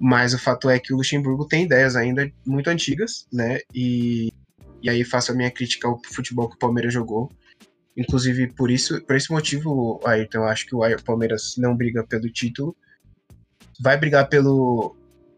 Mas 0.00 0.34
o 0.34 0.38
fato 0.38 0.68
é 0.70 0.78
que 0.78 0.92
o 0.92 0.96
Luxemburgo 0.96 1.46
tem 1.46 1.64
ideias 1.64 1.96
ainda 1.96 2.30
muito 2.46 2.68
antigas, 2.68 3.26
né? 3.32 3.60
E, 3.74 4.32
e 4.82 4.88
aí 4.88 5.04
faço 5.04 5.32
a 5.32 5.34
minha 5.34 5.50
crítica 5.50 5.88
ao 5.88 6.00
futebol 6.04 6.48
que 6.48 6.56
o 6.56 6.58
Palmeiras 6.58 6.92
jogou. 6.92 7.30
Inclusive, 7.96 8.52
por 8.52 8.70
isso, 8.70 9.00
por 9.02 9.16
esse 9.16 9.32
motivo, 9.32 10.00
Ayrton, 10.04 10.38
eu 10.38 10.44
acho 10.44 10.66
que 10.66 10.76
o 10.76 11.02
Palmeiras 11.02 11.54
não 11.56 11.74
briga 11.74 12.04
pelo 12.04 12.30
título. 12.30 12.76
Vai 13.80 13.96
brigar 13.96 14.28
pelo, 14.28 14.94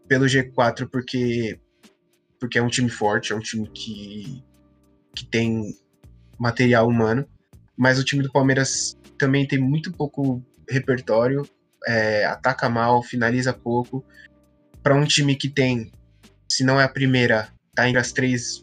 pelo 0.07 0.25
G4 0.25 0.87
porque, 0.91 1.57
porque 2.37 2.57
é 2.59 2.61
um 2.61 2.67
time 2.67 2.89
forte, 2.89 3.31
é 3.31 3.35
um 3.35 3.39
time 3.39 3.69
que, 3.69 4.43
que 5.15 5.25
tem 5.25 5.73
material 6.37 6.87
humano. 6.87 7.25
Mas 7.77 7.97
o 7.97 8.03
time 8.03 8.21
do 8.21 8.31
Palmeiras 8.31 8.97
também 9.17 9.47
tem 9.47 9.57
muito 9.57 9.91
pouco 9.93 10.43
repertório, 10.69 11.47
é, 11.87 12.25
ataca 12.25 12.69
mal, 12.69 13.01
finaliza 13.01 13.53
pouco. 13.53 14.03
Para 14.83 14.95
um 14.95 15.05
time 15.05 15.33
que 15.35 15.49
tem, 15.49 15.91
se 16.49 16.63
não 16.65 16.79
é 16.79 16.83
a 16.83 16.89
primeira, 16.89 17.47
tá 17.73 17.87
entre 17.87 18.01
as 18.01 18.11
três 18.11 18.61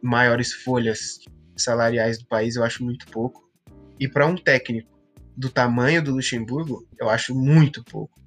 maiores 0.00 0.52
folhas 0.52 1.20
salariais 1.62 2.18
do 2.18 2.26
país, 2.26 2.56
eu 2.56 2.64
acho 2.64 2.84
muito 2.84 3.06
pouco. 3.06 3.48
E 3.98 4.08
para 4.08 4.26
um 4.26 4.36
técnico 4.36 4.90
do 5.36 5.48
tamanho 5.48 6.02
do 6.02 6.12
Luxemburgo, 6.12 6.86
eu 6.98 7.08
acho 7.08 7.34
muito 7.34 7.82
pouco. 7.84 8.20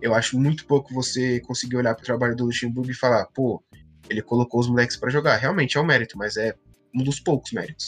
Eu 0.00 0.14
acho 0.14 0.38
muito 0.38 0.64
pouco 0.66 0.94
você 0.94 1.40
conseguir 1.40 1.76
olhar 1.76 1.94
para 1.94 2.02
o 2.02 2.06
trabalho 2.06 2.36
do 2.36 2.44
Luxemburgo 2.44 2.90
e 2.90 2.94
falar, 2.94 3.26
pô, 3.26 3.62
ele 4.08 4.22
colocou 4.22 4.60
os 4.60 4.68
moleques 4.68 4.96
para 4.96 5.10
jogar. 5.10 5.36
Realmente 5.36 5.76
é 5.76 5.80
um 5.80 5.86
mérito, 5.86 6.16
mas 6.16 6.36
é 6.36 6.54
um 6.94 7.02
dos 7.02 7.20
poucos 7.20 7.52
méritos. 7.52 7.86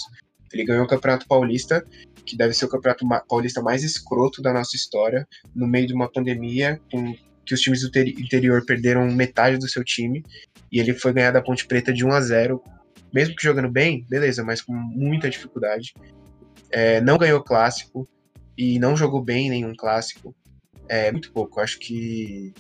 Ele 0.53 0.65
ganhou 0.65 0.85
o 0.85 0.89
Campeonato 0.89 1.27
Paulista, 1.27 1.87
que 2.27 2.37
deve 2.37 2.53
ser 2.53 2.65
o 2.65 2.69
Campeonato 2.69 3.07
Paulista 3.29 3.63
mais 3.63 3.85
escroto 3.85 4.43
da 4.43 4.53
nossa 4.53 4.77
história, 4.77 5.27
no 5.55 5.67
meio 5.67 5.87
de 5.87 5.95
uma 5.95 6.11
pandemia, 6.11 6.81
com 6.91 7.15
que 7.47 7.55
os 7.55 7.61
times 7.61 7.81
do 7.83 7.91
teri- 7.91 8.17
interior 8.19 8.65
perderam 8.65 9.11
metade 9.13 9.59
do 9.59 9.69
seu 9.69 9.85
time, 9.85 10.25
e 10.71 10.79
ele 10.79 10.93
foi 10.93 11.13
ganhar 11.13 11.31
da 11.31 11.43
Ponte 11.43 11.67
Preta 11.67 11.93
de 11.93 12.05
1 12.05 12.13
a 12.13 12.21
0 12.21 12.63
mesmo 13.13 13.35
que 13.35 13.43
jogando 13.43 13.71
bem, 13.71 14.07
beleza, 14.09 14.45
mas 14.45 14.63
com 14.63 14.73
muita 14.73 15.31
dificuldade. 15.31 15.95
É, 16.71 17.01
não 17.01 17.19
ganhou 17.19 17.43
clássico 17.43 18.09
e 18.57 18.79
não 18.79 18.97
jogou 18.97 19.23
bem 19.23 19.47
em 19.47 19.51
nenhum 19.51 19.75
clássico. 19.75 20.35
É 20.89 21.11
muito 21.11 21.33
pouco. 21.33 21.61
Acho 21.61 21.79
que 21.79 22.53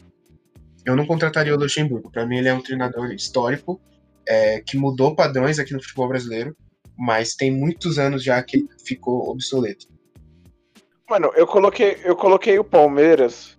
eu 0.85 0.97
não 0.97 1.07
contrataria 1.07 1.55
o 1.55 1.59
Luxemburgo. 1.59 2.11
Para 2.11 2.27
mim, 2.27 2.39
ele 2.39 2.49
é 2.49 2.55
um 2.55 2.63
treinador 2.63 3.13
histórico 3.13 3.81
é, 4.27 4.61
que 4.61 4.77
mudou 4.77 5.15
padrões 5.15 5.59
aqui 5.59 5.73
no 5.73 5.83
futebol 5.83 6.09
brasileiro, 6.09 6.57
mas 6.97 7.35
tem 7.35 7.51
muitos 7.51 7.99
anos 7.99 8.23
já 8.23 8.43
que 8.43 8.67
ficou 8.85 9.29
obsoleto. 9.31 9.87
Mano, 11.09 11.33
eu 11.35 11.47
coloquei, 11.47 11.99
eu 12.05 12.15
coloquei 12.15 12.59
o 12.59 12.65
Palmeiras 12.65 13.59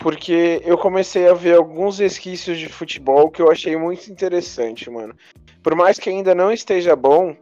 porque 0.00 0.62
eu 0.64 0.78
comecei 0.78 1.28
a 1.28 1.34
ver 1.34 1.56
alguns 1.56 1.98
resquícios 1.98 2.58
de 2.58 2.68
futebol 2.68 3.30
que 3.30 3.40
eu 3.40 3.50
achei 3.50 3.76
muito 3.76 4.10
interessante, 4.10 4.90
mano. 4.90 5.14
Por 5.62 5.74
mais 5.74 5.98
que 5.98 6.08
ainda 6.08 6.34
não 6.34 6.50
esteja 6.50 6.96
bom, 6.96 7.36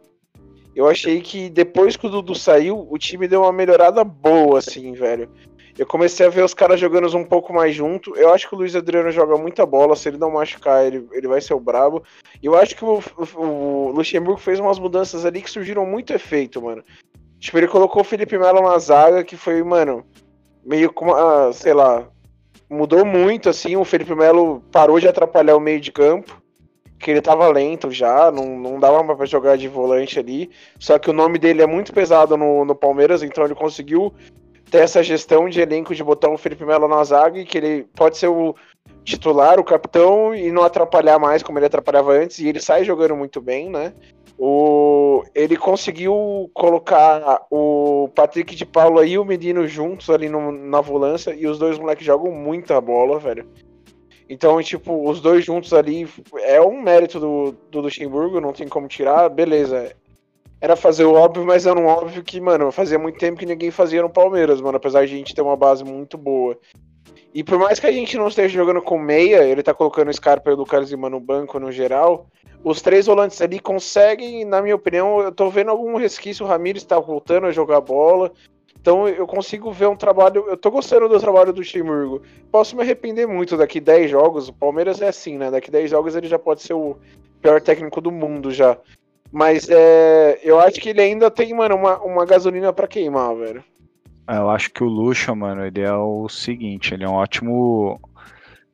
eu 0.75 0.87
achei 0.87 1.21
que 1.21 1.49
depois 1.49 1.95
que 1.95 2.05
o 2.05 2.09
Dudu 2.09 2.35
saiu, 2.35 2.85
o 2.91 2.97
time 2.97 3.29
deu 3.29 3.43
uma 3.43 3.53
melhorada 3.53 4.03
boa, 4.03 4.59
assim, 4.59 4.91
velho. 4.91 5.29
Eu 5.77 5.87
comecei 5.87 6.25
a 6.25 6.29
ver 6.29 6.43
os 6.43 6.53
caras 6.53 6.77
jogando 6.77 7.15
um 7.15 7.23
pouco 7.23 7.53
mais 7.53 7.73
junto. 7.73 8.13
Eu 8.17 8.33
acho 8.33 8.49
que 8.49 8.53
o 8.53 8.57
Luiz 8.57 8.75
Adriano 8.75 9.09
joga 9.09 9.37
muita 9.37 9.65
bola. 9.65 9.95
Se 9.95 10.09
ele 10.09 10.17
não 10.17 10.29
machucar, 10.29 10.85
ele, 10.85 11.07
ele 11.13 11.27
vai 11.29 11.39
ser 11.39 11.53
o 11.53 11.59
brabo. 11.59 12.03
E 12.43 12.45
eu 12.45 12.57
acho 12.57 12.75
que 12.75 12.83
o, 12.83 13.01
o, 13.37 13.91
Luxemburgo 13.91 14.37
fez 14.37 14.59
umas 14.59 14.77
mudanças 14.77 15.25
ali 15.25 15.41
que 15.41 15.49
surgiram 15.49 15.85
muito 15.85 16.11
efeito, 16.11 16.61
mano. 16.61 16.83
Tipo, 17.39 17.57
ele 17.57 17.69
colocou 17.69 18.01
o 18.01 18.05
Felipe 18.05 18.37
Melo 18.37 18.61
na 18.61 18.77
zaga, 18.77 19.23
que 19.23 19.37
foi, 19.37 19.63
mano, 19.63 20.05
meio 20.65 20.91
como, 20.91 21.13
ah, 21.13 21.53
sei 21.53 21.73
lá, 21.73 22.05
mudou 22.69 23.05
muito, 23.05 23.49
assim. 23.49 23.75
O 23.75 23.83
Felipe 23.83 24.13
Melo 24.13 24.61
parou 24.71 24.99
de 24.99 25.07
atrapalhar 25.07 25.55
o 25.55 25.59
meio 25.59 25.81
de 25.81 25.91
campo, 25.91 26.41
que 26.99 27.09
ele 27.09 27.21
tava 27.21 27.47
lento 27.47 27.89
já, 27.91 28.29
não, 28.31 28.57
não 28.57 28.79
dava 28.79 29.15
pra 29.15 29.25
jogar 29.25 29.57
de 29.57 29.67
volante 29.67 30.19
ali. 30.19 30.49
Só 30.77 30.99
que 30.99 31.09
o 31.09 31.13
nome 31.13 31.39
dele 31.39 31.61
é 31.61 31.67
muito 31.67 31.93
pesado 31.93 32.37
no, 32.37 32.65
no 32.65 32.75
Palmeiras, 32.75 33.23
então 33.23 33.45
ele 33.45 33.55
conseguiu 33.55 34.13
ter 34.69 34.79
essa 34.79 35.01
gestão 35.01 35.49
de 35.49 35.59
elenco 35.59 35.95
de 35.95 36.03
botar 36.03 36.29
o 36.29 36.37
Felipe 36.37 36.65
Melo 36.65 36.87
na 36.87 37.03
zaga 37.03 37.39
e 37.39 37.45
que 37.45 37.57
ele 37.57 37.87
pode 37.95 38.17
ser 38.17 38.27
o 38.27 38.55
titular, 39.03 39.59
o 39.59 39.63
capitão 39.63 40.35
e 40.35 40.51
não 40.51 40.63
atrapalhar 40.63 41.17
mais 41.17 41.41
como 41.41 41.57
ele 41.57 41.65
atrapalhava 41.65 42.11
antes. 42.11 42.39
E 42.39 42.47
ele 42.47 42.59
sai 42.59 42.83
jogando 42.83 43.15
muito 43.15 43.41
bem, 43.41 43.69
né? 43.69 43.93
O, 44.41 45.21
ele 45.35 45.57
conseguiu 45.57 46.49
colocar 46.53 47.45
o 47.51 48.09
Patrick 48.15 48.55
de 48.55 48.65
Paula 48.65 49.05
e 49.05 49.17
o 49.19 49.25
Menino 49.25 49.67
juntos 49.67 50.09
ali 50.09 50.29
no- 50.29 50.51
na 50.53 50.79
volância 50.79 51.35
e 51.35 51.45
os 51.45 51.59
dois 51.59 51.77
moleques 51.77 52.05
jogam 52.05 52.31
muita 52.31 52.79
bola, 52.79 53.19
velho. 53.19 53.45
Então, 54.29 54.61
tipo, 54.63 55.09
os 55.09 55.19
dois 55.19 55.43
juntos 55.43 55.73
ali 55.73 56.07
é 56.43 56.61
um 56.61 56.81
mérito 56.81 57.19
do, 57.19 57.51
do 57.69 57.81
Luxemburgo, 57.81 58.39
não 58.39 58.53
tem 58.53 58.67
como 58.67 58.87
tirar, 58.87 59.27
beleza. 59.27 59.93
Era 60.61 60.77
fazer 60.77 61.03
o 61.03 61.15
óbvio, 61.15 61.45
mas 61.45 61.65
era 61.65 61.77
um 61.77 61.87
óbvio 61.87 62.23
que, 62.23 62.39
mano, 62.39 62.71
fazia 62.71 62.97
muito 62.97 63.19
tempo 63.19 63.39
que 63.39 63.45
ninguém 63.45 63.71
fazia 63.71 64.01
no 64.01 64.09
Palmeiras, 64.09 64.61
mano, 64.61 64.77
apesar 64.77 65.05
de 65.05 65.13
a 65.13 65.17
gente 65.17 65.35
ter 65.35 65.41
uma 65.41 65.57
base 65.57 65.83
muito 65.83 66.17
boa. 66.17 66.57
E 67.33 67.43
por 67.43 67.59
mais 67.59 67.79
que 67.79 67.85
a 67.85 67.91
gente 67.91 68.17
não 68.17 68.27
esteja 68.27 68.57
jogando 68.57 68.81
com 68.81 68.97
meia, 68.97 69.43
ele 69.43 69.61
tá 69.61 69.73
colocando 69.73 70.09
o 70.09 70.13
Scarpa 70.13 70.49
e 70.49 70.53
o 70.53 70.57
Lucas 70.57 70.89
Lima 70.89 71.09
no 71.09 71.19
banco 71.19 71.59
no 71.59 71.71
geral, 71.71 72.27
os 72.63 72.81
três 72.81 73.05
volantes 73.05 73.41
ali 73.41 73.59
conseguem, 73.59 74.43
na 74.43 74.61
minha 74.61 74.75
opinião, 74.75 75.21
eu 75.21 75.31
tô 75.31 75.49
vendo 75.49 75.69
algum 75.69 75.95
resquício, 75.95 76.45
o 76.45 76.49
Ramires 76.49 76.83
tá 76.83 76.99
voltando 76.99 77.45
a 77.45 77.51
jogar 77.51 77.81
bola, 77.81 78.31
Então 78.81 79.07
eu 79.07 79.27
consigo 79.27 79.71
ver 79.71 79.87
um 79.87 79.95
trabalho. 79.95 80.45
Eu 80.47 80.57
tô 80.57 80.71
gostando 80.71 81.07
do 81.09 81.19
trabalho 81.19 81.51
do 81.51 81.59
Luxemburgo. 81.59 82.21
Posso 82.51 82.75
me 82.75 82.81
arrepender 82.81 83.27
muito 83.27 83.57
daqui 83.57 83.79
10 83.79 84.09
jogos. 84.09 84.47
O 84.47 84.53
Palmeiras 84.53 85.01
é 85.01 85.07
assim, 85.09 85.37
né? 85.37 85.51
Daqui 85.51 85.69
10 85.69 85.89
jogos 85.91 86.15
ele 86.15 86.27
já 86.27 86.39
pode 86.39 86.61
ser 86.61 86.73
o 86.73 86.97
pior 87.41 87.61
técnico 87.61 87.99
do 88.01 88.11
mundo 88.11 88.51
já. 88.51 88.77
Mas 89.31 89.69
é, 89.69 90.39
eu 90.41 90.59
acho 90.59 90.79
que 90.79 90.89
ele 90.89 91.01
ainda 91.01 91.29
tem, 91.29 91.53
mano, 91.53 91.75
uma, 91.75 91.99
uma 91.99 92.25
gasolina 92.25 92.73
para 92.73 92.87
queimar, 92.87 93.35
velho. 93.35 93.63
É, 94.29 94.37
eu 94.37 94.47
acho 94.51 94.71
que 94.71 94.83
o 94.83 94.87
Lucha, 94.87 95.33
mano, 95.33 95.65
ele 95.65 95.81
é 95.81 95.91
o 95.91 96.29
seguinte, 96.29 96.93
ele 96.93 97.03
é 97.03 97.09
um 97.09 97.13
ótimo. 97.13 97.99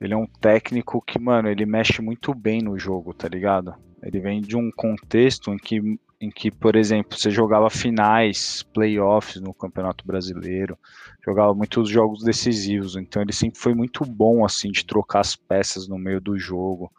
Ele 0.02 0.14
é 0.14 0.18
um 0.18 0.28
técnico 0.28 1.02
que, 1.02 1.18
mano, 1.18 1.48
ele 1.50 1.66
mexe 1.66 2.02
muito 2.02 2.34
bem 2.34 2.62
no 2.62 2.78
jogo, 2.78 3.14
tá 3.14 3.30
ligado? 3.30 3.74
Ele 4.04 4.20
vem 4.20 4.42
de 4.42 4.58
um 4.58 4.70
contexto 4.70 5.54
em 5.54 5.58
que, 5.58 5.80
em 6.20 6.30
que, 6.30 6.52
por 6.52 6.76
exemplo, 6.76 7.18
você 7.18 7.32
jogava 7.32 7.70
finais, 7.70 8.64
playoffs 8.74 9.42
no 9.42 9.54
Campeonato 9.54 10.06
Brasileiro, 10.06 10.78
jogava 11.26 11.54
muitos 11.54 11.90
jogos 11.90 12.22
decisivos, 12.22 12.98
então 12.98 13.22
ele 13.22 13.32
sempre 13.32 13.58
foi 13.58 13.74
muito 13.74 14.04
bom, 14.04 14.44
assim, 14.44 14.70
de 14.72 14.86
trocar 14.86 15.22
as 15.22 15.38
peças 15.38 15.88
no 15.88 15.98
meio 15.98 16.20
do 16.20 16.38
jogo. 16.38 16.92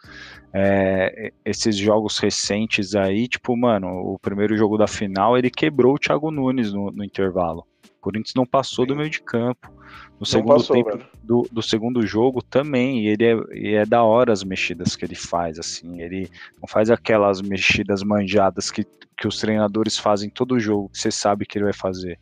É, 0.51 1.31
esses 1.45 1.77
jogos 1.77 2.19
recentes 2.19 2.95
aí, 2.95 3.29
tipo, 3.29 3.55
mano, 3.55 3.89
o 3.89 4.19
primeiro 4.19 4.57
jogo 4.57 4.79
da 4.79 4.87
final, 4.87 5.37
ele 5.37 5.51
quebrou 5.51 5.95
o 5.95 5.99
Thiago 5.99 6.31
Nunes 6.31 6.73
no, 6.73 6.91
no 6.91 7.05
intervalo. 7.05 7.67
Corinthians 8.07 8.35
não 8.37 8.47
passou 8.47 8.85
Sim. 8.85 8.89
do 8.89 8.97
meio 8.97 9.11
de 9.11 9.21
campo. 9.21 9.69
No 9.69 10.21
não 10.21 10.27
segundo 10.27 10.55
passou, 10.55 10.77
tempo 10.77 11.05
do, 11.25 11.49
do, 11.51 11.61
segundo 11.61 12.07
jogo 12.07 12.41
também, 12.41 13.01
e 13.01 13.09
ele 13.09 13.25
é, 13.25 13.75
é 13.81 13.85
da 13.85 14.05
hora 14.05 14.33
as 14.33 14.45
mexidas 14.45 14.95
que 14.95 15.05
ele 15.05 15.17
faz, 15.17 15.59
assim, 15.59 16.01
ele 16.01 16.31
não 16.61 16.69
faz 16.69 16.89
aquelas 16.89 17.43
mexidas 17.43 18.05
manjadas 18.05 18.71
que, 18.71 18.85
que 19.17 19.27
os 19.27 19.41
treinadores 19.41 19.99
fazem 19.99 20.31
todo 20.31 20.61
jogo, 20.61 20.89
que 20.89 20.99
você 20.99 21.11
sabe 21.11 21.45
que 21.45 21.59
ele 21.59 21.65
vai 21.65 21.73
fazer. 21.73 22.17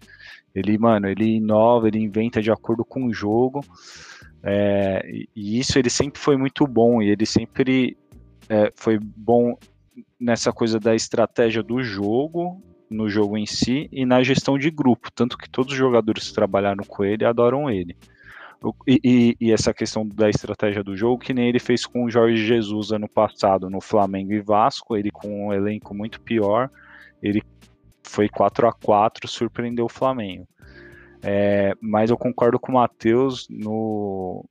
Ele, 0.54 0.78
mano, 0.78 1.06
ele 1.06 1.36
inova, 1.36 1.86
ele 1.86 1.98
inventa 1.98 2.40
de 2.40 2.50
acordo 2.50 2.82
com 2.82 3.04
o 3.04 3.12
jogo, 3.12 3.60
é, 4.42 5.06
e 5.36 5.58
isso 5.58 5.78
ele 5.78 5.90
sempre 5.90 6.18
foi 6.18 6.38
muito 6.38 6.66
bom, 6.66 7.02
e 7.02 7.10
ele 7.10 7.26
sempre 7.26 7.94
é, 8.48 8.72
foi 8.74 8.98
bom 8.98 9.54
nessa 10.18 10.50
coisa 10.50 10.80
da 10.80 10.94
estratégia 10.94 11.62
do 11.62 11.82
jogo 11.82 12.62
no 12.94 13.08
jogo 13.08 13.36
em 13.36 13.46
si 13.46 13.88
e 13.92 14.06
na 14.06 14.22
gestão 14.22 14.58
de 14.58 14.70
grupo, 14.70 15.10
tanto 15.12 15.36
que 15.36 15.50
todos 15.50 15.72
os 15.72 15.78
jogadores 15.78 16.28
que 16.28 16.34
trabalharam 16.34 16.84
com 16.84 17.04
ele 17.04 17.24
adoram 17.24 17.70
ele. 17.70 17.96
E, 18.86 19.00
e, 19.04 19.36
e, 19.38 19.52
essa 19.52 19.74
questão 19.74 20.06
da 20.06 20.30
estratégia 20.30 20.82
do 20.82 20.96
jogo, 20.96 21.22
que 21.22 21.34
nem 21.34 21.48
ele 21.48 21.58
fez 21.58 21.84
com 21.84 22.04
o 22.04 22.10
Jorge 22.10 22.46
Jesus 22.46 22.92
ano 22.92 23.08
passado 23.08 23.68
no 23.68 23.80
Flamengo 23.80 24.32
e 24.32 24.40
Vasco, 24.40 24.96
ele 24.96 25.10
com 25.10 25.48
um 25.48 25.52
elenco 25.52 25.94
muito 25.94 26.18
pior, 26.20 26.70
ele 27.22 27.42
foi 28.02 28.28
4 28.28 28.66
a 28.66 28.72
4 28.72 29.28
surpreendeu 29.28 29.84
o 29.84 29.90
Flamengo. 29.90 30.48
É, 31.22 31.74
mas 31.80 32.10
eu 32.10 32.16
concordo 32.16 32.58
com 32.58 32.72
o 32.72 32.74
Matheus 32.74 33.46
no 33.50 34.44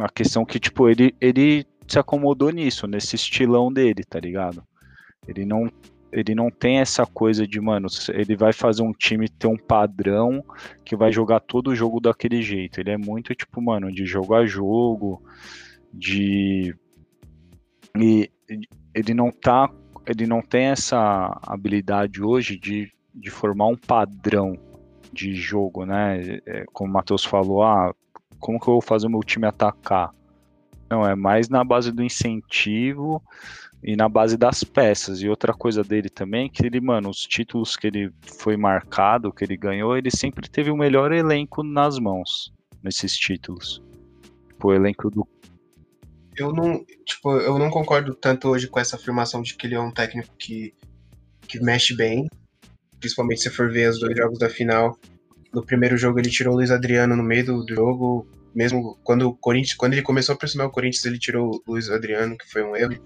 a 0.00 0.08
questão 0.08 0.44
que 0.44 0.60
tipo 0.60 0.88
ele 0.88 1.14
ele 1.20 1.66
se 1.88 1.98
acomodou 1.98 2.50
nisso, 2.50 2.86
nesse 2.86 3.16
estilão 3.16 3.72
dele, 3.72 4.04
tá 4.04 4.18
ligado? 4.18 4.62
Ele 5.26 5.44
não 5.44 5.70
ele 6.14 6.32
não 6.32 6.48
tem 6.48 6.78
essa 6.78 7.04
coisa 7.04 7.46
de, 7.46 7.60
mano, 7.60 7.88
ele 8.10 8.36
vai 8.36 8.52
fazer 8.52 8.82
um 8.82 8.92
time 8.92 9.28
ter 9.28 9.48
um 9.48 9.56
padrão 9.56 10.44
que 10.84 10.94
vai 10.94 11.10
jogar 11.10 11.40
todo 11.40 11.68
o 11.68 11.74
jogo 11.74 12.00
daquele 12.00 12.40
jeito. 12.40 12.78
Ele 12.78 12.92
é 12.92 12.96
muito, 12.96 13.34
tipo, 13.34 13.60
mano, 13.60 13.92
de 13.92 14.06
jogo 14.06 14.32
a 14.34 14.46
jogo, 14.46 15.20
de. 15.92 16.74
E 17.98 18.30
ele 18.94 19.12
não 19.12 19.32
tá. 19.32 19.68
Ele 20.06 20.24
não 20.26 20.40
tem 20.40 20.66
essa 20.66 21.36
habilidade 21.42 22.22
hoje 22.22 22.56
de, 22.58 22.92
de 23.12 23.30
formar 23.30 23.66
um 23.66 23.76
padrão 23.76 24.56
de 25.12 25.34
jogo, 25.34 25.84
né? 25.84 26.40
É, 26.46 26.64
como 26.72 26.90
o 26.90 26.92
Matheus 26.92 27.24
falou, 27.24 27.64
ah, 27.64 27.92
como 28.38 28.60
que 28.60 28.68
eu 28.68 28.74
vou 28.74 28.82
fazer 28.82 29.08
o 29.08 29.10
meu 29.10 29.20
time 29.20 29.46
atacar? 29.46 30.14
Não, 30.88 31.04
é 31.04 31.16
mais 31.16 31.48
na 31.48 31.64
base 31.64 31.90
do 31.90 32.04
incentivo 32.04 33.20
e 33.84 33.94
na 33.94 34.08
base 34.08 34.38
das 34.38 34.64
peças. 34.64 35.20
E 35.20 35.28
outra 35.28 35.52
coisa 35.52 35.84
dele 35.84 36.08
também, 36.08 36.48
que 36.48 36.64
ele, 36.64 36.80
mano, 36.80 37.10
os 37.10 37.26
títulos 37.26 37.76
que 37.76 37.86
ele 37.86 38.10
foi 38.22 38.56
marcado, 38.56 39.30
que 39.30 39.44
ele 39.44 39.58
ganhou, 39.58 39.96
ele 39.96 40.10
sempre 40.10 40.48
teve 40.48 40.70
o 40.70 40.76
melhor 40.76 41.12
elenco 41.12 41.62
nas 41.62 41.98
mãos 41.98 42.50
nesses 42.82 43.14
títulos. 43.14 43.82
Tipo, 44.48 44.68
o 44.68 44.74
elenco 44.74 45.10
do. 45.10 45.28
Eu 46.34 46.52
não, 46.52 46.84
tipo, 47.04 47.36
eu 47.36 47.58
não 47.58 47.70
concordo 47.70 48.14
tanto 48.14 48.48
hoje 48.48 48.66
com 48.66 48.80
essa 48.80 48.96
afirmação 48.96 49.42
de 49.42 49.54
que 49.54 49.66
ele 49.66 49.74
é 49.74 49.80
um 49.80 49.90
técnico 49.90 50.34
que, 50.38 50.74
que 51.46 51.60
mexe 51.60 51.94
bem. 51.94 52.26
Principalmente 52.98 53.42
se 53.42 53.50
for 53.50 53.70
ver 53.70 53.90
os 53.90 54.00
dois 54.00 54.16
jogos 54.16 54.38
da 54.38 54.48
final. 54.48 54.98
No 55.52 55.62
primeiro 55.62 55.96
jogo 55.96 56.18
ele 56.18 56.30
tirou 56.30 56.54
o 56.54 56.56
Luiz 56.56 56.70
Adriano 56.70 57.14
no 57.14 57.22
meio 57.22 57.44
do 57.44 57.66
jogo. 57.68 58.26
Mesmo 58.54 58.98
quando 59.04 59.28
o 59.28 59.34
Corinthians, 59.34 59.76
quando 59.76 59.92
ele 59.92 60.02
começou 60.02 60.32
a 60.32 60.36
aproximar 60.36 60.66
o 60.66 60.70
Corinthians, 60.70 61.04
ele 61.04 61.18
tirou 61.18 61.62
o 61.66 61.72
Luiz 61.72 61.90
Adriano, 61.90 62.36
que 62.36 62.50
foi 62.50 62.64
um 62.64 62.74
erro. 62.74 62.98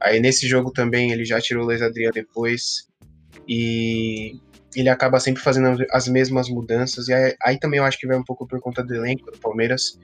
Aí 0.00 0.20
nesse 0.20 0.46
jogo 0.46 0.70
também 0.70 1.12
ele 1.12 1.24
já 1.24 1.40
tirou 1.40 1.62
o 1.62 1.66
Luiz 1.66 1.82
Adriano 1.82 2.12
depois. 2.12 2.88
E 3.48 4.38
ele 4.76 4.88
acaba 4.88 5.20
sempre 5.20 5.42
fazendo 5.42 5.84
as 5.90 6.08
mesmas 6.08 6.48
mudanças. 6.48 7.08
E 7.08 7.14
aí, 7.14 7.36
aí, 7.42 7.58
também 7.58 7.78
eu 7.78 7.84
acho 7.84 7.98
que 7.98 8.06
vai 8.06 8.16
um 8.16 8.24
pouco 8.24 8.46
por 8.46 8.60
conta 8.60 8.82
do 8.82 8.94
elenco 8.94 9.30
do 9.30 9.38
Palmeiras. 9.38 9.98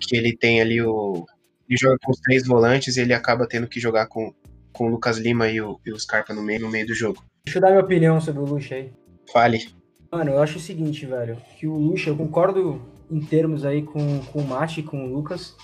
Que 0.00 0.16
ele 0.16 0.36
tem 0.36 0.60
ali 0.60 0.80
o. 0.80 1.24
Ele 1.68 1.78
joga 1.78 1.96
com 2.02 2.12
os 2.12 2.20
três 2.20 2.46
volantes 2.46 2.96
e 2.96 3.00
ele 3.00 3.12
acaba 3.12 3.46
tendo 3.46 3.66
que 3.66 3.80
jogar 3.80 4.06
com, 4.06 4.32
com 4.72 4.86
o 4.86 4.90
Lucas 4.90 5.18
Lima 5.18 5.48
e 5.48 5.60
o, 5.60 5.80
e 5.84 5.92
o 5.92 5.98
Scarpa 5.98 6.32
no 6.32 6.42
meio, 6.42 6.60
no 6.60 6.70
meio 6.70 6.86
do 6.86 6.94
jogo. 6.94 7.24
Deixa 7.44 7.58
eu 7.58 7.62
dar 7.62 7.70
minha 7.70 7.82
opinião 7.82 8.20
sobre 8.20 8.42
o 8.42 8.44
Lucha 8.44 8.76
aí. 8.76 8.92
Fale. 9.32 9.68
Mano, 10.12 10.30
eu 10.30 10.40
acho 10.40 10.58
o 10.58 10.60
seguinte, 10.60 11.04
velho. 11.06 11.36
Que 11.58 11.66
o 11.66 11.74
Lucha, 11.74 12.10
eu 12.10 12.16
concordo 12.16 12.80
em 13.10 13.20
termos 13.20 13.64
aí 13.64 13.82
com, 13.82 14.20
com 14.20 14.40
o 14.40 14.46
Mate 14.46 14.80
e 14.80 14.82
com 14.82 15.04
o 15.04 15.12
Lucas. 15.12 15.56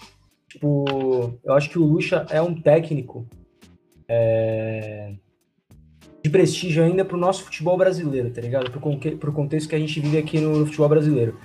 Tipo, 0.49 1.39
eu 1.45 1.55
acho 1.55 1.71
que 1.71 1.79
o 1.79 1.85
Lucha 1.85 2.27
é 2.31 2.43
um 2.43 2.61
técnico 2.61 3.29
é, 4.15 5.15
de 6.23 6.29
prestígio 6.29 6.85
ainda 6.85 7.03
para 7.03 7.17
o 7.17 7.21
nosso 7.21 7.45
futebol 7.45 7.79
brasileiro, 7.79 8.31
tá 8.31 8.43
ligado? 8.43 8.71
Para 8.71 9.31
o 9.31 9.33
contexto 9.33 9.69
que 9.71 9.75
a 9.75 9.79
gente 9.79 9.99
vive 10.01 10.19
aqui 10.19 10.39
no, 10.39 10.59
no, 10.59 10.67
futebol 10.67 10.89
brasileiro. 10.91 11.39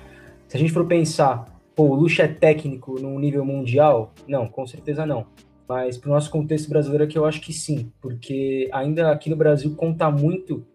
Se 0.50 0.58
a 0.58 0.60
gente 0.60 0.74
for 0.74 0.86
pensar, 0.86 1.46
pô, 1.74 1.84
o 1.84 1.96
Lucha 1.96 2.24
é 2.24 2.28
técnico 2.28 3.00
num 3.00 3.18
nível 3.18 3.46
mundial? 3.46 4.14
Não, 4.28 4.48
com 4.50 4.68
certeza 4.68 5.06
não. 5.06 5.26
Mas 5.68 5.98
para 5.98 6.10
o 6.10 6.14
nosso 6.14 6.30
contexto 6.30 6.70
brasileiro 6.70 7.06
aqui 7.06 7.18
eu 7.18 7.26
acho 7.26 7.40
que 7.40 7.54
sim, 7.54 7.90
porque 8.02 8.70
ainda 8.74 9.12
aqui 9.12 9.30
no 9.30 9.36
Brasil 9.36 9.74
conta 9.76 10.12
muito 10.12 10.66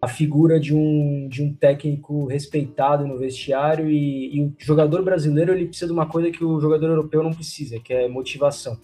a 0.00 0.08
figura 0.08 0.58
de 0.58 0.74
um, 0.74 1.28
de 1.28 1.42
um 1.42 1.52
técnico 1.52 2.26
respeitado 2.26 3.06
no 3.06 3.18
vestiário 3.18 3.88
e, 3.88 4.36
e 4.36 4.42
o 4.42 4.54
jogador 4.58 5.02
brasileiro 5.02 5.52
ele 5.52 5.66
precisa 5.66 5.86
de 5.86 5.92
uma 5.92 6.06
coisa 6.06 6.30
que 6.30 6.44
o 6.44 6.60
jogador 6.60 6.86
europeu 6.86 7.22
não 7.22 7.32
precisa, 7.32 7.78
que 7.78 7.92
é 7.92 8.08
motivação. 8.08 8.76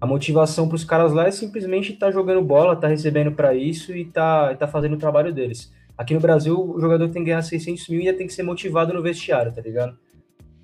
A 0.00 0.06
motivação 0.06 0.66
para 0.66 0.76
os 0.76 0.84
caras 0.84 1.12
lá 1.12 1.26
é 1.26 1.30
simplesmente 1.30 1.92
estar 1.92 2.06
tá 2.06 2.12
jogando 2.12 2.42
bola, 2.42 2.74
tá 2.74 2.88
recebendo 2.88 3.32
para 3.32 3.54
isso 3.54 3.94
e 3.94 4.06
tá, 4.06 4.54
tá 4.54 4.66
fazendo 4.66 4.94
o 4.94 4.98
trabalho 4.98 5.32
deles. 5.32 5.72
Aqui 5.96 6.14
no 6.14 6.20
Brasil, 6.20 6.58
o 6.58 6.80
jogador 6.80 7.10
tem 7.10 7.22
que 7.22 7.28
ganhar 7.28 7.42
600 7.42 7.88
mil 7.88 8.00
e 8.00 8.06
ainda 8.06 8.16
tem 8.16 8.26
que 8.26 8.32
ser 8.32 8.42
motivado 8.42 8.94
no 8.94 9.02
vestiário, 9.02 9.52
tá 9.52 9.60
ligado? 9.60 9.98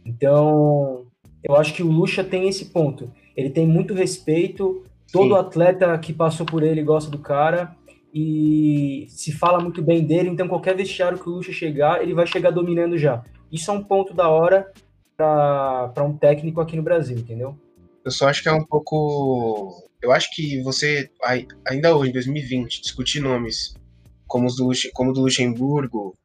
Então, 0.04 1.04
eu 1.44 1.54
acho 1.54 1.74
que 1.74 1.82
o 1.82 1.90
Lucha 1.90 2.24
tem 2.24 2.48
esse 2.48 2.66
ponto. 2.66 3.12
Ele 3.36 3.50
tem 3.50 3.66
muito 3.66 3.92
respeito, 3.92 4.82
todo 5.12 5.34
Sim. 5.34 5.40
atleta 5.40 5.98
que 5.98 6.14
passou 6.14 6.46
por 6.46 6.62
ele 6.62 6.82
gosta 6.82 7.10
do 7.10 7.18
cara 7.18 7.76
e 8.14 9.06
se 9.10 9.30
fala 9.32 9.60
muito 9.60 9.82
bem 9.82 10.02
dele, 10.02 10.30
então 10.30 10.48
qualquer 10.48 10.74
vestiário 10.74 11.18
que 11.18 11.28
o 11.28 11.32
Lucha 11.32 11.52
chegar, 11.52 12.02
ele 12.02 12.14
vai 12.14 12.26
chegar 12.26 12.50
dominando 12.50 12.96
já. 12.96 13.22
Isso 13.52 13.70
é 13.70 13.74
um 13.74 13.84
ponto 13.84 14.14
da 14.14 14.30
hora 14.30 14.72
para 15.14 16.02
um 16.02 16.16
técnico 16.16 16.62
aqui 16.62 16.76
no 16.76 16.82
Brasil, 16.82 17.18
entendeu? 17.18 17.58
Eu 18.06 18.12
só 18.12 18.28
acho 18.28 18.40
que 18.40 18.48
é 18.48 18.52
um 18.52 18.64
pouco. 18.64 19.90
Eu 20.00 20.12
acho 20.12 20.32
que 20.32 20.62
você, 20.62 21.10
ainda 21.66 21.96
hoje, 21.96 22.10
em 22.10 22.12
2020, 22.12 22.80
discutir 22.80 23.18
nomes 23.18 23.74
como, 24.28 24.46
os 24.46 24.54
do, 24.54 24.70
como 24.94 25.12
do 25.12 25.22
Luxemburgo 25.22 26.16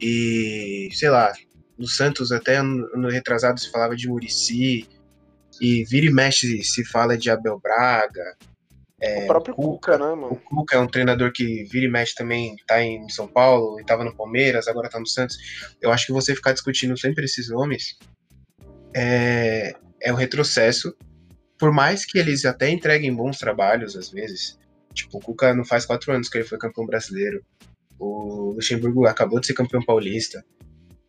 e, 0.00 0.88
sei 0.94 1.10
lá, 1.10 1.30
do 1.78 1.86
Santos, 1.86 2.32
até 2.32 2.62
no 2.62 3.10
retrasado 3.10 3.60
se 3.60 3.70
falava 3.70 3.94
de 3.94 4.08
Murici, 4.08 4.88
e 5.60 5.84
vira 5.84 6.06
e 6.06 6.10
mexe 6.10 6.64
se 6.64 6.86
fala 6.86 7.18
de 7.18 7.28
Abel 7.28 7.60
Braga. 7.60 8.34
É, 8.98 9.24
o 9.24 9.26
próprio 9.26 9.54
Cuca, 9.54 9.92
Cuca, 9.92 9.98
né, 9.98 10.14
mano? 10.14 10.32
O 10.32 10.36
Cuca 10.36 10.76
é 10.76 10.80
um 10.80 10.86
treinador 10.86 11.32
que 11.32 11.64
vira 11.64 11.84
e 11.84 11.90
mexe 11.90 12.14
também, 12.14 12.56
tá 12.66 12.82
em 12.82 13.06
São 13.10 13.28
Paulo, 13.28 13.78
e 13.78 13.84
tava 13.84 14.04
no 14.04 14.16
Palmeiras, 14.16 14.68
agora 14.68 14.88
tá 14.88 14.98
no 14.98 15.06
Santos. 15.06 15.36
Eu 15.82 15.92
acho 15.92 16.06
que 16.06 16.12
você 16.12 16.34
ficar 16.34 16.52
discutindo 16.52 16.98
sempre 16.98 17.26
esses 17.26 17.50
nomes 17.50 17.98
é, 18.96 19.74
é 20.00 20.10
um 20.10 20.16
retrocesso 20.16 20.96
por 21.60 21.70
mais 21.72 22.06
que 22.06 22.18
eles 22.18 22.44
até 22.46 22.70
entreguem 22.70 23.14
bons 23.14 23.38
trabalhos 23.38 23.94
às 23.94 24.10
vezes, 24.10 24.58
tipo, 24.94 25.18
o 25.18 25.20
Cuca 25.20 25.54
não 25.54 25.64
faz 25.64 25.84
quatro 25.84 26.12
anos 26.12 26.28
que 26.28 26.38
ele 26.38 26.48
foi 26.48 26.58
campeão 26.58 26.86
brasileiro, 26.86 27.44
o 27.98 28.52
Luxemburgo 28.54 29.06
acabou 29.06 29.38
de 29.38 29.46
ser 29.46 29.54
campeão 29.54 29.84
paulista, 29.84 30.42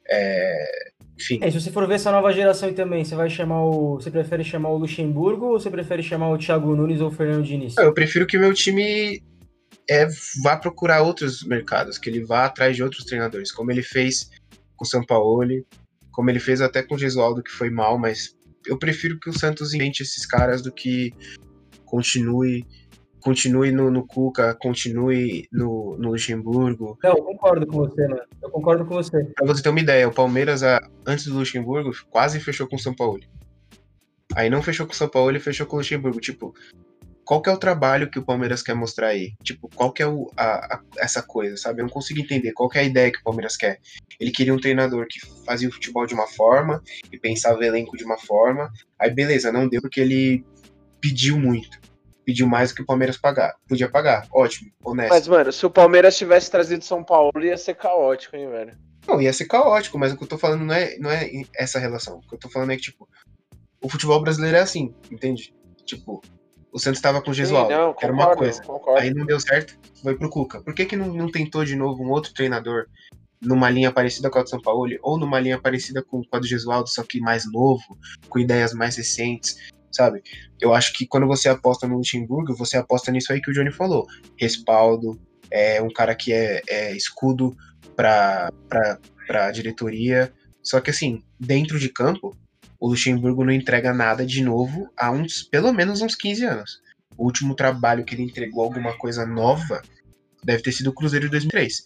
é, 0.07 0.91
enfim. 1.18 1.40
É, 1.41 1.49
se 1.49 1.60
você 1.60 1.72
for 1.72 1.88
ver 1.88 1.95
essa 1.95 2.11
nova 2.11 2.34
geração 2.34 2.73
também, 2.73 3.06
você 3.06 3.15
vai 3.15 3.30
chamar 3.30 3.64
o. 3.64 3.95
Você 3.95 4.11
prefere 4.11 4.44
chamar 4.44 4.69
o 4.69 4.78
Luxemburgo 4.78 5.45
ou 5.45 5.60
você 5.60 5.69
prefere 5.69 6.03
chamar 6.03 6.32
o 6.32 6.38
Thiago 6.38 6.76
Nunes 6.76 6.99
ou 6.99 7.07
o 7.07 7.11
Fernando 7.11 7.44
Diniz? 7.44 7.78
Eu 7.78 7.94
prefiro 7.94 8.26
que 8.28 8.36
o 8.36 8.40
meu 8.40 8.53
time 8.53 9.23
é, 9.90 10.07
vá 10.44 10.57
procurar 10.57 11.02
outros 11.02 11.44
mercados, 11.44 11.98
que 11.98 12.10
ele 12.10 12.26
vá 12.26 12.45
atrás 12.45 12.76
de 12.76 12.84
outros 12.84 13.06
treinadores, 13.06 13.52
como 13.52 13.72
ele 13.72 13.84
fez 13.84 14.30
com 14.76 14.84
o 14.84 14.88
Sampaoli, 14.88 15.65
como 16.11 16.30
ele 16.30 16.40
fez 16.40 16.60
até 16.60 16.84
com 16.84 16.95
o 16.95 16.99
Gesualdo, 16.99 17.44
que 17.44 17.52
foi 17.52 17.69
mal, 17.69 17.98
mas 17.98 18.36
eu 18.66 18.78
prefiro 18.78 19.20
que 19.20 19.30
o 19.30 19.38
Santos 19.38 19.74
invente 19.74 20.04
esses 20.04 20.26
caras 20.26 20.62
do 20.62 20.72
que 20.72 21.14
continue 21.86 22.66
continue 23.22 23.72
no, 23.72 23.92
no 23.92 24.06
Cuca, 24.06 24.56
continue 24.56 25.48
no, 25.52 25.96
no 25.98 26.10
Luxemburgo. 26.10 26.98
Não, 27.04 27.12
eu 27.12 27.24
concordo 27.24 27.68
com 27.68 27.78
você, 27.78 28.08
mano. 28.08 28.22
Eu 28.42 28.50
concordo 28.50 28.86
com 28.86 28.96
você. 28.96 29.24
Pra 29.36 29.46
você 29.46 29.62
ter 29.62 29.70
uma 29.70 29.80
ideia, 29.80 30.08
o 30.08 30.14
Palmeiras, 30.14 30.64
antes 31.06 31.28
do 31.28 31.38
Luxemburgo, 31.38 31.92
quase 32.10 32.40
fechou 32.40 32.68
com 32.68 32.76
o 32.76 32.80
São 32.80 32.96
Paulo. 32.96 33.22
Aí 34.36 34.50
não 34.50 34.64
fechou 34.64 34.88
com 34.88 34.94
o 34.94 34.96
São 34.96 35.08
Paulo 35.08 35.36
e 35.38 35.40
fechou 35.40 35.68
com 35.68 35.76
o 35.76 35.80
Luxemburgo. 35.80 36.20
Tipo, 36.20 36.54
qual 37.32 37.41
que 37.41 37.49
é 37.49 37.53
o 37.53 37.58
trabalho 37.58 38.12
que 38.12 38.20
o 38.20 38.26
Palmeiras 38.26 38.62
quer 38.62 38.74
mostrar 38.74 39.08
aí? 39.08 39.36
Tipo, 39.41 39.70
qual 39.74 39.94
que 39.94 40.03
é 40.03 40.06
o, 40.06 40.30
a, 40.36 40.76
a, 40.76 40.82
essa 40.98 41.24
coisa, 41.24 41.56
sabe? 41.56 41.80
Eu 41.80 41.86
não 41.86 41.90
consigo 41.90 42.20
entender 42.20 42.52
qual 42.52 42.68
que 42.68 42.78
é 42.78 42.82
a 42.82 42.84
ideia 42.84 43.10
que 43.10 43.20
o 43.20 43.24
Palmeiras 43.24 43.56
quer. 43.56 43.80
Ele 44.20 44.32
queria 44.32 44.53
um 44.53 44.60
treinador 44.60 45.08
que 45.10 45.26
fazia 45.45 45.70
o 45.70 45.72
futebol 45.72 46.06
de 46.06 46.14
uma 46.14 46.28
forma 46.28 46.84
e 47.10 47.18
pensava 47.18 47.58
o 47.58 47.64
elenco 47.64 47.95
de 47.95 48.03
uma 48.03 48.18
forma. 48.18 48.70
Aí 48.99 49.10
beleza, 49.10 49.49
não 49.49 49.66
deu 49.66 49.80
porque 49.80 50.02
ele 50.02 50.44
pediu 50.99 51.40
muito. 51.40 51.80
Pediu 52.26 52.45
mais 52.48 52.72
do 52.72 52.76
que 52.76 52.82
o 52.82 52.86
Palmeiras 52.86 53.16
pagar. 53.16 53.56
Podia 53.66 53.90
pagar, 53.90 54.28
ótimo, 54.30 54.70
honesto. 54.84 55.12
Mas, 55.12 55.26
mano, 55.26 55.53
se 55.53 55.66
o 55.66 55.70
Palmeiras 55.70 56.18
tivesse 56.18 56.52
trazido 56.52 56.84
São 56.84 57.02
Paulo, 57.02 57.32
ia 57.41 57.56
ser 57.56 57.76
caótico, 57.76 58.36
hein, 58.36 58.49
velho? 58.49 58.78
Não, 59.08 59.22
ia 59.22 59.32
ser 59.32 59.45
caótico, 59.45 59.98
mas 59.98 60.12
o 60.12 60.18
que 60.18 60.24
eu 60.26 60.28
tô 60.28 60.38
falando 60.38 60.66
não 60.66 60.76
é, 60.76 60.98
não 60.98 61.10
é 61.10 61.32
essa 61.56 61.80
relação. 61.80 62.18
O 62.18 62.28
que 62.28 62.36
eu 62.36 62.40
tô 62.40 62.49
falando 62.49 62.72
é 62.72 62.76
que, 62.76 62.82
tipo, 62.82 63.08
o 63.82 63.88
futebol 63.88 64.22
brasileiro 64.22 64.58
é 64.58 64.60
assim, 64.60 64.94
entende? 65.10 65.53
Tipo, 65.86 66.22
o 66.72 66.80
Santos 66.80 66.99
estava 66.99 67.22
com 67.22 67.31
o 67.31 67.34
Gesualdo, 67.34 67.72
não, 67.72 67.95
era 68.02 68.14
uma 68.14 68.35
coisa. 68.35 68.61
Concordo. 68.64 68.99
Aí 68.99 69.14
não 69.14 69.26
deu 69.26 69.39
certo, 69.39 69.77
foi 70.02 70.18
pro 70.18 70.30
Cuca. 70.30 70.61
Por 70.61 70.73
que, 70.73 70.85
que 70.85 70.95
não, 70.95 71.14
não 71.14 71.30
tentou 71.30 71.65
de 71.65 71.76
novo 71.76 72.03
um 72.03 72.10
outro 72.10 72.34
treinador 72.34 72.85
numa 73.41 73.69
linha 73.69 73.91
parecida 73.91 74.30
com 74.30 74.39
a 74.39 74.43
do 74.43 74.49
São 74.49 74.61
Paulo, 74.61 74.88
ou 75.02 75.18
numa 75.18 75.39
linha 75.39 75.60
parecida 75.60 76.03
com 76.03 76.22
a 76.31 76.39
do 76.39 76.48
Gesualdo, 76.48 76.89
só 76.89 77.03
que 77.03 77.19
mais 77.19 77.52
novo, 77.52 77.98
com 78.30 78.39
ideias 78.39 78.72
mais 78.72 78.95
recentes, 78.95 79.57
sabe? 79.91 80.22
Eu 80.60 80.73
acho 80.73 80.93
que 80.93 81.07
quando 81.07 81.27
você 81.27 81.49
aposta 81.49 81.88
no 81.88 81.98
Luxemburgo, 81.98 82.56
você 82.56 82.77
aposta 82.77 83.11
nisso 83.11 83.34
aí 83.34 83.41
que 83.41 83.49
o 83.49 83.53
Johnny 83.53 83.72
falou. 83.72 84.06
Respaldo, 84.38 85.19
é 85.49 85.81
um 85.81 85.89
cara 85.89 86.15
que 86.15 86.31
é, 86.31 86.61
é 86.69 86.95
escudo 86.95 87.56
para 87.95 88.52
a 89.30 89.52
diretoria. 89.52 90.31
Só 90.64 90.80
que 90.80 90.91
assim, 90.91 91.23
dentro 91.39 91.80
de 91.80 91.89
campo, 91.89 92.38
o 92.82 92.90
Luxemburgo 92.90 93.45
não 93.45 93.53
entrega 93.53 93.94
nada 93.94 94.26
de 94.26 94.44
novo 94.44 94.91
há 94.98 95.12
uns, 95.12 95.44
pelo 95.44 95.72
menos 95.72 96.02
uns 96.02 96.16
15 96.16 96.44
anos. 96.45 96.82
O 97.16 97.26
último 97.26 97.53
trabalho 97.53 98.03
que 98.03 98.16
ele 98.16 98.24
entregou 98.24 98.64
alguma 98.64 98.98
coisa 98.98 99.24
nova 99.24 99.84
deve 100.44 100.64
ter 100.64 100.72
sido 100.72 100.88
o 100.88 100.94
Cruzeiro 100.94 101.26
de 101.26 101.32
2003. 101.32 101.86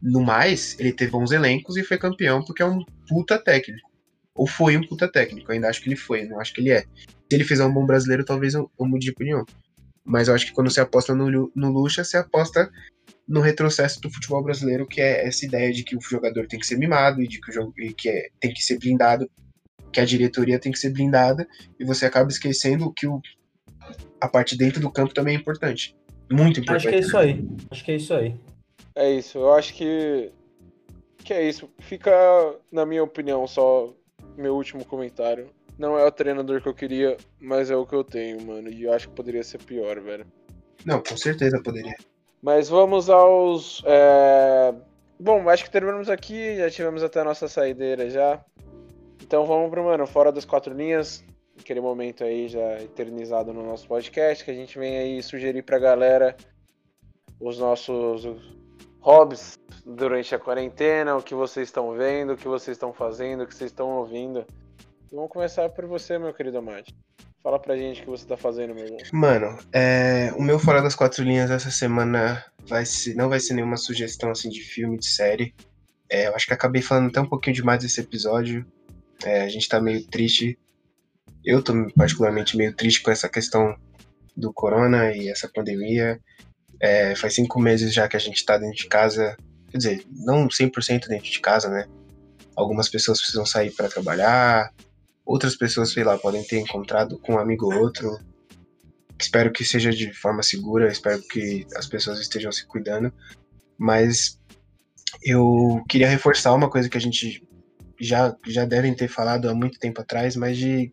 No 0.00 0.22
mais, 0.22 0.78
ele 0.78 0.92
teve 0.92 1.10
bons 1.10 1.32
elencos 1.32 1.76
e 1.76 1.82
foi 1.82 1.98
campeão 1.98 2.44
porque 2.44 2.62
é 2.62 2.66
um 2.66 2.84
puta 3.08 3.36
técnico. 3.36 3.90
Ou 4.36 4.46
foi 4.46 4.76
um 4.76 4.86
puta 4.86 5.10
técnico, 5.10 5.50
ainda 5.50 5.68
acho 5.68 5.82
que 5.82 5.88
ele 5.88 5.96
foi, 5.96 6.24
não 6.24 6.38
acho 6.38 6.54
que 6.54 6.60
ele 6.60 6.70
é. 6.70 6.82
Se 6.82 7.32
ele 7.32 7.42
fizer 7.42 7.64
um 7.64 7.72
bom 7.72 7.84
brasileiro, 7.84 8.24
talvez 8.24 8.54
eu, 8.54 8.70
eu 8.78 8.86
mude 8.86 9.06
de 9.06 9.10
opinião. 9.10 9.44
Mas 10.04 10.28
eu 10.28 10.34
acho 10.34 10.46
que 10.46 10.52
quando 10.52 10.70
você 10.70 10.80
aposta 10.80 11.12
no, 11.12 11.50
no 11.56 11.72
Lucha, 11.72 12.04
você 12.04 12.18
aposta 12.18 12.70
no 13.26 13.40
retrocesso 13.40 14.00
do 14.00 14.10
futebol 14.10 14.44
brasileiro, 14.44 14.86
que 14.86 15.00
é 15.00 15.26
essa 15.26 15.44
ideia 15.44 15.72
de 15.72 15.82
que 15.82 15.96
o 15.96 16.00
jogador 16.00 16.46
tem 16.46 16.60
que 16.60 16.66
ser 16.66 16.78
mimado 16.78 17.20
e 17.20 17.26
de 17.26 17.40
que 17.40 17.50
o 17.50 17.52
jogo 17.52 17.72
e 17.78 17.92
que 17.92 18.08
é, 18.08 18.28
tem 18.38 18.54
que 18.54 18.62
ser 18.62 18.78
blindado 18.78 19.28
que 19.96 20.00
a 20.00 20.04
diretoria 20.04 20.58
tem 20.58 20.70
que 20.70 20.78
ser 20.78 20.90
blindada 20.90 21.48
e 21.80 21.84
você 21.84 22.04
acaba 22.04 22.28
esquecendo 22.28 22.92
que 22.92 23.06
o, 23.06 23.18
a 24.20 24.28
parte 24.28 24.54
dentro 24.54 24.78
do 24.78 24.90
campo 24.90 25.14
também 25.14 25.34
é 25.34 25.38
importante. 25.38 25.96
Muito 26.30 26.60
importante. 26.60 26.88
Acho 26.88 26.88
que 26.90 26.94
é 26.94 26.98
isso 26.98 27.16
aí. 27.16 27.48
Acho 27.70 27.84
que 27.84 27.92
é 27.92 27.96
isso 27.96 28.14
aí. 28.14 28.34
É 28.94 29.10
isso. 29.10 29.38
Eu 29.38 29.54
acho 29.54 29.72
que 29.72 30.30
que 31.24 31.32
é 31.32 31.48
isso. 31.48 31.70
Fica, 31.78 32.12
na 32.70 32.84
minha 32.84 33.02
opinião, 33.02 33.46
só 33.46 33.94
meu 34.36 34.54
último 34.54 34.84
comentário. 34.84 35.48
Não 35.78 35.98
é 35.98 36.04
o 36.04 36.12
treinador 36.12 36.60
que 36.60 36.68
eu 36.68 36.74
queria, 36.74 37.16
mas 37.40 37.70
é 37.70 37.76
o 37.76 37.86
que 37.86 37.94
eu 37.94 38.04
tenho, 38.04 38.38
mano. 38.42 38.68
E 38.68 38.84
eu 38.84 38.92
acho 38.92 39.08
que 39.08 39.14
poderia 39.14 39.42
ser 39.42 39.62
pior, 39.62 39.98
velho. 39.98 40.26
Não, 40.84 41.02
com 41.02 41.16
certeza 41.16 41.58
poderia. 41.62 41.94
Mas 42.42 42.68
vamos 42.68 43.08
aos. 43.08 43.82
É... 43.86 44.74
Bom, 45.18 45.48
acho 45.48 45.64
que 45.64 45.70
terminamos 45.70 46.10
aqui. 46.10 46.56
Já 46.56 46.70
tivemos 46.70 47.02
até 47.02 47.20
a 47.20 47.24
nossa 47.24 47.48
saideira 47.48 48.10
já. 48.10 48.44
Então 49.26 49.44
vamos 49.44 49.70
pro, 49.70 49.82
mano, 49.82 50.06
fora 50.06 50.30
das 50.30 50.44
quatro 50.44 50.72
linhas, 50.72 51.24
aquele 51.58 51.80
momento 51.80 52.22
aí 52.22 52.46
já 52.46 52.80
eternizado 52.80 53.52
no 53.52 53.60
nosso 53.60 53.88
podcast, 53.88 54.44
que 54.44 54.52
a 54.52 54.54
gente 54.54 54.78
vem 54.78 54.98
aí 54.98 55.20
sugerir 55.20 55.62
pra 55.62 55.80
galera 55.80 56.36
os 57.40 57.58
nossos 57.58 58.24
hobbies 59.00 59.58
durante 59.84 60.32
a 60.32 60.38
quarentena, 60.38 61.16
o 61.16 61.22
que 61.22 61.34
vocês 61.34 61.66
estão 61.66 61.92
vendo, 61.96 62.34
o 62.34 62.36
que 62.36 62.46
vocês 62.46 62.76
estão 62.76 62.92
fazendo, 62.92 63.42
o 63.42 63.46
que 63.48 63.54
vocês 63.56 63.72
estão 63.72 63.98
ouvindo. 63.98 64.46
Vamos 65.10 65.30
começar 65.30 65.68
por 65.70 65.86
você, 65.86 66.16
meu 66.18 66.32
querido 66.32 66.58
Amade. 66.58 66.94
Fala 67.42 67.58
pra 67.58 67.76
gente 67.76 68.02
o 68.02 68.04
que 68.04 68.10
você 68.10 68.24
tá 68.24 68.36
fazendo, 68.36 68.76
meu 68.76 68.84
irmão. 68.84 69.00
Mano, 69.12 69.58
é, 69.72 70.32
o 70.36 70.42
meu 70.42 70.60
Fora 70.60 70.80
das 70.80 70.94
Quatro 70.94 71.24
Linhas 71.24 71.50
essa 71.50 71.72
semana 71.72 72.44
vai 72.60 72.86
ser, 72.86 73.16
não 73.16 73.28
vai 73.28 73.40
ser 73.40 73.54
nenhuma 73.54 73.76
sugestão 73.76 74.30
assim 74.30 74.48
de 74.48 74.60
filme, 74.60 74.96
de 74.96 75.06
série. 75.06 75.52
É, 76.08 76.28
eu 76.28 76.34
acho 76.36 76.46
que 76.46 76.54
acabei 76.54 76.80
falando 76.80 77.08
até 77.08 77.20
um 77.20 77.28
pouquinho 77.28 77.56
demais 77.56 77.80
desse 77.80 78.00
episódio. 78.00 78.64
É, 79.24 79.42
a 79.42 79.48
gente 79.48 79.68
tá 79.68 79.80
meio 79.80 80.04
triste. 80.06 80.58
Eu 81.44 81.62
tô 81.62 81.72
particularmente 81.96 82.56
meio 82.56 82.74
triste 82.74 83.02
com 83.02 83.10
essa 83.10 83.28
questão 83.28 83.76
do 84.36 84.52
corona 84.52 85.12
e 85.12 85.28
essa 85.28 85.48
pandemia. 85.48 86.20
É, 86.80 87.14
faz 87.14 87.34
cinco 87.34 87.60
meses 87.60 87.94
já 87.94 88.06
que 88.08 88.16
a 88.16 88.20
gente 88.20 88.44
tá 88.44 88.58
dentro 88.58 88.76
de 88.76 88.86
casa. 88.86 89.36
Quer 89.70 89.78
dizer, 89.78 90.06
não 90.10 90.48
100% 90.48 91.08
dentro 91.08 91.30
de 91.30 91.40
casa, 91.40 91.68
né? 91.68 91.86
Algumas 92.54 92.88
pessoas 92.88 93.18
precisam 93.18 93.44
sair 93.44 93.70
para 93.70 93.88
trabalhar, 93.88 94.72
outras 95.24 95.56
pessoas, 95.56 95.92
sei 95.92 96.04
lá, 96.04 96.16
podem 96.16 96.42
ter 96.44 96.58
encontrado 96.58 97.18
com 97.18 97.34
um 97.34 97.38
amigo 97.38 97.66
ou 97.66 97.80
outro. 97.80 98.18
Espero 99.18 99.50
que 99.50 99.64
seja 99.64 99.90
de 99.90 100.12
forma 100.12 100.42
segura, 100.42 100.90
espero 100.90 101.22
que 101.22 101.66
as 101.74 101.86
pessoas 101.86 102.20
estejam 102.20 102.52
se 102.52 102.66
cuidando. 102.66 103.12
Mas 103.78 104.38
eu 105.22 105.82
queria 105.88 106.08
reforçar 106.08 106.54
uma 106.54 106.70
coisa 106.70 106.88
que 106.88 106.96
a 106.96 107.00
gente 107.00 107.45
já, 108.00 108.36
já 108.46 108.64
devem 108.64 108.94
ter 108.94 109.08
falado 109.08 109.48
há 109.48 109.54
muito 109.54 109.78
tempo 109.78 110.00
atrás, 110.00 110.36
mas 110.36 110.56
de 110.56 110.92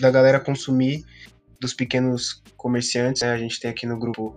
da 0.00 0.10
galera 0.10 0.40
consumir 0.40 1.04
dos 1.60 1.74
pequenos 1.74 2.42
comerciantes. 2.56 3.22
Né? 3.22 3.32
A 3.32 3.38
gente 3.38 3.60
tem 3.60 3.70
aqui 3.70 3.86
no 3.86 3.98
grupo 3.98 4.36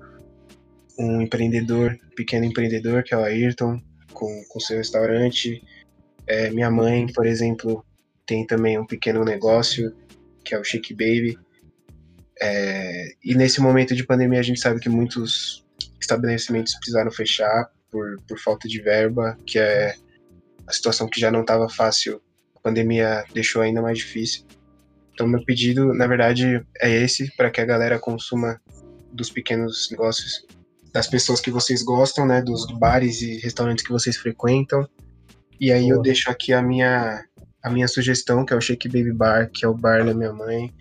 um 0.97 1.21
empreendedor, 1.21 1.97
pequeno 2.15 2.45
empreendedor, 2.45 3.03
que 3.03 3.13
é 3.13 3.17
o 3.17 3.23
Ayrton, 3.23 3.81
com, 4.13 4.43
com 4.49 4.59
seu 4.59 4.77
restaurante. 4.77 5.63
É, 6.27 6.49
minha 6.49 6.69
mãe, 6.69 7.07
por 7.13 7.25
exemplo, 7.25 7.85
tem 8.25 8.45
também 8.45 8.79
um 8.79 8.85
pequeno 8.85 9.23
negócio, 9.23 9.95
que 10.43 10.53
é 10.55 10.59
o 10.59 10.63
Chic 10.63 10.91
Baby. 10.91 11.37
É, 12.41 13.13
e 13.23 13.35
nesse 13.35 13.61
momento 13.61 13.95
de 13.95 14.05
pandemia, 14.05 14.39
a 14.39 14.43
gente 14.43 14.59
sabe 14.59 14.79
que 14.79 14.89
muitos 14.89 15.65
estabelecimentos 15.99 16.75
precisaram 16.75 17.11
fechar 17.11 17.69
por, 17.89 18.21
por 18.27 18.39
falta 18.39 18.67
de 18.67 18.81
verba, 18.81 19.37
que 19.45 19.57
é 19.57 19.95
a 20.67 20.71
situação 20.71 21.07
que 21.07 21.19
já 21.19 21.31
não 21.31 21.41
estava 21.41 21.69
fácil, 21.69 22.21
a 22.55 22.59
pandemia 22.59 23.23
deixou 23.33 23.61
ainda 23.61 23.81
mais 23.81 23.97
difícil. 23.97 24.45
Então, 25.13 25.27
meu 25.27 25.43
pedido, 25.45 25.93
na 25.93 26.07
verdade, 26.07 26.65
é 26.81 26.89
esse, 26.89 27.33
para 27.37 27.49
que 27.49 27.61
a 27.61 27.65
galera 27.65 27.97
consuma 27.97 28.59
dos 29.13 29.29
pequenos 29.29 29.89
negócios, 29.89 30.45
das 30.91 31.07
pessoas 31.07 31.39
que 31.39 31.51
vocês 31.51 31.81
gostam, 31.83 32.25
né, 32.25 32.41
dos 32.41 32.65
bares 32.77 33.21
e 33.21 33.37
restaurantes 33.37 33.85
que 33.85 33.91
vocês 33.91 34.17
frequentam. 34.17 34.87
E 35.59 35.71
aí 35.71 35.87
eu 35.87 36.01
deixo 36.01 36.29
aqui 36.29 36.51
a 36.51 36.61
minha, 36.61 37.23
a 37.63 37.69
minha 37.69 37.87
sugestão, 37.87 38.45
que 38.45 38.53
é 38.53 38.57
o 38.57 38.61
Shake 38.61 38.89
Baby 38.89 39.13
Bar, 39.13 39.49
que 39.53 39.63
é 39.63 39.67
o 39.67 39.73
bar 39.73 40.05
da 40.05 40.13
minha 40.13 40.33
mãe, 40.33 40.73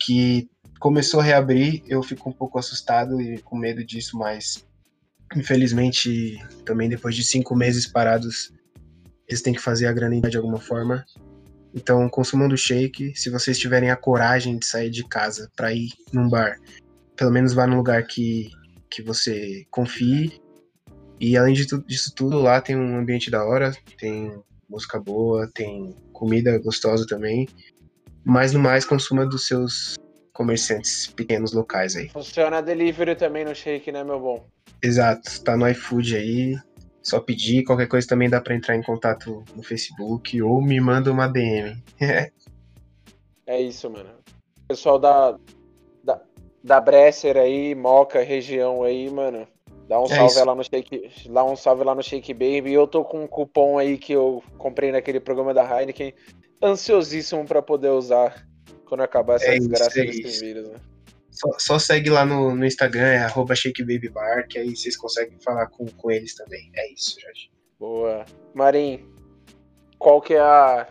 que 0.00 0.48
começou 0.80 1.20
a 1.20 1.22
reabrir, 1.22 1.84
eu 1.86 2.02
fico 2.02 2.28
um 2.28 2.32
pouco 2.32 2.58
assustado 2.58 3.20
e 3.20 3.38
com 3.38 3.56
medo 3.56 3.84
disso, 3.84 4.18
mas 4.18 4.66
infelizmente 5.36 6.36
também 6.64 6.88
depois 6.88 7.14
de 7.14 7.22
cinco 7.22 7.54
meses 7.54 7.86
parados 7.86 8.52
eles 9.28 9.42
têm 9.42 9.52
que 9.52 9.60
fazer 9.60 9.86
a 9.86 9.92
grana 9.92 10.20
de 10.20 10.36
alguma 10.36 10.58
forma. 10.58 11.04
Então, 11.74 12.08
consumando 12.08 12.56
shake, 12.56 13.14
se 13.16 13.30
vocês 13.30 13.58
tiverem 13.58 13.90
a 13.90 13.96
coragem 13.96 14.58
de 14.58 14.66
sair 14.66 14.90
de 14.90 15.06
casa 15.08 15.50
para 15.56 15.72
ir 15.72 15.90
num 16.12 16.28
bar, 16.28 16.58
pelo 17.16 17.30
menos 17.30 17.54
vá 17.54 17.66
num 17.66 17.76
lugar 17.76 18.06
que, 18.06 18.50
que 18.90 19.02
você 19.02 19.64
confie. 19.70 20.40
E 21.18 21.36
além 21.36 21.54
de 21.54 21.66
tudo, 21.66 21.86
disso 21.86 22.12
tudo, 22.14 22.40
lá 22.40 22.60
tem 22.60 22.76
um 22.76 22.98
ambiente 22.98 23.30
da 23.30 23.44
hora, 23.44 23.72
tem 23.98 24.42
música 24.68 25.00
boa, 25.00 25.48
tem 25.54 25.96
comida 26.12 26.58
gostosa 26.58 27.06
também. 27.06 27.48
Mas 28.24 28.52
no 28.52 28.60
mais, 28.60 28.84
consuma 28.84 29.26
dos 29.26 29.46
seus 29.46 29.94
comerciantes 30.32 31.06
pequenos 31.08 31.52
locais 31.52 31.96
aí. 31.96 32.08
Funciona 32.08 32.62
delivery 32.62 33.14
também 33.14 33.44
no 33.44 33.54
shake, 33.54 33.92
né, 33.92 34.02
meu 34.02 34.20
bom? 34.20 34.46
Exato, 34.82 35.42
tá 35.42 35.56
no 35.56 35.68
iFood 35.68 36.16
aí, 36.16 36.56
só 37.02 37.20
pedir, 37.20 37.64
qualquer 37.64 37.88
coisa 37.88 38.06
também 38.06 38.28
dá 38.30 38.40
para 38.40 38.54
entrar 38.54 38.76
em 38.76 38.82
contato 38.82 39.44
no 39.54 39.62
Facebook 39.62 40.40
ou 40.40 40.60
me 40.62 40.80
manda 40.80 41.10
uma 41.10 41.26
DM. 41.28 41.82
é 43.46 43.60
isso, 43.60 43.90
mano. 43.90 44.10
Pessoal 44.68 44.98
da, 44.98 45.36
da, 46.04 46.20
da 46.62 46.80
Bresser 46.80 47.36
aí, 47.36 47.74
Moca, 47.74 48.22
região 48.22 48.82
aí, 48.82 49.10
mano, 49.10 49.46
Dá 49.88 50.00
um 50.00 50.04
É 50.04 50.08
salve 50.08 50.36
isso. 50.36 50.44
lá 50.44 50.54
no 50.54 50.64
Shake, 50.64 51.10
dá 51.28 51.44
um 51.44 51.56
salve 51.56 51.84
lá 51.84 51.94
no 51.94 52.02
Shake 52.02 52.32
Baby. 52.32 52.72
Eu 52.72 52.86
tô 52.86 53.04
com 53.04 53.24
um 53.24 53.26
cupom 53.26 53.78
aí 53.78 53.98
que 53.98 54.12
eu 54.12 54.42
comprei 54.56 54.90
naquele 54.92 55.20
programa 55.20 55.52
da 55.52 55.62
Heineken, 55.64 56.14
ansiosíssimo 56.62 57.44
pra 57.44 57.60
poder 57.60 57.90
usar 57.90 58.46
quando 58.86 59.02
acabar 59.02 59.34
essa 59.34 59.46
É 59.46 59.56
isso, 59.58 59.68
desgraça 59.68 60.00
é 60.00 60.04
desse 60.06 60.22
isso. 60.22 60.40
vírus, 60.40 60.68
né? 60.68 60.80
Só, 61.32 61.48
só 61.58 61.78
segue 61.78 62.10
lá 62.10 62.24
no, 62.24 62.54
no 62.54 62.64
Instagram, 62.64 63.06
é 63.06 63.24
arroba 63.24 63.56
shakebabybar, 63.56 64.46
que 64.46 64.58
aí 64.58 64.76
vocês 64.76 64.96
conseguem 64.96 65.38
falar 65.40 65.66
com, 65.66 65.86
com 65.86 66.10
eles 66.10 66.34
também. 66.34 66.70
É 66.74 66.92
isso, 66.92 67.18
Jorge. 67.20 67.50
Boa. 67.80 68.24
Marim, 68.54 69.04
qual 69.98 70.20
que 70.20 70.34
é 70.34 70.40
a 70.40 70.86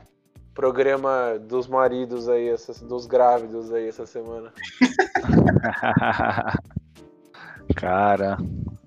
programa 0.53 1.39
dos 1.39 1.67
maridos 1.67 2.27
aí, 2.27 2.49
essas, 2.49 2.81
dos 2.81 3.05
grávidos 3.05 3.71
aí 3.71 3.87
essa 3.87 4.05
semana? 4.05 4.51
Cara, 7.75 8.37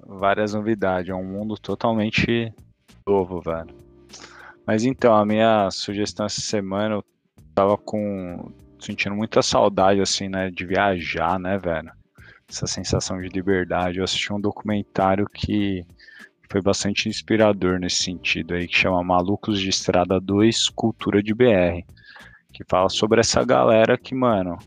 várias 0.07 0.55
novidades. 0.55 1.09
É 1.09 1.15
um 1.15 1.25
mundo 1.25 1.57
totalmente 1.57 2.53
novo, 3.07 3.41
velho. 3.41 3.75
Mas 4.67 4.85
então, 4.85 5.15
a 5.15 5.25
minha 5.25 5.71
sugestão 5.71 6.27
essa 6.27 6.41
semana, 6.41 6.97
eu 6.97 7.05
tava 7.55 7.77
com. 7.77 8.53
Sentindo 8.85 9.15
muita 9.15 9.43
saudade, 9.43 10.01
assim, 10.01 10.29
né? 10.29 10.51
De 10.51 10.67
viajar, 10.67 11.39
né, 11.39 11.59
velho? 11.59 11.91
Essa 12.49 12.67
sensação 12.67 13.21
de 13.21 13.29
liberdade. 13.29 13.99
Eu 13.99 14.05
assisti 14.05 14.33
um 14.33 14.41
documentário 14.41 15.27
que 15.27 15.85
foi 16.51 16.61
bastante 16.61 17.09
inspirador 17.09 17.79
nesse 17.81 18.03
sentido 18.03 18.55
aí, 18.55 18.69
que 18.69 18.77
chama 18.77 19.03
Malucos 19.03 19.61
de 19.61 19.69
Estrada 19.69 20.21
2 20.21 20.69
Cultura 20.71 21.23
de 21.23 21.35
BR. 21.35 21.83
Que 22.53 22.63
fala 22.69 22.89
sobre 22.89 23.21
essa 23.21 23.45
galera 23.45 23.99
que, 23.99 24.15
mano, 24.15 24.59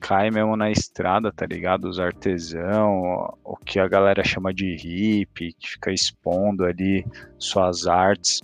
cai 0.00 0.30
mesmo 0.30 0.56
na 0.56 0.70
estrada, 0.70 1.30
tá 1.30 1.46
ligado? 1.46 1.88
Os 1.88 2.00
artesão, 2.00 3.32
o 3.44 3.56
que 3.56 3.78
a 3.78 3.86
galera 3.86 4.24
chama 4.24 4.52
de 4.52 4.74
hippie, 4.74 5.52
que 5.52 5.68
fica 5.70 5.92
expondo 5.92 6.64
ali 6.64 7.06
suas 7.38 7.86
artes 7.86 8.40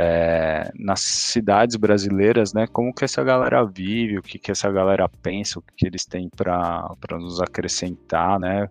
é, 0.00 0.70
nas 0.78 1.00
cidades 1.00 1.74
brasileiras, 1.74 2.52
né? 2.52 2.68
Como 2.68 2.94
que 2.94 3.04
essa 3.04 3.24
galera 3.24 3.64
vive, 3.64 4.18
o 4.18 4.22
que 4.22 4.38
que 4.38 4.52
essa 4.52 4.70
galera 4.70 5.08
pensa, 5.08 5.58
o 5.58 5.62
que, 5.62 5.74
que 5.76 5.86
eles 5.88 6.04
têm 6.04 6.30
para 6.30 7.18
nos 7.18 7.40
acrescentar, 7.40 8.38
né? 8.38 8.68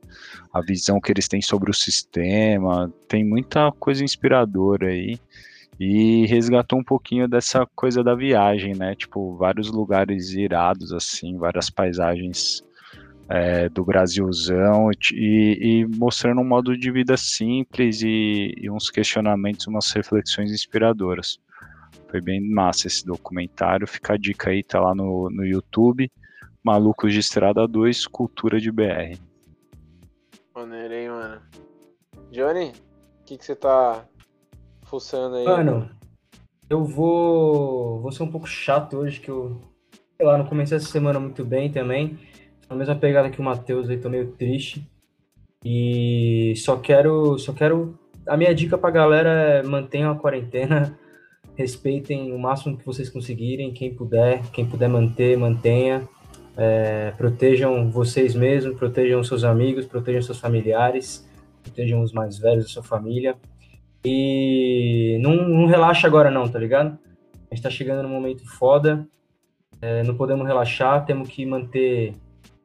A 0.53 0.61
visão 0.61 1.01
que 1.01 1.11
eles 1.11 1.27
têm 1.27 1.41
sobre 1.41 1.69
o 1.69 1.73
sistema, 1.73 2.89
tem 3.09 3.25
muita 3.25 3.73
coisa 3.73 4.05
inspiradora 4.05 4.87
aí. 4.87 5.19
E 5.77 6.25
resgatou 6.27 6.79
um 6.79 6.83
pouquinho 6.83 7.27
dessa 7.27 7.67
coisa 7.75 8.01
da 8.01 8.15
viagem, 8.15 8.73
né? 8.73 8.95
Tipo, 8.95 9.35
vários 9.35 9.69
lugares 9.69 10.31
irados, 10.31 10.93
assim, 10.93 11.37
várias 11.37 11.69
paisagens 11.69 12.63
é, 13.29 13.67
do 13.69 13.83
Brasilzão 13.83 14.89
e, 15.11 15.57
e 15.61 15.85
mostrando 15.97 16.41
um 16.41 16.47
modo 16.47 16.77
de 16.77 16.91
vida 16.91 17.17
simples 17.17 18.01
e, 18.01 18.53
e 18.57 18.69
uns 18.69 18.89
questionamentos, 18.89 19.67
umas 19.67 19.91
reflexões 19.91 20.51
inspiradoras. 20.51 21.39
Foi 22.09 22.21
bem 22.21 22.41
massa 22.41 22.87
esse 22.87 23.05
documentário. 23.05 23.85
Fica 23.87 24.13
a 24.13 24.17
dica 24.17 24.49
aí, 24.49 24.63
tá 24.63 24.79
lá 24.79 24.95
no, 24.95 25.29
no 25.29 25.45
YouTube. 25.45 26.09
Malucos 26.63 27.13
de 27.13 27.19
Estrada 27.19 27.67
2, 27.67 28.07
Cultura 28.07 28.59
de 28.59 28.71
BR. 28.71 29.17
Maneiro, 30.55 30.93
hein, 30.93 31.09
mano? 31.09 31.41
Johnny, 32.31 32.71
o 33.21 33.23
que 33.25 33.37
que 33.37 33.45
você 33.45 33.55
tá 33.55 34.05
fuçando 34.83 35.35
aí? 35.35 35.45
Mano, 35.45 35.89
eu 36.69 36.83
vou. 36.83 38.01
Vou 38.01 38.11
ser 38.11 38.23
um 38.23 38.31
pouco 38.31 38.47
chato 38.47 38.97
hoje, 38.97 39.19
que 39.19 39.29
eu. 39.29 39.61
Sei 40.17 40.25
lá, 40.25 40.37
não 40.37 40.45
comecei 40.45 40.77
essa 40.77 40.87
semana 40.87 41.19
muito 41.19 41.45
bem 41.45 41.71
também. 41.71 42.17
Na 42.69 42.75
mesma 42.75 42.95
pegada 42.95 43.29
que 43.29 43.39
o 43.39 43.43
Matheus 43.43 43.89
aí, 43.89 43.97
tô 43.97 44.09
meio 44.09 44.31
triste. 44.33 44.85
E 45.63 46.53
só 46.57 46.77
quero. 46.77 47.37
Só 47.37 47.53
quero. 47.53 47.97
A 48.27 48.35
minha 48.35 48.53
dica 48.53 48.77
pra 48.77 48.91
galera 48.91 49.29
é 49.29 49.63
mantenham 49.63 50.11
a 50.11 50.15
quarentena. 50.15 50.97
Respeitem 51.55 52.31
o 52.31 52.37
máximo 52.37 52.77
que 52.77 52.85
vocês 52.85 53.09
conseguirem. 53.09 53.73
Quem 53.73 53.93
puder, 53.93 54.43
quem 54.51 54.65
puder 54.65 54.89
manter, 54.89 55.37
mantenha. 55.37 56.07
É, 56.55 57.11
protejam 57.11 57.89
vocês 57.91 58.35
mesmos, 58.35 58.77
protejam 58.77 59.23
seus 59.23 59.43
amigos, 59.43 59.85
protejam 59.85 60.21
seus 60.23 60.39
familiares, 60.39 61.27
protejam 61.63 62.01
os 62.01 62.11
mais 62.11 62.37
velhos 62.37 62.65
da 62.65 62.69
sua 62.69 62.83
família. 62.83 63.35
E 64.03 65.19
não, 65.21 65.35
não 65.35 65.65
relaxa 65.67 66.07
agora 66.07 66.31
não, 66.31 66.47
tá 66.47 66.57
ligado? 66.57 66.97
A 67.49 67.55
gente 67.55 67.63
tá 67.63 67.69
chegando 67.69 68.03
num 68.03 68.13
momento 68.13 68.43
foda, 68.57 69.07
é, 69.81 70.03
não 70.03 70.15
podemos 70.15 70.45
relaxar, 70.45 71.05
temos 71.05 71.29
que 71.29 71.45
manter 71.45 72.13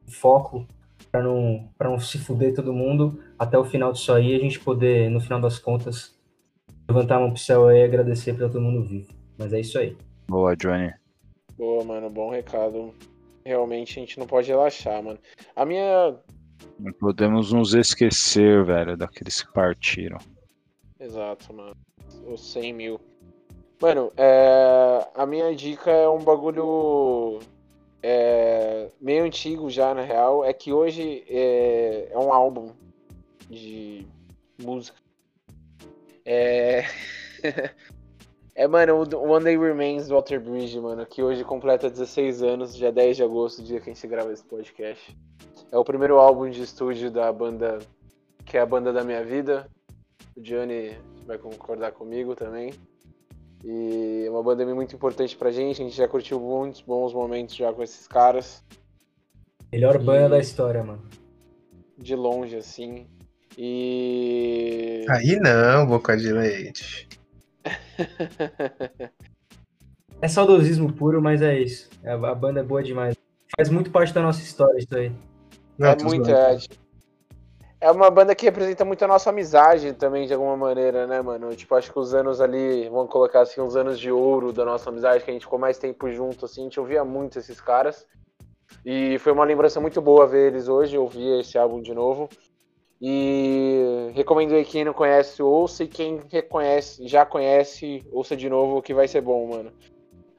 foco 0.07 0.67
para 1.11 1.21
não, 1.21 1.69
pra 1.77 1.89
não 1.89 1.99
se 1.99 2.17
fuder 2.17 2.55
todo 2.55 2.73
mundo 2.73 3.23
até 3.37 3.57
o 3.57 3.63
final 3.63 3.91
disso 3.91 4.11
aí, 4.11 4.35
a 4.35 4.39
gente 4.39 4.59
poder, 4.59 5.09
no 5.09 5.21
final 5.21 5.39
das 5.39 5.59
contas, 5.59 6.17
levantar 6.89 7.17
a 7.17 7.19
mão 7.19 7.29
pro 7.29 7.39
céu 7.39 7.67
aí 7.67 7.81
e 7.81 7.83
agradecer 7.83 8.33
pra 8.33 8.47
todo 8.47 8.61
mundo 8.61 8.83
vivo. 8.83 9.13
Mas 9.37 9.53
é 9.53 9.59
isso 9.59 9.77
aí. 9.77 9.95
Boa, 10.27 10.55
Johnny. 10.55 10.91
Boa, 11.57 11.83
mano, 11.83 12.09
bom 12.09 12.31
recado. 12.31 12.93
Realmente 13.45 13.99
a 13.99 14.01
gente 14.01 14.17
não 14.17 14.25
pode 14.25 14.47
relaxar, 14.47 15.03
mano. 15.03 15.19
A 15.55 15.65
minha. 15.65 16.15
Não 16.79 16.93
podemos 16.93 17.51
nos 17.51 17.73
esquecer, 17.73 18.63
velho, 18.63 18.97
daqueles 18.97 19.43
que 19.43 19.53
partiram. 19.53 20.17
Exato, 20.99 21.53
mano. 21.53 21.75
Os 22.25 22.51
100 22.53 22.73
mil. 22.73 22.99
Mano, 23.81 24.11
é... 24.17 25.07
a 25.13 25.25
minha 25.25 25.53
dica 25.55 25.91
é 25.91 26.07
um 26.07 26.23
bagulho 26.23 27.39
é... 28.03 28.91
meio 28.99 29.23
antigo 29.23 29.69
já, 29.69 29.93
na 29.93 30.03
real. 30.03 30.43
É 30.43 30.53
que 30.53 30.71
hoje 30.71 31.23
é, 31.27 32.09
é 32.11 32.19
um 32.19 32.31
álbum 32.31 32.71
de 33.49 34.05
música. 34.61 34.97
É. 36.25 36.83
É, 38.55 38.67
mano, 38.67 38.97
o 38.97 39.31
One 39.31 39.45
Day 39.45 39.57
Remains 39.57 40.07
do 40.07 40.13
Walter 40.13 40.39
Bridge, 40.39 40.79
mano, 40.79 41.03
que 41.07 41.23
hoje 41.23 41.43
completa 41.43 41.89
16 41.89 42.43
anos, 42.43 42.75
dia 42.75 42.91
10 42.91 43.17
de 43.17 43.23
agosto, 43.23 43.63
dia 43.63 43.81
que 43.81 43.89
a 43.89 43.93
gente 43.93 44.07
grava 44.07 44.31
esse 44.31 44.43
podcast. 44.43 45.17
É 45.71 45.77
o 45.77 45.83
primeiro 45.83 46.19
álbum 46.19 46.47
de 46.47 46.61
estúdio 46.61 47.09
da 47.09 47.33
banda, 47.33 47.79
que 48.45 48.55
é 48.55 48.61
a 48.61 48.65
banda 48.65 48.93
da 48.93 49.03
minha 49.03 49.25
vida. 49.25 49.67
O 50.37 50.39
Johnny 50.39 50.95
vai 51.25 51.39
concordar 51.39 51.93
comigo 51.93 52.35
também. 52.35 52.71
E 53.63 54.25
é 54.25 54.29
uma 54.29 54.43
banda 54.43 54.65
muito 54.75 54.95
importante 54.95 55.35
pra 55.37 55.51
gente, 55.51 55.81
a 55.81 55.85
gente 55.85 55.95
já 55.95 56.07
curtiu 56.07 56.39
muitos 56.39 56.81
bons 56.81 57.13
momentos 57.13 57.55
já 57.55 57.71
com 57.71 57.81
esses 57.81 58.07
caras, 58.07 58.63
Melhor 59.71 59.97
banda 59.97 60.25
E- 60.27 60.29
da 60.29 60.39
história, 60.39 60.83
mano. 60.83 61.01
de 61.97 62.15
longe, 62.15 62.55
assim. 62.57 63.07
E. 63.57 65.05
Aí 65.09 65.39
não, 65.39 65.85
boca 65.87 66.15
de 66.17 66.31
leite. 66.31 67.07
É 70.21 70.27
saudosismo 70.29 70.93
puro, 70.93 71.21
mas 71.21 71.41
é 71.41 71.59
isso. 71.59 71.89
A, 72.05 72.33
banda 72.33 72.61
é 72.61 72.63
boa 72.63 72.81
demais. 72.81 73.13
Faz 73.57 73.69
muito 73.69 73.91
parte 73.91 74.13
da 74.13 74.21
nossa 74.21 74.41
história 74.41 74.79
isso 74.79 74.95
aí. 74.95 75.11
Não, 75.77 75.89
é 75.89 75.97
muito. 76.01 76.29
É, 76.29 76.57
é 77.83 77.91
uma 77.91 78.09
banda 78.09 78.33
que 78.33 78.45
representa 78.45 78.85
muito 78.85 79.03
a 79.03 79.07
nossa 79.09 79.29
amizade 79.29 79.91
também, 79.91 80.25
de 80.25 80.33
alguma 80.33 80.55
maneira, 80.55 81.05
né, 81.05 81.21
mano? 81.21 81.53
Tipo, 81.53 81.75
acho 81.75 81.91
que 81.91 81.99
os 81.99 82.13
anos 82.13 82.39
ali, 82.39 82.87
vamos 82.87 83.11
colocar 83.11 83.41
assim, 83.41 83.59
os 83.59 83.75
anos 83.75 83.99
de 83.99 84.09
ouro 84.09 84.53
da 84.53 84.63
nossa 84.63 84.89
amizade, 84.89 85.21
que 85.21 85.29
a 85.29 85.33
gente 85.33 85.43
ficou 85.43 85.59
mais 85.59 85.77
tempo 85.77 86.09
junto, 86.09 86.45
assim, 86.45 86.61
a 86.61 86.63
gente 86.63 86.79
ouvia 86.79 87.03
muito 87.03 87.37
esses 87.37 87.59
caras. 87.59 88.07
E 88.85 89.19
foi 89.19 89.33
uma 89.33 89.43
lembrança 89.43 89.81
muito 89.81 90.01
boa 90.01 90.25
ver 90.25 90.47
eles 90.47 90.69
hoje, 90.69 90.97
ouvir 90.97 91.41
esse 91.41 91.57
álbum 91.57 91.81
de 91.81 91.93
novo. 91.93 92.29
E 93.01 94.11
recomendo 94.13 94.55
aí 94.55 94.63
quem 94.63 94.85
não 94.85 94.93
conhece, 94.93 95.43
ouça, 95.43 95.83
e 95.83 95.87
quem 95.87 96.21
reconhece, 96.29 97.05
já 97.05 97.25
conhece, 97.25 98.01
ouça 98.13 98.33
de 98.33 98.49
novo, 98.49 98.81
que 98.81 98.93
vai 98.93 99.09
ser 99.09 99.19
bom, 99.19 99.45
mano. 99.45 99.73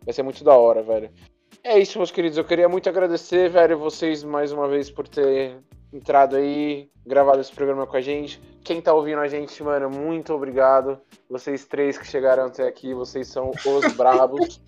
Vai 0.03 0.15
ser 0.15 0.23
muito 0.23 0.43
da 0.43 0.57
hora, 0.57 0.83
velho. 0.83 1.11
É 1.63 1.79
isso, 1.79 1.99
meus 1.99 2.11
queridos. 2.11 2.39
Eu 2.39 2.45
queria 2.45 2.71
muito 2.71 2.89
agradecer, 2.89 3.51
velho, 3.51 3.79
vocês 3.79 4.25
mais 4.25 4.51
uma 4.51 4.67
vez 4.67 4.91
por 4.91 5.07
ter 5.07 5.59
entrado 5.95 6.35
aí, 6.35 6.91
gravado 7.07 7.41
esse 7.41 7.55
programa 7.55 7.87
com 7.87 7.97
a 7.97 8.01
gente. 8.01 8.43
Quem 8.65 8.81
tá 8.81 8.93
ouvindo 8.93 9.21
a 9.21 9.29
gente, 9.29 9.63
mano, 9.63 9.89
muito 9.89 10.35
obrigado. 10.35 11.01
Vocês 11.31 11.65
três 11.65 11.97
que 11.97 12.07
chegaram 12.07 12.47
até 12.47 12.67
aqui, 12.67 12.93
vocês 12.93 13.29
são 13.29 13.51
os 13.51 13.93
brabos. 13.95 14.61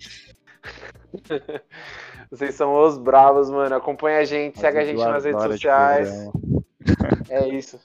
vocês 2.31 2.55
são 2.55 2.73
os 2.81 2.97
bravos, 2.97 3.49
mano. 3.49 3.75
Acompanha 3.75 4.19
a 4.19 4.23
gente, 4.23 4.57
segue 4.57 4.77
a 4.77 4.85
gente 4.85 5.03
nas 5.03 5.25
redes 5.25 5.43
sociais. 5.43 6.09
É 7.29 7.47
isso. 7.49 7.77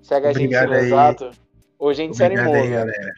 Segue 0.00 0.28
a 0.28 0.32
gente 0.32 0.44
Obrigado 0.44 0.68
no 0.68 0.74
aí. 0.74 0.86
exato. 0.86 1.30
Hoje 1.78 2.02
a 2.02 2.04
gente 2.06 2.16
se 2.16 2.22
Obrigado 2.22 2.46
animou, 2.46 2.62
aí, 2.62 2.70
velho. 2.70 2.86
galera. 2.86 3.14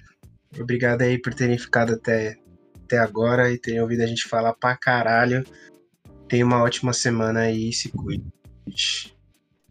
Obrigado 0.58 1.02
aí 1.02 1.20
por 1.20 1.34
terem 1.34 1.58
ficado 1.58 1.92
até, 1.92 2.36
até 2.84 2.96
agora 2.96 3.50
e 3.52 3.58
terem 3.58 3.82
ouvido 3.82 4.02
a 4.02 4.06
gente 4.06 4.26
falar 4.26 4.54
pra 4.54 4.74
caralho. 4.74 5.44
Tenha 6.28 6.46
uma 6.46 6.62
ótima 6.62 6.94
semana 6.94 7.40
aí 7.40 7.68
e 7.68 7.72
se 7.74 7.90
cuide. 7.90 8.24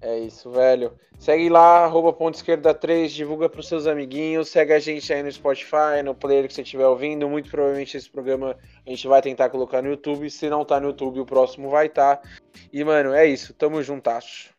É 0.06 0.20
isso, 0.20 0.52
velho. 0.52 0.94
Segue 1.18 1.50
lá, 1.50 1.84
arroba 1.84 2.14
ponto 2.14 2.36
esquerda 2.36 2.76
3, 2.76 3.12
divulga 3.12 3.50
pros 3.50 3.68
seus 3.68 3.88
amiguinhos, 3.88 4.50
segue 4.50 4.72
a 4.72 4.78
gente 4.78 5.12
aí 5.12 5.24
no 5.24 5.32
Spotify, 5.32 6.04
no 6.04 6.14
player 6.14 6.48
que 6.48 6.54
você 6.54 6.62
estiver 6.62 6.86
ouvindo. 6.86 7.28
Muito 7.28 7.50
provavelmente 7.50 7.98
esse 7.98 8.08
programa 8.08 8.56
a 8.86 8.90
gente 8.92 9.08
vai 9.08 9.20
tentar 9.20 9.50
colocar 9.50 9.82
no 9.82 9.90
YouTube. 9.90 10.30
Se 10.30 10.48
não 10.48 10.64
tá 10.64 10.80
no 10.80 10.90
YouTube, 10.90 11.22
o 11.22 11.26
próximo 11.26 11.72
vai 11.72 11.88
estar. 11.88 12.18
Tá. 12.18 12.30
E, 12.72 12.84
mano, 12.84 13.16
é 13.16 13.26
isso. 13.26 13.52
Tamo 13.56 13.82
juntasso. 13.82 14.54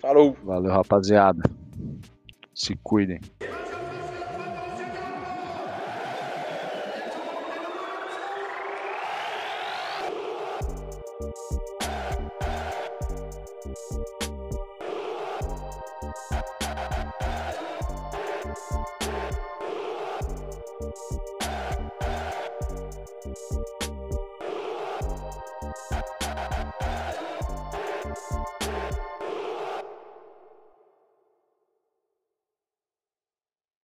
Falou! 0.00 0.36
Valeu, 0.42 0.72
rapaziada. 0.72 1.40
Se 2.52 2.74
cuidem. 2.82 3.20